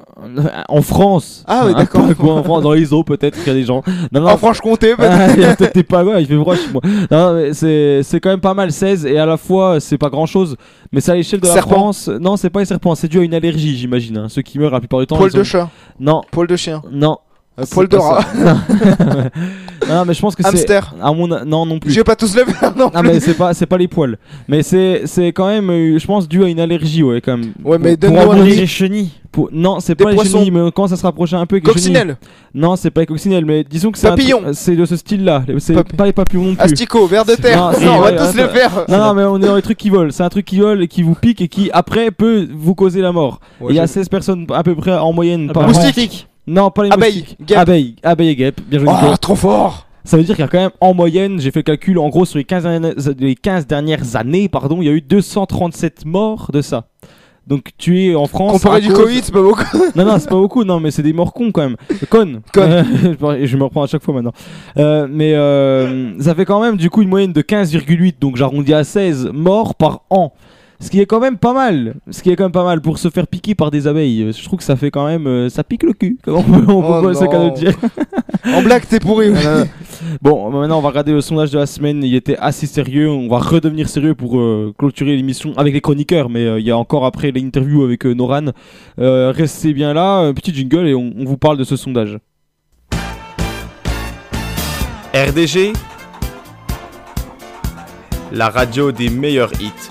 [0.69, 1.45] en France.
[1.47, 2.07] Ah oui, Un d'accord.
[2.07, 3.83] pingouin en France dans les eaux peut-être qu'il y a des gens.
[4.13, 4.29] Non non.
[4.29, 6.83] En Franche-Comté Ah, peut-être il y a peut-être des pingouins, il fait froid chez moi.
[7.11, 10.27] Non, mais c'est quand même pas mal 16 et à la fois c'est pas grand
[10.27, 10.57] chose.
[10.93, 11.71] Mais c'est à l'échelle de la Serpent.
[11.71, 12.09] France.
[12.09, 14.19] Non, c'est pas les serpents, c'est dû à une allergie, j'imagine.
[14.19, 14.27] hein.
[14.29, 15.17] Ceux qui meurent la plupart du temps.
[15.17, 17.17] Poil de ont- chat Non, Poil de chien non.
[17.61, 18.57] Euh, C'est Poil de pas rat ça.
[19.89, 20.49] non, mais je pense que c'est.
[20.49, 21.27] Hamster À mon...
[21.29, 21.91] Non, non plus.
[21.91, 23.09] Je vais pas tous le faire non Ah, plus.
[23.11, 24.19] mais c'est pas, c'est pas les poils.
[24.49, 27.53] Mais c'est, c'est quand même, euh, je pense, dû à une allergie, ouais, quand même.
[27.65, 28.57] Ouais, mais Pour- donne-nous un indice.
[28.57, 29.11] Les chenilles.
[29.33, 30.39] pour- Non, c'est Des pas les poissons.
[30.39, 31.57] chenilles, mais commence à se rapprocher un peu.
[31.57, 31.93] avec les chenilles.
[31.95, 32.17] Coccinelle
[32.55, 34.41] Non, c'est pas les coccinelles, mais disons que c'est un Papillon.
[34.53, 35.43] C'est de ce style-là.
[35.59, 36.63] C'est Papi- pas les papillons non plus.
[36.65, 38.53] Asticot, ver de terre Non, c'est- Non, on va ouais, tous le attends.
[38.55, 40.11] faire Non, non, mais on est dans les trucs qui volent.
[40.11, 43.01] C'est un truc qui vole et qui vous pique et qui, après, peut vous causer
[43.03, 43.41] la mort.
[43.63, 43.93] Et Il y a j'avoue.
[43.95, 45.73] 16 personnes à peu près en moyenne Ah par bah, an.
[45.73, 47.39] Moustique Non, pas les Abeille, moustiques.
[47.47, 47.59] guêpe.
[47.59, 48.61] Abeille, abeille et guêpe.
[48.67, 49.17] Bien joué, Oh, Nico.
[49.19, 51.65] trop fort Ça veut dire qu'il y a quand même en moyenne, j'ai fait le
[51.65, 54.93] calcul, en gros sur les 15 dernières, les 15 dernières années, pardon, il y a
[54.93, 56.87] eu 237 morts de ça.
[57.47, 58.53] Donc tu es en France.
[58.63, 59.65] Comparé du cause- Covid, c'est pas beaucoup
[59.97, 61.77] Non, non, c'est pas beaucoup, non, mais c'est des morts cons quand même.
[62.09, 62.41] Con.
[62.55, 62.61] Con.
[63.23, 64.33] Euh, je me reprends à chaque fois maintenant.
[64.77, 68.73] Euh, mais euh, ça fait quand même du coup une moyenne de 15,8, donc j'arrondis
[68.75, 70.33] à 16 morts par an.
[70.83, 71.97] Ce qui est quand même pas mal.
[72.11, 74.33] Ce qui est quand même pas mal pour se faire piquer par des abeilles.
[74.33, 75.27] Je trouve que ça fait quand même.
[75.27, 76.17] euh, ça pique le cul.
[76.25, 77.53] Comment on peut, on peut Oh pas se non.
[77.53, 77.75] dire.
[78.55, 79.67] En blague, t'es pourri Euh,
[80.23, 82.03] bon, maintenant on va regarder le sondage de la semaine.
[82.03, 83.11] Il était assez sérieux.
[83.11, 86.31] On va redevenir sérieux pour euh, clôturer l'émission avec les chroniqueurs.
[86.31, 88.47] Mais euh, il y a encore après l'interview avec euh, Noran.
[88.99, 92.17] Euh, restez bien là, un petit jingle et on, on vous parle de ce sondage.
[95.13, 95.75] RDG,
[98.33, 99.91] la radio des meilleurs hits.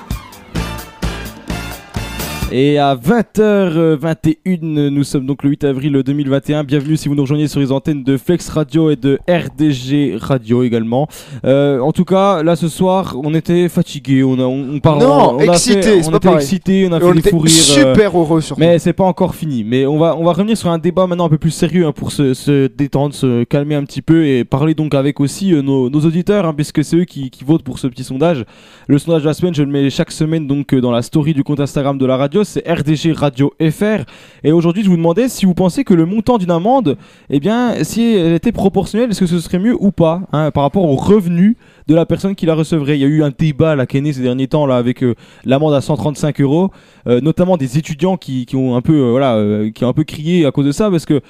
[2.52, 6.64] Et à 20h21, nous sommes donc le 8 avril 2021.
[6.64, 10.64] Bienvenue si vous nous rejoignez sur les antennes de Flex Radio et de RDG Radio
[10.64, 11.08] également.
[11.46, 15.00] Euh, en tout cas, là ce soir, on était fatigué, on a, on, on parle,
[15.04, 16.42] Non, on a excité, fait- c'est on pas était pareil.
[16.44, 17.52] excité, on a Et fait on des était fous rires.
[17.52, 18.60] super heureux, surtout.
[18.60, 19.64] Mais c'est pas encore fini.
[19.64, 21.92] Mais on va, on va revenir sur un débat maintenant un peu plus sérieux hein,
[21.92, 25.62] pour se, se détendre, se calmer un petit peu et parler donc avec aussi euh,
[25.62, 28.44] nos, nos auditeurs, hein, puisque c'est eux qui, qui votent pour ce petit sondage.
[28.88, 31.36] Le sondage de la semaine, je le mets chaque semaine donc euh, dans la story
[31.36, 34.04] du compte Instagram de la radio, c'est RDG Radio FR.
[34.44, 36.98] Et aujourd'hui, je vous demandais si vous pensez que le montant d'une amende,
[37.30, 40.64] eh bien, si elle était proportionnelle, est-ce que ce serait mieux ou pas hein, par
[40.64, 42.98] rapport au revenu de la personne qui la recevrait?
[42.98, 45.16] Il y a eu un débat qui est né ces derniers temps là, avec euh,
[45.46, 46.72] l'amende à 135 euros,
[47.08, 50.04] euh, notamment des étudiants qui, qui ont un peu euh, voilà, qui ont un peu
[50.04, 51.22] crié à cause de ça parce que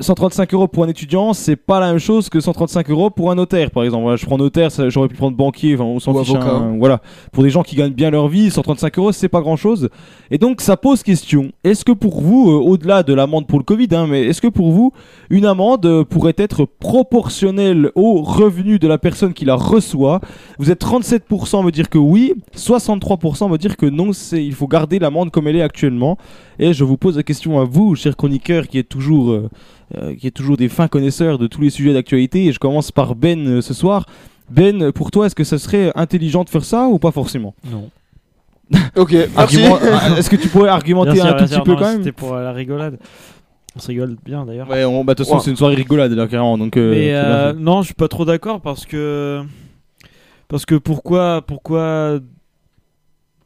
[0.00, 3.34] 135 euros pour un étudiant, c'est pas la même chose que 135 euros pour un
[3.34, 4.02] notaire, par exemple.
[4.02, 6.34] Voilà, je prends notaire, j'aurais pu prendre banquier, enfin, on s'en fiche.
[6.34, 7.00] hein, voilà,
[7.32, 9.88] pour des gens qui gagnent bien leur vie, 135 euros, c'est pas grand chose.
[10.30, 11.50] Et donc, ça pose question.
[11.64, 14.48] Est-ce que pour vous, euh, au-delà de l'amende pour le Covid, hein, mais est-ce que
[14.48, 14.92] pour vous,
[15.30, 20.20] une amende euh, pourrait être proportionnelle au revenu de la personne qui la reçoit?
[20.58, 24.68] Vous êtes 37% me dire que oui, 63% me dire que non, c'est il faut
[24.68, 26.16] garder l'amende comme elle est actuellement.
[26.58, 29.48] Et je vous pose la question à vous, cher chroniqueur, qui est toujours, euh,
[29.96, 32.46] euh, qui est toujours des fins connaisseurs de tous les sujets d'actualité.
[32.46, 34.06] Et je commence par Ben euh, ce soir.
[34.50, 37.54] Ben, pour toi, est-ce que ça serait intelligent de faire ça ou pas forcément?
[37.70, 37.88] Non.
[38.96, 39.36] Ok, merci.
[39.36, 41.78] Argument- ah, Est-ce que tu pourrais argumenter Bien sûr, un tout petit sûr, peu non,
[41.78, 41.98] quand même?
[41.98, 42.98] C'était pour euh, la rigolade.
[43.76, 44.68] On se rigole bien d'ailleurs.
[44.68, 46.58] Ouais, on- bah, de toute façon, c'est une soirée rigolade là, carrément.
[46.58, 49.42] Donc, euh, Mais bien euh, non, je suis pas trop d'accord parce que
[50.48, 52.18] parce que pourquoi pourquoi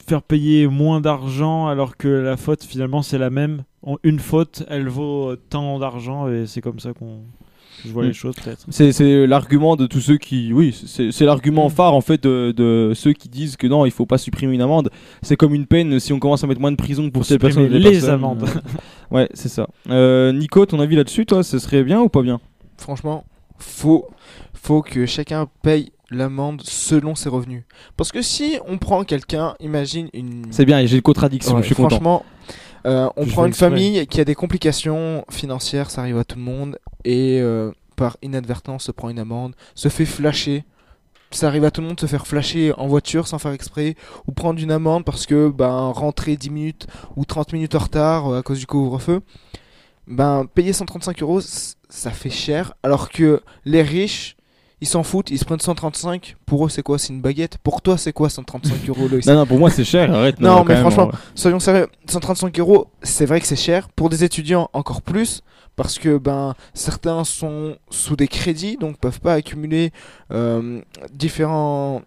[0.07, 3.63] faire payer moins d'argent alors que la faute finalement c'est la même.
[3.83, 7.21] En- Une faute, elle vaut tant d'argent et c'est comme ça qu'on
[7.85, 8.09] je vois Mm.
[8.09, 8.65] les choses peut-être.
[8.71, 10.51] C'est, c'est l'argument de tous ceux qui.
[10.53, 13.91] Oui, c'est, c'est l'argument phare en fait de, de ceux qui disent que non, il
[13.93, 14.91] faut pas supprimer une amende.
[15.23, 17.65] C'est comme une peine si on commence à mettre moins de prison pour telle personne.
[17.65, 18.45] supprimer ou telle les amendes.
[18.45, 18.61] Euh,
[19.15, 19.69] ouais, c'est ça.
[19.91, 22.41] Euh, Nico, ton avis là-dessus, toi, ce serait bien ou pas bien?
[22.79, 23.25] Franchement,
[23.59, 24.07] faut,
[24.55, 27.65] faut que chacun paye l'amende selon ses revenus.
[27.97, 30.47] Parce que si on prend quelqu'un, imagine une.
[30.51, 31.91] C'est bien, j'ai une contradiction, Ouais, je suis content.
[31.91, 32.25] franchement,
[32.87, 36.37] euh, on Je prend une famille qui a des complications financières, ça arrive à tout
[36.37, 40.65] le monde, et euh, par inadvertance se prend une amende, se fait flasher.
[41.33, 43.97] Ça arrive à tout le monde de se faire flasher en voiture sans faire exprès,
[44.29, 46.87] ou prendre une amende parce que ben, rentrer 10 minutes
[47.17, 49.23] ou 30 minutes en retard euh, à cause du couvre-feu.
[50.07, 54.36] Ben, payer 135 euros, ça fait cher, alors que les riches,
[54.81, 56.37] ils s'en foutent, ils se prennent 135.
[56.45, 56.99] Pour eux, c'est quoi?
[56.99, 57.59] C'est une baguette.
[57.59, 59.27] Pour toi, c'est quoi 135 euros Loïs?
[59.27, 61.89] Non, non, pour moi, c'est cher, arrête, non, mais franchement, soyons sérieux.
[62.07, 63.89] 135 euros, c'est vrai que c'est cher.
[63.89, 65.43] Pour des étudiants, encore plus.
[65.77, 69.93] Parce que ben certains sont sous des crédits, donc peuvent pas accumuler
[70.33, 70.81] euh,
[71.13, 72.01] différents,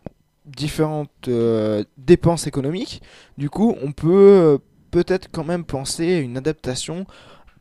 [0.48, 3.04] différentes euh, dépenses économiques.
[3.38, 4.58] Du coup, on peut euh,
[4.90, 7.06] peut-être quand même penser à une adaptation.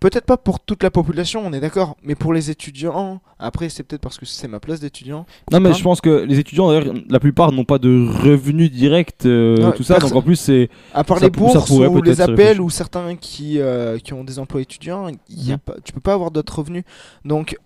[0.01, 3.83] Peut-être pas pour toute la population, on est d'accord, mais pour les étudiants, après c'est
[3.83, 5.27] peut-être parce que c'est ma place d'étudiant.
[5.51, 8.71] Non, mais Hein je pense que les étudiants, d'ailleurs, la plupart n'ont pas de revenus
[8.71, 9.99] directs, euh, tout ça.
[9.99, 10.71] Donc en plus, c'est.
[10.95, 14.25] À part ça les bourses pourrait ou les appels ou certains qui, euh, qui ont
[14.25, 16.85] des emplois étudiants, il y a pas, tu peux pas avoir d'autres revenus.
[17.25, 17.57] Donc,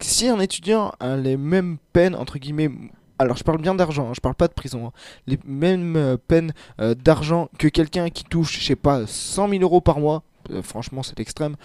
[0.00, 2.70] si un étudiant a les mêmes peines, entre guillemets,
[3.18, 4.92] alors je parle bien d'argent, hein, je parle pas de prison, hein,
[5.26, 9.62] les mêmes euh, peines euh, d'argent que quelqu'un qui touche, je sais pas, 100 000
[9.62, 10.22] euros par mois,
[10.62, 11.56] franchement c'est l'extrême,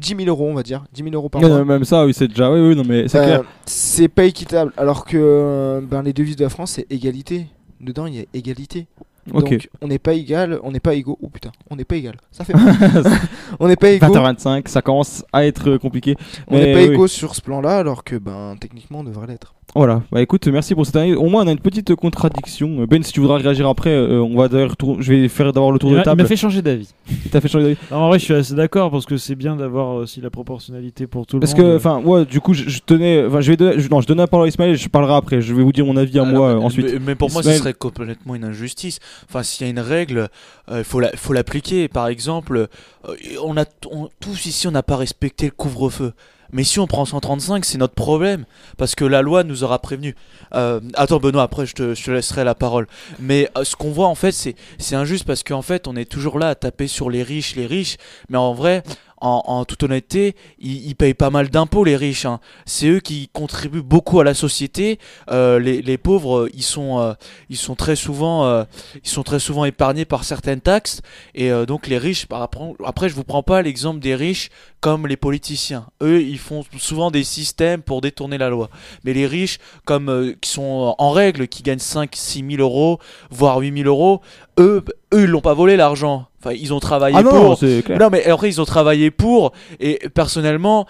[0.00, 1.58] 10 000 euros on va dire, 10 000 euros par Non, mois.
[1.58, 2.50] non, même ça, oui, c'est déjà.
[2.50, 3.42] Oui, oui, non, mais c'est Euh, clair.
[3.66, 4.72] c'est pas équitable.
[4.76, 7.46] Alors que euh, ben, les devises de la France, c'est égalité.
[7.80, 8.86] Dedans, il y a égalité.
[9.26, 11.18] Donc, on n'est pas égal, on n'est pas égaux.
[11.22, 12.16] Oh putain, on n'est pas égal.
[12.32, 12.74] Ça fait mal.
[13.60, 14.06] on n'est pas égaux.
[14.06, 16.16] 20h25, ça commence à être euh, compliqué.
[16.48, 16.94] On n'est pas oui.
[16.94, 19.54] égaux sur ce plan-là, alors que ben techniquement, on devrait l'être.
[19.76, 21.14] Voilà, bah écoute, merci pour cette année.
[21.14, 22.80] Au moins, on a une petite contradiction.
[22.80, 25.52] Euh, Ben, si tu voudras réagir après, euh, on va d'ailleurs tour- je vais faire
[25.52, 26.22] d'abord le tour Il de m'a- il table.
[26.22, 26.92] m'a fait changer d'avis.
[27.24, 27.76] Il t'a fait changer d'avis.
[27.92, 31.24] En vrai, je suis assez d'accord parce que c'est bien d'avoir aussi la proportionnalité pour
[31.24, 31.62] tout le Parce monde.
[31.62, 34.08] que, enfin, ouais, du coup, je, je tenais, enfin, je vais, donner- je- non, je
[34.08, 35.40] donne la parole à Ismaël et je parlerai après.
[35.40, 36.86] Je vais vous dire mon avis à moi euh, ensuite.
[36.92, 38.98] Mais, mais pour moi, ce serait complètement une injustice.
[39.28, 40.30] Enfin, s'il y a une règle,
[40.72, 41.86] il faut la- faut l'appliquer.
[41.86, 42.66] Par exemple,
[43.08, 43.12] euh,
[43.44, 46.12] on a on- tous ici, on n'a pas respecté le couvre-feu.
[46.52, 48.44] Mais si on prend 135, c'est notre problème.
[48.76, 50.14] Parce que la loi nous aura prévenu.
[50.54, 52.86] Euh, attends, Benoît, après, je te, je te laisserai la parole.
[53.18, 56.10] Mais euh, ce qu'on voit, en fait, c'est c'est injuste parce qu'en fait, on est
[56.10, 57.96] toujours là à taper sur les riches, les riches.
[58.28, 58.82] Mais en vrai,
[59.20, 62.26] en, en toute honnêteté, ils, ils payent pas mal d'impôts, les riches.
[62.26, 62.40] hein.
[62.66, 64.98] C'est eux qui contribuent beaucoup à la société.
[65.30, 67.12] Euh, les, les pauvres, ils sont, euh,
[67.48, 68.64] ils sont très souvent, euh,
[69.02, 71.02] ils sont très souvent épargnés par certaines taxes.
[71.34, 74.50] Et euh, donc les riches, après, après, je vous prends pas l'exemple des riches
[74.80, 75.86] comme les politiciens.
[76.02, 78.70] Eux, ils font souvent des systèmes pour détourner la loi.
[79.04, 82.98] Mais les riches, comme euh, qui sont en règle, qui gagnent 5, 6 000 euros,
[83.30, 84.22] voire 8 000 euros,
[84.58, 84.82] eux,
[85.14, 86.26] eux, ils l'ont pas volé l'argent.
[86.40, 87.58] Enfin, ils ont travaillé Ah non, pour.
[87.58, 87.98] c'est clair.
[87.98, 89.52] Non, mais après, ils ont travaillé pour.
[89.78, 90.86] Et personnellement,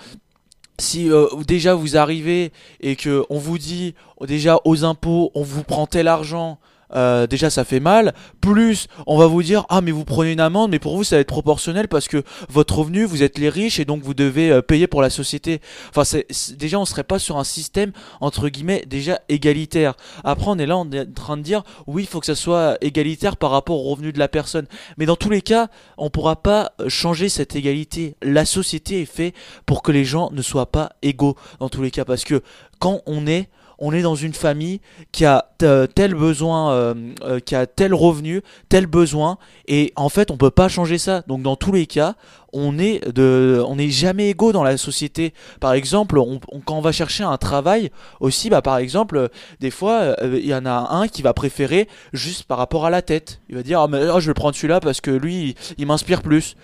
[0.78, 3.94] si euh, déjà vous arrivez et que on vous dit
[4.26, 6.58] déjà aux impôts, on vous prend tel argent.
[6.94, 10.40] Euh, déjà ça fait mal, plus on va vous dire ah mais vous prenez une
[10.40, 13.48] amende mais pour vous ça va être proportionnel parce que votre revenu vous êtes les
[13.48, 15.60] riches et donc vous devez euh, payer pour la société.
[15.90, 19.94] Enfin c'est déjà on serait pas sur un système entre guillemets déjà égalitaire.
[20.24, 22.34] Après on est là on est en train de dire oui il faut que ça
[22.34, 24.66] soit égalitaire par rapport au revenu de la personne.
[24.96, 28.16] Mais dans tous les cas on pourra pas euh, changer cette égalité.
[28.22, 29.34] La société est faite
[29.66, 32.42] pour que les gens ne soient pas égaux dans tous les cas parce que
[32.78, 33.48] quand on est
[33.80, 34.80] on est dans une famille
[35.12, 40.08] qui a t- tel besoin, euh, euh, qui a tel revenu, tel besoin, et en
[40.08, 41.22] fait on peut pas changer ça.
[41.26, 42.14] Donc dans tous les cas,
[42.52, 45.32] on est de, on n'est jamais égaux dans la société.
[45.60, 46.20] Par exemple,
[46.64, 49.28] quand on va chercher un travail aussi, bah par exemple,
[49.60, 52.90] des fois euh, il y en a un qui va préférer juste par rapport à
[52.90, 53.40] la tête.
[53.48, 56.56] Il va dire ah, je vais prendre celui-là parce que lui il, m'inspire plus.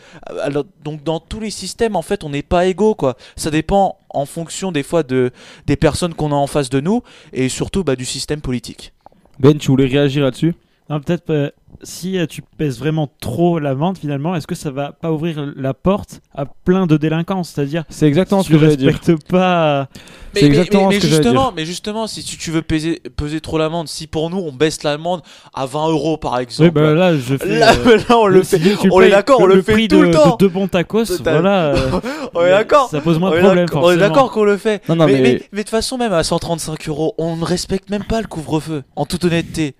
[0.85, 3.17] Donc dans tous les systèmes en fait on n'est pas égaux quoi.
[3.37, 5.31] Ça dépend en fonction des fois de
[5.67, 8.93] des personnes qu'on a en face de nous et surtout bah, du système politique.
[9.39, 10.55] Ben, tu voulais réagir là-dessus?
[10.89, 11.51] Non, peut-être euh,
[11.83, 15.75] si euh, tu pèses vraiment trop l'amende, finalement, est-ce que ça va pas ouvrir la
[15.75, 18.93] porte à plein de délinquance C'est-à-dire, C'est exactement si ce que tu j'allais dire.
[18.93, 19.89] respectes pas.
[20.35, 21.53] Mais, C'est mais- exactement mais- ce que mais justement, dire.
[21.57, 24.85] mais justement, si tu, tu veux peser, peser trop l'amende, si pour nous on baisse
[24.85, 25.23] l'amende
[25.55, 27.59] à 20 euros par exemple, Oui, bah là, je fais.
[27.59, 30.03] Là, euh, là, on le fait, on est d'accord, on le, fait prix tout de,
[30.03, 30.33] le temps.
[30.33, 31.67] de deux bons tacos, voilà.
[31.75, 32.01] euh,
[32.33, 32.91] on est d'accord.
[32.91, 34.89] Ça pose moins de d'accord- On est d'accord qu'on le fait.
[34.89, 37.45] Non, non, mais, mais- mais- mais de toute façon, même à 135 euros, on ne
[37.45, 38.85] respecte même pas le couvre-feu.
[38.95, 39.75] En toute honnêteté.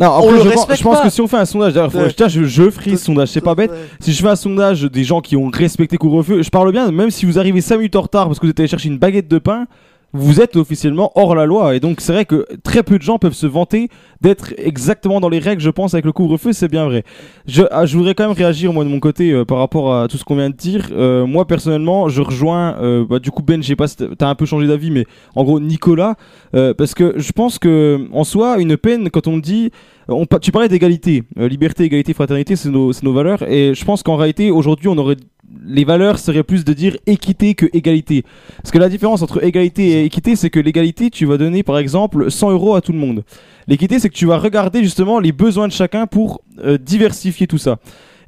[0.00, 2.08] Non, On après, je, pense- je que si on fait un sondage, d'ailleurs, Ouais.
[2.28, 3.70] je, je ferai ce sondage, c'est pas bête.
[4.00, 7.10] Si je fais un sondage des gens qui ont respecté couvre-feu, je parle bien, même
[7.10, 9.28] si vous arrivez 5 minutes en retard parce que vous êtes allé chercher une baguette
[9.28, 9.66] de pain,
[10.12, 11.74] vous êtes officiellement hors la loi.
[11.76, 13.88] Et donc, c'est vrai que très peu de gens peuvent se vanter
[14.20, 17.04] d'être exactement dans les règles, je pense, avec le couvre-feu, c'est bien vrai.
[17.46, 20.08] Je, ah, je voudrais quand même réagir, moi, de mon côté, euh, par rapport à
[20.08, 20.88] tout ce qu'on vient de dire.
[20.92, 24.34] Euh, moi, personnellement, je rejoins, euh, bah, du coup, Ben, je sais pas t'as- un
[24.34, 26.16] peu changé d'avis, mais en gros, Nicolas,
[26.54, 29.70] euh, parce que je pense que, en soi, une peine, quand on dit.
[30.08, 33.42] On, tu parlais d'égalité, Euh, liberté, égalité, fraternité, c'est nos, nos valeurs.
[33.48, 35.16] Et je pense qu'en réalité, aujourd'hui, on aurait
[35.64, 38.24] les valeurs seraient plus de dire équité que égalité.
[38.56, 41.78] Parce que la différence entre égalité et équité, c'est que l'égalité, tu vas donner par
[41.78, 43.24] exemple 100 euros à tout le monde.
[43.66, 47.58] L'équité, c'est que tu vas regarder justement les besoins de chacun pour euh, diversifier tout
[47.58, 47.78] ça.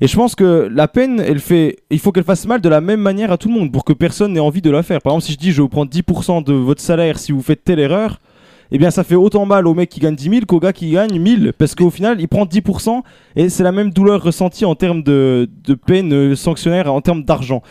[0.00, 2.80] Et je pense que la peine, elle fait, il faut qu'elle fasse mal de la
[2.80, 5.00] même manière à tout le monde pour que personne n'ait envie de la faire.
[5.00, 7.42] Par exemple, si je dis je vais vous prendre 10% de votre salaire si vous
[7.42, 8.20] faites telle erreur,
[8.72, 10.90] eh bien ça fait autant mal au mec qui gagne 10 000 qu'au gars qui
[10.90, 13.02] gagne 1000 parce qu'au final il prend 10%
[13.36, 17.62] et c'est la même douleur ressentie en termes de, de peine sanctionnaire en termes d'argent.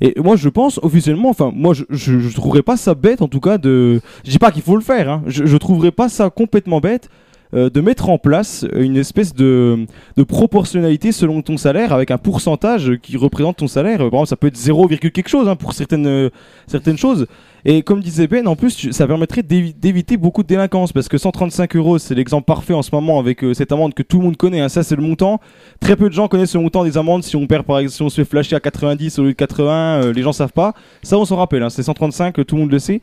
[0.00, 3.28] Et moi je pense officiellement, enfin moi je, je, je trouverais pas ça bête en
[3.28, 4.00] tout cas de...
[4.24, 5.22] Je dis pas qu'il faut le faire, hein.
[5.26, 7.08] je, je trouverais pas ça complètement bête
[7.54, 9.86] euh, de mettre en place une espèce de,
[10.18, 13.98] de proportionnalité selon ton salaire avec un pourcentage qui représente ton salaire.
[13.98, 16.28] Par exemple, ça peut être 0, quelque chose hein, pour certaines, euh,
[16.66, 17.26] certaines choses.
[17.64, 21.18] Et comme disait Ben, en plus, ça permettrait d'évi- d'éviter beaucoup de délinquance parce que
[21.18, 24.24] 135 euros, c'est l'exemple parfait en ce moment avec euh, cette amende que tout le
[24.24, 24.60] monde connaît.
[24.60, 24.68] hein.
[24.68, 25.40] Ça, c'est le montant.
[25.80, 27.24] Très peu de gens connaissent le montant des amendes.
[27.24, 29.34] Si on perd, par exemple, si on se fait flasher à 90 au lieu de
[29.34, 29.72] 80,
[30.04, 30.72] euh, les gens savent pas.
[31.02, 31.62] Ça, on s'en rappelle.
[31.62, 31.70] hein.
[31.70, 33.00] C'est 135, euh, tout le monde le sait.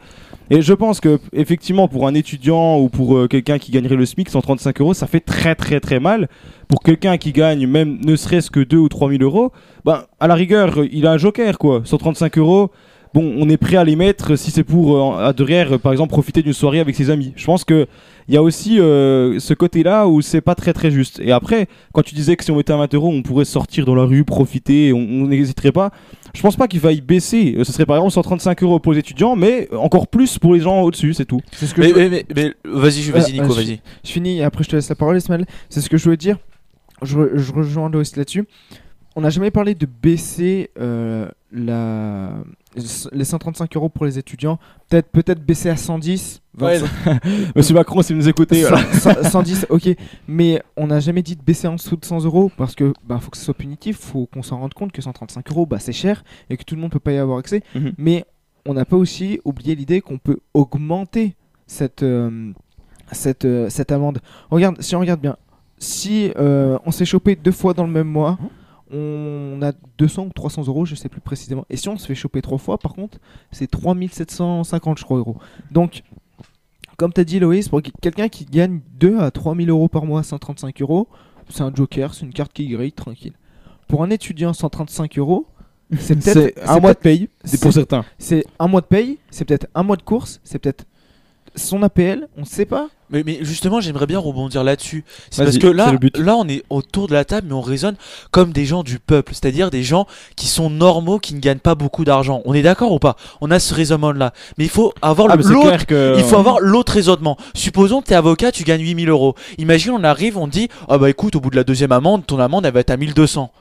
[0.49, 4.29] Et je pense que effectivement, pour un étudiant ou pour quelqu'un qui gagnerait le SMIC,
[4.29, 6.29] 135 euros, ça fait très très très mal.
[6.67, 9.51] Pour quelqu'un qui gagne même ne serait-ce que 2 ou 3 000 euros,
[9.85, 11.81] ben, à la rigueur, il a un joker quoi.
[11.83, 12.69] 135 euros,
[13.15, 16.11] bon, on est prêt à les mettre si c'est pour, euh, à derrière, par exemple,
[16.11, 17.33] profiter d'une soirée avec ses amis.
[17.35, 17.87] Je pense que
[18.27, 21.19] il y a aussi euh, ce côté-là où c'est pas très très juste.
[21.23, 23.85] Et après, quand tu disais que si on mettait à 20 euros, on pourrait sortir
[23.85, 25.91] dans la rue, profiter, on on n'hésiterait pas.
[26.33, 27.55] Je pense pas qu'il faille baisser.
[27.57, 30.59] Euh, Ce serait par exemple 135 euros pour les étudiants, mais encore plus pour les
[30.59, 31.39] gens au-dessus, c'est tout.
[31.53, 33.79] C'est ce que Mais, je- mais- mais- mais vas-y, vas-y, Nico, Euh, je- vas-y.
[34.03, 35.45] Je finis et après je te laisse la parole, Ismaël.
[35.69, 36.37] C'est ce que je voulais dire.
[37.01, 38.45] Je, je rejoins Loïs là-dessus.
[39.15, 42.31] On n'a jamais parlé de baisser euh, la...
[43.11, 44.59] les 135 euros pour les étudiants.
[44.89, 46.41] Peut-être peut-être baisser à 110.
[46.59, 46.77] Ouais.
[46.79, 47.25] 25.
[47.55, 48.93] Monsieur Macron, si vous nous écoutez, Cent- voilà.
[48.93, 49.89] cent- 110, ok.
[50.27, 53.19] Mais on n'a jamais dit de baisser en dessous de 100 euros parce que bah,
[53.19, 53.97] faut que ce soit punitif.
[53.99, 56.81] faut qu'on s'en rende compte que 135 euros, bah, c'est cher et que tout le
[56.81, 57.61] monde peut pas y avoir accès.
[57.75, 57.93] Mhm.
[57.97, 58.25] Mais
[58.65, 61.35] on n'a pas aussi oublié l'idée qu'on peut augmenter
[61.67, 62.51] cette, euh,
[63.11, 64.19] cette, euh, cette amende.
[64.49, 65.35] Regarde, si on regarde bien,
[65.77, 68.37] si euh, on s'est chopé deux fois dans le même mois,
[68.91, 71.65] on a 200 ou 300 euros, je sais plus précisément.
[71.69, 73.17] Et si on se fait choper trois fois, par contre,
[73.51, 75.37] c'est 3750, je crois, euros.
[75.71, 76.03] Donc,
[76.97, 80.23] comme tu as dit, Loïs, pour quelqu'un qui gagne 2 à 3000 euros par mois,
[80.23, 81.07] 135 euros,
[81.49, 83.33] c'est un joker, c'est une carte qui grille, tranquille.
[83.87, 85.47] Pour un étudiant, 135 euros,
[85.97, 88.05] c'est peut-être un mois de paye, c'est pour certains.
[88.17, 90.85] C'est un mois de paye, c'est peut-être un mois de course, c'est peut-être
[91.55, 92.87] son APL, on sait pas.
[93.11, 95.03] Mais, mais justement, j'aimerais bien rebondir là-dessus.
[95.29, 97.95] C'est parce que là, là, on est autour de la table, mais on raisonne
[98.31, 101.75] comme des gens du peuple, c'est-à-dire des gens qui sont normaux, qui ne gagnent pas
[101.75, 102.41] beaucoup d'argent.
[102.45, 103.15] On est d'accord ou pas?
[103.41, 104.33] On a ce raisonnement-là.
[104.57, 105.85] Mais il faut avoir Ah, l'autre.
[105.85, 107.37] que- Il faut avoir l'autre raisonnement.
[107.53, 109.35] Supposons que t'es avocat, tu gagnes 8000 euros.
[109.59, 112.39] Imagine, on arrive, on dit, ah bah écoute, au bout de la deuxième amende, ton
[112.39, 113.51] amende elle va être à 1200.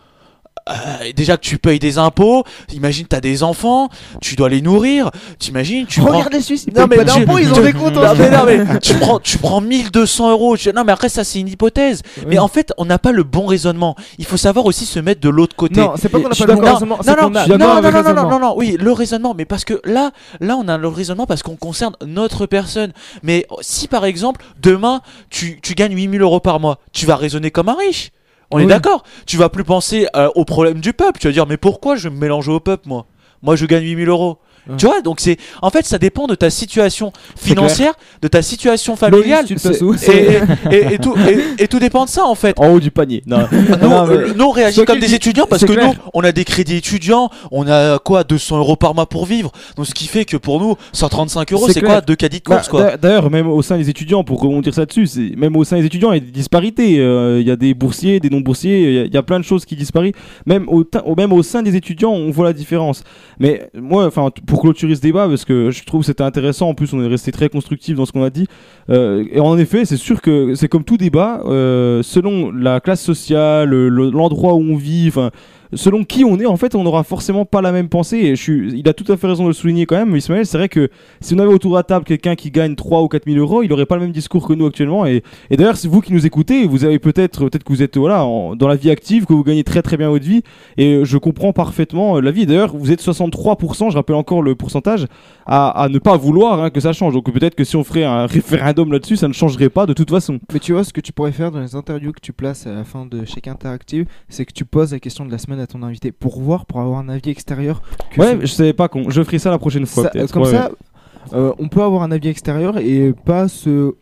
[0.70, 3.90] Euh, déjà que tu payes des impôts, imagine t'as des enfants,
[4.22, 6.30] tu dois les nourrir, t'imagines, tu Regarde prends...
[6.30, 8.78] les Suisses, ils Non, mais pas d'impôts, ils ont des comptes Non, mais, non, mais
[8.80, 10.56] tu prends, tu prends 1200 euros.
[10.56, 12.00] Tu- Non, mais après, ça, c'est une hypothèse.
[12.26, 13.94] Mais en fait, on n'a pas le bon raisonnement.
[14.16, 15.80] Il faut savoir aussi se mettre de l'autre côté.
[15.80, 17.58] Non, c'est pas qu'on a Je suis pas le bon raisonnement, Non, non, non, non,
[17.58, 19.34] non, non, non, non, non, oui, le raisonnement.
[19.36, 22.92] Mais parce que là, là, on a le raisonnement parce qu'on concerne notre personne.
[23.22, 27.50] Mais si, par exemple, demain, tu, tu gagnes 8000 euros par mois, tu vas raisonner
[27.50, 28.12] comme un riche.
[28.50, 31.18] On est d'accord Tu vas plus penser euh, aux problèmes du peuple.
[31.20, 33.06] Tu vas dire, mais pourquoi je vais me mélanger au peuple, moi?
[33.42, 34.38] Moi, je gagne 8000 euros.
[34.78, 38.96] Tu vois, donc c'est en fait ça dépend de ta situation financière, de ta situation
[38.96, 41.14] familiale, et, et- et tout,
[41.58, 42.58] et, tout dépend de ça en fait.
[42.58, 43.22] En haut du panier.
[43.26, 43.46] Non.
[43.52, 45.86] Nous, Non, mais- nous, on réagit comme des dit- étudiants parce que clair.
[45.88, 49.52] nous on a des crédits étudiants, on a quoi 200 euros par mois pour vivre,
[49.76, 52.56] donc ce qui fait que pour nous 135 euros c'est quoi deux caddies de Bah,
[52.56, 52.82] course quoi.
[52.82, 55.84] d'a- D'ailleurs, même au sein des étudiants, pour rebondir ça dessus, même au sein des
[55.84, 56.98] étudiants, il y a des disparités.
[56.98, 59.38] Euh, Il y a des boursiers, des non-boursiers, il y a- il y, a plein
[59.38, 60.14] de choses qui disparissent.
[60.46, 60.84] Même au,
[61.16, 63.02] même au sein des étudiants, on voit la différence.
[63.38, 66.68] Mais moi, enfin, t- pour clôturer ce débat, parce que je trouve que c'était intéressant,
[66.68, 68.46] en plus, on est resté très constructif dans ce qu'on a dit.
[68.88, 73.02] Euh, et en effet, c'est sûr que c'est comme tout débat, euh, selon la classe
[73.02, 75.32] sociale, le- l'endroit où on vit, enfin.
[75.72, 78.18] Selon qui on est, en fait, on n'aura forcément pas la même pensée.
[78.18, 80.46] Et il a tout à fait raison de le souligner quand même, Ismaël.
[80.46, 83.08] C'est vrai que si on avait autour de la table quelqu'un qui gagne 3 ou
[83.08, 85.06] 4 000 euros, il n'aurait pas le même discours que nous actuellement.
[85.06, 88.26] Et, d'ailleurs, c'est vous qui nous écoutez, vous avez peut-être, peut-être que vous êtes voilà,
[88.56, 90.42] dans la vie active, que vous gagnez très très bien votre vie.
[90.76, 92.46] Et je comprends parfaitement euh, la vie.
[92.46, 95.06] D'ailleurs, vous êtes 63%, je rappelle encore le pourcentage,
[95.46, 97.14] à, à ne pas vouloir hein, que ça change.
[97.14, 100.10] Donc peut-être que si on ferait un référendum là-dessus, ça ne changerait pas de toute
[100.10, 100.40] façon.
[100.52, 102.72] Mais tu vois, ce que tu pourrais faire dans les interviews que tu places à
[102.72, 105.66] la fin de chaque interactive, c'est que tu poses la question de la semaine à
[105.66, 107.82] ton invité pour voir, pour avoir un avis extérieur.
[108.10, 109.10] que Ouais, je savais pas qu'on.
[109.10, 111.28] Je ferai ça la prochaine fois Ça- comme Ouais, ça, ouais.
[111.38, 113.94] euh, on peut avoir un avis extérieur et pas se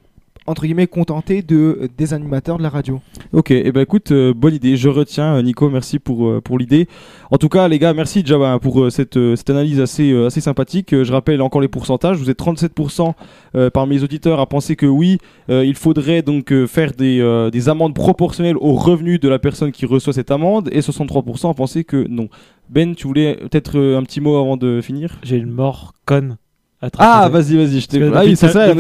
[0.47, 3.01] entre guillemets contenter de des animateurs de la radio.
[3.33, 6.59] Ok, et ben écoute, euh, bonne idée, je retiens euh, Nico, merci pour, euh, pour
[6.59, 6.89] l'idée.
[7.31, 10.11] En tout cas les gars, merci déjà bah, pour euh, cette, euh, cette analyse assez,
[10.13, 10.93] euh, assez sympathique.
[10.93, 13.13] Euh, je rappelle encore les pourcentages, vous êtes 37%
[13.55, 15.19] euh, parmi les auditeurs à penser que oui,
[15.51, 19.39] euh, il faudrait donc euh, faire des, euh, des amendes proportionnelles au revenu de la
[19.39, 22.29] personne qui reçoit cette amende et 63% à penser que non.
[22.69, 25.19] Ben, tu voulais peut-être euh, un petit mot avant de finir?
[25.23, 26.37] J'ai une mort conne.
[26.81, 28.03] à Ah, vas-y, vas-y, je t'ai.
[28.15, 28.73] Ah oui, c'est ça,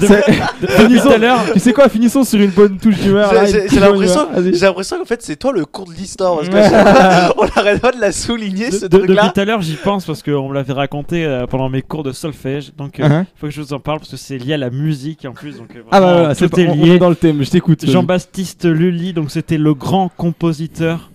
[0.00, 1.52] de- Finissons-.
[1.52, 3.32] Tu sais quoi, finissons sur une bonne touche d'humeur.
[3.46, 6.68] J'ai- l'impression, j'ai l'impression qu'en fait c'est toi le cours de l'histoire parce que Ouais.
[7.38, 9.22] on arrête pas de la souligner ce truc-là.
[9.22, 12.02] depuis tout à l'heure, j'y pense parce qu'on me l'avait raconté euh, pendant mes cours
[12.02, 12.72] de solfège.
[12.76, 13.24] Donc, il Uh-huh.
[13.36, 15.56] faut que je vous en parle parce que c'est lié à la musique en plus.
[15.58, 16.94] Donc, euh, Ah bah voilà, c'est on- on lié.
[16.94, 17.86] est dans le thème, je t'écoute.
[17.88, 21.10] Jean-Baptiste Lully, donc c'était le grand compositeur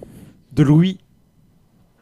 [0.53, 0.97] de Louis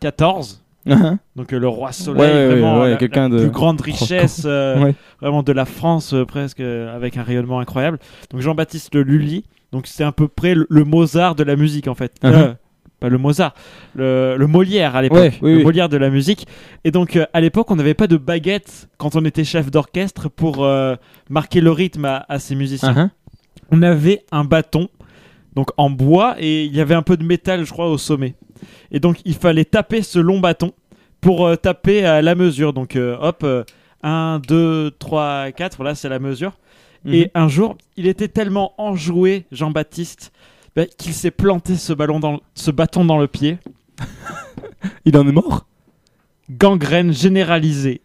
[0.04, 0.58] XIV.
[0.88, 1.18] Uh-huh.
[1.36, 4.92] Donc euh, le roi soleil, Ouais, ouais, vraiment ouais, la, de- plus grande richesse, euh,
[5.22, 8.00] vraiment de la France euh, presque, euh, avec un rayonnement incroyable.
[8.32, 11.94] Donc Jean-Baptiste Lully, donc c'est à peu près le, le Mozart de la musique en
[11.94, 12.14] fait.
[12.24, 12.56] Uh-huh.
[13.00, 13.54] Pas le Mozart,
[13.96, 15.64] le, le Molière à l'époque, oui, le oui.
[15.64, 16.48] Molière de la musique.
[16.84, 20.68] Et donc à l'époque, on n'avait pas de baguette quand on était chef d'orchestre pour
[21.30, 22.94] marquer le rythme à, à ces musiciens.
[22.94, 23.10] Uh-huh.
[23.72, 24.90] On avait un bâton,
[25.56, 28.36] donc en bois, et il y avait un peu de métal, je crois, au sommet.
[28.92, 30.74] Et donc il fallait taper ce long bâton
[31.20, 32.74] pour euh, taper à la mesure.
[32.74, 33.46] Donc euh, hop,
[34.04, 36.54] 1, 2, 3, 4, voilà, c'est la mesure.
[37.06, 37.14] Mhm.
[37.14, 40.32] Et un jour, il était tellement enjoué, Jean-Baptiste,
[40.76, 43.58] bah, qu'il s'est planté ce, ballon dans, ce bâton dans le pied.
[45.06, 45.66] Il en est mort?
[46.50, 48.02] Gangrène généralisée.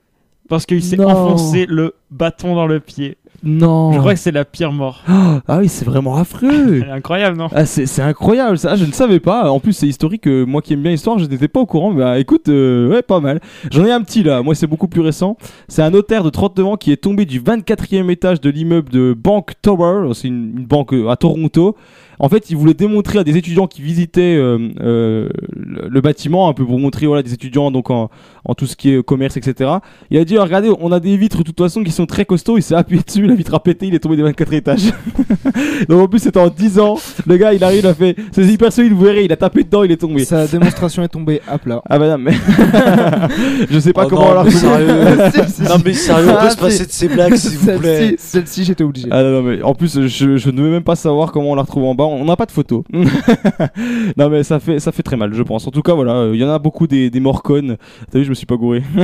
[0.48, 3.18] Parce qu'il s'est enfoncé le bâton dans le pied.
[3.46, 3.92] Non.
[3.92, 5.02] Je crois que c'est la pire mort.
[5.08, 5.12] Oh,
[5.48, 6.82] ah oui, c'est vraiment affreux.
[6.82, 7.48] Elle est incroyable, non?
[7.54, 9.50] Ah, c'est c'est incroyable ça, je ne savais pas.
[9.50, 10.26] En plus, c'est historique.
[10.26, 11.92] euh, moi qui aime bien l'histoire, je n'étais pas au courant.
[11.92, 13.40] Mais bah, écoute, euh, ouais, pas mal.
[13.70, 14.42] J'en ai un petit là.
[14.42, 15.36] Moi, c'est beaucoup plus récent.
[15.68, 19.14] C'est un notaire de 39 ans qui est tombé du 24e étage de l'immeuble de
[19.16, 20.12] Bank Tower.
[20.14, 21.76] C'est une, une banque euh, à Toronto.
[22.18, 26.48] En fait, il voulait démontrer à des étudiants qui visitaient euh, euh, le, le bâtiment,
[26.48, 28.10] un peu pour montrer voilà des étudiants donc en,
[28.44, 29.70] en tout ce qui est commerce, etc.
[30.10, 32.56] Il a dit, regardez, on a des vitres de toute façon qui sont très costauds.
[32.58, 34.92] Il s'est appuyé dessus, la vitre a pété, il est tombé des 24 étages.
[35.88, 36.96] donc en plus, c'était en 10 ans.
[37.26, 39.62] Le gars, il arrive, il a fait, c'est hyper solide, vous verrez, il a tapé
[39.64, 40.24] dedans, il est tombé.
[40.24, 41.82] Sa démonstration est tombée à plat.
[41.88, 42.32] Ah bah non, mais
[43.70, 44.86] je sais pas Oh comment non, on l'a sérieux.
[45.46, 48.14] Si, si, Non, mais sérieux, on peut se passer de ces blagues, s'il vous plaît.
[48.18, 49.08] Celle-ci- j'étais obligé.
[49.10, 51.54] Ah non, non, mais en plus, je, je ne veux même pas savoir comment on
[51.54, 52.04] l'a retrouvé en bas.
[52.08, 52.84] On n'a pas de photo.
[54.16, 55.66] non, mais ça fait, ça fait très mal, je pense.
[55.66, 57.22] En tout cas, voilà, euh, il y en a beaucoup des, des.
[57.22, 58.82] T'as vu, je me suis pas gouré.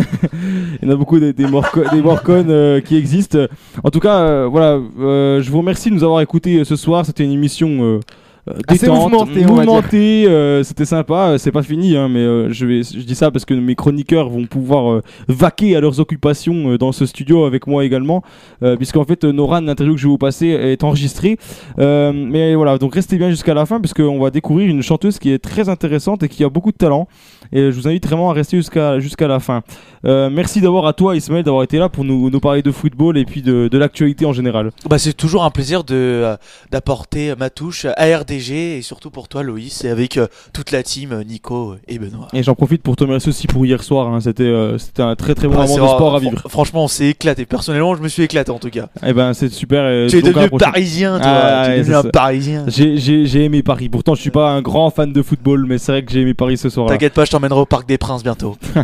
[0.83, 3.39] Il y en a beaucoup des, des, euh, qui existent.
[3.83, 7.05] En tout cas, euh, voilà, je vous remercie de nous avoir écoutés ce soir.
[7.05, 8.01] C'était une émission.
[8.49, 12.83] Euh, détente, mouvementée, euh, c'était sympa, euh, c'est pas fini, hein, mais euh, je, vais,
[12.83, 16.79] je dis ça parce que mes chroniqueurs vont pouvoir euh, vaquer à leurs occupations euh,
[16.79, 18.23] dans ce studio avec moi également,
[18.65, 21.39] euh, puisqu'en fait, Noran, l'interview que je vais vous passer est enregistrée.
[21.79, 25.19] Euh, mais voilà, donc restez bien jusqu'à la fin, parce qu'on va découvrir une chanteuse
[25.21, 27.07] qui est très intéressante et qui a beaucoup de talent.
[27.53, 29.63] Et je vous invite vraiment à rester jusqu'à jusqu'à la fin.
[30.05, 33.17] Euh, merci d'avoir à toi, Ismaël, d'avoir été là pour nous, nous parler de football
[33.19, 34.71] et puis de, de l'actualité en général.
[34.89, 36.37] Bah, c'est toujours un plaisir de euh,
[36.73, 40.83] d'apporter ma touche à RDG et surtout pour toi Loïs et avec euh, toute la
[40.83, 42.29] team Nico et Benoît.
[42.33, 44.09] Et j'en profite pour te remercier aussi pour hier soir.
[44.09, 44.21] hein.
[44.21, 46.43] C'était c'était un très très bon moment de vrai, sport à vivre.
[46.49, 47.45] Franchement, on s'est éclaté.
[47.47, 48.89] Personnellement, je me suis éclaté en tout cas.
[49.07, 49.87] Eh ben c'est super.
[49.89, 51.29] et Tu es devenu parisien, toi.
[51.31, 52.11] Ah, Tu es devenu un ça.
[52.11, 52.65] parisien.
[52.69, 53.89] J'ai- J'ai j'ai aimé Paris.
[53.89, 56.35] Pourtant, je suis pas un grand fan de football, mais c'est vrai que j'ai aimé
[56.35, 56.87] Paris ce soir.
[56.89, 58.57] T'inquiète pas, je t'emmènerai au Parc des Princes bientôt.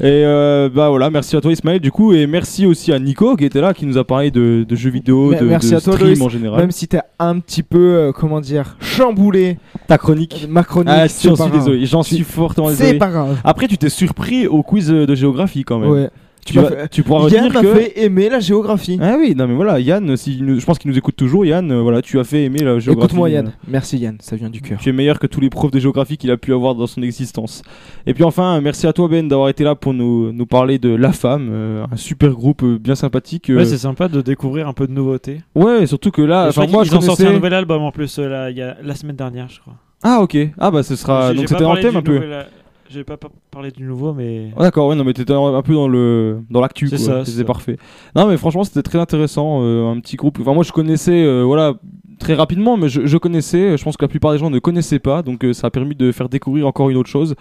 [0.00, 3.36] Et euh, bah voilà, merci à toi Ismaël du coup, et merci aussi à Nico
[3.36, 5.76] qui était là, qui nous a parlé de, de jeux vidéo, Mais de, Merci de
[5.76, 6.22] à toi, stream Loïs.
[6.22, 6.60] en général.
[6.60, 10.46] Même si t'as un petit peu, euh, comment dire, chamboulé ta chronique.
[10.48, 10.92] Ma chronique.
[10.92, 12.98] Ah, j'en suis désolé, j'en suis fortement C'est désolé.
[12.98, 13.36] pas grave.
[13.44, 15.90] Après, tu t'es surpris au quiz de géographie quand même.
[15.90, 16.10] Ouais.
[16.52, 17.74] Tu, vas- fait- tu pourras Yann retenir m'a que.
[17.74, 18.98] fait aimer la géographie.
[19.02, 21.44] Ah oui, non mais voilà, Yann, si nous- je pense qu'il nous écoute toujours.
[21.46, 23.06] Yann, euh, voilà, tu as fait aimer la géographie.
[23.06, 23.46] Écoute-moi Yann.
[23.48, 24.78] euh, Merci Yann, ça vient du cœur.
[24.80, 27.02] Tu es meilleur que tous les profs de géographie qu'il a pu avoir dans son
[27.02, 27.62] existence.
[28.06, 30.94] Et puis enfin, merci à toi Ben d'avoir été là pour nous, nous parler de
[30.94, 33.50] La Femme, euh, un super groupe euh, bien sympathique.
[33.50, 33.56] euh.
[33.56, 35.40] Ouais, c'est sympa de découvrir un peu de nouveautés.
[35.54, 38.18] Ouais, surtout que là, enfin, moi qu'ils je ont sorti un nouvel album en plus
[38.18, 39.74] euh, là, il y a, la semaine dernière, je crois.
[40.02, 42.14] Ah ok, ah bah ce sera donc c'était parlé thème un peu.
[42.14, 42.42] nouvel, euh,
[42.90, 44.50] J'ai pas par- parlé du nouveau, mais.
[44.56, 47.24] Ah, D'accord, ouais, non, mais t'étais un peu dans le dans l'actu, C'est quoi.
[47.24, 47.76] C'était parfait.
[48.16, 50.38] Non, mais franchement, c'était très intéressant, euh, un petit groupe.
[50.40, 51.74] Enfin, moi, je connaissais, euh, voilà,
[52.18, 53.76] très rapidement, mais je, connaissais.
[53.76, 55.94] Je pense que la plupart des gens ne connaissaient pas, donc euh, ça a permis
[55.94, 57.34] de faire découvrir encore une autre chose.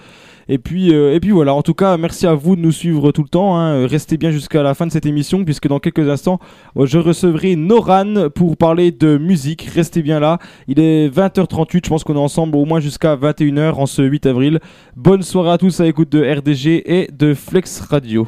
[0.47, 1.53] Et puis, euh, et puis voilà.
[1.53, 3.57] En tout cas, merci à vous de nous suivre tout le temps.
[3.57, 3.85] hein.
[3.85, 6.39] Restez bien jusqu'à la fin de cette émission, puisque dans quelques instants,
[6.77, 9.63] euh, je recevrai Noran pour parler de musique.
[9.63, 10.39] Restez bien là.
[10.67, 11.81] Il est 20h38.
[11.85, 14.59] Je pense qu'on est ensemble au moins jusqu'à 21h en ce 8 avril.
[14.95, 18.27] Bonne soirée à tous à l'écoute de RDG et de Flex Radio.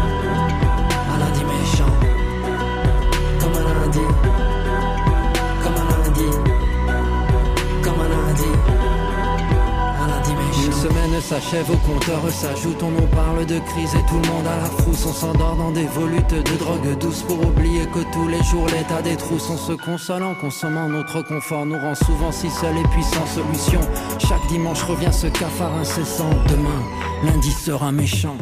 [11.21, 14.65] S'achève, au compteur s'ajoute, on nous parle de crise et tout le monde à la
[14.65, 15.05] frousse.
[15.05, 19.01] On s'endort dans des volutes de drogue douce pour oublier que tous les jours l'état
[19.01, 19.49] des trousses.
[19.49, 23.25] On se console en consommant notre confort, nous rend souvent si seuls et puis sans
[23.27, 23.81] solution.
[24.19, 26.29] Chaque dimanche revient ce cafard incessant.
[26.49, 26.81] Demain,
[27.23, 28.37] lundi sera méchant.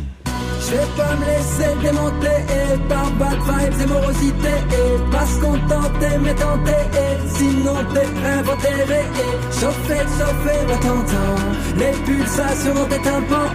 [0.61, 5.39] Je vais pas me laisser démonter et par bad vibes et morosité et pas se
[5.39, 12.85] contenter mais tenter et sinon t'es inventé et chauffer, chauffer le tentant les pulsations dans
[12.85, 13.51] tes tympans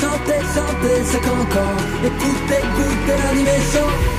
[0.00, 1.80] chanter, chanter c'est qu'encore.
[2.04, 4.15] Écouter, goûter l'animation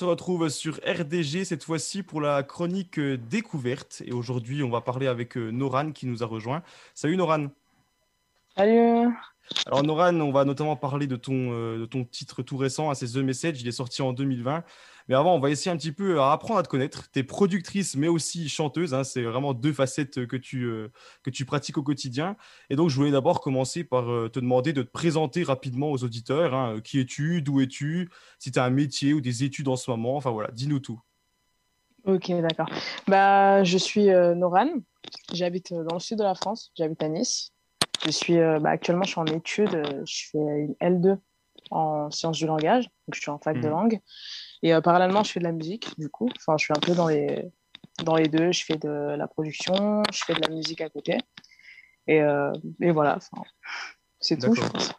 [0.00, 4.02] se retrouve sur RDG cette fois-ci pour la chronique euh, découverte.
[4.06, 6.62] Et aujourd'hui, on va parler avec euh, Noran qui nous a rejoint.
[6.94, 7.48] Salut Noran.
[8.56, 9.10] Salut.
[9.66, 12.94] Alors Noran, on va notamment parler de ton, euh, de ton titre tout récent, hein,
[12.94, 13.60] c'est The Message.
[13.60, 14.64] Il est sorti en 2020.
[15.08, 17.10] Mais avant, on va essayer un petit peu à apprendre à te connaître.
[17.12, 18.94] Tu es productrice, mais aussi chanteuse.
[18.94, 19.04] hein.
[19.04, 20.88] C'est vraiment deux facettes que tu, euh,
[21.22, 22.36] que tu pratiques au quotidien.
[22.70, 26.04] Et donc, je voulais d'abord commencer par euh, te demander de te présenter rapidement aux
[26.04, 26.54] auditeurs.
[26.54, 26.80] hein.
[26.82, 27.42] Qui es-tu?
[27.42, 28.08] D'où es-tu?
[28.38, 30.16] Si tu as un métier ou des études en ce moment.
[30.16, 31.00] Enfin voilà, dis-nous tout.
[32.04, 32.68] Ok, d'accord.
[33.08, 34.68] Bah, je suis euh, Noran.
[35.32, 36.72] J'habite euh, dans le sud de la France.
[36.76, 37.50] J'habite à Nice.
[38.06, 39.74] Je suis euh, bah, actuellement, je suis en études.
[39.74, 41.18] euh, Je fais une L2
[41.70, 42.84] en sciences du langage.
[42.84, 43.70] Donc, je suis en fac de Mhm.
[43.70, 44.00] langue.
[44.62, 46.28] Et euh, parallèlement, je fais de la musique, du coup.
[46.36, 47.44] Enfin, je suis un peu dans les,
[48.04, 48.52] dans les deux.
[48.52, 51.16] Je fais de la production, je fais de la musique à côté.
[52.06, 53.18] Et, euh, et voilà,
[54.20, 54.92] c'est tout, je pense.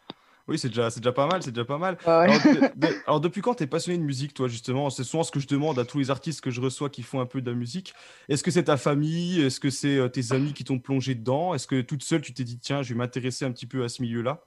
[0.48, 1.96] Oui, c'est déjà, déjà pas mal, c'est déjà pas mal.
[2.04, 2.12] Ouais.
[2.12, 4.90] Alors, de- de- alors, depuis quand t'es passionné de musique, toi, justement?
[4.90, 7.20] C'est souvent ce que je demande à tous les artistes que je reçois qui font
[7.20, 7.94] un peu de la musique.
[8.28, 9.40] Est-ce que c'est ta famille?
[9.40, 11.54] Est-ce que c'est euh, tes amis qui t'ont plongé dedans?
[11.54, 13.88] Est-ce que toute seule, tu t'es dit, tiens, je vais m'intéresser un petit peu à
[13.88, 14.42] ce milieu-là?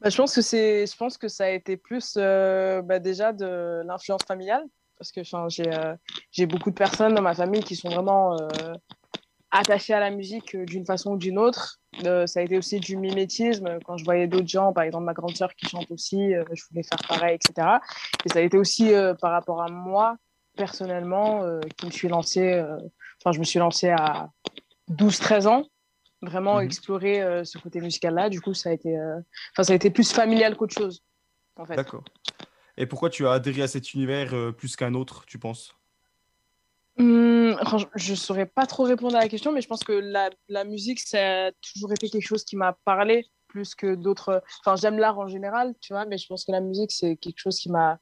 [0.00, 3.32] Bah, je pense que c'est, je pense que ça a été plus euh, bah, déjà
[3.32, 4.64] de l'influence familiale,
[4.98, 5.96] parce que euh,
[6.30, 8.74] j'ai beaucoup de personnes dans ma famille qui sont vraiment euh,
[9.50, 11.78] attachées à la musique euh, d'une façon ou d'une autre.
[12.04, 15.14] Euh, ça a été aussi du mimétisme quand je voyais d'autres gens, par exemple ma
[15.14, 17.78] grande sœur qui chante aussi, je voulais faire pareil, etc.
[18.26, 20.16] Et ça a été aussi par rapport à moi
[20.58, 21.42] personnellement
[21.78, 22.62] qui me suis lancée.
[23.20, 24.28] Enfin, je me suis lancée à
[24.90, 25.64] 12-13 ans
[26.22, 28.30] vraiment explorer euh, ce côté musical-là.
[28.30, 29.20] Du coup, ça a été, euh,
[29.52, 31.02] enfin, ça a été plus familial qu'autre chose,
[31.56, 31.76] en fait.
[31.76, 32.04] D'accord.
[32.76, 35.74] Et pourquoi tu as adhéré à cet univers euh, plus qu'un autre, tu penses?
[37.64, 40.64] Franchement, je saurais pas trop répondre à la question, mais je pense que la, la
[40.64, 44.42] musique, ça a toujours été quelque chose qui m'a parlé plus que d'autres.
[44.60, 47.38] Enfin, j'aime l'art en général, tu vois, mais je pense que la musique, c'est quelque
[47.38, 47.98] chose qui m'a.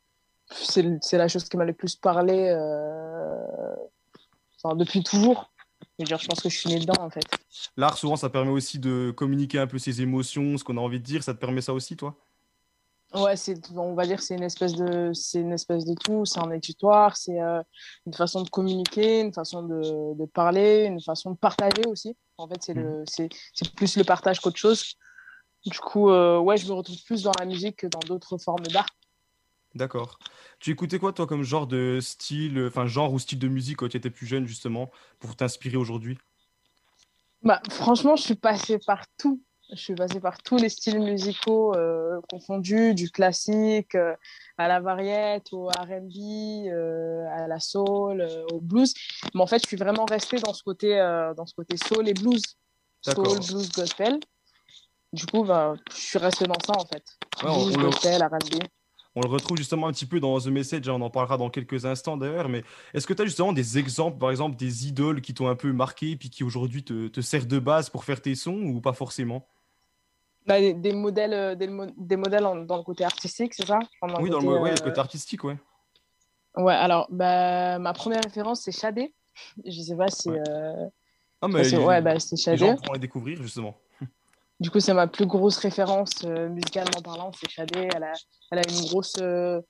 [0.51, 3.75] C'est c'est la chose qui m'a le plus parlé euh,
[4.63, 5.51] enfin, depuis toujours.
[5.99, 7.25] Dire, je pense que je suis née dedans, en fait.
[7.77, 10.99] L'art, souvent, ça permet aussi de communiquer un peu ses émotions, ce qu'on a envie
[10.99, 11.23] de dire.
[11.23, 12.17] Ça te permet ça aussi, toi?
[13.15, 16.41] Ouais, c'est, on va dire c'est une espèce de, c'est une espèce de tout, c'est
[16.41, 17.63] un exutoire, c'est euh,
[18.07, 22.17] une façon de communiquer, une façon de, de parler, une façon de partager aussi.
[22.39, 24.97] En fait, c'est le, c'est, c'est plus le partage qu'autre chose.
[25.65, 28.67] Du coup, euh, ouais, je me retrouve plus dans la musique que dans d'autres formes
[28.67, 28.89] d'art.
[29.75, 30.19] D'accord.
[30.61, 33.79] Tu écoutais quoi, toi, comme genre de style, euh, enfin, genre ou style de musique
[33.79, 36.19] quand tu étais plus jeune, justement, pour t'inspirer aujourd'hui?
[37.43, 39.43] Bah, franchement, je suis passée par tout.
[39.71, 44.15] Je suis passée par tous les styles musicaux euh, confondus, du classique euh,
[44.59, 48.95] à la variette, au R&B, euh, à la soul, au blues.
[49.35, 50.97] Mais en fait, je suis vraiment restée dans ce côté,
[51.37, 52.43] dans ce côté soul et blues.
[53.03, 54.21] Soul, blues, gospel.
[55.13, 57.05] Du coup, bah, je suis restée dans ça, en fait.
[57.43, 58.63] Ouais, blues, on gospel, R&B.
[59.17, 61.49] On le retrouve justement un petit peu dans The Message, hein, on en parlera dans
[61.49, 65.21] quelques instants d'ailleurs, mais est-ce que tu as justement des exemples, par exemple, des idoles
[65.21, 68.21] qui t'ont un peu marqué, puis qui aujourd'hui te, te servent de base pour faire
[68.21, 69.47] tes sons, ou pas forcément?
[70.47, 73.67] Bah, des, des modèles, euh, des, mo- des modèles en- dans le côté artistique, c'est
[73.67, 73.79] ça?
[74.01, 75.57] Enfin, Oui, dans le, côté, ouais, euh, le côté artistique, ouais.
[76.57, 79.15] Ouais, alors, bah, ma première référence, c'est Shadé.
[79.65, 80.29] Je sais pas si.
[80.29, 80.89] euh,
[81.41, 82.59] Ah, les- ouais, bah, c'est les Shadé.
[82.59, 83.77] gens pourront les découvrir, justement.
[84.61, 87.89] Du coup, c'est ma plus grosse référence euh, musicalement parlant, c'est Shadé.
[87.95, 88.13] Elle a,
[88.51, 89.61] elle a une grosse, euh,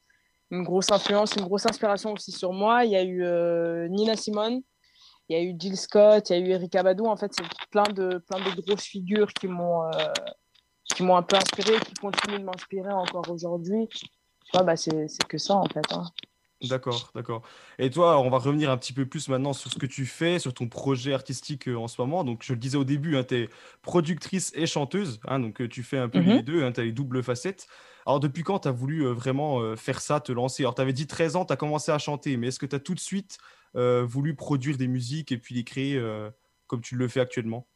[0.50, 2.84] une grosse influence, une grosse inspiration aussi sur moi.
[2.84, 4.60] Il y a eu euh, Nina Simone,
[5.28, 7.02] il y a eu Jill Scott, il y a eu Erika Badu.
[7.06, 9.82] En fait, c'est plein de, plein de grosses figures qui m'ont
[10.94, 13.88] qui m'ont un peu inspiré, qui continuent de m'inspirer encore aujourd'hui.
[14.52, 15.84] Ouais, bah, c'est c'est que ça, en fait.
[15.92, 16.04] hein.
[16.68, 17.42] D'accord, d'accord.
[17.78, 20.38] Et toi, on va revenir un petit peu plus maintenant sur ce que tu fais,
[20.38, 22.24] sur ton projet artistique euh, en ce moment.
[22.24, 23.48] Donc, je le disais au début, tu es
[23.82, 26.36] productrice et chanteuse, hein, donc euh, tu fais un peu Mhm.
[26.36, 27.66] les deux, tu as les doubles facettes.
[28.06, 30.62] Alors, depuis quand tu as voulu euh, vraiment faire ça, te lancer?
[30.62, 32.76] Alors, tu avais dit 13 ans, tu as commencé à chanter, mais est-ce que tu
[32.76, 33.38] as tout de suite
[33.76, 36.30] euh, voulu produire des musiques et puis les créer euh,
[36.68, 37.66] comme tu le fais actuellement?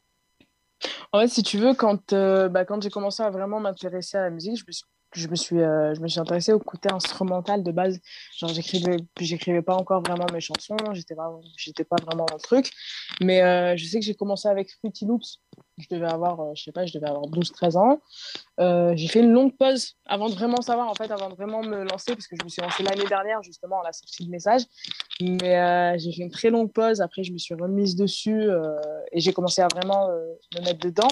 [1.13, 4.23] En fait, si tu veux, quand, euh, bah, quand j'ai commencé à vraiment m'intéresser à
[4.23, 6.93] la musique, je me suis, je me suis, euh, je me suis intéressée au côté
[6.93, 7.99] instrumental de base.
[8.37, 12.41] Genre, j'écrivais, j'écrivais pas encore vraiment mes chansons, j'étais pas, j'étais pas vraiment dans le
[12.41, 12.71] truc.
[13.21, 15.41] Mais euh, je sais que j'ai commencé avec Fruity Loops.
[15.79, 18.01] Je devais avoir, euh, je sais pas, je devais avoir 12-13 ans.
[18.61, 21.63] Euh, j'ai fait une longue pause avant de vraiment savoir, en fait, avant de vraiment
[21.63, 24.31] me lancer, parce que je me suis lancée l'année dernière, justement, à la sortie de
[24.31, 24.63] message.
[25.21, 27.01] Mais j'ai fait une très longue pause.
[27.01, 28.49] Après, je me suis remise dessus
[29.13, 31.09] et j'ai commencé à vraiment me mettre dedans.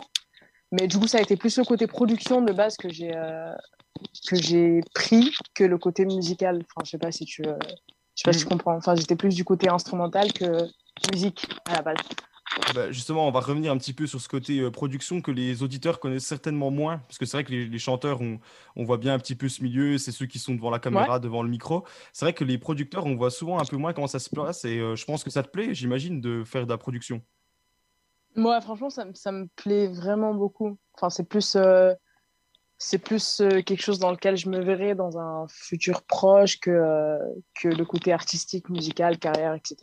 [0.72, 3.12] Mais du coup, ça a été plus le côté production de base que j'ai
[4.28, 6.62] que j'ai pris que le côté musical.
[6.74, 7.54] Enfin, je sais pas si tu, euh,
[8.14, 8.76] je sais pas si tu comprends.
[8.76, 10.66] Enfin, j'étais plus du côté instrumental que
[11.12, 11.96] musique à la base.
[12.74, 15.62] Bah, justement, on va revenir un petit peu sur ce côté euh, production que les
[15.62, 18.38] auditeurs connaissent certainement moins, parce que c'est vrai que les, les chanteurs, on,
[18.76, 21.18] on voit bien un petit peu ce milieu, c'est ceux qui sont devant la caméra,
[21.18, 21.84] devant le micro.
[22.12, 24.64] C'est vrai que les producteurs, on voit souvent un peu moins comment ça se passe,
[24.64, 27.20] et euh, je pense que ça te plaît, j'imagine, de faire de la production.
[28.36, 30.78] Moi, franchement, ça, me- ça me plaît vraiment beaucoup.
[30.94, 31.92] Enfin, c'est plus, euh,
[32.78, 36.70] c'est plus euh, quelque chose dans lequel je me verrai dans un futur proche que,
[36.70, 37.18] euh,
[37.54, 39.76] que le côté artistique, musical, carrière, etc.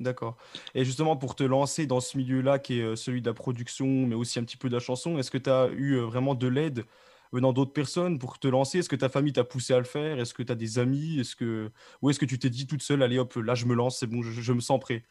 [0.00, 0.36] D'accord.
[0.74, 3.86] Et justement, pour te lancer dans ce milieu-là, qui est euh, celui de la production,
[3.86, 6.48] mais aussi un petit peu de la chanson, est-ce que tu as eu vraiment de
[6.48, 6.84] l'aide
[7.32, 8.78] venant d'autres personnes pour te lancer?
[8.78, 10.18] Est-ce que ta famille t'a poussé à le faire?
[10.18, 11.20] Est-ce que tu as des amis?
[11.20, 11.70] Est-ce que...
[12.02, 14.08] Ou est-ce que tu t'es dit toute seule, allez hop, là je me lance, c'est
[14.08, 15.04] bon, je me sens prêt?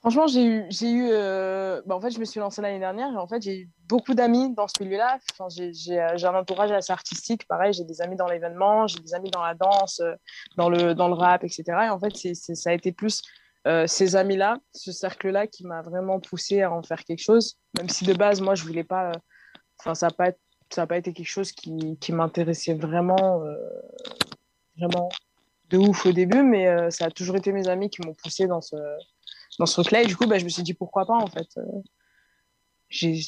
[0.00, 3.12] Franchement, j'ai eu, j'ai eu euh, bah, en fait, je me suis lancée l'année dernière
[3.12, 5.18] et en fait, j'ai eu beaucoup d'amis dans ce milieu-là.
[5.32, 9.12] Enfin, j'ai, euh, un entourage assez artistique, pareil, j'ai des amis dans l'événement, j'ai des
[9.14, 10.14] amis dans la danse, euh,
[10.56, 11.64] dans le, dans le rap, etc.
[11.86, 13.22] Et en fait, c'est, c'est- ça a été plus
[13.86, 18.06] ces amis-là, ce cercle-là qui m'a vraiment poussé à en faire quelque chose, même si
[18.06, 19.12] de base, moi, je voulais pas,
[19.78, 20.32] enfin, ça n'a
[20.74, 23.42] pas, pas été quelque chose qui, qui m'intéressait vraiment,
[24.78, 25.10] vraiment
[25.68, 28.62] de ouf au début, mais ça a toujours été mes amis qui m'ont poussé dans
[28.62, 28.76] ce
[29.58, 30.02] dans ce truc-là.
[30.02, 31.48] Et du coup, bah, je me suis dit pourquoi pas en fait.
[31.58, 31.62] Euh,
[32.90, 33.20] j'ai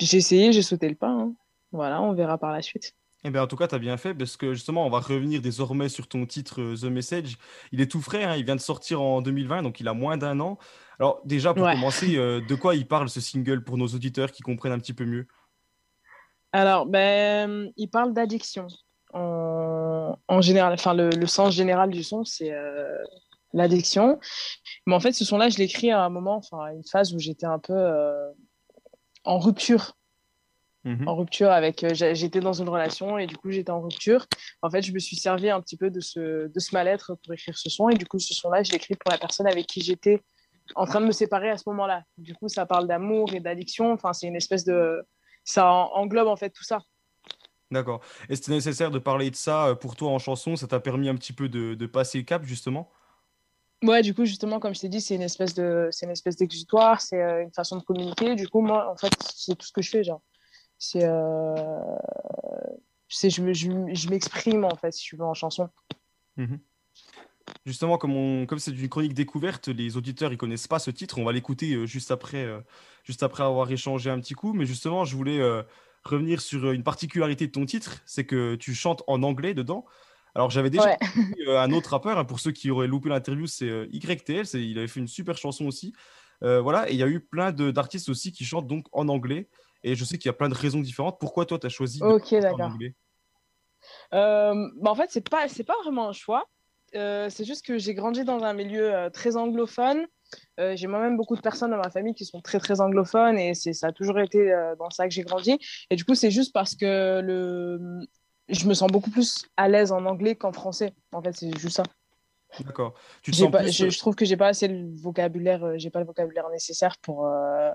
[0.00, 1.08] essayé, j'ai sauté le pas.
[1.10, 1.34] hein.
[1.72, 2.94] Voilà, on verra par la suite.
[3.24, 5.40] Eh bien, en tout cas, tu as bien fait parce que justement, on va revenir
[5.40, 7.36] désormais sur ton titre euh, The Message.
[7.70, 10.16] Il est tout frais, hein, il vient de sortir en 2020, donc il a moins
[10.16, 10.58] d'un an.
[10.98, 11.72] Alors, déjà, pour Ouais.
[11.72, 14.92] commencer, euh, de quoi il parle ce single pour nos auditeurs qui comprennent un petit
[14.92, 15.26] peu mieux?
[16.52, 18.66] Alors, ben, il parle d'addiction.
[19.14, 22.96] En, en général, enfin, le, le sens général du son, c'est euh,
[23.52, 24.18] l'addiction.
[24.86, 27.14] Mais en fait, ce son-là, je l'ai écrit à un moment, enfin, à une phase
[27.14, 28.30] où j'étais un peu euh,
[29.24, 29.96] en rupture.
[30.84, 31.06] Mhm.
[31.06, 31.84] En rupture avec.
[31.84, 34.26] euh, j'étais dans une relation et du coup, j'étais en rupture.
[34.62, 37.32] En fait, je me suis servi un petit peu de ce, de ce mal-être pour
[37.32, 37.88] écrire ce son.
[37.88, 40.22] Et du coup, ce son-là, je l'ai écrit pour la personne avec qui j'étais
[40.74, 42.02] en train de me séparer à ce moment-là.
[42.18, 43.92] Du coup, ça parle d'amour et d'addiction.
[43.92, 45.04] Enfin, c'est une espèce de.
[45.44, 46.80] Ça en- englobe en fait tout ça.
[47.70, 48.00] D'accord.
[48.28, 50.56] Et c'était nécessaire de parler de ça euh, pour toi en chanson?
[50.56, 52.90] Ça t'a permis un petit peu de, de passer le cap, justement?
[53.82, 56.36] Ouais, du coup, justement, comme je t'ai dit, c'est une espèce de, c'est une espèce
[56.36, 58.36] d'exutoire, c'est euh, une façon de communiquer.
[58.36, 60.22] Du coup, moi, en fait, c'est tout ce que je fais, genre.
[60.78, 61.80] C'est, euh...
[63.08, 65.68] c'est, je, je, je m'exprime en fait, si tu veux, en chanson.
[66.36, 66.60] Mhm.
[67.66, 71.18] Justement, comme, on, comme c'est une chronique découverte, les auditeurs ils connaissent pas ce titre.
[71.18, 72.46] On va l'écouter euh, juste après,
[73.02, 74.52] juste après avoir échangé un petit coup.
[74.52, 75.40] Mais justement, je voulais
[76.04, 79.84] revenir sur une particularité de ton titre, c'est que tu chantes en anglais dedans.
[80.34, 80.98] Alors j'avais déjà Ouais.
[81.46, 84.46] euh, un autre rappeur, hein, pour ceux qui auraient loupé l'interview, c'est euh, YTL.
[84.46, 85.92] c'est- Il avait fait une super chanson aussi.
[86.42, 89.08] Euh, voilà, et il y a eu plein de- d'artistes aussi qui chantent donc en
[89.08, 89.48] anglais.
[89.84, 91.18] Et je sais qu'il y a plein de raisons différentes.
[91.20, 92.94] Pourquoi toi, tu as choisi de chanter en anglais?
[94.14, 96.44] Euh, bah, en fait, c'est pas, c'est pas vraiment un choix.
[96.94, 100.06] Euh, c'est juste que j'ai grandi dans un milieu très anglophone.
[100.60, 103.54] Euh, j'ai moi-même beaucoup de personnes dans ma famille qui sont très très anglophones et
[103.54, 105.58] c'est, ça a toujours été euh, dans ça que j'ai grandi.
[105.90, 108.00] Et du coup, c'est juste parce que le...
[108.48, 110.92] je me sens beaucoup plus à l'aise en anglais qu'en français.
[111.12, 111.84] En fait, c'est juste ça.
[112.60, 112.94] D'accord.
[113.22, 114.94] Tu te J'ai sens pas, plus, je, euh, je trouve que j'ai pas assez le
[115.00, 117.70] vocabulaire, euh, j'ai pas le vocabulaire nécessaire pour, euh,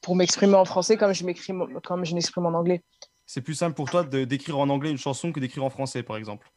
[0.00, 2.82] pour m'exprimer en français comme je m'exprime, comme je m'exprime en anglais.
[3.26, 6.02] C'est plus simple pour toi de- d'écrire en anglais une chanson que d'écrire en français,
[6.02, 6.50] par exemple.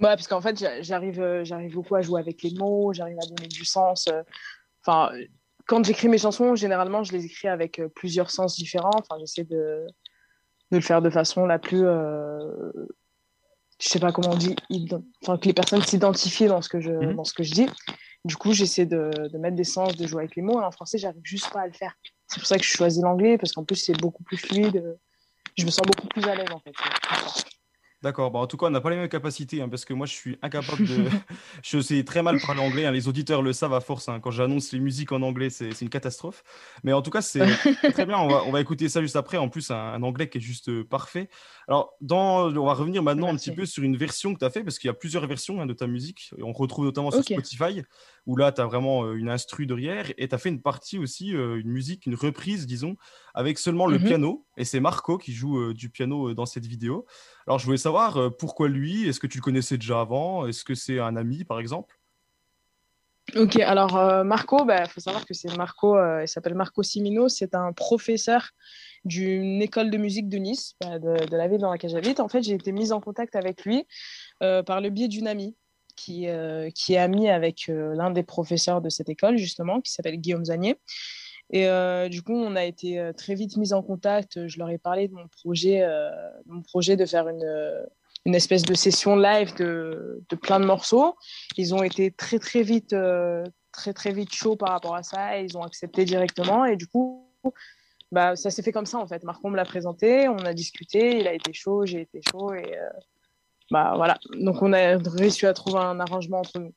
[0.00, 3.26] Ouais, parce qu'en fait, j'a- j'arrive, j'arrive beaucoup à jouer avec les mots, j'arrive à
[3.26, 4.08] donner du sens.
[4.82, 5.10] Enfin,
[5.66, 8.90] quand j'écris mes chansons, généralement, je les écris avec plusieurs sens différents.
[8.98, 9.86] Enfin, j'essaie de,
[10.70, 12.72] de le faire de façon la plus, euh,
[13.80, 14.54] je sais pas comment on dit,
[15.22, 17.16] enfin, que les personnes s'identifient dans ce que je, Mhm.
[17.16, 17.68] dans ce que je dis.
[18.24, 20.60] Du coup, j'essaie de, de mettre des sens, de jouer avec les mots.
[20.60, 21.94] Et en français, j'arrive juste pas à le faire.
[22.26, 24.96] C'est pour ça que je choisis l'anglais, parce qu'en plus, c'est beaucoup plus fluide.
[25.58, 26.72] Je me sens beaucoup plus à l'aise, en fait.
[28.04, 30.04] D'accord, bah en tout cas, on n'a pas les mêmes capacités, hein, parce que moi,
[30.04, 31.04] je suis incapable de...
[31.62, 34.30] je sais très mal parler anglais, hein, les auditeurs le savent à force, hein, quand
[34.30, 36.44] j'annonce les musiques en anglais, c'est une catastrophe.
[36.82, 37.46] Mais en tout cas, c'est
[37.94, 40.28] très bien, on va, on va écouter ça juste après, en plus, un, un anglais
[40.28, 41.30] qui est juste euh, parfait.
[41.66, 42.54] Alors, dans...
[42.54, 44.78] on va revenir maintenant un petit peu sur une version que tu as fait, parce
[44.78, 47.24] qu'il y a plusieurs versions de ta musique, on retrouve notamment sur.
[47.24, 47.80] Spotify,
[48.26, 50.98] où là, tu as vraiment euh, une instru derrière, et tu as fait une partie
[50.98, 52.98] aussi, euh, une musique, une reprise, disons,
[53.34, 54.04] avec seulement le Mhm.
[54.04, 57.04] piano, et c'est Marco qui joue euh, du piano euh, dans cette vidéo.
[57.46, 59.08] Alors, je voulais savoir euh, pourquoi lui?
[59.08, 60.46] Est-ce que tu le connaissais déjà avant?
[60.46, 61.98] Est-ce que c'est un ami, par exemple?
[63.36, 67.72] Ok, alors Marco, il faut savoir que c'est Marco, il s'appelle Marco Simino, c'est un
[67.72, 68.50] professeur
[69.06, 72.20] d'une école de musique de Nice, bah, de, de la ville dans laquelle j'habite.
[72.20, 73.86] En fait, j'ai été mise en contact avec lui
[74.38, 75.56] par le biais d'une amie
[75.96, 76.26] qui,
[76.74, 80.76] qui est amie avec l'un des professeurs de cette école, justement, qui s'appelle Guillaume Zanier.
[81.50, 84.46] Et euh, du coup, on a été euh, très vite mis en contact.
[84.46, 86.10] Je leur ai parlé de mon projet, euh,
[86.46, 87.86] mon projet de faire une,
[88.24, 91.16] une espèce de session live de, de plein de morceaux.
[91.56, 92.94] Ils ont été très très vite,
[93.72, 95.38] très très vite chauds par rapport à ça.
[95.38, 96.64] Et ils ont accepté directement.
[96.64, 97.28] Et du coup,
[98.10, 99.22] bah, ça s'est fait comme ça en fait.
[99.24, 102.78] Marco me l'a présenté, on a discuté, il a été chaud, j'ai été chaud et
[103.70, 104.18] bah voilà.
[104.38, 106.72] Donc on a réussi à trouver un arrangement entre nous.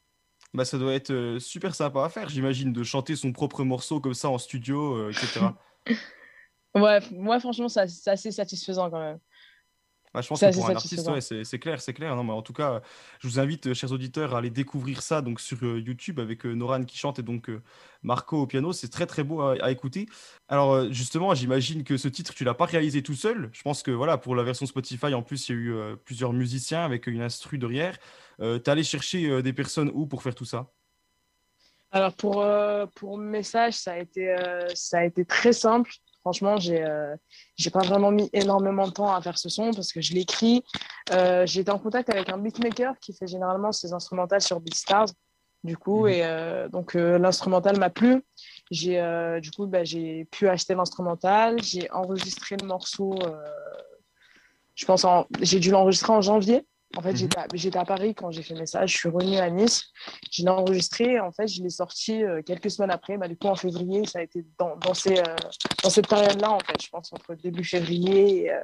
[0.57, 4.01] Bah, Ça doit être euh, super sympa à faire, j'imagine, de chanter son propre morceau
[4.01, 5.53] comme ça en studio, euh, etc.
[6.75, 9.17] Ouais, moi franchement, c'est assez satisfaisant quand même.
[10.17, 12.15] Bah, je pense que pour un artiste, ouais, c'est c'est clair, c'est clair.
[12.15, 12.81] Non, mais en tout cas,
[13.19, 16.55] je vous invite, chers auditeurs, à aller découvrir ça donc, sur euh, YouTube avec euh,
[16.55, 17.61] Noran qui chante et donc euh,
[18.01, 18.73] Marco au piano.
[18.73, 20.07] C'est très très beau à, à écouter.
[20.47, 23.51] Alors euh, justement, j'imagine que ce titre, tu l'as pas réalisé tout seul.
[23.53, 25.95] Je pense que voilà, pour la version Spotify, en plus, il y a eu euh,
[25.95, 27.95] plusieurs musiciens avec une instru derrière.
[28.39, 30.71] Euh, T'es allé chercher euh, des personnes où pour faire tout ça?
[31.91, 35.91] Alors pour, euh, pour message, ça a, été, euh, ça a été très simple.
[36.27, 37.15] Franchement, j'ai euh,
[37.55, 40.61] j'ai pas vraiment mis énormément de temps à faire ce son parce que je l'écris.
[41.13, 45.07] Euh, j'ai été en contact avec un beatmaker qui fait généralement ses instrumentales sur BeatStars.
[45.63, 48.25] Du coup, et euh, donc euh, l'instrumental m'a plu.
[48.71, 51.63] J'ai euh, du coup, bah, j'ai pu acheter l'instrumental.
[51.63, 53.13] J'ai enregistré le morceau.
[53.23, 53.41] euh,
[54.75, 56.65] je pense en, j'ai dû l'enregistrer en janvier.
[56.97, 58.91] En fait, j'étais à- j'étais à Paris quand j'ai fait le message.
[58.91, 59.85] Je suis revenue à Nice.
[60.31, 61.19] Je l'ai enregistré.
[61.19, 63.17] En fait, je l'ai sorti euh, quelques semaines après.
[63.17, 65.35] Bah, du coup, en février, ça a été dans, dans, ces, euh,
[65.83, 66.81] dans cette période-là, en fait.
[66.81, 68.59] Je pense entre début février et euh,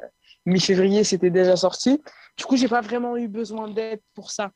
[0.47, 2.01] mi-février, c'était déjà sorti.
[2.35, 4.51] Du coup, j'ai pas vraiment eu besoin d'aide pour ça.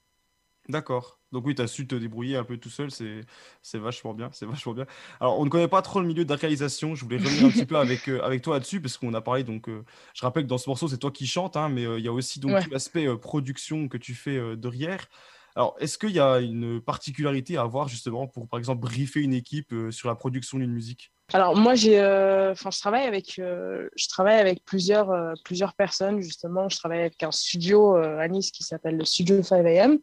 [0.67, 1.16] D'accord.
[1.31, 3.21] Donc oui, tu as su te débrouiller un peu tout seul, c'est
[3.61, 4.85] c'est vachement bien, c'est vachement bien.
[5.19, 7.51] Alors, on ne connaît pas trop le milieu de la réalisation, je voulais revenir un
[7.51, 9.83] petit peu avec, euh, avec toi là-dessus, parce qu'on a parlé, donc euh,
[10.13, 12.07] je rappelle que dans ce morceau, c'est toi qui chantes, hein, mais euh, il y
[12.07, 12.63] a aussi donc Ouais.
[12.63, 15.07] tout l'aspect production que tu fais derrière.
[15.55, 19.33] Alors, est-ce qu'il y a une particularité à avoir justement pour, par exemple, briefer une
[19.33, 21.11] équipe sur la production d'une musique?
[21.33, 26.69] Alors moi euh, je travaille avec, euh, avec plusieurs, euh, plusieurs personnes justement.
[26.69, 29.99] Je travaille avec un studio à Nice qui s'appelle le Studio 5am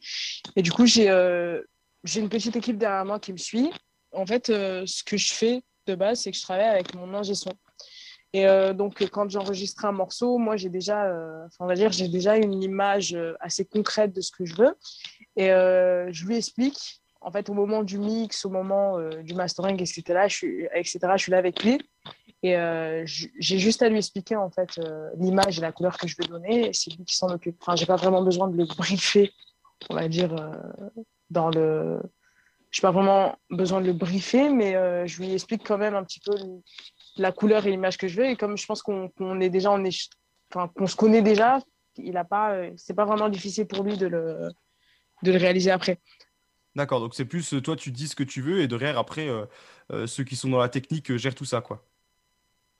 [0.54, 3.70] et du coup j'ai, une petite équipe derrière moi qui me suit.
[4.12, 7.34] En fait, ce que je fais de base, c'est que je travaille avec mon ingé
[7.34, 7.52] son.
[8.34, 8.44] Et
[8.74, 11.10] donc quand j'enregistre un morceau, moi j'ai déjà,
[11.58, 14.76] on va dire, j'ai déjà une image assez concrète de ce que je veux
[15.36, 19.80] et je lui explique en fait, au moment du mix, au moment euh, du mastering,
[19.80, 21.80] etc., je suis, etc., je suis là avec lui.
[22.42, 26.06] Et euh, j'ai juste à lui expliquer, en fait, euh, l'image et la couleur que
[26.06, 26.70] je veux donner.
[26.74, 27.56] C'est lui qui s'en occupe.
[27.62, 29.32] Enfin, j'ai pas vraiment besoin de le briefer,
[29.88, 30.36] on va dire,
[31.30, 32.00] dans le...
[32.70, 34.72] Je pas vraiment besoin de le briefer, mais
[35.06, 36.34] je lui explique quand même un petit peu
[37.16, 38.26] la couleur et l'image que je veux.
[38.26, 40.10] Et comme je pense qu'on est déjà, on est,
[40.52, 41.60] enfin, qu'on se connaît déjà,
[41.96, 44.50] il a pas, c'est pas vraiment difficile pour lui de le,
[45.22, 46.00] de le réaliser après.
[46.76, 49.28] D'accord, donc c'est plus euh, toi, tu dis ce que tu veux, et derrière, après,
[49.28, 49.46] euh,
[49.92, 51.84] euh, ceux qui sont dans la technique gèrent tout ça, quoi.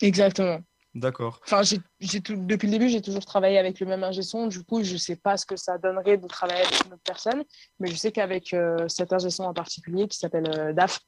[0.01, 0.61] Exactement.
[0.95, 1.41] D'accord.
[1.45, 4.47] Enfin, j'ai, j'ai tout, depuis le début, j'ai toujours travaillé avec le même ingé son.
[4.47, 7.43] Du coup, je sais pas ce que ça donnerait de travailler avec une autre personne,
[7.81, 11.01] mais je sais qu'avec euh, cet ingé son en particulier qui s'appelle euh, DAF,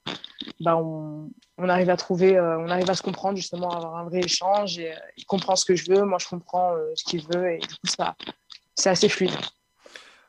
[0.59, 3.97] bah, on, on arrive à trouver, euh, on arrive à se comprendre justement, à avoir
[3.99, 4.77] un vrai échange.
[4.81, 7.69] Et, il comprend ce que je veux, moi je comprends ce qu'il veut, et du
[7.69, 8.17] coup, ça,
[8.75, 9.31] c'est assez fluide.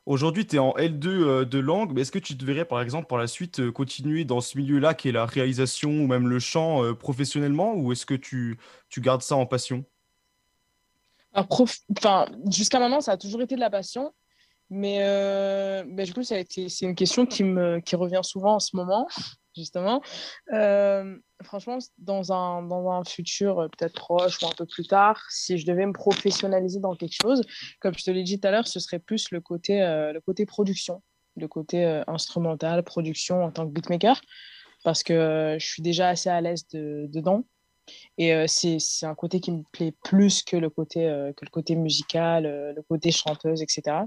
[0.07, 2.79] Aujourd'hui, tu es en L2 euh, de langue, mais est-ce que tu te verrais par
[2.79, 6.29] exemple par la suite euh, continuer dans ce milieu-là qui est la réalisation ou même
[6.29, 9.83] le chant euh, professionnellement ou est-ce que tu, tu gardes ça en passion?
[11.33, 14.13] Enfin, jusqu'à maintenant, ça a toujours été de la passion.
[14.69, 16.45] Mais euh, du coup, c'est
[16.81, 19.09] une question qui, me, qui revient souvent en ce moment,
[19.57, 20.01] justement.
[21.43, 25.57] Franchement, dans un, dans un futur euh, peut-être proche ou un peu plus tard, si
[25.57, 27.41] je devais me professionnaliser dans quelque chose,
[27.79, 30.21] comme je te l'ai dit tout à l'heure, ce serait plus le côté, euh, le
[30.21, 31.01] côté production,
[31.35, 34.19] le côté euh, instrumental, production en tant que beatmaker,
[34.83, 37.43] parce que je suis déjà assez à l'aise de- dedans.
[38.17, 41.05] Et c'est, un côté qui me plaît plus que le côté,
[41.37, 43.99] que le côté musical, le côté chanteuse, etc.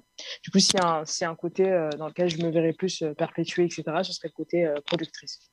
[0.42, 3.84] Du coup, s'il y un, un côté dans lequel je me verrais plus perpétuer, etc.,
[4.02, 5.50] ce serait le côté productrice.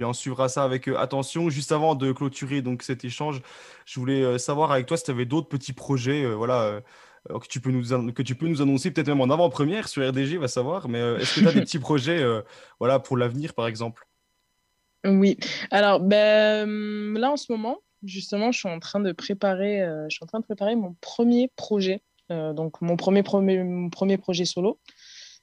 [0.00, 1.50] Bien, on suivra ça avec euh, attention.
[1.50, 3.42] Juste avant de clôturer donc cet échange,
[3.84, 6.80] je voulais euh, savoir avec toi si tu avais d'autres petits projets euh, voilà,
[7.28, 10.38] que, tu peux nous, que tu peux nous annoncer, peut-être même en avant-première sur RDG,
[10.38, 10.88] va savoir.
[10.88, 12.24] Mais est-ce que tu as des petits projets
[12.78, 14.08] voilà, pour l'avenir, par exemple?
[15.04, 15.36] Oui.
[15.70, 16.66] Alors, ben,
[17.18, 20.40] là, en ce moment, justement, je suis en train de préparer, je suis en train
[20.40, 22.00] de préparer mon premier projet.
[22.30, 24.78] Donc, mon premier, premier, mon premier projet solo.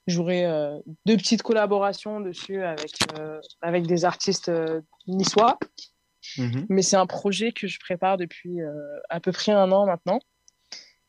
[0.07, 5.57] J'aurai euh, deux petites collaborations dessus avec, euh, avec des artistes euh, niçois.
[6.69, 8.59] Mais c'est un projet que je prépare depuis
[9.09, 10.19] à peu près un an maintenant.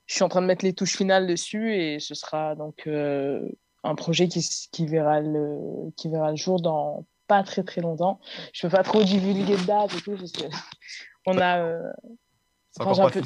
[0.07, 3.95] Je suis en train de mettre les touches finales dessus et ce sera donc un
[3.97, 8.19] projet qui, qui, verra le, qui verra le jour dans pas très très longtemps.
[8.53, 10.45] Je peux pas trop divulguer de date et tout parce que
[11.27, 11.61] on a.
[11.61, 11.93] euh,
[12.81, 13.23] enfin, un peu-.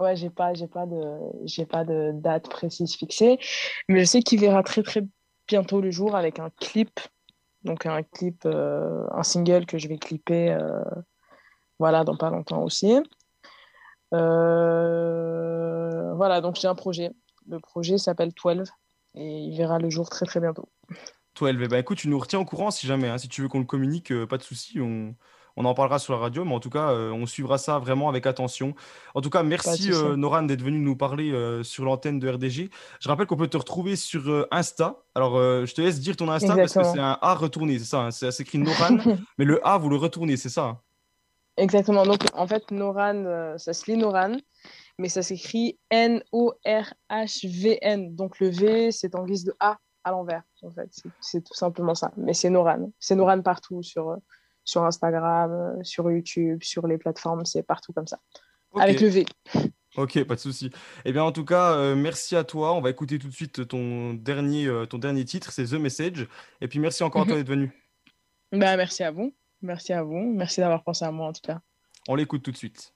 [0.00, 3.38] Ouais, j'ai pas, j'ai pas de, j'ai pas de date précise fixée,
[3.86, 5.02] mais je sais qu'il verra très très
[5.46, 6.98] bientôt le jour avec un clip,
[7.64, 10.82] donc un clip, euh, un single que je vais clipper, euh,
[11.78, 12.98] voilà, dans pas longtemps aussi.
[14.14, 17.10] Euh, voilà, donc j'ai un projet.
[17.46, 18.72] Le projet s'appelle 12
[19.16, 20.70] et il verra le jour très très bientôt.
[21.38, 23.18] 12, eh ben, écoute, tu nous retiens au courant si jamais, hein.
[23.18, 24.80] si tu veux qu'on le communique, pas de souci,
[25.56, 28.08] on en parlera sur la radio, mais en tout cas, euh, on suivra ça vraiment
[28.08, 28.74] avec attention.
[29.14, 32.70] En tout cas, merci euh, Noran d'être venu nous parler euh, sur l'antenne de RDG.
[33.00, 34.96] Je rappelle qu'on peut te retrouver sur Insta.
[35.14, 38.00] Alors, je te laisse dire ton Insta parce que c'est un A retourné, c'est ça.
[38.00, 38.96] Hein c'est écrit Noran,
[39.38, 40.64] mais le A, vous le retournez, c'est ça.
[40.64, 40.78] Hein.
[41.56, 42.04] Exactement.
[42.04, 44.36] Donc, en fait, Noran, ça se lit Noran,
[44.98, 46.54] mais ça s'écrit N-O-R-H-V-N.
[48.14, 50.88] Donc, le V, c'est en guise de A à l'envers, en fait.
[51.20, 52.12] C'est tout simplement ça.
[52.16, 52.90] Mais c'est Noran.
[52.98, 54.16] C'est Noran partout sur,
[54.64, 58.18] sur Instagram, euh, sur YouTube, sur les plateformes, c'est partout comme ça.
[58.78, 59.26] Avec le V.
[59.96, 60.70] Ok, pas de souci.
[61.04, 62.74] Eh bien, en tout cas, euh, merci à toi.
[62.74, 66.28] On va écouter tout de suite ton dernier, euh, ton dernier titre, c'est The Message.
[66.60, 67.40] Et puis, merci encore à toi mhm.
[67.40, 67.72] d'être venu.
[68.52, 69.34] Bah, merci à vous.
[69.62, 70.32] Merci à vous.
[70.36, 71.60] Merci d'avoir pensé à moi, en tout cas.
[72.08, 72.94] On l'écoute tout de suite.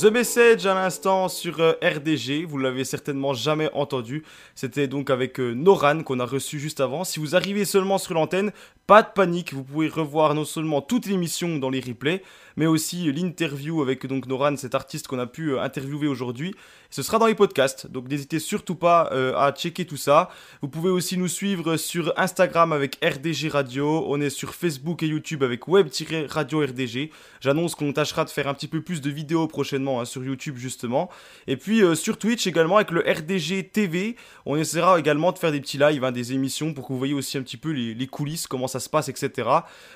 [0.00, 2.46] The Message à l'instant sur euh, RDG.
[2.46, 4.24] Vous l'avez certainement jamais entendu.
[4.54, 7.04] C'était donc avec euh, Noran qu'on a reçu juste avant.
[7.04, 8.50] Si vous arrivez seulement sur l'antenne,
[8.90, 9.52] pas de panique.
[9.54, 12.24] Vous pouvez revoir non seulement toute l'émission dans les replays,
[12.56, 16.56] mais aussi l'interview avec donc Noran, cet artiste qu'on a pu euh, interviewer aujourd'hui.
[16.90, 20.28] Ce sera dans les podcasts, donc n'hésitez surtout pas euh, à checker tout ça.
[20.60, 24.04] Vous pouvez aussi nous suivre sur Instagram avec RDG Radio.
[24.08, 27.12] On est sur Facebook et YouTube avec Web-Radio RDG.
[27.40, 30.56] J'annonce qu'on tâchera de faire un petit peu plus de vidéos prochainement hein, sur YouTube
[30.58, 31.08] justement.
[31.46, 34.16] Et puis euh, sur Twitch également avec le RDG TV.
[34.44, 37.14] On essaiera également de faire des petits lives, hein, des émissions pour que vous voyez
[37.14, 39.48] aussi un petit peu les, coulisses, comment ça se passe, etc.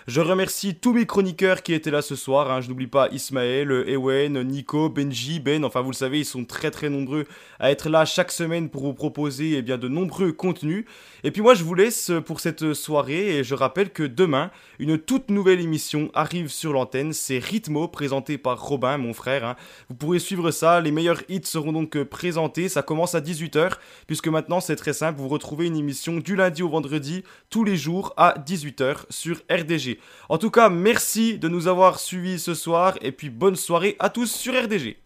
[0.07, 2.51] Je remercie tous mes chroniqueurs qui étaient là ce soir.
[2.51, 2.61] hein.
[2.61, 5.65] Je n'oublie pas Ismaël, Ewen, Nico, Benji, Ben.
[5.65, 7.27] Enfin, vous le savez, ils sont très très nombreux
[7.61, 10.85] à être là chaque semaine pour vous proposer eh bien, de nombreux contenus.
[11.23, 14.99] Et puis moi, je vous laisse pour cette soirée et je rappelle que demain, une
[14.99, 17.13] toute nouvelle émission arrive sur l'antenne.
[17.13, 19.57] C'est Rhythmo, présenté par Robin, mon frère.
[19.89, 20.81] Vous pourrez suivre ça.
[20.81, 22.69] Les meilleurs hits seront donc euh, présentés.
[22.69, 23.73] Ça commence à 18h,
[24.07, 25.21] puisque maintenant, c'est très simple.
[25.21, 29.99] Vous retrouvez une émission du lundi au vendredi, tous les jours à 18h sur RDG.
[30.29, 34.11] En tout cas, merci de nous avoir suivis ce soir et puis bonne soirée à
[34.11, 34.97] tous sur RDG.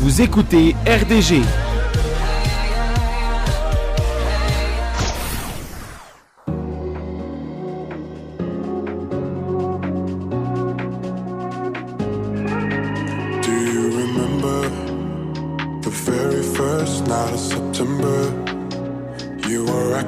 [0.00, 1.42] Vous écoutez RDG.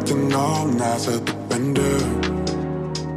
[0.08, 1.98] Acting all nice at the bender,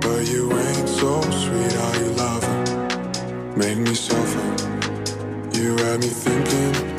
[0.02, 1.76] but you ain't so sweet.
[1.78, 3.58] Are you loving?
[3.58, 4.40] Made me suffer.
[5.54, 6.91] You had me thinking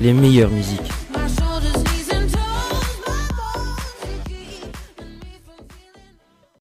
[0.00, 0.87] Les meilleures musiques.